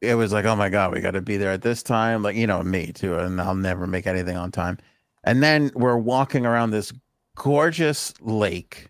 it, 0.00 0.14
was 0.14 0.32
like, 0.32 0.44
oh 0.44 0.56
my 0.56 0.68
god, 0.68 0.92
we 0.92 1.00
got 1.00 1.12
to 1.12 1.20
be 1.20 1.36
there 1.36 1.52
at 1.52 1.62
this 1.62 1.82
time. 1.82 2.22
Like, 2.22 2.36
you 2.36 2.46
know, 2.46 2.62
me 2.62 2.92
too, 2.92 3.16
and 3.16 3.40
I'll 3.40 3.54
never 3.54 3.86
make 3.86 4.06
anything 4.06 4.36
on 4.36 4.50
time. 4.50 4.78
And 5.24 5.42
then 5.42 5.70
we're 5.74 5.98
walking 5.98 6.46
around 6.46 6.70
this 6.70 6.92
gorgeous 7.36 8.14
lake 8.20 8.88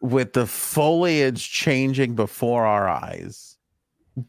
with 0.00 0.32
the 0.32 0.46
foliage 0.46 1.50
changing 1.50 2.14
before 2.14 2.66
our 2.66 2.88
eyes, 2.88 3.56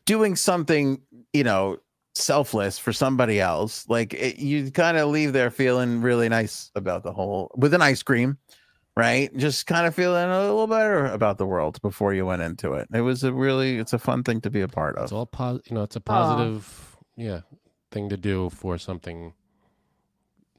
doing 0.05 0.35
something, 0.35 1.01
you 1.33 1.43
know, 1.43 1.77
selfless 2.13 2.79
for 2.79 2.93
somebody 2.93 3.39
else. 3.39 3.85
Like 3.89 4.13
it, 4.13 4.37
you 4.37 4.71
kind 4.71 4.97
of 4.97 5.09
leave 5.09 5.33
there 5.33 5.51
feeling 5.51 6.01
really 6.01 6.29
nice 6.29 6.71
about 6.75 7.03
the 7.03 7.11
whole 7.11 7.51
with 7.55 7.73
an 7.73 7.81
ice 7.81 8.03
cream 8.03 8.37
right? 8.95 9.35
Just 9.35 9.67
kind 9.67 9.85
of 9.85 9.93
feeling 9.93 10.29
a 10.29 10.41
little 10.41 10.67
better 10.67 11.05
about 11.07 11.37
the 11.37 11.45
world 11.45 11.81
before 11.81 12.13
you 12.13 12.25
went 12.25 12.41
into 12.41 12.73
it. 12.73 12.87
It 12.93 13.01
was 13.01 13.23
a 13.23 13.33
really, 13.33 13.77
it's 13.77 13.93
a 13.93 13.99
fun 13.99 14.23
thing 14.23 14.41
to 14.41 14.49
be 14.49 14.61
a 14.61 14.67
part 14.67 14.97
of. 14.97 15.03
It's 15.03 15.11
all 15.11 15.25
positive. 15.25 15.69
You 15.69 15.75
know, 15.75 15.83
it's 15.83 15.95
a 15.95 16.01
positive, 16.01 16.97
yeah, 17.17 17.41
thing 17.91 18.09
to 18.09 18.17
do 18.17 18.49
for 18.49 18.77
something 18.77 19.33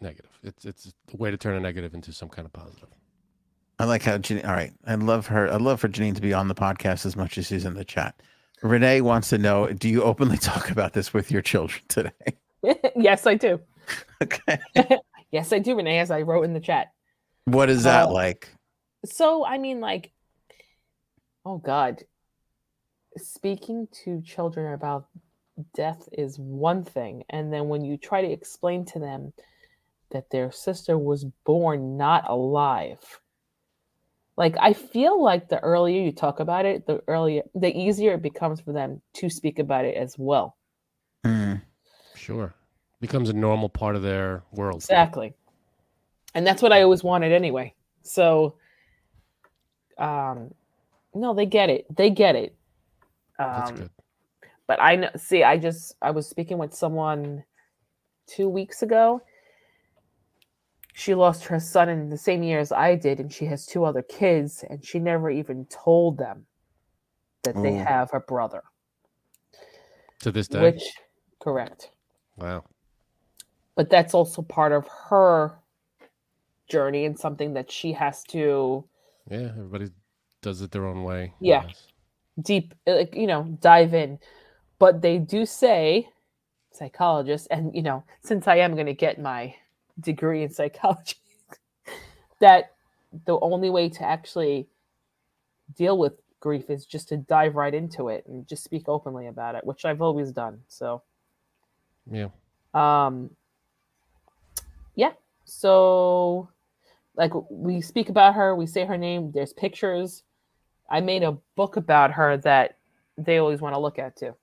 negative. 0.01 0.31
It's 0.43 0.65
it's 0.65 0.93
a 1.13 1.17
way 1.17 1.31
to 1.31 1.37
turn 1.37 1.57
a 1.57 1.61
negative 1.61 1.95
into 1.95 2.13
some 2.13 2.29
kind 2.29 2.47
of 2.47 2.53
positive. 2.53 2.89
I 3.79 3.85
like 3.85 4.03
how 4.03 4.17
Janine, 4.17 4.47
all 4.47 4.55
right. 4.55 4.73
I 4.87 4.95
love 4.95 5.27
her. 5.27 5.53
I 5.53 5.57
love 5.57 5.81
for 5.81 5.89
Janine 5.89 6.15
to 6.15 6.23
be 6.23 6.33
on 6.33 6.49
the 6.49 6.55
podcast 6.55 7.05
as 7.05 7.15
much 7.15 7.37
as 7.37 7.47
she's 7.47 7.65
in 7.65 7.75
the 7.75 7.85
chat. 7.85 8.23
Renee 8.63 9.03
wants 9.03 9.29
to 9.31 9.39
know, 9.39 9.67
do 9.69 9.89
you 9.89 10.03
openly 10.03 10.39
talk 10.39 10.71
about 10.71 10.95
this 10.95 11.13
with 11.13 11.31
your 11.31 11.43
children 11.43 11.83
today? 11.89 12.11
yes, 12.97 13.27
I 13.27 13.35
do. 13.35 13.61
okay. 14.23 14.59
Yes, 15.31 15.53
I 15.53 15.59
do, 15.59 15.77
Renee, 15.77 15.99
as 15.99 16.11
I 16.11 16.23
wrote 16.23 16.43
in 16.45 16.55
the 16.55 16.61
chat. 16.61 16.93
What 17.47 17.71
is 17.71 17.85
that 17.85 18.09
Uh, 18.09 18.13
like? 18.13 18.51
So, 19.05 19.47
I 19.47 19.59
mean, 19.59 19.81
like, 19.81 20.13
oh 21.45 21.59
God, 21.59 22.03
speaking 23.17 23.89
to 24.05 24.21
children 24.23 24.73
about 24.73 25.07
death 25.75 26.09
is 26.13 26.39
one 26.39 26.85
thing. 26.85 27.25
And 27.31 27.53
then 27.53 27.69
when 27.69 27.85
you 27.85 27.97
try 27.97 28.21
to 28.21 28.31
explain 28.31 28.85
to 28.87 28.99
them 28.99 29.33
that 30.11 30.31
their 30.31 30.51
sister 30.51 30.99
was 30.99 31.25
born 31.45 31.97
not 31.97 32.29
alive, 32.29 33.21
like 34.37 34.57
I 34.61 34.73
feel 34.73 35.23
like 35.23 35.49
the 35.49 35.61
earlier 35.61 36.03
you 36.03 36.13
talk 36.13 36.41
about 36.41 36.67
it, 36.67 36.87
the 36.87 37.01
earlier 37.07 37.43
the 37.55 37.75
easier 37.75 38.15
it 38.15 38.23
becomes 38.23 38.61
for 38.61 38.73
them 38.73 39.01
to 39.15 39.31
speak 39.31 39.59
about 39.59 39.85
it 39.85 39.97
as 39.97 40.17
well. 40.19 40.57
Mm. 41.25 41.63
Sure. 42.15 42.55
Becomes 43.01 43.31
a 43.31 43.33
normal 43.33 43.69
part 43.69 43.95
of 43.97 44.03
their 44.03 44.43
world. 44.53 44.77
Exactly. 44.77 45.35
And 46.35 46.47
that's 46.47 46.63
what 46.63 46.73
I 46.73 46.83
always 46.83 47.03
wanted 47.03 47.33
anyway. 47.33 47.75
So 48.03 48.57
um 49.99 50.53
no, 51.15 51.33
they 51.35 51.47
get 51.47 51.71
it. 51.71 51.87
They 51.97 52.11
get 52.11 52.37
it. 52.37 52.55
That's 53.39 53.71
Um, 53.71 53.77
good. 53.77 53.91
but 54.67 54.81
I 54.83 54.97
know 54.97 55.11
see, 55.17 55.43
I 55.43 55.57
just 55.57 55.95
I 56.03 56.11
was 56.11 56.29
speaking 56.29 56.59
with 56.59 56.75
someone 56.75 57.45
two 58.27 58.49
weeks 58.49 58.83
ago. 58.83 59.23
She 60.93 61.15
lost 61.15 61.45
her 61.45 61.61
son 61.61 61.89
in 61.91 62.09
the 62.09 62.17
same 62.17 62.43
year 62.43 62.59
as 62.59 62.73
I 62.73 62.95
did, 62.97 63.21
and 63.21 63.31
she 63.33 63.45
has 63.47 63.67
two 63.67 63.85
other 63.85 64.03
kids, 64.03 64.65
and 64.69 64.83
she 64.85 64.99
never 64.99 65.31
even 65.31 65.67
told 65.67 66.17
them 66.17 66.47
that 67.43 67.55
they 67.63 67.75
have 67.75 68.11
a 68.15 68.21
brother. 68.21 68.63
To 70.21 70.33
this 70.33 70.49
day. 70.49 70.63
Which 70.63 70.83
correct. 71.39 71.91
wow. 72.37 72.65
But 73.75 73.91
that's 73.91 74.15
also 74.15 74.41
part 74.41 74.73
of 74.73 74.89
her 75.11 75.59
journey 76.69 77.05
and 77.05 77.19
something 77.19 77.55
that 77.55 77.71
she 77.71 77.93
has 77.93 78.23
to 78.25 78.85
Yeah, 79.31 79.49
everybody 79.51 79.91
does 80.43 80.61
it 80.63 80.71
their 80.71 80.87
own 80.87 81.03
way. 81.05 81.35
Yeah. 81.41 81.65
deep 82.43 82.75
like 82.87 83.15
you 83.17 83.27
know 83.27 83.45
dive 83.61 83.95
in 83.95 84.19
but 84.79 85.01
they 85.01 85.19
do 85.19 85.47
say 85.47 86.09
psychologists 86.71 87.47
and 87.51 87.75
you 87.75 87.83
know 87.83 88.05
since 88.23 88.47
i 88.47 88.57
am 88.57 88.75
going 88.75 88.87
to 88.87 88.93
get 88.93 89.19
my 89.21 89.55
degree 90.01 90.43
in 90.43 90.51
psychology 90.59 91.17
that 92.41 92.75
the 93.25 93.39
only 93.41 93.71
way 93.71 93.89
to 93.89 94.03
actually 94.05 94.69
deal 95.75 95.97
with 95.97 96.13
grief 96.41 96.69
is 96.69 96.85
just 96.85 97.09
to 97.09 97.17
dive 97.17 97.55
right 97.57 97.73
into 97.75 98.09
it 98.09 98.25
and 98.27 98.47
just 98.47 98.63
speak 98.63 98.87
openly 98.89 99.27
about 99.27 99.55
it 99.55 99.65
which 99.65 99.87
i've 99.87 100.03
always 100.03 100.31
done 100.33 100.61
so 100.69 101.03
Yeah. 102.11 102.29
um 102.75 103.31
yeah 104.95 105.13
so 105.47 106.51
like 107.17 107.33
we 107.51 107.81
speak 107.81 108.09
about 108.09 108.35
her 108.35 108.55
we 108.55 108.67
say 108.67 108.85
her 108.85 108.97
name 108.99 109.31
there's 109.33 109.53
pictures 109.53 110.23
i 110.91 111.01
made 111.01 111.23
a 111.23 111.37
book 111.57 111.77
about 111.77 112.11
her 112.13 112.37
that 112.37 112.79
they 113.19 113.39
always 113.39 113.61
want 113.61 113.75
to 113.75 113.79
look 113.79 113.99
at 113.99 114.17
too 114.17 114.35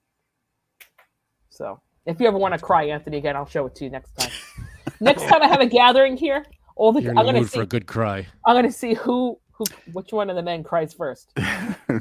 so 1.50 1.80
if 2.06 2.20
you 2.20 2.28
ever 2.28 2.38
want 2.38 2.54
to 2.54 2.60
cry 2.60 2.84
anthony 2.86 3.18
again 3.18 3.36
i'll 3.36 3.45
show 3.45 3.66
it 3.66 3.76
to 3.76 3.84
you 3.86 3.90
next 3.90 4.12
time 4.18 4.32
next 5.00 5.24
time 5.28 5.41
i 5.41 5.48
have 5.48 5.62
a 5.62 5.66
gathering 5.66 6.18
here 6.18 6.45
all 6.76 6.91
the 6.91 7.02
You're 7.02 7.12
in 7.12 7.18
i'm 7.18 7.26
the 7.26 7.32
gonna 7.32 7.41
mood 7.41 7.52
see 7.52 7.58
for 7.60 7.64
a 7.64 7.68
good 7.68 7.86
cry. 7.88 8.26
i'm 8.45 8.56
gonna 8.56 8.72
see 8.72 8.94
who 8.94 9.38
who 9.52 9.66
which 9.91 10.12
one 10.12 10.30
of 10.32 10.36
the 10.36 10.41
men 10.41 10.64
cries 10.64 10.94
first 10.94 11.32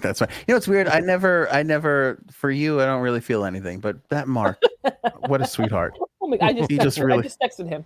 That's 0.01 0.23
right. 0.23 0.31
You 0.49 0.53
know, 0.55 0.57
it's 0.57 0.67
weird. 0.69 0.89
I 0.89 1.01
never, 1.01 1.51
I 1.53 1.63
never, 1.63 2.19
for 2.31 2.51
you, 2.51 2.81
I 2.81 2.87
don't 2.87 3.03
really 3.03 3.21
feel 3.21 3.45
anything. 3.45 3.79
But 3.81 4.09
that 4.09 4.27
Mark, 4.27 4.63
what 5.27 5.43
a 5.43 5.47
sweetheart. 5.47 5.93
oh 6.23 6.29
my 6.29 6.39
i 6.41 6.53
just 6.55 6.71
He 6.71 6.79
texted, 6.79 6.83
just 6.83 6.99
I 6.99 7.03
really- 7.03 7.23
just 7.25 7.39
texted 7.41 7.69
him 7.69 7.85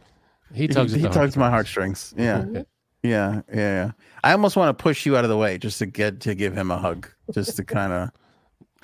He 0.55 0.69
tugs 0.69 0.93
he, 0.93 0.99
at 0.99 1.01
he 1.01 1.09
the 1.09 1.13
tugs 1.13 1.37
my 1.37 1.51
heartstrings. 1.51 2.15
heartstrings. 2.17 2.55
Yeah. 2.55 2.61
Mhm. 2.63 2.67
Yeah, 3.07 3.43
yeah, 3.49 3.55
yeah. 3.55 3.91
I 4.25 4.33
almost 4.33 4.57
want 4.57 4.77
to 4.77 4.83
push 4.83 5.07
you 5.07 5.17
out 5.17 5.25
of 5.25 5.31
the 5.31 5.37
way 5.37 5.59
just 5.59 5.79
to 5.79 5.87
get 5.87 6.21
to 6.21 6.35
give 6.35 6.55
him 6.57 6.71
a 6.71 6.77
hug, 6.79 7.09
just 7.33 7.57
to 7.57 7.65
kind 7.65 7.93
of. 7.93 8.11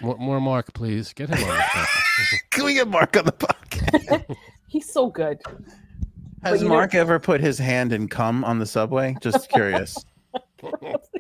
More, 0.01 0.16
more 0.16 0.40
Mark, 0.40 0.73
please. 0.73 1.12
Get 1.12 1.28
him 1.28 1.39
on 1.49 1.57
the. 1.57 2.39
Can 2.51 2.65
we 2.65 2.74
get 2.74 2.89
Mark 2.89 3.16
on 3.16 3.24
the 3.24 3.32
podcast? 3.32 4.35
he's 4.66 4.90
so 4.93 5.09
good 5.09 5.39
Has 6.43 6.61
you 6.61 6.66
know- 6.69 6.74
Mark 6.74 6.94
ever 6.97 7.20
put 7.20 7.40
his 7.40 7.57
hand 7.59 7.93
in 7.93 8.09
cum 8.09 8.43
on 8.44 8.59
the 8.59 8.66
subway? 8.66 9.15
Just 9.20 9.49
curious. 9.51 9.97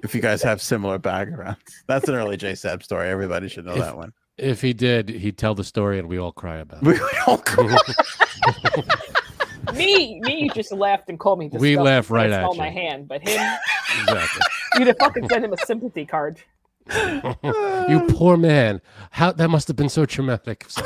if 0.02 0.14
you 0.16 0.20
guys 0.20 0.42
have 0.42 0.60
similar 0.60 0.98
backgrounds, 0.98 1.60
that's 1.86 2.08
an 2.08 2.14
early 2.16 2.36
J 2.36 2.54
Sab 2.56 2.82
story. 2.82 3.08
Everybody 3.08 3.46
should 3.48 3.66
know 3.66 3.72
If- 3.74 3.78
that 3.80 3.96
one. 3.96 4.12
if 4.36 4.60
he 4.62 4.72
did, 4.72 5.08
he'd 5.10 5.38
tell 5.38 5.54
the 5.54 5.64
story 5.64 6.00
and 6.00 6.08
we 6.08 6.18
all 6.18 6.32
cry 6.32 6.56
about 6.56 6.82
it. 6.82 6.86
We 6.88 6.98
all 7.26 7.38
cry. 7.38 7.76
Me 9.74 10.20
me 10.20 10.42
you 10.42 10.50
just 10.50 10.72
laughed 10.72 11.08
and 11.08 11.18
called 11.18 11.38
me 11.38 11.46
We 11.46 11.50
disgusting 11.50 11.80
laugh 11.84 12.10
when 12.10 12.20
I 12.20 12.24
right 12.24 12.32
at 12.32 12.40
smelled 12.40 12.58
my 12.58 12.70
hand 12.70 13.08
but 13.08 13.20
him 13.22 13.40
exactly. 14.00 14.42
You'd 14.78 14.88
have 14.88 14.98
fucking 14.98 15.28
sent 15.28 15.44
him 15.44 15.52
a 15.52 15.58
sympathy 15.58 16.06
card. 16.06 16.40
you 17.88 18.06
poor 18.08 18.36
man. 18.36 18.80
How 19.10 19.32
that 19.32 19.48
must 19.48 19.68
have 19.68 19.76
been 19.76 19.88
so 19.88 20.06
traumatic. 20.06 20.66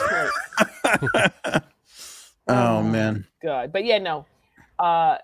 oh 2.48 2.82
man. 2.82 3.26
God. 3.42 3.72
But 3.72 3.84
yeah, 3.84 3.98
no. 3.98 4.26
Uh 4.78 5.18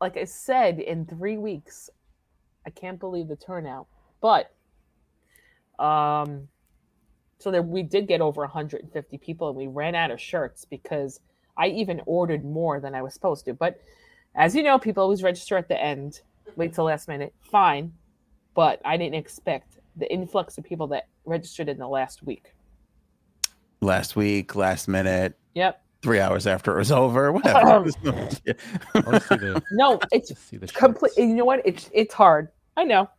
like 0.00 0.16
I 0.16 0.24
said, 0.24 0.80
in 0.80 1.06
three 1.06 1.36
weeks, 1.36 1.88
I 2.66 2.70
can't 2.70 2.98
believe 2.98 3.28
the 3.28 3.36
turnout. 3.36 3.86
But 4.20 4.52
um 5.78 6.48
so 7.38 7.50
there 7.50 7.62
we 7.62 7.82
did 7.82 8.06
get 8.06 8.20
over 8.20 8.42
150 8.42 9.18
people 9.18 9.48
and 9.48 9.56
we 9.56 9.66
ran 9.66 9.94
out 9.96 10.12
of 10.12 10.20
shirts 10.20 10.64
because 10.64 11.18
I 11.56 11.68
even 11.68 12.00
ordered 12.06 12.44
more 12.44 12.80
than 12.80 12.94
I 12.94 13.02
was 13.02 13.14
supposed 13.14 13.44
to. 13.46 13.54
But 13.54 13.80
as 14.34 14.54
you 14.54 14.62
know, 14.62 14.78
people 14.78 15.02
always 15.02 15.22
register 15.22 15.56
at 15.56 15.68
the 15.68 15.80
end, 15.80 16.20
wait 16.56 16.74
till 16.74 16.84
last 16.84 17.08
minute. 17.08 17.34
Fine. 17.50 17.92
But 18.54 18.80
I 18.84 18.96
didn't 18.96 19.16
expect 19.16 19.78
the 19.96 20.10
influx 20.12 20.56
of 20.58 20.64
people 20.64 20.86
that 20.88 21.08
registered 21.24 21.68
in 21.68 21.78
the 21.78 21.88
last 21.88 22.22
week. 22.22 22.54
Last 23.80 24.16
week, 24.16 24.54
last 24.54 24.88
minute, 24.88 25.38
Yep. 25.54 25.82
three 26.02 26.20
hours 26.20 26.46
after 26.46 26.74
it 26.74 26.78
was 26.78 26.92
over, 26.92 27.32
whatever. 27.32 27.58
Oh, 27.58 27.84
yeah. 28.44 28.52
See 29.18 29.36
the, 29.36 29.62
No, 29.72 29.98
it's 30.12 30.30
let's 30.30 30.40
see 30.42 30.56
the 30.56 30.66
complete. 30.74 31.12
You 31.16 31.26
know 31.34 31.44
what? 31.44 31.62
It's 31.64 31.90
it's 31.92 32.14
hard. 32.14 32.48
I 32.76 32.84
know, 32.84 33.10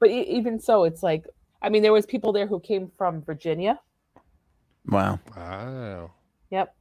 but 0.00 0.10
e- 0.10 0.22
even 0.22 0.58
so, 0.58 0.84
it's 0.84 1.02
like 1.02 1.24
I 1.62 1.68
mean, 1.68 1.82
there 1.82 1.92
was 1.92 2.06
people 2.06 2.32
there 2.32 2.46
who 2.46 2.58
came 2.60 2.90
from 2.96 3.22
Virginia. 3.22 3.78
wow. 4.86 5.18
Wow. 5.36 6.12
Yep. 6.50 6.74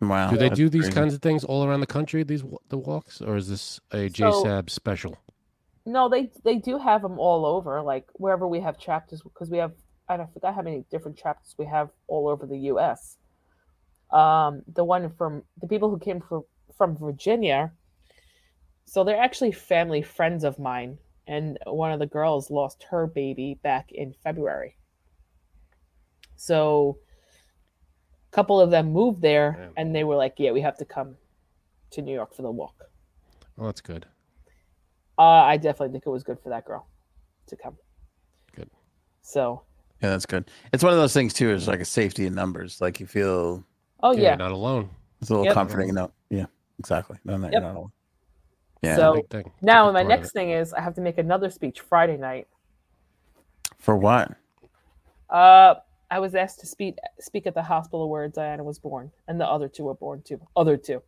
Wow. 0.00 0.30
Do 0.30 0.36
they 0.38 0.48
do 0.48 0.68
these 0.68 0.84
crazy. 0.84 0.94
kinds 0.94 1.14
of 1.14 1.20
things 1.22 1.44
all 1.44 1.64
around 1.64 1.80
the 1.80 1.86
country? 1.86 2.22
These 2.22 2.44
the 2.68 2.78
walks, 2.78 3.20
or 3.20 3.36
is 3.36 3.48
this 3.48 3.80
a 3.92 4.08
So- 4.08 4.44
JSAB 4.44 4.70
special? 4.70 5.18
No, 5.86 6.08
they 6.08 6.30
they 6.44 6.56
do 6.56 6.78
have 6.78 7.02
them 7.02 7.18
all 7.18 7.44
over, 7.46 7.82
like 7.82 8.06
wherever 8.14 8.46
we 8.46 8.60
have 8.60 8.78
chapters, 8.78 9.22
because 9.22 9.50
we 9.50 9.58
have 9.58 9.72
I 10.08 10.16
don't 10.16 10.32
forgot 10.32 10.54
how 10.54 10.62
many 10.62 10.84
different 10.90 11.16
chapters 11.16 11.54
we 11.58 11.66
have 11.66 11.90
all 12.08 12.28
over 12.28 12.46
the 12.46 12.58
U.S. 12.72 13.16
Um, 14.10 14.62
the 14.74 14.84
one 14.84 15.10
from 15.10 15.42
the 15.60 15.68
people 15.68 15.90
who 15.90 15.98
came 15.98 16.20
from 16.20 16.44
from 16.76 16.96
Virginia, 16.96 17.72
so 18.84 19.04
they're 19.04 19.20
actually 19.20 19.52
family 19.52 20.02
friends 20.02 20.44
of 20.44 20.58
mine, 20.58 20.98
and 21.26 21.58
one 21.66 21.92
of 21.92 21.98
the 21.98 22.06
girls 22.06 22.50
lost 22.50 22.84
her 22.90 23.06
baby 23.06 23.58
back 23.62 23.90
in 23.92 24.14
February. 24.24 24.76
So, 26.36 26.98
a 28.30 28.34
couple 28.34 28.60
of 28.60 28.70
them 28.70 28.92
moved 28.92 29.22
there, 29.22 29.56
Yeah. 29.58 29.68
and 29.82 29.94
they 29.94 30.04
were 30.04 30.16
like, 30.16 30.34
"Yeah, 30.38 30.52
we 30.52 30.60
have 30.60 30.76
to 30.78 30.84
come 30.84 31.16
to 31.90 32.02
New 32.02 32.14
York 32.14 32.34
for 32.34 32.42
the 32.42 32.50
walk." 32.50 32.74
Well, 33.56 33.66
that's 33.66 33.80
good. 33.80 34.06
Uh, 35.18 35.22
I 35.22 35.56
definitely 35.56 35.92
think 35.92 36.06
it 36.06 36.10
was 36.10 36.22
good 36.22 36.38
for 36.40 36.48
that 36.50 36.64
girl 36.64 36.86
to 37.46 37.56
come. 37.56 37.76
Good. 38.54 38.70
So, 39.22 39.62
Yeah, 40.02 40.08
that's 40.10 40.24
good. 40.24 40.50
It's 40.72 40.82
one 40.82 40.94
of 40.94 40.98
those 40.98 41.12
things 41.12 41.34
too. 41.34 41.50
Is 41.50 41.68
like 41.68 41.80
a 41.80 41.84
safety 41.84 42.24
in 42.26 42.34
numbers. 42.34 42.80
Like 42.80 43.00
you 43.00 43.06
feel 43.06 43.62
oh 44.02 44.12
Yeah, 44.12 44.20
yeah. 44.20 44.28
you're 44.30 44.36
not 44.38 44.52
alone. 44.52 44.88
it's 45.20 45.28
a 45.28 45.34
little 45.34 45.44
Yep. 45.44 45.52
comforting. 45.54 45.92
No, 45.92 46.10
yeah, 46.30 46.46
exactly. 46.78 47.18
No, 47.24 47.36
no, 47.36 47.44
Yep. 47.48 47.52
you're 47.52 47.60
not 47.60 47.76
alone. 47.76 47.92
Yeah. 48.80 48.96
So- 48.96 49.14
Big 49.16 49.28
thing. 49.28 49.46
It's 49.46 49.62
a 49.62 49.66
Now, 49.66 49.92
my 49.92 50.02
next 50.02 50.32
thing 50.32 50.50
is 50.52 50.72
I 50.72 50.80
have 50.80 50.94
to 50.94 51.02
make 51.02 51.18
another 51.18 51.50
speech 51.50 51.80
Friday 51.80 52.16
night. 52.16 52.48
For 53.78 53.94
what? 53.96 54.32
Uh, 55.28 55.74
I 56.10 56.18
was 56.18 56.34
asked 56.34 56.60
to 56.60 56.66
speak 56.66 56.96
speak 57.20 57.46
at 57.46 57.54
the 57.54 57.62
hospital 57.62 58.10
where 58.10 58.28
Diana 58.28 58.64
was 58.64 58.78
born, 58.78 59.10
and 59.28 59.40
the 59.40 59.46
other 59.46 59.68
two 59.68 59.84
were 59.84 59.94
born 59.94 60.22
too. 60.22 60.40
Other 60.56 60.76
two, 60.76 61.02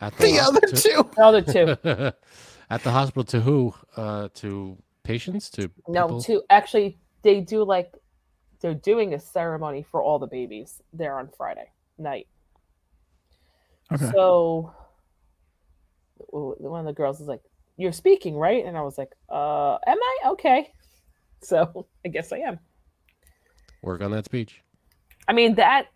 At 0.00 0.16
The 0.18 0.40
other 0.40 0.60
hos- 0.68 0.82
two. 0.82 1.10
the 1.16 1.24
other 1.24 1.42
two. 1.42 1.66
At 2.70 2.82
the 2.84 2.90
hospital 2.90 3.24
to 3.24 3.40
who? 3.40 3.74
Uh, 3.96 4.28
to 4.34 4.76
patients? 5.02 5.50
To 5.50 5.70
no, 5.88 6.06
people? 6.06 6.22
two. 6.22 6.42
Actually, 6.50 6.98
they 7.22 7.40
do 7.40 7.64
like 7.64 7.92
they're 8.60 8.74
doing 8.74 9.14
a 9.14 9.18
ceremony 9.20 9.82
for 9.82 10.02
all 10.02 10.18
the 10.18 10.26
babies 10.26 10.80
there 10.92 11.18
on 11.18 11.28
Friday 11.36 11.68
night. 11.98 12.26
Okay. 13.92 14.10
So 14.12 14.72
one 16.16 16.80
of 16.80 16.86
the 16.86 16.92
girls 16.92 17.18
was 17.18 17.28
like, 17.28 17.42
"You're 17.76 17.92
speaking, 17.92 18.36
right?" 18.36 18.64
And 18.64 18.76
I 18.76 18.82
was 18.82 18.98
like, 18.98 19.12
"Uh, 19.28 19.78
am 19.86 19.98
I? 20.02 20.18
Okay." 20.30 20.72
So 21.42 21.86
I 22.04 22.08
guess 22.08 22.32
I 22.32 22.40
am. 22.40 22.58
Work 23.82 24.02
on 24.02 24.10
that 24.12 24.24
speech. 24.24 24.62
I 25.28 25.32
mean 25.32 25.54
that. 25.56 25.86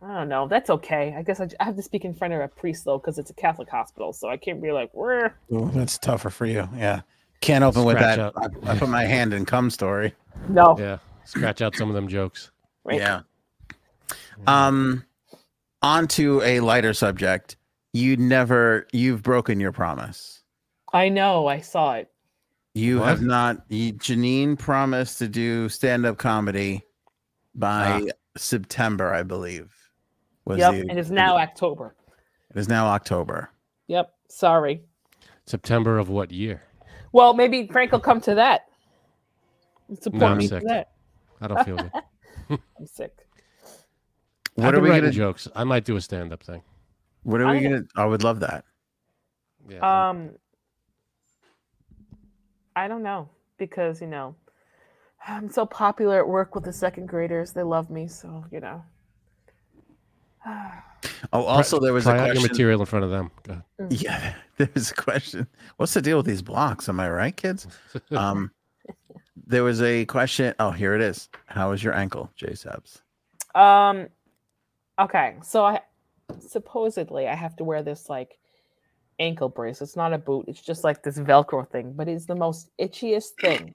I 0.00 0.14
don't 0.14 0.28
know. 0.28 0.46
That's 0.46 0.70
okay. 0.70 1.14
I 1.16 1.22
guess 1.22 1.40
I 1.40 1.48
have 1.58 1.74
to 1.74 1.82
speak 1.82 2.04
in 2.04 2.14
front 2.14 2.32
of 2.32 2.40
a 2.40 2.46
priest 2.46 2.84
though, 2.84 2.98
because 2.98 3.18
it's 3.18 3.30
a 3.30 3.34
Catholic 3.34 3.68
hospital, 3.68 4.12
so 4.12 4.28
I 4.28 4.36
can't 4.36 4.62
be 4.62 4.70
like, 4.70 4.90
"We're." 4.94 5.32
Ooh, 5.52 5.70
that's 5.74 5.98
tougher 5.98 6.30
for 6.30 6.46
you. 6.46 6.68
Yeah. 6.76 7.00
Can't 7.40 7.64
open 7.64 7.84
with 7.84 7.96
Scratch 7.96 8.16
that. 8.16 8.32
I, 8.36 8.72
I 8.72 8.78
put 8.78 8.88
my 8.88 9.04
hand 9.04 9.32
in 9.32 9.44
cum 9.44 9.70
story. 9.70 10.14
No. 10.48 10.76
Yeah. 10.78 10.98
Scratch 11.24 11.62
out 11.62 11.76
some 11.76 11.88
of 11.88 11.94
them 11.94 12.08
jokes. 12.08 12.50
Right. 12.84 12.98
Yeah. 12.98 13.20
Um, 14.46 15.04
on 15.82 16.08
to 16.08 16.42
a 16.42 16.60
lighter 16.60 16.94
subject. 16.94 17.56
You 17.92 18.16
never, 18.16 18.86
you've 18.92 19.22
broken 19.22 19.60
your 19.60 19.72
promise. 19.72 20.42
I 20.92 21.08
know. 21.08 21.46
I 21.46 21.60
saw 21.60 21.94
it. 21.94 22.10
You 22.78 23.00
What? 23.00 23.08
have 23.08 23.22
not. 23.22 23.64
You, 23.68 23.92
Janine 23.94 24.56
promised 24.56 25.18
to 25.18 25.28
do 25.28 25.68
stand-up 25.68 26.16
comedy 26.16 26.82
by 27.56 28.04
September, 28.36 29.12
I 29.12 29.24
believe. 29.24 29.74
Was 30.44 30.58
yep. 30.58 30.74
the- 30.74 30.88
and 30.88 30.96
it's 30.98 31.10
now 31.10 31.36
October. 31.38 31.96
It 32.54 32.56
is 32.58 32.68
now 32.68 32.86
October. 32.86 33.50
Yep. 33.88 34.14
Sorry. 34.28 34.82
September 35.44 35.98
of 35.98 36.08
what 36.08 36.30
year? 36.30 36.62
Well, 37.10 37.34
maybe 37.34 37.66
Frank 37.66 37.90
will 37.90 37.98
come 38.00 38.20
to 38.22 38.36
that. 38.36 38.66
Support 40.00 40.20
No, 40.20 40.26
I'm 40.28 40.38
me 40.38 40.46
sick. 40.46 40.62
for 40.62 40.68
that. 40.68 40.92
I 41.40 41.48
don't 41.48 41.64
feel 41.64 41.76
good. 41.76 41.90
I'm 42.78 42.86
sick. 42.86 43.12
What 44.54 44.68
I've 44.68 44.74
are 44.74 44.80
been 44.80 44.92
we 44.92 45.00
gonna? 45.00 45.10
jokes? 45.10 45.48
I 45.56 45.64
might 45.64 45.84
do 45.84 45.96
a 45.96 46.00
stand-up 46.00 46.44
thing. 46.44 46.62
What 47.24 47.40
are 47.40 47.50
we 47.50 47.58
I- 47.58 47.62
gonna? 47.62 47.82
I 47.96 48.04
would 48.04 48.22
love 48.22 48.38
that. 48.40 48.64
Yeah. 49.68 49.78
Um, 50.10 50.30
I 52.78 52.88
don't 52.88 53.02
know 53.02 53.28
because 53.58 54.00
you 54.00 54.06
know 54.06 54.34
I'm 55.26 55.50
so 55.50 55.66
popular 55.66 56.20
at 56.20 56.28
work 56.28 56.54
with 56.54 56.64
the 56.64 56.72
second 56.72 57.06
graders. 57.06 57.52
They 57.52 57.62
love 57.62 57.90
me, 57.90 58.06
so 58.08 58.44
you 58.50 58.60
know. 58.60 58.82
Oh, 61.32 61.44
also 61.44 61.80
there 61.80 61.92
was 61.92 62.06
a 62.06 62.10
Try 62.10 62.18
out 62.18 62.26
your 62.26 62.34
question. 62.34 62.52
material 62.52 62.80
in 62.80 62.86
front 62.86 63.04
of 63.04 63.10
them. 63.10 63.30
Go 63.44 63.52
ahead. 63.78 63.92
Yeah, 63.92 64.34
there's 64.56 64.90
a 64.90 64.94
question. 64.94 65.46
What's 65.76 65.94
the 65.94 66.02
deal 66.02 66.16
with 66.16 66.26
these 66.26 66.42
blocks? 66.42 66.88
Am 66.88 67.00
I 67.00 67.10
right, 67.10 67.36
kids? 67.36 67.66
Um, 68.12 68.50
there 69.46 69.64
was 69.64 69.82
a 69.82 70.04
question. 70.06 70.54
Oh, 70.58 70.70
here 70.70 70.94
it 70.94 71.00
is. 71.00 71.28
How 71.46 71.72
is 71.72 71.82
your 71.82 71.94
ankle, 71.94 72.30
J 72.36 72.48
Sabs? 72.48 73.00
Um, 73.54 74.08
okay, 74.98 75.36
so 75.42 75.64
I 75.64 75.80
supposedly 76.40 77.26
I 77.28 77.34
have 77.34 77.56
to 77.56 77.64
wear 77.64 77.82
this 77.82 78.08
like 78.08 78.37
ankle 79.18 79.48
brace. 79.48 79.80
It's 79.82 79.96
not 79.96 80.12
a 80.12 80.18
boot. 80.18 80.44
It's 80.48 80.60
just 80.60 80.84
like 80.84 81.02
this 81.02 81.18
Velcro 81.18 81.68
thing, 81.68 81.92
but 81.94 82.08
it's 82.08 82.26
the 82.26 82.34
most 82.34 82.70
itchiest 82.78 83.32
thing. 83.40 83.74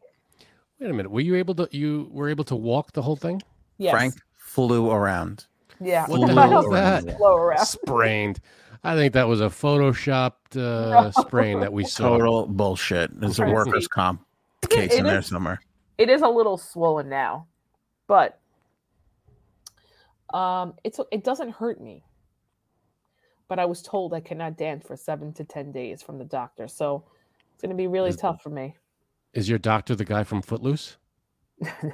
Wait 0.80 0.90
a 0.90 0.94
minute. 0.94 1.12
Were 1.12 1.22
you 1.22 1.36
able 1.36 1.56
to? 1.56 1.68
You 1.72 2.10
were 2.12 2.30
able 2.30 2.44
to 2.46 2.56
walk 2.56 2.94
the 2.94 3.02
whole 3.02 3.16
thing? 3.16 3.42
Yes. 3.78 3.92
Frank 3.92 4.14
flew 4.38 4.92
around. 4.92 5.46
Yeah. 5.80 6.06
What 6.08 6.28
the 6.28 6.40
I 6.40 6.48
hell 6.48 6.62
don't 6.64 6.74
that? 6.74 7.18
blow 7.18 7.36
around. 7.36 7.66
Sprained. 7.66 8.40
I 8.86 8.96
think 8.96 9.14
that 9.14 9.28
was 9.28 9.40
a 9.40 9.46
photoshopped 9.46 10.56
uh, 10.58 11.04
No. 11.04 11.12
sprain 11.22 11.60
that 11.62 11.72
we 11.72 11.86
saw. 11.86 12.10
Total 12.18 12.46
bullshit. 12.48 13.18
There's 13.20 13.40
a 13.40 13.46
workers' 13.46 13.88
comp 13.88 14.26
case 14.70 14.92
it 14.94 15.00
in 15.00 15.06
there 15.06 15.20
is- 15.20 15.28
somewhere. 15.28 15.62
it 15.98 16.10
is 16.10 16.22
a 16.22 16.28
little 16.28 16.58
swollen 16.58 17.08
now, 17.10 17.48
but 18.08 18.40
um, 20.34 20.74
it's 20.84 21.00
it 21.12 21.24
doesn't 21.24 21.52
hurt 21.52 21.80
me. 21.80 22.04
But 23.54 23.60
I 23.60 23.66
was 23.66 23.84
told 23.84 24.16
I 24.16 24.20
cannot 24.20 24.58
dance 24.58 24.84
for 24.84 24.96
seven 24.98 25.32
to 25.34 25.44
ten 25.44 25.72
days 25.72 26.02
from 26.02 26.18
the 26.18 26.26
doctor, 26.26 26.68
so 26.68 27.04
it's 27.54 27.62
going 27.62 27.70
to 27.70 27.76
be 27.76 27.86
really 27.86 28.10
Is- 28.10 28.16
tough 28.16 28.42
for 28.42 28.50
me. 28.50 28.76
Is 29.36 29.48
your 29.48 29.60
doctor 29.60 29.94
the 29.94 30.04
guy 30.06 30.24
from 30.24 30.42
Footloose? 30.42 30.98
no, 31.62 31.94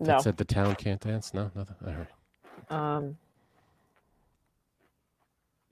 That 0.00 0.22
said 0.22 0.38
the 0.38 0.46
town 0.46 0.76
can't 0.76 0.98
dance? 0.98 1.34
No, 1.34 1.50
nothing. 1.54 1.76
All 1.86 1.92
right. 1.92 2.96
um, 2.96 3.18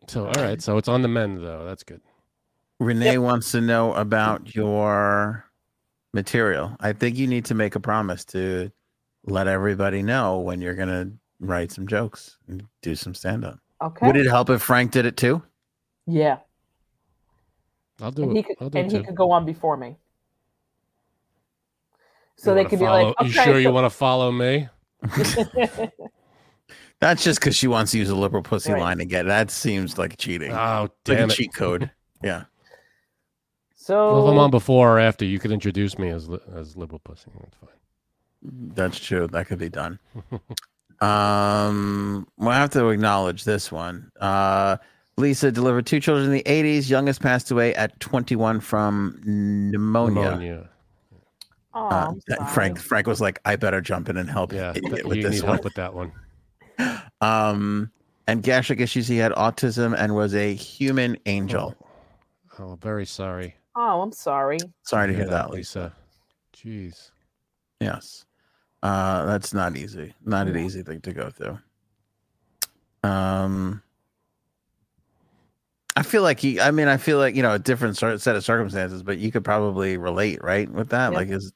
So, 0.06 0.26
all 0.26 0.42
right. 0.42 0.60
So 0.60 0.76
it's 0.76 0.86
on 0.86 1.00
the 1.00 1.08
men, 1.08 1.42
though. 1.42 1.64
That's 1.64 1.82
good. 1.82 2.02
Renee 2.78 3.12
Yep. 3.12 3.22
wants 3.22 3.50
to 3.52 3.62
know 3.62 3.94
about 3.94 4.54
your 4.54 5.46
material. 6.12 6.76
I 6.78 6.92
think 6.92 7.16
you 7.16 7.26
need 7.26 7.46
to 7.46 7.54
make 7.54 7.74
a 7.74 7.80
promise 7.80 8.22
to 8.26 8.70
let 9.24 9.48
everybody 9.48 10.02
know 10.02 10.40
when 10.40 10.60
you're 10.60 10.74
going 10.74 10.88
to 10.90 11.10
write 11.40 11.72
some 11.72 11.86
jokes 11.86 12.36
and 12.48 12.64
do 12.82 12.94
some 12.94 13.14
stand 13.14 13.46
up. 13.46 13.60
Okay, 13.82 14.06
Would 14.06 14.16
it 14.16 14.26
help 14.26 14.50
if 14.50 14.62
Frank 14.62 14.90
did 14.92 15.06
it 15.06 15.16
too? 15.16 15.42
yeah, 16.06 16.38
I'll 18.00 18.10
do 18.12 18.22
and 18.24 18.32
it. 18.32 18.36
he 18.36 18.42
could 18.42 18.56
I'll 18.60 18.70
do 18.70 18.78
and 18.78 18.86
it 18.86 18.92
he 18.92 18.98
too. 19.00 19.04
could 19.06 19.16
go 19.16 19.30
on 19.30 19.44
before 19.44 19.76
me, 19.76 19.96
so 22.36 22.50
You 22.50 22.56
they 22.62 22.64
could 22.68 22.78
follow- 22.78 22.98
be 23.00 23.04
like, 23.06 23.20
You 23.20 23.40
okay, 23.40 23.44
sure 23.50 23.58
you 23.60 23.70
want 23.72 23.84
to 23.86 23.90
follow 23.90 24.30
me? 24.32 24.68
That's 27.00 27.22
just 27.22 27.40
because 27.40 27.54
she 27.54 27.66
wants 27.68 27.92
to 27.92 27.98
use 27.98 28.08
a 28.08 28.14
liberal 28.16 28.42
pussy 28.42 28.72
Right. 28.72 28.80
line 28.80 29.00
again. 29.00 29.26
That 29.28 29.50
seems 29.50 29.98
like 29.98 30.16
cheating. 30.16 30.50
Oh, 30.52 30.82
like 30.82 30.90
damn 31.04 31.28
a 31.28 31.32
it. 31.32 31.36
cheat 31.36 31.52
code. 31.54 31.90
Yeah. 32.22 32.44
so 33.74 34.12
Well, 34.14 34.26
if 34.28 34.32
I'm 34.32 34.38
on 34.38 34.50
before 34.50 34.96
or 34.96 34.98
after, 34.98 35.24
you 35.26 35.38
could 35.38 35.52
introduce 35.52 35.98
me 35.98 36.08
as 36.08 36.26
li- 36.28 36.40
as 36.54 36.74
liberal 36.76 37.00
pussy. 37.00 37.30
That's 37.38 37.56
fine. 37.60 37.70
That's 38.74 38.98
true. 38.98 39.26
That 39.26 39.46
could 39.46 39.58
be 39.58 39.68
done. 39.68 39.98
um, 41.00 42.26
we'll 42.36 42.50
have 42.50 42.70
to 42.70 42.88
acknowledge 42.88 43.44
this 43.44 43.70
one. 43.72 44.10
Uh, 44.20 44.76
Lisa 45.16 45.50
delivered 45.50 45.86
two 45.86 46.00
children 46.00 46.26
in 46.26 46.32
the 46.32 46.42
80s. 46.44 46.88
Youngest 46.90 47.20
passed 47.22 47.50
away 47.50 47.74
at 47.74 47.98
21 48.00 48.60
from 48.60 49.20
pneumonia. 49.24 50.22
Pneumonia. 50.22 50.68
Aw, 51.74 51.88
Uh, 51.88 52.08
I'm 52.08 52.20
that- 52.28 52.38
sorry. 52.38 52.50
Frank 52.52 52.78
Frank 52.78 53.06
was 53.06 53.20
like, 53.20 53.38
I 53.44 53.56
better 53.56 53.80
jump 53.80 54.08
in 54.08 54.16
and 54.16 54.28
help 54.30 54.52
Yeah, 54.52 54.72
you 54.74 54.80
th- 54.82 55.04
with 55.04 55.16
you 55.18 55.22
this 55.22 55.32
need 55.36 55.42
one. 55.42 55.52
help 55.52 55.64
with 55.64 55.74
that 55.74 55.94
one. 55.94 56.12
Um, 57.22 57.90
and 58.26 58.42
gastric 58.42 58.80
issues. 58.80 59.08
He 59.08 59.16
had 59.16 59.32
autism 59.32 59.94
and 59.96 60.14
was 60.14 60.34
a 60.34 60.52
human 60.52 61.16
angel. 61.24 61.74
Oh, 62.58 62.76
very 62.82 63.06
sorry. 63.06 63.56
Oh, 63.74 64.02
I'm 64.02 64.12
sorry. 64.12 64.58
Sorry 64.82 65.06
to 65.08 65.14
hear 65.14 65.24
Yeah, 65.24 65.30
that, 65.30 65.50
Lisa. 65.50 65.94
Jeez. 66.54 67.10
Yes. 67.80 68.25
Uh, 68.86 69.24
that's 69.26 69.52
not 69.52 69.76
easy. 69.76 70.14
Not 70.24 70.46
an 70.46 70.56
easy 70.56 70.82
thing 70.84 71.00
to 71.00 71.12
go 71.12 71.28
through. 71.30 71.58
Um, 73.02 73.82
I 75.96 76.02
feel 76.04 76.22
like 76.22 76.38
he, 76.38 76.60
I 76.60 76.70
mean, 76.70 76.86
I 76.86 76.96
feel 76.96 77.18
like, 77.18 77.34
you 77.34 77.42
know, 77.42 77.52
a 77.52 77.58
different 77.58 77.96
sort 77.96 78.20
set 78.20 78.36
of 78.36 78.44
circumstances, 78.44 79.02
but 79.02 79.18
you 79.18 79.32
could 79.32 79.44
probably 79.44 79.96
relate, 79.96 80.38
right? 80.42 80.70
With 80.70 80.90
that. 80.90 81.10
Yeah. 81.10 81.18
Like, 81.18 81.28
is, 81.30 81.52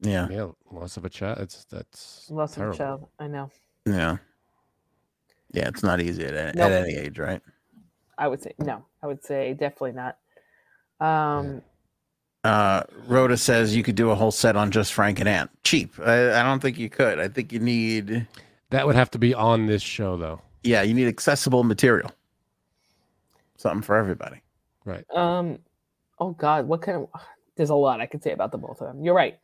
yeah, 0.00 0.28
Yeah, 0.30 0.48
loss 0.70 0.96
of 0.96 1.04
a 1.04 1.08
child. 1.10 1.38
It's 1.38 1.64
that's 1.64 2.30
Lost 2.30 2.56
of 2.56 2.58
a 2.58 2.60
terrible. 2.76 2.78
child. 2.78 3.08
I 3.18 3.26
know. 3.26 3.50
yeah. 3.84 4.18
Yeah. 5.52 5.66
It's 5.68 5.82
not 5.82 6.00
easy 6.00 6.26
at, 6.26 6.54
Nope. 6.54 6.70
at 6.70 6.82
any 6.82 6.94
age, 6.94 7.18
right? 7.18 7.42
I 8.18 8.28
would 8.28 8.40
say 8.42 8.52
no. 8.58 8.84
I 9.02 9.06
would 9.08 9.24
say 9.24 9.54
definitely 9.54 9.92
not. 9.92 10.18
Um, 11.00 11.62
Uh, 12.48 12.82
Rhoda 13.06 13.36
says 13.36 13.76
you 13.76 13.82
could 13.82 13.94
do 13.94 14.10
a 14.10 14.14
whole 14.14 14.30
set 14.30 14.56
on 14.56 14.70
just 14.70 14.92
Frank 14.94 15.20
and 15.20 15.28
Ant. 15.28 15.50
Cheap. 15.64 15.92
I, 16.00 16.40
I 16.40 16.42
don't 16.42 16.60
think 16.60 16.78
you 16.78 16.88
could. 16.88 17.18
I 17.18 17.28
think 17.28 17.52
you 17.52 17.58
need, 17.58 18.26
That 18.70 18.86
would 18.86 18.96
have 18.96 19.10
to 19.12 19.18
be 19.18 19.34
on 19.34 19.66
this 19.66 19.82
show, 19.82 20.16
though. 20.16 20.40
yeah, 20.62 20.80
you 20.82 20.94
need 20.94 21.08
accessible 21.08 21.62
material. 21.64 22.10
Something 23.56 23.82
for 23.82 23.96
everybody. 23.96 24.40
Right. 24.84 25.04
um, 25.14 25.58
oh 26.20 26.30
God, 26.30 26.66
what 26.68 26.80
kind 26.80 26.96
of? 27.12 27.20
There's 27.56 27.70
a 27.70 27.74
lot 27.74 28.00
I 28.00 28.06
could 28.06 28.22
say 28.22 28.32
about 28.32 28.50
the 28.52 28.56
both 28.58 28.80
of 28.80 28.86
them. 28.86 29.04
You're 29.04 29.14
right. 29.14 29.38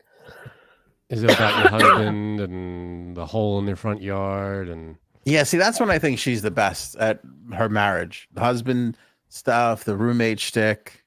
Is 1.10 1.22
it 1.22 1.30
about 1.30 1.58
your 1.58 1.68
husband 1.68 2.40
and 2.40 3.14
the 3.16 3.26
hole 3.26 3.58
in 3.58 3.66
their 3.66 3.76
front 3.76 4.00
yard 4.00 4.68
and 4.70 4.96
Yeah, 5.26 5.42
see, 5.42 5.58
that's 5.58 5.78
when 5.78 5.90
I 5.90 5.98
think 5.98 6.18
she's 6.18 6.40
the 6.40 6.50
best 6.50 6.96
at 6.96 7.20
her 7.52 7.68
marriage. 7.68 8.28
The 8.32 8.40
husband 8.40 8.96
stuff, 9.28 9.84
the 9.84 9.96
roommate 9.96 10.40
shtick. 10.40 11.03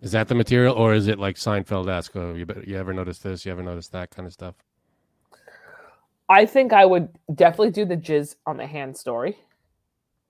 Is 0.00 0.12
that 0.12 0.28
the 0.28 0.34
material 0.34 0.74
or 0.74 0.94
is 0.94 1.08
it 1.08 1.18
like 1.18 1.36
Seinfeld 1.36 1.90
ask, 1.90 2.14
oh, 2.16 2.34
you, 2.34 2.46
you 2.66 2.76
ever 2.76 2.92
notice 2.92 3.18
this? 3.18 3.44
You 3.44 3.52
ever 3.52 3.62
notice 3.62 3.88
that 3.88 4.10
kind 4.10 4.26
of 4.26 4.32
stuff? 4.32 4.54
I 6.28 6.44
think 6.46 6.72
I 6.72 6.84
would 6.84 7.08
definitely 7.34 7.70
do 7.70 7.84
the 7.84 7.96
jizz 7.96 8.36
on 8.46 8.58
the 8.58 8.66
hand 8.66 8.96
story. 8.96 9.38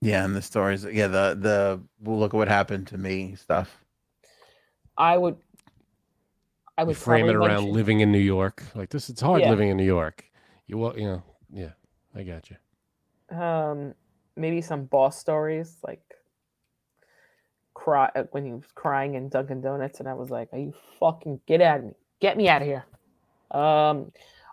Yeah, 0.01 0.23
and 0.23 0.33
the 0.35 0.41
stories. 0.41 0.85
Yeah, 0.85 1.07
the 1.07 1.35
the 1.37 1.81
well, 1.99 2.17
look 2.19 2.33
at 2.33 2.37
what 2.37 2.47
happened 2.47 2.87
to 2.87 2.97
me 2.97 3.35
stuff. 3.35 3.83
I 4.97 5.17
would. 5.17 5.35
I 6.77 6.83
You 6.83 6.87
would 6.87 6.97
frame 6.97 7.27
it 7.27 7.35
around 7.35 7.49
mention- 7.65 7.73
living 7.73 7.99
in 7.99 8.09
New 8.11 8.17
York. 8.19 8.63
Like 8.75 8.89
this, 8.89 9.09
it's 9.09 9.19
hard 9.19 9.41
Yeah. 9.41 9.49
living 9.49 9.67
in 9.69 9.75
New 9.75 9.83
York. 9.85 10.23
You 10.67 10.77
will, 10.77 10.97
you 10.97 11.05
know, 11.05 11.23
yeah, 11.51 11.71
I 12.15 12.23
got 12.23 12.49
you. 12.49 12.55
um 13.37 13.93
maybe 14.37 14.61
some 14.61 14.85
boss 14.85 15.19
stories 15.19 15.77
like 15.85 16.01
cry 17.89 18.11
uh, 18.15 18.23
when 18.31 18.45
he 18.45 18.51
was 18.51 18.65
crying 18.75 19.15
in 19.15 19.29
Dunkin' 19.29 19.61
Donuts 19.61 19.99
and 19.99 20.07
I 20.07 20.13
was 20.13 20.29
like, 20.29 20.49
Are 20.53 20.59
you 20.59 20.73
fucking 20.99 21.41
get 21.47 21.61
out 21.61 21.79
of 21.79 21.85
me? 21.85 21.91
Get 22.19 22.37
me 22.37 22.47
out 22.47 22.61
of 22.61 22.67
here. 22.67 22.85
Um 23.51 24.11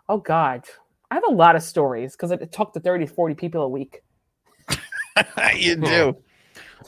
oh 0.09 0.17
god. 0.17 0.65
I 1.09 1.15
have 1.15 1.23
a 1.27 1.33
lot 1.33 1.55
of 1.55 1.61
stories 1.61 2.13
because 2.13 2.31
I 2.31 2.37
talk 2.37 2.73
to 2.73 2.79
30, 2.79 3.05
40 3.05 3.35
people 3.35 3.61
a 3.61 3.69
week. 3.69 4.01
you 5.55 5.77
do. 5.77 6.17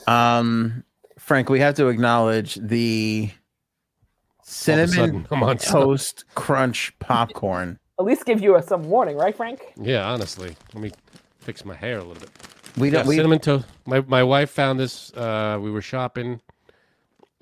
Um, 0.08 0.84
Frank, 1.18 1.50
we 1.50 1.62
have 1.62 1.76
to 1.76 1.88
acknowledge 1.88 2.56
the 2.56 3.30
All 3.30 4.44
of 4.44 4.48
a 4.48 4.52
cinnamon 4.52 4.90
sudden, 4.90 5.28
I'm 5.32 5.44
on. 5.44 5.58
toast 5.58 6.26
crunch 6.36 6.94
popcorn. 7.00 7.80
At 7.98 8.06
least 8.06 8.26
give 8.26 8.42
you 8.42 8.58
a, 8.58 8.62
some 8.62 8.84
warning, 8.84 9.16
right, 9.16 9.36
Frank? 9.36 9.74
Yeah, 9.78 10.06
honestly, 10.10 10.54
let 10.74 10.84
me 10.84 10.92
fix 11.40 11.64
my 11.64 11.76
hair 11.76 12.00
a 12.00 12.04
little 12.04 12.16
bit. 12.16 12.30
We 12.80 12.90
Yeah, 12.90 13.00
don't. 13.00 13.08
we, 13.08 13.16
cinnamon 13.16 13.40
toast. 13.40 13.66
My 13.86 14.02
my 14.02 14.24
wife 14.24 14.50
found 14.50 14.80
this. 14.80 15.12
Uh, 15.14 15.60
we 15.62 15.70
were 15.72 15.82
shopping 15.82 16.42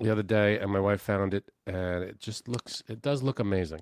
the 0.00 0.10
other 0.10 0.22
day, 0.22 0.58
and 0.58 0.70
my 0.70 0.80
wife 0.80 1.00
found 1.00 1.34
it, 1.34 1.44
and 1.66 2.02
it 2.04 2.18
just 2.18 2.48
looks. 2.48 2.82
It 2.88 3.02
does 3.02 3.22
look 3.22 3.38
amazing. 3.38 3.80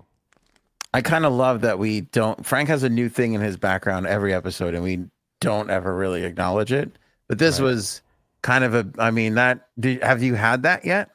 I 0.95 1.03
kind 1.03 1.27
of 1.27 1.33
love 1.33 1.61
that 1.63 1.79
we 1.79 2.03
don't. 2.03 2.45
Frank 2.47 2.69
has 2.69 2.83
a 2.83 2.89
new 2.89 3.09
thing 3.09 3.35
in 3.35 3.41
his 3.41 3.57
background 3.57 4.07
every 4.07 4.33
episode, 4.33 4.75
and 4.75 4.83
we 4.83 5.07
don't 5.41 5.69
ever 5.71 5.95
really 5.95 6.25
acknowledge 6.25 6.73
it. 6.73 6.97
But 7.29 7.39
this 7.39 7.59
Right. 7.61 7.67
was 7.67 8.03
kind 8.43 8.65
of 8.65 8.75
a. 8.75 8.87
I 8.99 9.11
mean, 9.11 9.35
that. 9.35 9.69
Did, 9.79 10.03
have 10.03 10.23
you 10.23 10.35
had 10.35 10.63
that 10.63 10.85
yet? 10.85 11.11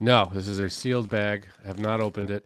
No, 0.00 0.30
this 0.34 0.48
is 0.48 0.58
a 0.58 0.68
sealed 0.68 1.08
bag. 1.08 1.46
I 1.64 1.68
have 1.68 1.78
not 1.78 2.00
opened 2.00 2.30
it. 2.30 2.44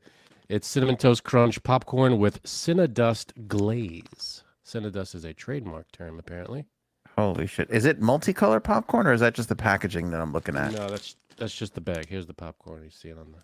It's 0.48 0.68
cinnamon 0.68 0.96
toast 0.96 1.24
crunch 1.24 1.62
popcorn 1.62 2.18
with 2.18 2.42
Cinnadust 2.44 3.48
glaze. 3.48 4.44
Cinnadust 4.64 5.14
is 5.14 5.24
a 5.24 5.32
trademark 5.32 5.90
term, 5.92 6.18
apparently. 6.18 6.66
Holy 7.16 7.47
shit! 7.47 7.70
Is 7.70 7.84
it 7.86 8.01
multicolor 8.01 8.62
popcorn 8.62 9.06
or 9.06 9.12
is 9.12 9.20
that 9.20 9.34
just 9.34 9.48
the 9.48 9.56
packaging 9.56 10.10
that 10.10 10.20
I'm 10.20 10.32
looking 10.32 10.56
at? 10.56 10.72
No, 10.72 10.88
that's 10.88 11.16
that's 11.38 11.55
just 11.55 11.74
the 11.74 11.80
bag. 11.80 12.06
Here's 12.09 12.26
the 12.26 12.34
popcorn. 12.34 12.82
You 12.84 12.90
see 12.90 13.09
it 13.09 13.16
on 13.18 13.32
the 13.32 13.38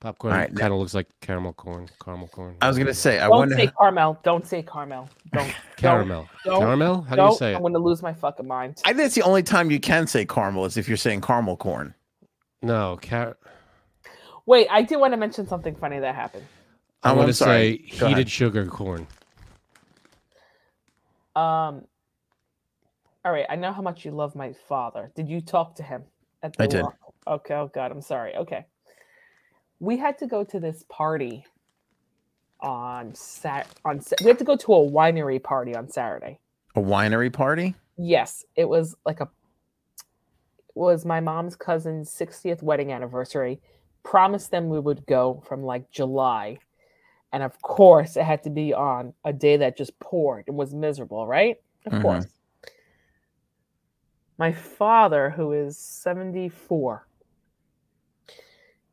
popcorn. 0.00 0.32
All 0.32 0.38
right, 0.38 0.54
kind 0.56 0.72
of 0.72 0.78
looks 0.78 0.94
like 0.94 1.06
caramel 1.20 1.52
corn. 1.52 1.88
Caramel 2.02 2.28
corn. 2.28 2.56
I 2.62 2.68
was 2.68 2.78
gonna 2.78 2.94
say. 2.94 3.18
I 3.18 3.28
Don't 3.28 3.30
wonder. 3.38 3.56
say 3.56 3.70
caramel. 3.78 4.18
Don't 4.22 4.46
say 4.46 4.62
caramel. 4.62 5.08
Don't. 5.34 5.54
caramel. 5.76 6.28
don't- 6.46 6.60
caramel. 6.60 7.02
How 7.02 7.16
do 7.16 7.22
you 7.22 7.28
don't. 7.28 7.36
say 7.38 7.52
it? 7.52 7.56
I'm 7.56 7.60
going 7.60 7.74
to 7.74 7.78
lose 7.78 8.00
my 8.02 8.14
fucking 8.14 8.46
mind. 8.46 8.80
I 8.86 8.94
think 8.94 9.04
it's 9.06 9.14
the 9.14 9.22
only 9.22 9.42
time 9.42 9.70
you 9.70 9.78
can 9.78 10.06
say 10.06 10.24
caramel 10.24 10.64
is 10.64 10.76
if 10.78 10.88
you're 10.88 10.96
saying 10.96 11.20
caramel 11.20 11.56
corn. 11.58 11.94
No, 12.62 12.98
car- 13.02 13.36
Wait, 14.46 14.66
I 14.70 14.80
do 14.82 14.98
want 14.98 15.12
to 15.12 15.16
mention 15.18 15.46
something 15.46 15.74
funny 15.76 15.98
that 15.98 16.14
happened. 16.14 16.46
I 17.02 17.10
Oh, 17.10 17.14
want 17.14 17.24
I'm 17.24 17.28
to 17.28 17.34
sorry. 17.34 17.84
say 17.90 17.98
Go 17.98 18.06
ahead. 18.06 18.16
heated 18.18 18.30
sugar 18.30 18.66
corn. 18.66 19.06
Um. 21.36 21.84
All 23.24 23.32
right, 23.32 23.46
I 23.50 23.56
know 23.56 23.72
how 23.72 23.82
much 23.82 24.04
you 24.04 24.12
love 24.12 24.34
my 24.34 24.52
father. 24.68 25.12
Did 25.14 25.28
you 25.28 25.40
talk 25.40 25.74
to 25.76 25.82
him 25.82 26.04
at 26.42 26.56
the 26.56 26.64
I 26.64 26.66
did. 26.66 26.84
Okay. 27.26 27.54
Oh 27.54 27.66
God, 27.66 27.90
I'm 27.92 28.00
sorry. 28.00 28.34
Okay. 28.34 28.64
We 29.78 29.98
had 29.98 30.18
to 30.18 30.26
go 30.26 30.42
to 30.44 30.60
this 30.60 30.84
party 30.88 31.44
on 32.60 33.14
Sat 33.14 33.66
on. 33.84 34.00
We 34.22 34.28
had 34.28 34.38
to 34.38 34.44
go 34.44 34.56
to 34.56 34.74
a 34.74 34.90
winery 34.90 35.42
party 35.42 35.74
on 35.74 35.88
Saturday. 35.88 36.38
A 36.76 36.80
winery 36.80 37.32
party. 37.32 37.74
Yes, 37.96 38.44
it 38.56 38.68
was 38.68 38.94
like 39.04 39.20
a 39.20 39.24
it 39.24 40.76
was 40.76 41.04
my 41.04 41.20
mom's 41.20 41.56
cousin's 41.56 42.10
60th 42.10 42.62
wedding 42.62 42.92
anniversary. 42.92 43.60
Promised 44.02 44.50
them 44.50 44.70
we 44.70 44.80
would 44.80 45.04
go 45.06 45.42
from 45.46 45.62
like 45.62 45.90
July. 45.90 46.58
And 47.32 47.42
of 47.42 47.60
course, 47.60 48.16
it 48.16 48.24
had 48.24 48.42
to 48.44 48.50
be 48.50 48.72
on 48.72 49.12
a 49.24 49.32
day 49.32 49.58
that 49.58 49.76
just 49.76 49.98
poured 50.00 50.44
and 50.48 50.56
was 50.56 50.72
miserable, 50.74 51.26
right? 51.26 51.56
Of 51.86 51.92
Mhm. 51.92 52.02
course. 52.02 52.26
My 54.40 54.52
father, 54.52 55.28
who 55.28 55.52
is 55.52 55.76
74, 55.76 57.06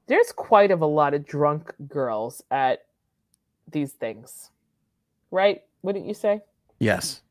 there's 0.07 0.33
quite 0.33 0.71
of 0.71 0.81
a 0.81 0.85
lot 0.85 1.13
of 1.13 1.25
drunk 1.25 1.73
girls 1.87 2.43
at 2.51 2.83
these 3.71 3.93
things, 3.93 4.51
right? 5.31 5.61
Wouldn't 5.83 6.05
you 6.05 6.13
say? 6.13 6.41
Yes. 6.79 7.21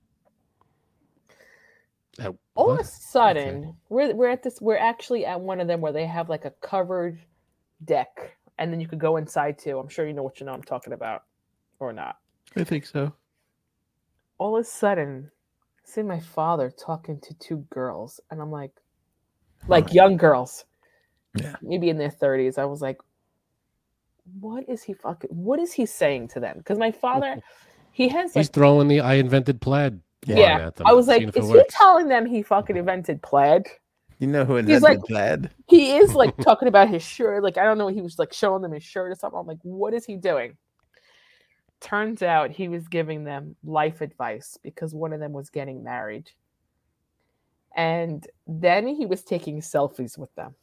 Uh, 2.19 2.33
all 2.55 2.71
of 2.71 2.81
a 2.81 2.85
sudden 2.85 3.77
we're 3.91 4.15
we're 4.15 4.31
at 4.31 4.43
this 4.43 4.59
we're 4.63 4.79
actually 4.79 5.27
at 5.27 5.39
one 5.39 5.61
of 5.61 5.69
them 5.69 5.83
where 5.83 5.93
they 5.93 6.07
have 6.07 6.31
like 6.31 6.47
a 6.47 6.51
covered 6.63 7.19
deck 7.85 8.39
and 8.57 8.73
then 8.73 8.81
you 8.81 8.89
could 8.89 8.99
go 8.99 9.19
inside 9.19 9.59
too 9.59 9.79
i'm 9.79 9.87
sure 9.87 10.07
you 10.07 10.15
know 10.15 10.23
what 10.23 10.41
you 10.41 10.47
know 10.47 10.55
i'm 10.55 10.63
talking 10.63 10.95
about 10.95 11.25
or 11.79 11.93
not 11.93 12.17
I 12.57 12.65
think 12.65 12.87
so. 12.87 13.13
all 14.39 14.57
of 14.57 14.63
a 14.63 14.65
sudden 14.65 15.31
I 15.31 15.36
see 15.89 16.03
my 16.03 16.21
father 16.21 16.71
talking 16.71 17.19
to 17.21 17.33
two 17.35 17.59
girls 17.71 18.21
and 18.31 18.41
i'm 18.43 18.51
like 18.51 18.73
like 19.69 19.93
young 19.95 20.17
girls 20.17 20.65
Yeah. 21.35 21.57
maybe 21.63 21.89
in 21.89 21.97
their 21.99 22.11
30s 22.11 22.59
i 22.59 22.65
was 22.65 22.83
like 22.83 22.99
what 24.41 24.69
is 24.69 24.83
he 24.83 24.93
fucking 24.95 25.31
what 25.31 25.61
is 25.61 25.73
he 25.73 25.87
saying 25.87 26.29
to 26.29 26.41
them 26.41 26.59
because 26.59 26.79
my 26.79 26.91
father 26.91 27.37
he 27.93 28.09
has 28.09 28.35
like 28.35 28.41
He's 28.43 28.49
throwing 28.49 28.89
the 28.89 29.01
"I 29.01 29.15
invented 29.15 29.61
plaid" 29.61 30.01
yeah 30.27 30.67
at 30.67 30.77
them. 30.77 30.87
i 30.89 30.93
was 30.93 31.07
like 31.07 31.19
seeing 31.19 31.29
if 31.29 31.35
he 31.37 31.41
works. 31.43 31.75
telling 31.75 32.09
them 32.09 32.27
he 32.27 32.43
fucking 32.43 32.77
invented 32.77 33.23
plaid 33.23 33.67
You 34.19 34.27
know 34.27 34.45
who 34.45 34.57
He's 34.57 34.67
invented 34.69 34.83
like- 34.83 35.01
plaid? 35.05 35.51
he 35.69 35.97
is 35.97 36.15
like 36.15 36.37
talking 36.49 36.69
about 36.69 36.89
his 36.89 37.03
shirt. 37.05 37.43
Like 37.45 37.59
I 37.59 37.65
don't 37.65 37.77
know, 37.79 37.89
he 37.89 38.01
was 38.03 38.19
like 38.19 38.33
showing 38.33 38.63
them 38.63 38.73
his 38.73 38.83
shirt 38.83 39.13
or 39.13 39.15
something. 39.15 39.39
I'm 39.39 39.47
like, 39.47 39.59
what 39.63 39.93
is 39.95 40.05
he 40.07 40.17
doing? 40.17 40.57
Turns 41.81 42.23
out 42.23 42.51
he 42.51 42.69
was 42.69 42.89
giving 42.89 43.25
them 43.25 43.55
life 43.65 44.01
advice 44.01 44.59
because 44.63 44.95
one 44.95 45.13
of 45.13 45.21
them 45.21 45.33
was 45.33 45.51
getting 45.51 45.85
married. 45.85 46.31
And 47.77 48.27
then 48.47 48.87
he 48.87 49.05
was 49.07 49.23
taking 49.23 49.61
selfies 49.61 50.17
with 50.17 50.35
them. 50.35 50.55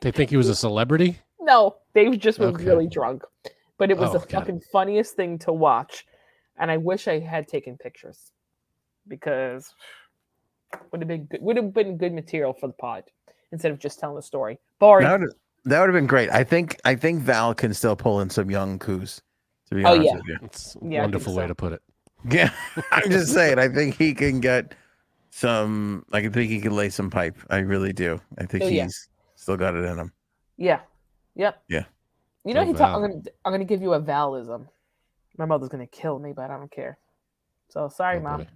They 0.00 0.10
think 0.10 0.30
he 0.30 0.36
was 0.36 0.48
a 0.48 0.54
celebrity. 0.66 1.18
No, 1.40 1.76
they 1.94 2.10
just 2.16 2.38
were 2.38 2.46
Okay. 2.48 2.64
really 2.64 2.86
drunk. 2.86 3.22
But 3.78 3.90
it 3.90 3.96
was 3.98 4.10
Oh, 4.10 4.12
the 4.12 4.18
got 4.20 4.28
it. 4.28 4.32
fucking 4.34 4.60
funniest 4.72 5.16
thing 5.16 5.38
to 5.40 5.52
watch. 5.52 6.06
And 6.58 6.70
I 6.70 6.76
wish 6.76 7.08
I 7.08 7.18
had 7.18 7.48
taken 7.48 7.76
pictures 7.78 8.30
because 9.08 9.74
would 10.90 11.00
have 11.00 11.08
been 11.08 11.24
good 11.24 11.42
would 11.42 11.56
have 11.56 11.72
been 11.74 11.96
good 11.98 12.12
material 12.12 12.52
for 12.52 12.66
the 12.66 12.72
pod 12.74 13.04
instead 13.50 13.72
of 13.72 13.78
just 13.78 13.98
telling 13.98 14.16
the 14.16 14.22
story. 14.22 14.58
Boring. 14.78 15.06
That 15.06 15.20
would 15.20 15.30
that 15.64 15.80
would 15.80 15.88
have 15.88 15.94
been 15.94 16.06
great. 16.06 16.30
I 16.30 16.44
think 16.44 16.78
I 16.84 16.94
think 16.94 17.22
Val 17.22 17.54
can 17.54 17.72
still 17.74 17.96
pull 17.96 18.20
in 18.20 18.28
some 18.30 18.50
young 18.50 18.78
coos. 18.78 19.22
To 19.72 19.76
be 19.78 19.84
Oh, 19.86 19.92
honest 19.92 20.04
yeah. 20.06 20.14
with 20.16 20.26
you. 20.28 20.38
It's 20.42 20.76
a 20.76 20.78
Yeah, 20.80 20.84
I 20.84 20.90
think 20.90 21.02
wonderful 21.02 21.34
way 21.34 21.46
to 21.46 21.54
put 21.54 21.72
it. 21.72 21.82
Yeah, 22.30 22.50
I'm 22.92 23.10
just 23.10 23.32
saying. 23.32 23.58
I 23.58 23.68
think 23.68 23.96
he 23.96 24.12
can 24.12 24.38
get 24.40 24.74
some. 25.30 26.04
I 26.12 26.20
think 26.28 26.50
he 26.50 26.60
can 26.60 26.76
lay 26.76 26.90
some 26.90 27.08
pipe. 27.08 27.38
I 27.48 27.58
really 27.60 27.94
do. 27.94 28.20
I 28.36 28.44
think 28.44 28.64
Oh, 28.64 28.66
he's 28.68 28.76
yeah. 28.76 28.88
still 29.34 29.56
got 29.56 29.74
it 29.74 29.84
in 29.84 29.98
him. 29.98 30.12
Yeah. 30.58 30.80
Yep. 31.36 31.62
Yeah. 31.68 31.84
You 32.44 32.52
know, 32.52 32.64
Go 32.64 32.72
he 32.72 32.78
ta- 32.78 32.94
I'm 32.94 33.00
gonna 33.00 33.22
I'm 33.46 33.52
gonna 33.52 33.64
give 33.64 33.80
you 33.80 33.94
a 33.94 34.00
valism. 34.00 34.68
My 35.38 35.46
mother's 35.46 35.70
gonna 35.70 35.86
kill 35.86 36.18
me, 36.18 36.34
but 36.34 36.50
I 36.50 36.58
don't 36.58 36.70
care. 36.70 36.98
So 37.70 37.88
sorry, 37.88 38.18
Oh, 38.18 38.22
mom. 38.22 38.38
boy. 38.40 38.48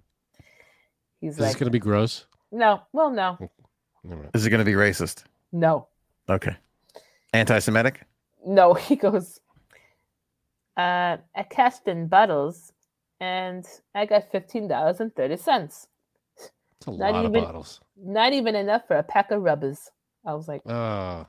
He's 1.19 1.31
Is 1.31 1.37
this 1.37 1.47
like, 1.47 1.57
going 1.57 1.65
to 1.65 1.71
be 1.71 1.79
gross? 1.79 2.27
no, 2.51 2.81
well, 2.93 3.09
no, 3.09 3.39
oh, 3.41 3.49
Never. 4.03 4.29
Is 4.35 4.45
it 4.45 4.51
going 4.51 4.59
to 4.59 4.65
be 4.65 4.73
racist? 4.73 5.23
no, 5.51 5.87
Okay. 6.29 6.55
Anti-Semitic. 7.33 8.03
no. 8.45 8.73
He 8.89 8.95
goes, 8.95 9.39
uh, 10.77 11.17
I 11.35 11.43
cashed 11.49 11.87
in 11.87 12.07
bottles, 12.07 12.71
and 13.19 13.65
I 13.95 14.05
got 14.05 14.31
fifteen 14.31 14.67
dollars 14.67 14.99
and 14.99 15.13
thirty 15.15 15.37
cents. 15.37 15.87
It's 16.37 16.87
a 16.87 16.91
Not 16.91 17.13
lot 17.13 17.25
even- 17.25 17.35
of 17.35 17.43
bottles. 17.43 17.81
Not 17.99 18.31
even 18.33 18.55
enough 18.55 18.87
for 18.87 18.95
a 18.97 19.03
pack 19.03 19.31
of 19.31 19.41
rubbers. 19.41 19.89
I 20.25 20.33
was 20.35 20.47
like, 20.47 20.61
Uh, 20.65 21.23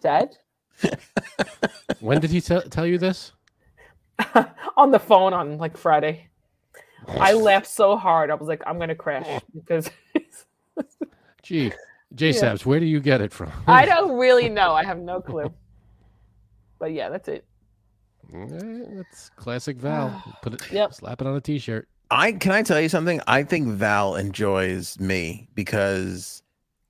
Dad, 0.00 0.36
when 2.00 2.20
did 2.20 2.30
he 2.30 2.40
tell 2.40 2.62
tell 2.62 2.86
you 2.86 2.98
this? 2.98 3.32
on 4.76 4.90
the 4.90 4.98
phone 4.98 5.32
on 5.32 5.58
like 5.58 5.76
Friday. 5.76 6.28
I 7.08 7.32
laughed 7.34 7.66
so 7.66 7.96
hard. 7.96 8.30
I 8.30 8.34
was 8.34 8.48
like, 8.48 8.62
I'm 8.66 8.78
gonna 8.78 8.94
crash 8.94 9.40
because 9.54 9.90
Gee, 11.42 11.72
J 12.14 12.30
Yeah. 12.30 12.56
Where 12.64 12.80
do 12.80 12.86
you 12.86 13.00
get 13.00 13.20
it 13.20 13.32
from? 13.32 13.50
I 13.66 13.86
don't 13.86 14.16
really 14.18 14.48
know. 14.48 14.72
I 14.72 14.84
have 14.84 14.98
no 14.98 15.20
clue. 15.20 15.52
But 16.78 16.92
yeah, 16.92 17.08
that's 17.08 17.28
it. 17.28 17.44
Eh, 18.34 18.46
That's 18.96 19.30
classic 19.36 19.76
Val. 19.76 20.22
Put 20.42 20.54
it, 20.54 20.72
Yep. 20.72 20.94
slap 20.94 21.20
it 21.20 21.26
on 21.26 21.36
a 21.36 21.40
t-shirt. 21.40 21.88
I 22.10 22.32
can 22.32 22.52
I 22.52 22.62
tell 22.62 22.80
you 22.80 22.88
something? 22.88 23.20
I 23.26 23.42
think 23.42 23.68
Val 23.68 24.14
enjoys 24.16 24.98
me 25.00 25.48
because 25.54 26.42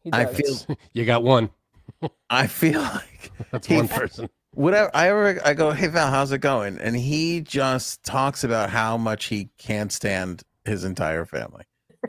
He 0.03 0.11
I 0.13 0.27
feel- 0.27 0.57
You 0.93 1.05
got 1.05 1.23
one. 1.23 1.51
I 2.31 2.47
feel 2.47 2.81
like 2.81 3.33
That's 3.51 3.67
He- 3.67 3.77
one 3.77 3.89
person. 3.89 4.29
whatever 4.53 4.91
I 4.95 5.09
ever 5.11 5.41
I 5.45 5.55
go, 5.55 5.71
hey 5.73 5.87
Val, 5.89 6.11
how's 6.11 6.33
it 6.33 6.39
going? 6.39 6.79
And 6.79 6.97
he 6.97 7.41
just 7.43 8.03
talks 8.03 8.43
about 8.45 8.71
how 8.71 8.97
much 8.97 9.27
he 9.27 9.51
can't 9.59 9.93
stand 9.93 10.43
his 10.65 10.85
entire 10.85 11.25
family. 11.25 11.65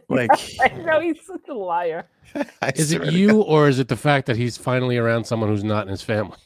Like 0.09 0.29
I 0.61 0.69
know 0.69 0.99
he's 0.99 1.25
such 1.25 1.47
a 1.49 1.53
liar. 1.53 2.07
Is 2.75 2.91
it 2.91 3.05
you 3.11 3.41
or 3.41 3.67
is 3.67 3.79
it 3.79 3.87
the 3.87 3.95
fact 3.97 4.27
that 4.27 4.35
he's 4.37 4.57
finally 4.57 4.97
around 4.97 5.25
someone 5.25 5.49
who's 5.49 5.63
not 5.63 5.83
in 5.83 5.89
his 5.89 6.01
family? 6.01 6.37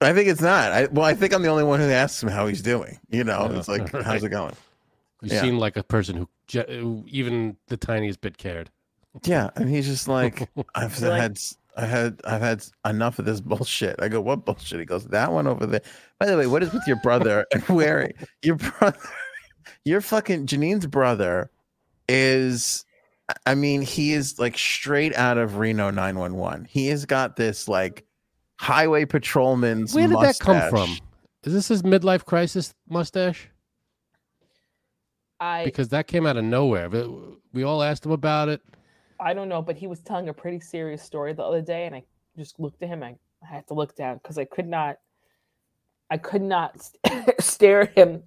I 0.00 0.12
think 0.12 0.28
it's 0.28 0.40
not. 0.40 0.70
I, 0.72 0.86
well, 0.86 1.04
I 1.04 1.14
think 1.14 1.32
I'm 1.34 1.42
the 1.42 1.48
only 1.48 1.64
one 1.64 1.80
who 1.80 1.86
asks 1.90 2.22
him 2.22 2.28
how 2.28 2.46
he's 2.46 2.62
doing. 2.62 2.98
You 3.10 3.24
know, 3.24 3.48
Oh, 3.50 3.58
it's 3.58 3.68
like, 3.68 3.92
right. 3.92 4.02
how's 4.04 4.22
it 4.22 4.28
going? 4.30 4.54
You 5.22 5.30
Yeah. 5.32 5.40
seem 5.40 5.58
like 5.58 5.76
a 5.76 5.82
person 5.82 6.16
who, 6.16 6.28
ge- 6.46 6.68
who 6.68 7.04
even 7.08 7.56
the 7.66 7.76
tiniest 7.76 8.20
bit 8.20 8.38
cared. 8.38 8.70
Yeah, 9.24 9.50
and 9.56 9.68
he's 9.68 9.86
just 9.86 10.06
like, 10.06 10.48
I've 10.76 10.98
You're 11.00 11.10
like- 11.10 11.20
had, 11.20 11.38
had, 11.76 12.20
I've 12.24 12.40
had 12.42 12.64
enough 12.86 13.18
of 13.18 13.24
this 13.24 13.40
bullshit. 13.42 13.96
I 14.00 14.08
go, 14.08 14.20
what 14.20 14.44
bullshit? 14.44 14.78
He 14.78 14.84
goes, 14.86 15.04
that 15.08 15.32
one 15.32 15.46
over 15.48 15.66
there. 15.66 15.82
By 16.20 16.26
the 16.26 16.36
way, 16.36 16.46
what 16.46 16.62
is 16.62 16.72
with 16.72 16.86
your 16.86 17.00
brother 17.02 17.44
and 17.52 17.62
where 17.64 18.10
your 18.42 18.54
brother, 18.56 18.98
your 19.84 20.00
fucking 20.00 20.46
Janine's 20.46 20.86
brother 20.86 21.50
is, 22.08 22.84
I 23.46 23.54
mean, 23.56 23.82
he 23.82 24.12
is 24.12 24.38
like 24.38 24.56
straight 24.56 25.14
out 25.16 25.38
of 25.38 25.56
Reno 25.58 25.90
911. 25.90 26.66
He 26.70 26.86
has 26.88 27.04
got 27.04 27.34
this 27.36 27.66
like 27.68 28.04
highway 28.58 29.04
patrolman's. 29.04 29.94
Where 29.94 30.08
did 30.08 30.20
that 30.20 30.38
come 30.38 30.68
from? 30.70 30.96
Is 31.44 31.52
this 31.52 31.68
his 31.68 31.82
midlife 31.82 32.24
crisis 32.24 32.74
mustache? 32.88 33.48
I 35.40 35.64
Because 35.64 35.88
that 35.90 36.06
came 36.06 36.26
out 36.26 36.36
of 36.36 36.44
nowhere. 36.44 36.90
We 37.52 37.62
all 37.62 37.82
asked 37.82 38.04
him 38.04 38.12
about 38.12 38.48
it. 38.48 38.60
I 39.20 39.34
don't 39.34 39.48
know, 39.48 39.62
but 39.62 39.76
he 39.76 39.86
was 39.86 40.00
telling 40.00 40.28
a 40.28 40.34
pretty 40.34 40.60
serious 40.60 41.02
story 41.02 41.32
the 41.32 41.42
other 41.42 41.62
day, 41.62 41.86
and 41.86 41.94
I 41.94 42.04
just 42.36 42.58
looked 42.60 42.82
at 42.82 42.88
him. 42.88 43.02
I, 43.02 43.16
I 43.42 43.46
had 43.46 43.66
to 43.68 43.74
look 43.74 43.94
down 43.96 44.18
because 44.22 44.38
I 44.38 44.44
could 44.44 44.66
not, 44.66 44.98
I 46.10 46.18
could 46.18 46.42
not 46.42 46.80
st- 46.80 47.34
stare 47.40 47.82
at 47.82 47.96
him 47.96 48.22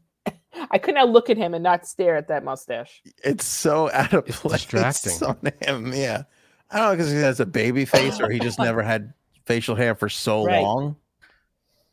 I 0.70 0.78
could 0.78 0.96
not 0.96 1.10
look 1.10 1.30
at 1.30 1.38
him 1.38 1.54
and 1.54 1.64
not 1.64 1.88
stare 1.88 2.16
at 2.18 2.28
that 2.28 2.44
mustache. 2.44 3.02
It's 3.24 3.46
so 3.46 3.90
out 3.92 4.14
of 4.14 4.28
It's 4.28 4.40
place 4.40 4.66
distracting. 4.66 5.28
on 5.28 5.38
him. 5.62 5.94
Yeah, 5.94 6.24
I 6.70 6.78
don't 6.78 6.86
know 6.88 6.92
because 6.92 7.12
he 7.12 7.18
has 7.18 7.40
a 7.40 7.46
baby 7.46 7.86
face 7.86 8.20
or 8.20 8.30
he 8.30 8.40
just 8.40 8.60
never 8.60 8.82
had 8.82 9.14
facial 9.52 9.76
hair 9.76 9.96
for 9.96 10.10
so 10.10 10.46
Right. 10.46 10.62
long 10.62 10.96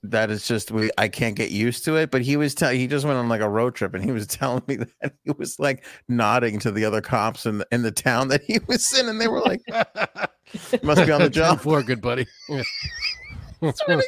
that 0.05 0.31
it's 0.31 0.47
just 0.47 0.71
we 0.71 0.91
I 0.97 1.09
can't 1.09 1.35
get 1.35 1.51
used 1.51 1.85
to 1.87 1.97
it. 1.97 2.11
But 2.11 2.23
he 2.23 2.37
was 2.37 2.55
telling 2.55 2.79
he 2.79 2.87
just 2.87 3.05
went 3.05 3.19
on 3.19 3.29
like 3.29 3.41
a 3.41 3.49
road 3.49 3.75
trip 3.75 3.95
and 3.95 4.05
he 4.05 4.13
was 4.13 4.27
telling 4.39 4.63
me 4.69 4.77
that 4.77 5.13
he 5.25 5.33
was 5.37 5.59
like 5.59 5.85
nodding 6.09 6.59
to 6.61 6.71
the 6.71 6.85
other 6.85 7.01
cops 7.01 7.47
in 7.47 7.59
the 7.59 7.67
in 7.73 7.83
the 7.83 7.91
town 7.91 8.29
that 8.29 8.43
he 8.43 8.59
was 8.69 8.97
in, 8.99 9.09
and 9.09 9.21
they 9.21 9.27
were 9.29 9.41
like, 9.41 9.61
"Must 10.83 11.05
be 11.05 11.11
on 11.13 11.21
the 11.21 11.31
job." 11.31 11.61
For 11.63 11.83
good 11.83 12.01
buddy. 12.01 12.27
Yeah. 12.49 12.63
Swear 13.75 13.97
to 13.99 14.05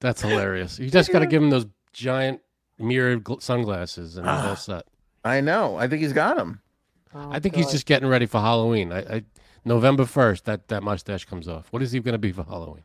That's 0.00 0.20
hilarious. 0.20 0.78
You 0.78 0.90
just 0.90 1.10
got 1.10 1.20
to 1.20 1.26
give 1.26 1.42
him 1.42 1.48
those 1.50 1.66
giant 1.94 2.40
mirrored 2.78 3.24
gl- 3.24 3.40
sunglasses 3.42 4.18
and 4.18 4.26
he's 4.26 4.34
Ah. 4.36 4.48
all 4.50 4.56
set. 4.56 4.82
I 5.24 5.40
know. 5.40 5.76
I 5.76 5.88
think 5.88 6.02
he's 6.02 6.12
got 6.12 6.36
him. 6.38 6.60
Oh, 7.14 7.30
I 7.32 7.40
think 7.40 7.56
he's 7.56 7.70
just 7.70 7.86
getting 7.86 8.06
ready 8.06 8.26
for 8.26 8.38
Halloween. 8.38 8.92
I, 8.92 8.98
I 8.98 9.24
November 9.66 10.04
first, 10.06 10.44
that 10.46 10.68
that 10.68 10.82
mustache 10.82 11.24
comes 11.26 11.48
off. 11.48 11.66
What 11.72 11.82
is 11.82 11.92
he 11.92 12.00
going 12.00 12.12
to 12.14 12.18
be 12.18 12.32
for 12.32 12.44
Halloween? 12.44 12.84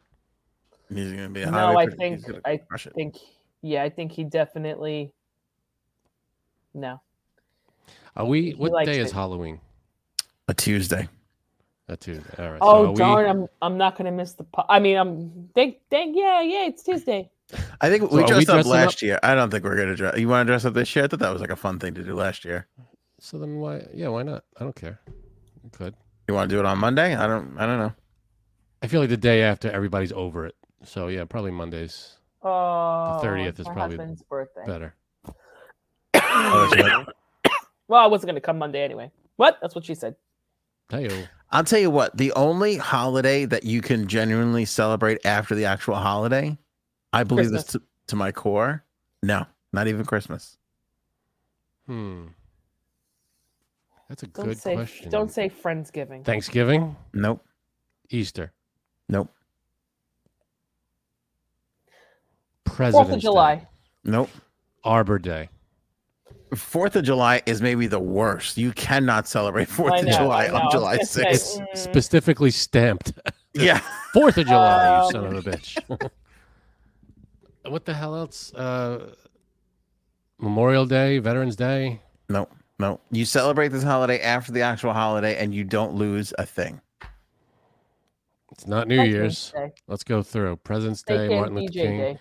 He's 0.94 1.12
gonna 1.14 1.30
be. 1.30 1.44
a 1.44 1.50
No, 1.50 1.78
I 1.78 1.86
think 1.86 2.22
I 2.44 2.58
crush 2.58 2.86
it. 2.88 2.94
think 2.94 3.16
yeah, 3.62 3.84
I 3.84 3.90
think 3.90 4.12
he 4.12 4.26
definitely 4.26 5.14
no. 6.74 7.00
Are 8.16 8.26
we? 8.26 8.48
He 8.52 8.54
What 8.56 8.86
day 8.86 9.00
is. 9.00 9.12
Halloween? 9.12 9.62
a 10.50 10.54
Tuesday. 10.54 11.08
A 11.88 11.96
Tuesday. 11.96 12.34
All 12.38 12.52
right. 12.52 12.60
Oh 12.62 12.84
so 12.84 12.88
are 12.88 12.92
we- 12.92 12.98
darn, 12.98 13.26
I'm 13.30 13.48
I'm 13.62 13.78
not 13.78 13.96
gonna 13.98 14.12
miss 14.12 14.34
the. 14.34 14.44
Po- 14.44 14.66
I 14.68 14.80
mean, 14.80 14.98
I'm 14.98 15.30
dang 15.56 15.76
dang 15.90 16.14
yeah 16.18 16.42
yeah 16.42 16.66
it's 16.66 16.84
Tuesday. 16.84 17.30
I 17.80 17.90
think 17.90 18.02
So 18.10 18.16
we 18.18 18.24
are 18.24 18.26
we 18.26 18.28
dressed 18.28 18.50
up 18.50 18.56
dressing 18.56 18.72
up? 18.72 18.78
last 18.86 19.02
year. 19.02 19.20
I 19.24 19.36
don't 19.36 19.50
think 19.50 19.64
we're 19.64 19.78
gonna 19.78 19.96
dress. 19.96 20.18
You 20.18 20.28
want 20.28 20.46
to 20.48 20.52
dress 20.52 20.66
up 20.66 20.74
this 20.74 20.94
year? 20.96 21.06
I 21.06 21.08
thought 21.08 21.20
that 21.20 21.32
was 21.32 21.42
like 21.42 21.52
a 21.52 21.56
fun 21.56 21.80
thing 21.80 21.94
to 21.94 22.04
do 22.04 22.16
last 22.16 22.44
year. 22.44 22.68
So 23.20 23.38
then 23.38 23.60
why? 23.60 23.86
Yeah, 23.94 24.08
why 24.10 24.24
not? 24.24 24.44
I 24.58 24.64
don't 24.64 24.76
care. 24.76 25.00
We 25.64 25.70
could. 25.70 25.96
You 26.28 26.34
want 26.34 26.50
to 26.50 26.56
do 26.56 26.60
it 26.60 26.66
on 26.66 26.78
Monday? 26.78 27.16
I 27.16 27.28
don't. 27.28 27.58
I 27.58 27.66
don't 27.66 27.80
know. 27.80 27.94
I 28.82 28.88
feel 28.88 29.00
like 29.02 29.10
the 29.10 29.18
day 29.18 29.44
after 29.44 29.70
everybody's 29.70 30.12
over 30.12 30.46
it. 30.46 30.56
So 30.84 31.08
yeah, 31.08 31.26
probably 31.26 31.52
Mondays 31.52 32.18
Oh, 32.44 33.20
the 33.22 33.28
30th 33.28 33.60
is 33.60 33.68
my 33.68 33.74
probably 33.74 33.98
husband's 33.98 34.24
birthday. 34.24 34.66
better. 34.66 34.96
Oh, 36.16 36.70
that's 36.72 36.82
right. 36.82 37.06
well, 37.88 38.02
I 38.02 38.08
wasn't 38.08 38.30
gonna 38.30 38.42
come 38.42 38.58
Monday 38.58 38.82
anyway. 38.84 39.12
What? 39.36 39.60
That's 39.62 39.76
what 39.76 39.86
she 39.86 39.94
said. 39.96 40.16
Hey, 40.90 41.28
I'll 41.52 41.64
tell 41.64 41.80
you 41.80 41.92
what. 41.92 42.18
The 42.18 42.32
only 42.34 42.78
holiday 42.78 43.46
that 43.46 43.64
you 43.64 43.82
can 43.82 44.08
genuinely 44.08 44.66
celebrate 44.66 45.26
after 45.26 45.56
the 45.56 45.66
actual 45.66 45.96
holiday, 45.96 46.58
I 47.14 47.24
believe 47.24 47.52
this 47.52 47.64
to, 47.66 47.82
to 48.08 48.16
my 48.16 48.32
core. 48.32 48.84
No, 49.24 49.46
not 49.72 49.88
even 49.88 50.06
Christmas. 50.06 50.58
hmm. 51.86 52.28
That's 54.12 54.24
a 54.24 54.28
Don't 54.28 54.46
good 54.46 54.58
say 54.58 54.74
question. 54.76 55.10
don't 55.10 55.32
say 55.32 55.48
Friendsgiving. 55.50 56.26
Thanksgiving, 56.26 56.98
Nope. 57.14 57.46
Easter, 58.10 58.52
Nope. 59.08 59.30
President's 62.66 62.98
Fourth 62.98 63.08
of 63.16 63.20
Day, 63.22 63.22
July. 63.22 63.68
Nope. 64.04 64.30
Arbor 64.84 65.18
Day. 65.18 65.48
Fourth 66.54 66.98
of 66.98 67.06
July 67.06 67.42
is 67.46 67.62
maybe 67.62 67.88
the 67.88 68.02
worst. 68.02 68.58
You 68.58 68.74
cannot 68.74 69.30
celebrate 69.30 69.70
Fourth 69.70 69.94
I 69.94 70.00
of 70.00 70.08
July 70.10 70.50
on 70.50 70.70
July 70.72 70.98
gonna 70.98 71.06
say, 71.06 71.24
mm, 71.32 71.78
Specifically 71.78 72.52
stamped 72.52 73.14
Yeah. 73.54 73.80
Fourth 74.14 74.38
of 74.38 74.46
July. 74.46 74.88
you 74.98 75.06
Um, 75.06 75.12
son 75.12 75.26
of 75.38 75.48
a 75.48 75.50
bitch. 75.52 76.12
what 77.70 77.86
the 77.86 77.94
hell 77.94 78.18
else? 78.18 78.54
Uh, 78.54 79.14
Memorial 80.38 80.86
Day, 80.86 81.20
Veterans 81.20 81.56
Day. 81.56 82.02
No. 82.28 82.50
No. 82.82 83.00
You 83.12 83.26
celebrate 83.26 83.70
this 83.70 83.84
holiday 83.84 84.20
after 84.22 84.52
the 84.52 84.62
actual 84.62 84.92
holiday, 84.94 85.38
and 85.38 85.54
you 85.54 85.64
don't 85.64 85.94
lose 85.94 86.34
a 86.40 86.46
thing. 86.46 86.82
It's 88.52 88.68
not 88.68 88.88
New 88.88 88.98
President's 88.98 89.54
Year's. 89.54 89.70
Day. 89.70 89.74
Let's 89.88 90.04
go 90.04 90.22
through 90.24 90.58
President's 90.58 91.04
Day, 91.04 91.28
Steak 91.28 91.32
Martin 91.32 91.58
and 91.58 91.66
Luther 91.68 91.72
BJ 91.74 91.82
King, 91.84 91.98
Day. 92.00 92.20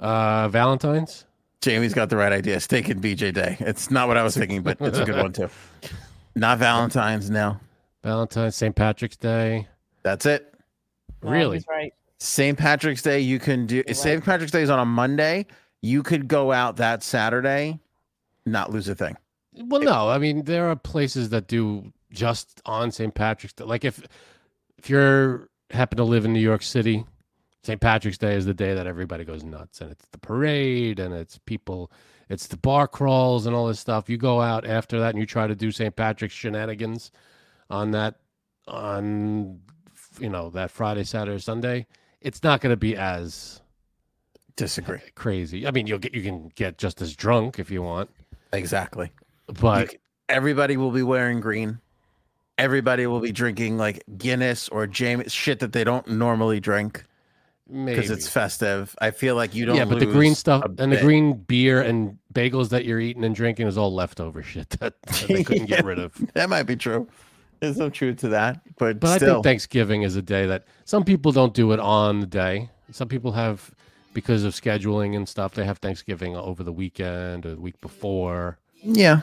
uh, 0.00 0.48
Valentine's. 0.48 1.24
Jamie's 1.60 1.92
got 1.92 2.08
the 2.08 2.16
right 2.16 2.32
idea. 2.32 2.60
Steak 2.60 2.88
and 2.88 3.02
BJ 3.02 3.34
Day. 3.34 3.56
It's 3.60 3.90
not 3.90 4.06
what 4.08 4.16
I 4.16 4.22
was 4.22 4.36
thinking, 4.36 4.62
but 4.62 4.78
it's 4.80 4.98
a 4.98 5.04
good 5.04 5.16
one 5.16 5.32
too. 5.32 5.50
Not 6.36 6.58
Valentine's. 6.58 7.30
No. 7.30 7.56
Valentine's, 8.04 8.54
St. 8.54 8.74
Patrick's 8.76 9.16
Day. 9.16 9.66
That's 10.04 10.24
it. 10.24 10.54
No, 11.22 11.30
Really? 11.32 11.56
he's 11.56 11.66
right. 11.68 11.92
St. 12.20 12.56
Patrick's 12.56 13.02
Day, 13.02 13.18
you 13.18 13.40
can 13.40 13.66
do 13.66 13.82
You're 13.86 13.94
St. 13.94 14.24
Patrick's 14.24 14.52
Day 14.52 14.62
is 14.62 14.70
on 14.70 14.78
a 14.78 14.84
Monday. 14.84 15.46
You 15.82 16.04
could 16.04 16.28
go 16.28 16.52
out 16.52 16.76
that 16.76 17.02
Saturday, 17.02 17.80
not 18.46 18.70
lose 18.70 18.88
a 18.88 18.94
thing. 18.94 19.16
Well, 19.58 19.80
no, 19.82 20.08
I 20.08 20.18
mean 20.18 20.44
there 20.44 20.68
are 20.68 20.76
places 20.76 21.30
that 21.30 21.48
do 21.48 21.92
just 22.10 22.60
on 22.64 22.90
St. 22.90 23.14
Patrick's 23.14 23.52
Day. 23.54 23.64
Like 23.64 23.84
if 23.84 24.02
if 24.78 24.88
you're 24.88 25.48
happen 25.70 25.96
to 25.98 26.04
live 26.04 26.24
in 26.24 26.32
New 26.32 26.40
York 26.40 26.62
City, 26.62 27.04
St. 27.62 27.80
Patrick's 27.80 28.18
Day 28.18 28.34
is 28.34 28.46
the 28.46 28.54
day 28.54 28.74
that 28.74 28.86
everybody 28.86 29.24
goes 29.24 29.42
nuts, 29.44 29.80
and 29.80 29.90
it's 29.90 30.06
the 30.12 30.18
parade, 30.18 30.98
and 30.98 31.12
it's 31.14 31.38
people, 31.38 31.90
it's 32.28 32.46
the 32.46 32.56
bar 32.56 32.88
crawls 32.88 33.46
and 33.46 33.54
all 33.54 33.66
this 33.66 33.80
stuff. 33.80 34.08
You 34.08 34.16
go 34.16 34.40
out 34.40 34.66
after 34.66 34.98
that 35.00 35.10
and 35.10 35.18
you 35.18 35.26
try 35.26 35.46
to 35.46 35.54
do 35.54 35.70
St. 35.70 35.94
Patrick's 35.94 36.34
shenanigans 36.34 37.10
on 37.68 37.90
that 37.90 38.14
on 38.66 39.60
you 40.20 40.28
know 40.28 40.50
that 40.50 40.70
Friday, 40.70 41.04
Saturday, 41.04 41.38
Sunday. 41.40 41.86
It's 42.20 42.42
not 42.42 42.60
going 42.60 42.72
to 42.72 42.76
be 42.76 42.96
as 42.96 43.60
Disagree. 44.56 44.98
crazy. 45.14 45.66
I 45.66 45.70
mean, 45.70 45.86
you'll 45.86 45.98
get 46.00 46.14
you 46.14 46.22
can 46.22 46.50
get 46.54 46.78
just 46.78 47.00
as 47.00 47.14
drunk 47.14 47.58
if 47.58 47.70
you 47.70 47.82
want, 47.82 48.10
Exactly. 48.52 49.12
But 49.60 49.90
c- 49.92 49.98
Everybody 50.28 50.76
will 50.76 50.90
be 50.90 51.02
wearing 51.02 51.40
green. 51.40 51.78
Everybody 52.58 53.06
will 53.06 53.20
be 53.20 53.32
drinking 53.32 53.78
like 53.78 54.02
Guinness 54.18 54.68
or 54.68 54.86
James 54.86 55.32
shit 55.32 55.60
that 55.60 55.72
they 55.72 55.84
don't 55.84 56.06
normally 56.08 56.60
drink 56.60 57.04
because 57.72 58.10
it's 58.10 58.28
festive. 58.28 58.94
I 59.00 59.10
feel 59.10 59.36
like 59.36 59.54
you 59.54 59.64
don't. 59.64 59.76
yeah, 59.76 59.84
but 59.84 60.00
the 60.00 60.06
green 60.06 60.34
stuff 60.34 60.64
and 60.78 60.92
the 60.92 61.00
green 61.00 61.34
beer 61.34 61.80
and 61.80 62.18
bagels 62.34 62.70
that 62.70 62.84
you're 62.84 63.00
eating 63.00 63.24
and 63.24 63.34
drinking 63.34 63.66
is 63.68 63.78
all 63.78 63.94
leftover 63.94 64.42
shit 64.42 64.68
that, 64.80 65.00
that 65.02 65.26
they 65.28 65.44
couldn't 65.44 65.66
get 65.66 65.84
rid 65.84 65.98
of. 65.98 66.14
that 66.34 66.48
might 66.50 66.64
be 66.64 66.76
true. 66.76 67.08
There's 67.60 67.76
some 67.76 67.90
truth 67.90 68.18
to 68.18 68.28
that, 68.28 68.60
but, 68.78 69.00
But 69.00 69.10
I 69.10 69.16
still, 69.16 69.34
think 69.36 69.44
Thanksgiving 69.44 70.02
is 70.02 70.14
a 70.14 70.22
day 70.22 70.46
that 70.46 70.64
some 70.84 71.04
people 71.04 71.32
don't 71.32 71.54
do 71.54 71.72
it 71.72 71.80
on 71.80 72.20
the 72.20 72.26
day. 72.26 72.70
Some 72.92 73.08
people 73.08 73.32
have 73.32 73.72
because 74.14 74.44
of 74.44 74.54
scheduling 74.54 75.16
and 75.16 75.28
stuff. 75.28 75.54
They 75.54 75.64
have 75.64 75.78
Thanksgiving 75.78 76.36
over 76.36 76.62
the 76.62 76.72
weekend 76.72 77.46
or 77.46 77.54
the 77.54 77.60
week 77.60 77.80
before. 77.80 78.58
Yeah. 78.82 79.20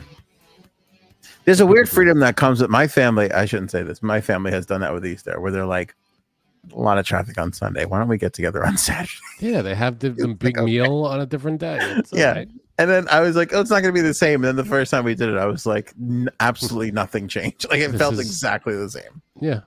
There's 1.45 1.60
a 1.60 1.65
weird 1.65 1.88
freedom 1.88 2.19
that 2.22 2.38
comes 2.38 2.60
with 2.61 2.72
my 2.72 2.88
family. 2.88 3.32
I 3.32 3.45
shouldn't 3.45 3.69
say 3.72 3.84
this. 3.84 4.02
My 4.02 4.19
family 4.19 4.52
has 4.52 4.65
done 4.65 4.82
that 4.82 4.94
with 4.94 5.06
Easter, 5.06 5.40
where 5.40 5.52
they're 5.52 5.65
like, 5.65 5.95
a 6.73 6.80
lot 6.80 6.98
of 6.98 7.06
traffic 7.06 7.38
on 7.38 7.53
Sunday. 7.53 7.86
Why 7.86 7.99
don't 7.99 8.07
we 8.07 8.18
get 8.18 8.34
together 8.34 8.65
on 8.65 8.76
Saturday? 8.77 9.11
Yeah, 9.40 9.61
they 9.61 9.76
have 9.76 9.99
the, 9.99 10.10
the 10.10 10.27
Like, 10.27 10.40
big 10.40 10.57
okay. 10.57 10.65
meal 10.65 11.06
on 11.06 11.22
a 11.22 11.26
different 11.27 11.60
day. 11.60 11.77
It's 11.82 12.11
Yeah. 12.11 12.32
right. 12.32 12.49
And 12.80 12.90
then 12.90 13.07
I 13.10 13.19
was 13.22 13.36
like, 13.36 13.53
oh, 13.53 13.61
it's 13.61 13.69
not 13.69 13.82
going 13.84 13.94
to 13.94 13.98
be 14.02 14.06
the 14.06 14.14
same. 14.15 14.44
And 14.44 14.45
then 14.45 14.56
the 14.56 14.65
first 14.69 14.90
time 14.91 15.06
we 15.06 15.14
did 15.15 15.30
it, 15.30 15.38
I 15.38 15.45
was 15.45 15.65
like, 15.68 15.94
n- 16.02 16.27
absolutely 16.40 16.91
nothing 16.91 17.27
changed. 17.27 17.68
Like 17.69 17.80
it 17.80 17.91
This 17.91 18.02
felt 18.02 18.15
is- 18.15 18.19
exactly 18.22 18.76
the 18.76 18.90
same. 18.90 19.22
Yeah. 19.40 19.60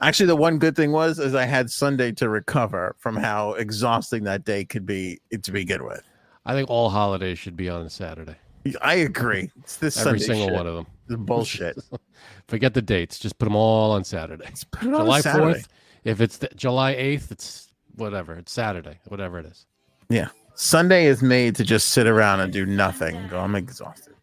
Actually, 0.00 0.26
the 0.26 0.36
one 0.36 0.58
good 0.58 0.74
thing 0.74 0.90
was 0.90 1.20
is 1.20 1.36
I 1.36 1.44
had 1.44 1.70
Sunday 1.70 2.10
to 2.12 2.28
recover 2.28 2.96
from 2.98 3.14
how 3.16 3.52
exhausting 3.54 4.24
that 4.24 4.44
day 4.44 4.64
could 4.64 4.84
be 4.84 5.20
to 5.40 5.52
begin 5.52 5.84
with. 5.84 6.02
I 6.44 6.52
think 6.54 6.68
all 6.68 6.90
holidays 6.90 7.38
should 7.38 7.56
be 7.56 7.68
on 7.70 7.86
a 7.86 7.90
Saturday. 7.90 8.34
I 8.80 8.94
agree. 8.94 9.50
It's 9.58 9.76
this 9.76 9.94
Sunday. 9.94 10.10
Every 10.10 10.20
Sunday 10.20 10.34
single 10.34 10.48
shit. 10.48 10.56
one 10.56 10.66
of 10.66 10.74
them. 10.74 10.86
It's 11.08 11.16
bullshit. 11.16 11.78
Forget 12.48 12.74
the 12.74 12.82
dates. 12.82 13.18
Just 13.18 13.38
put 13.38 13.44
them 13.46 13.56
all 13.56 13.92
on 13.92 14.04
Saturday. 14.04 14.44
Let's 14.44 14.64
put 14.64 14.88
it 14.88 14.94
on 14.94 15.04
July 15.04 15.22
fourth. 15.22 15.68
If 16.04 16.20
it's 16.20 16.38
the, 16.38 16.48
July 16.54 16.92
eighth, 16.92 17.30
it's 17.30 17.72
whatever. 17.96 18.34
It's 18.34 18.52
Saturday, 18.52 18.98
whatever 19.06 19.38
it 19.38 19.46
is. 19.46 19.66
Yeah. 20.08 20.28
Sunday 20.54 21.06
is 21.06 21.22
made 21.22 21.56
to 21.56 21.64
just 21.64 21.90
sit 21.90 22.06
around 22.06 22.40
and 22.40 22.52
do 22.52 22.64
nothing. 22.64 23.28
Go, 23.28 23.40
I'm 23.40 23.54
exhausted. 23.54 24.14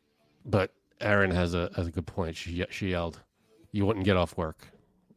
But 0.46 0.72
Erin 1.02 1.32
has 1.32 1.54
a 1.54 1.70
has 1.76 1.88
a 1.88 1.92
good 1.92 2.08
point. 2.08 2.36
She 2.36 2.66
she 2.70 2.90
yelled, 2.92 3.20
"You 3.72 3.86
wouldn't 3.86 4.06
get 4.06 4.18
off 4.18 4.38
work 4.38 4.68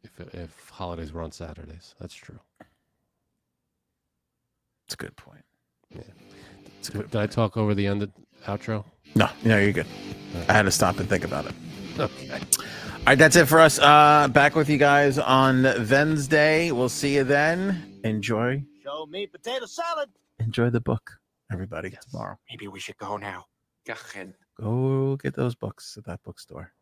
if 0.03 0.35
if 0.35 0.69
holidays 0.71 1.13
were 1.13 1.23
on 1.23 1.31
Saturdays." 1.33 1.95
That's 2.01 2.15
true. 2.15 2.39
It's 4.87 4.95
a 4.95 4.97
good 4.97 5.17
point. 5.17 5.45
Yeah. 5.91 6.03
It's 6.79 6.89
a 6.89 6.93
good 6.93 7.11
Did 7.11 7.21
I 7.21 7.27
talk 7.27 7.57
over 7.57 7.75
the 7.75 7.87
end 7.87 8.03
of 8.03 8.11
outro? 8.45 8.85
No, 9.15 9.29
no, 9.45 9.59
you're 9.59 9.73
good. 9.73 9.87
I 10.49 10.53
had 10.53 10.63
to 10.63 10.71
stop 10.71 10.99
and 10.99 11.09
think 11.09 11.25
about 11.25 11.47
it. 11.47 11.55
Okay. 11.99 12.31
All 12.33 13.09
right, 13.09 13.19
that's 13.19 13.37
it 13.37 13.47
for 13.47 13.61
us. 13.61 13.79
Uh, 13.79 14.29
back 14.33 14.57
with 14.57 14.69
you 14.69 14.79
guys 14.79 15.19
on 15.19 15.63
Wednesday. 15.89 16.73
We'll 16.73 16.89
see 16.89 17.15
you 17.15 17.25
then. 17.25 18.01
Enjoy, 18.05 18.63
Show 18.83 19.07
me 19.07 19.27
potato 19.27 19.67
salad. 19.67 20.09
enjoy 20.41 20.71
the 20.71 20.81
book, 20.81 21.19
everybody. 21.53 21.93
Tomorrow, 22.11 22.37
Maybe 22.51 22.67
we 22.69 22.81
should 22.81 22.99
go 22.99 23.17
now. 23.17 23.47
Go 23.87 23.95
ahead. 24.13 24.35
go 24.61 25.17
get 25.17 25.35
those 25.35 25.55
books 25.55 25.97
at 25.97 26.05
that 26.07 26.21
bookstore. 26.25 26.73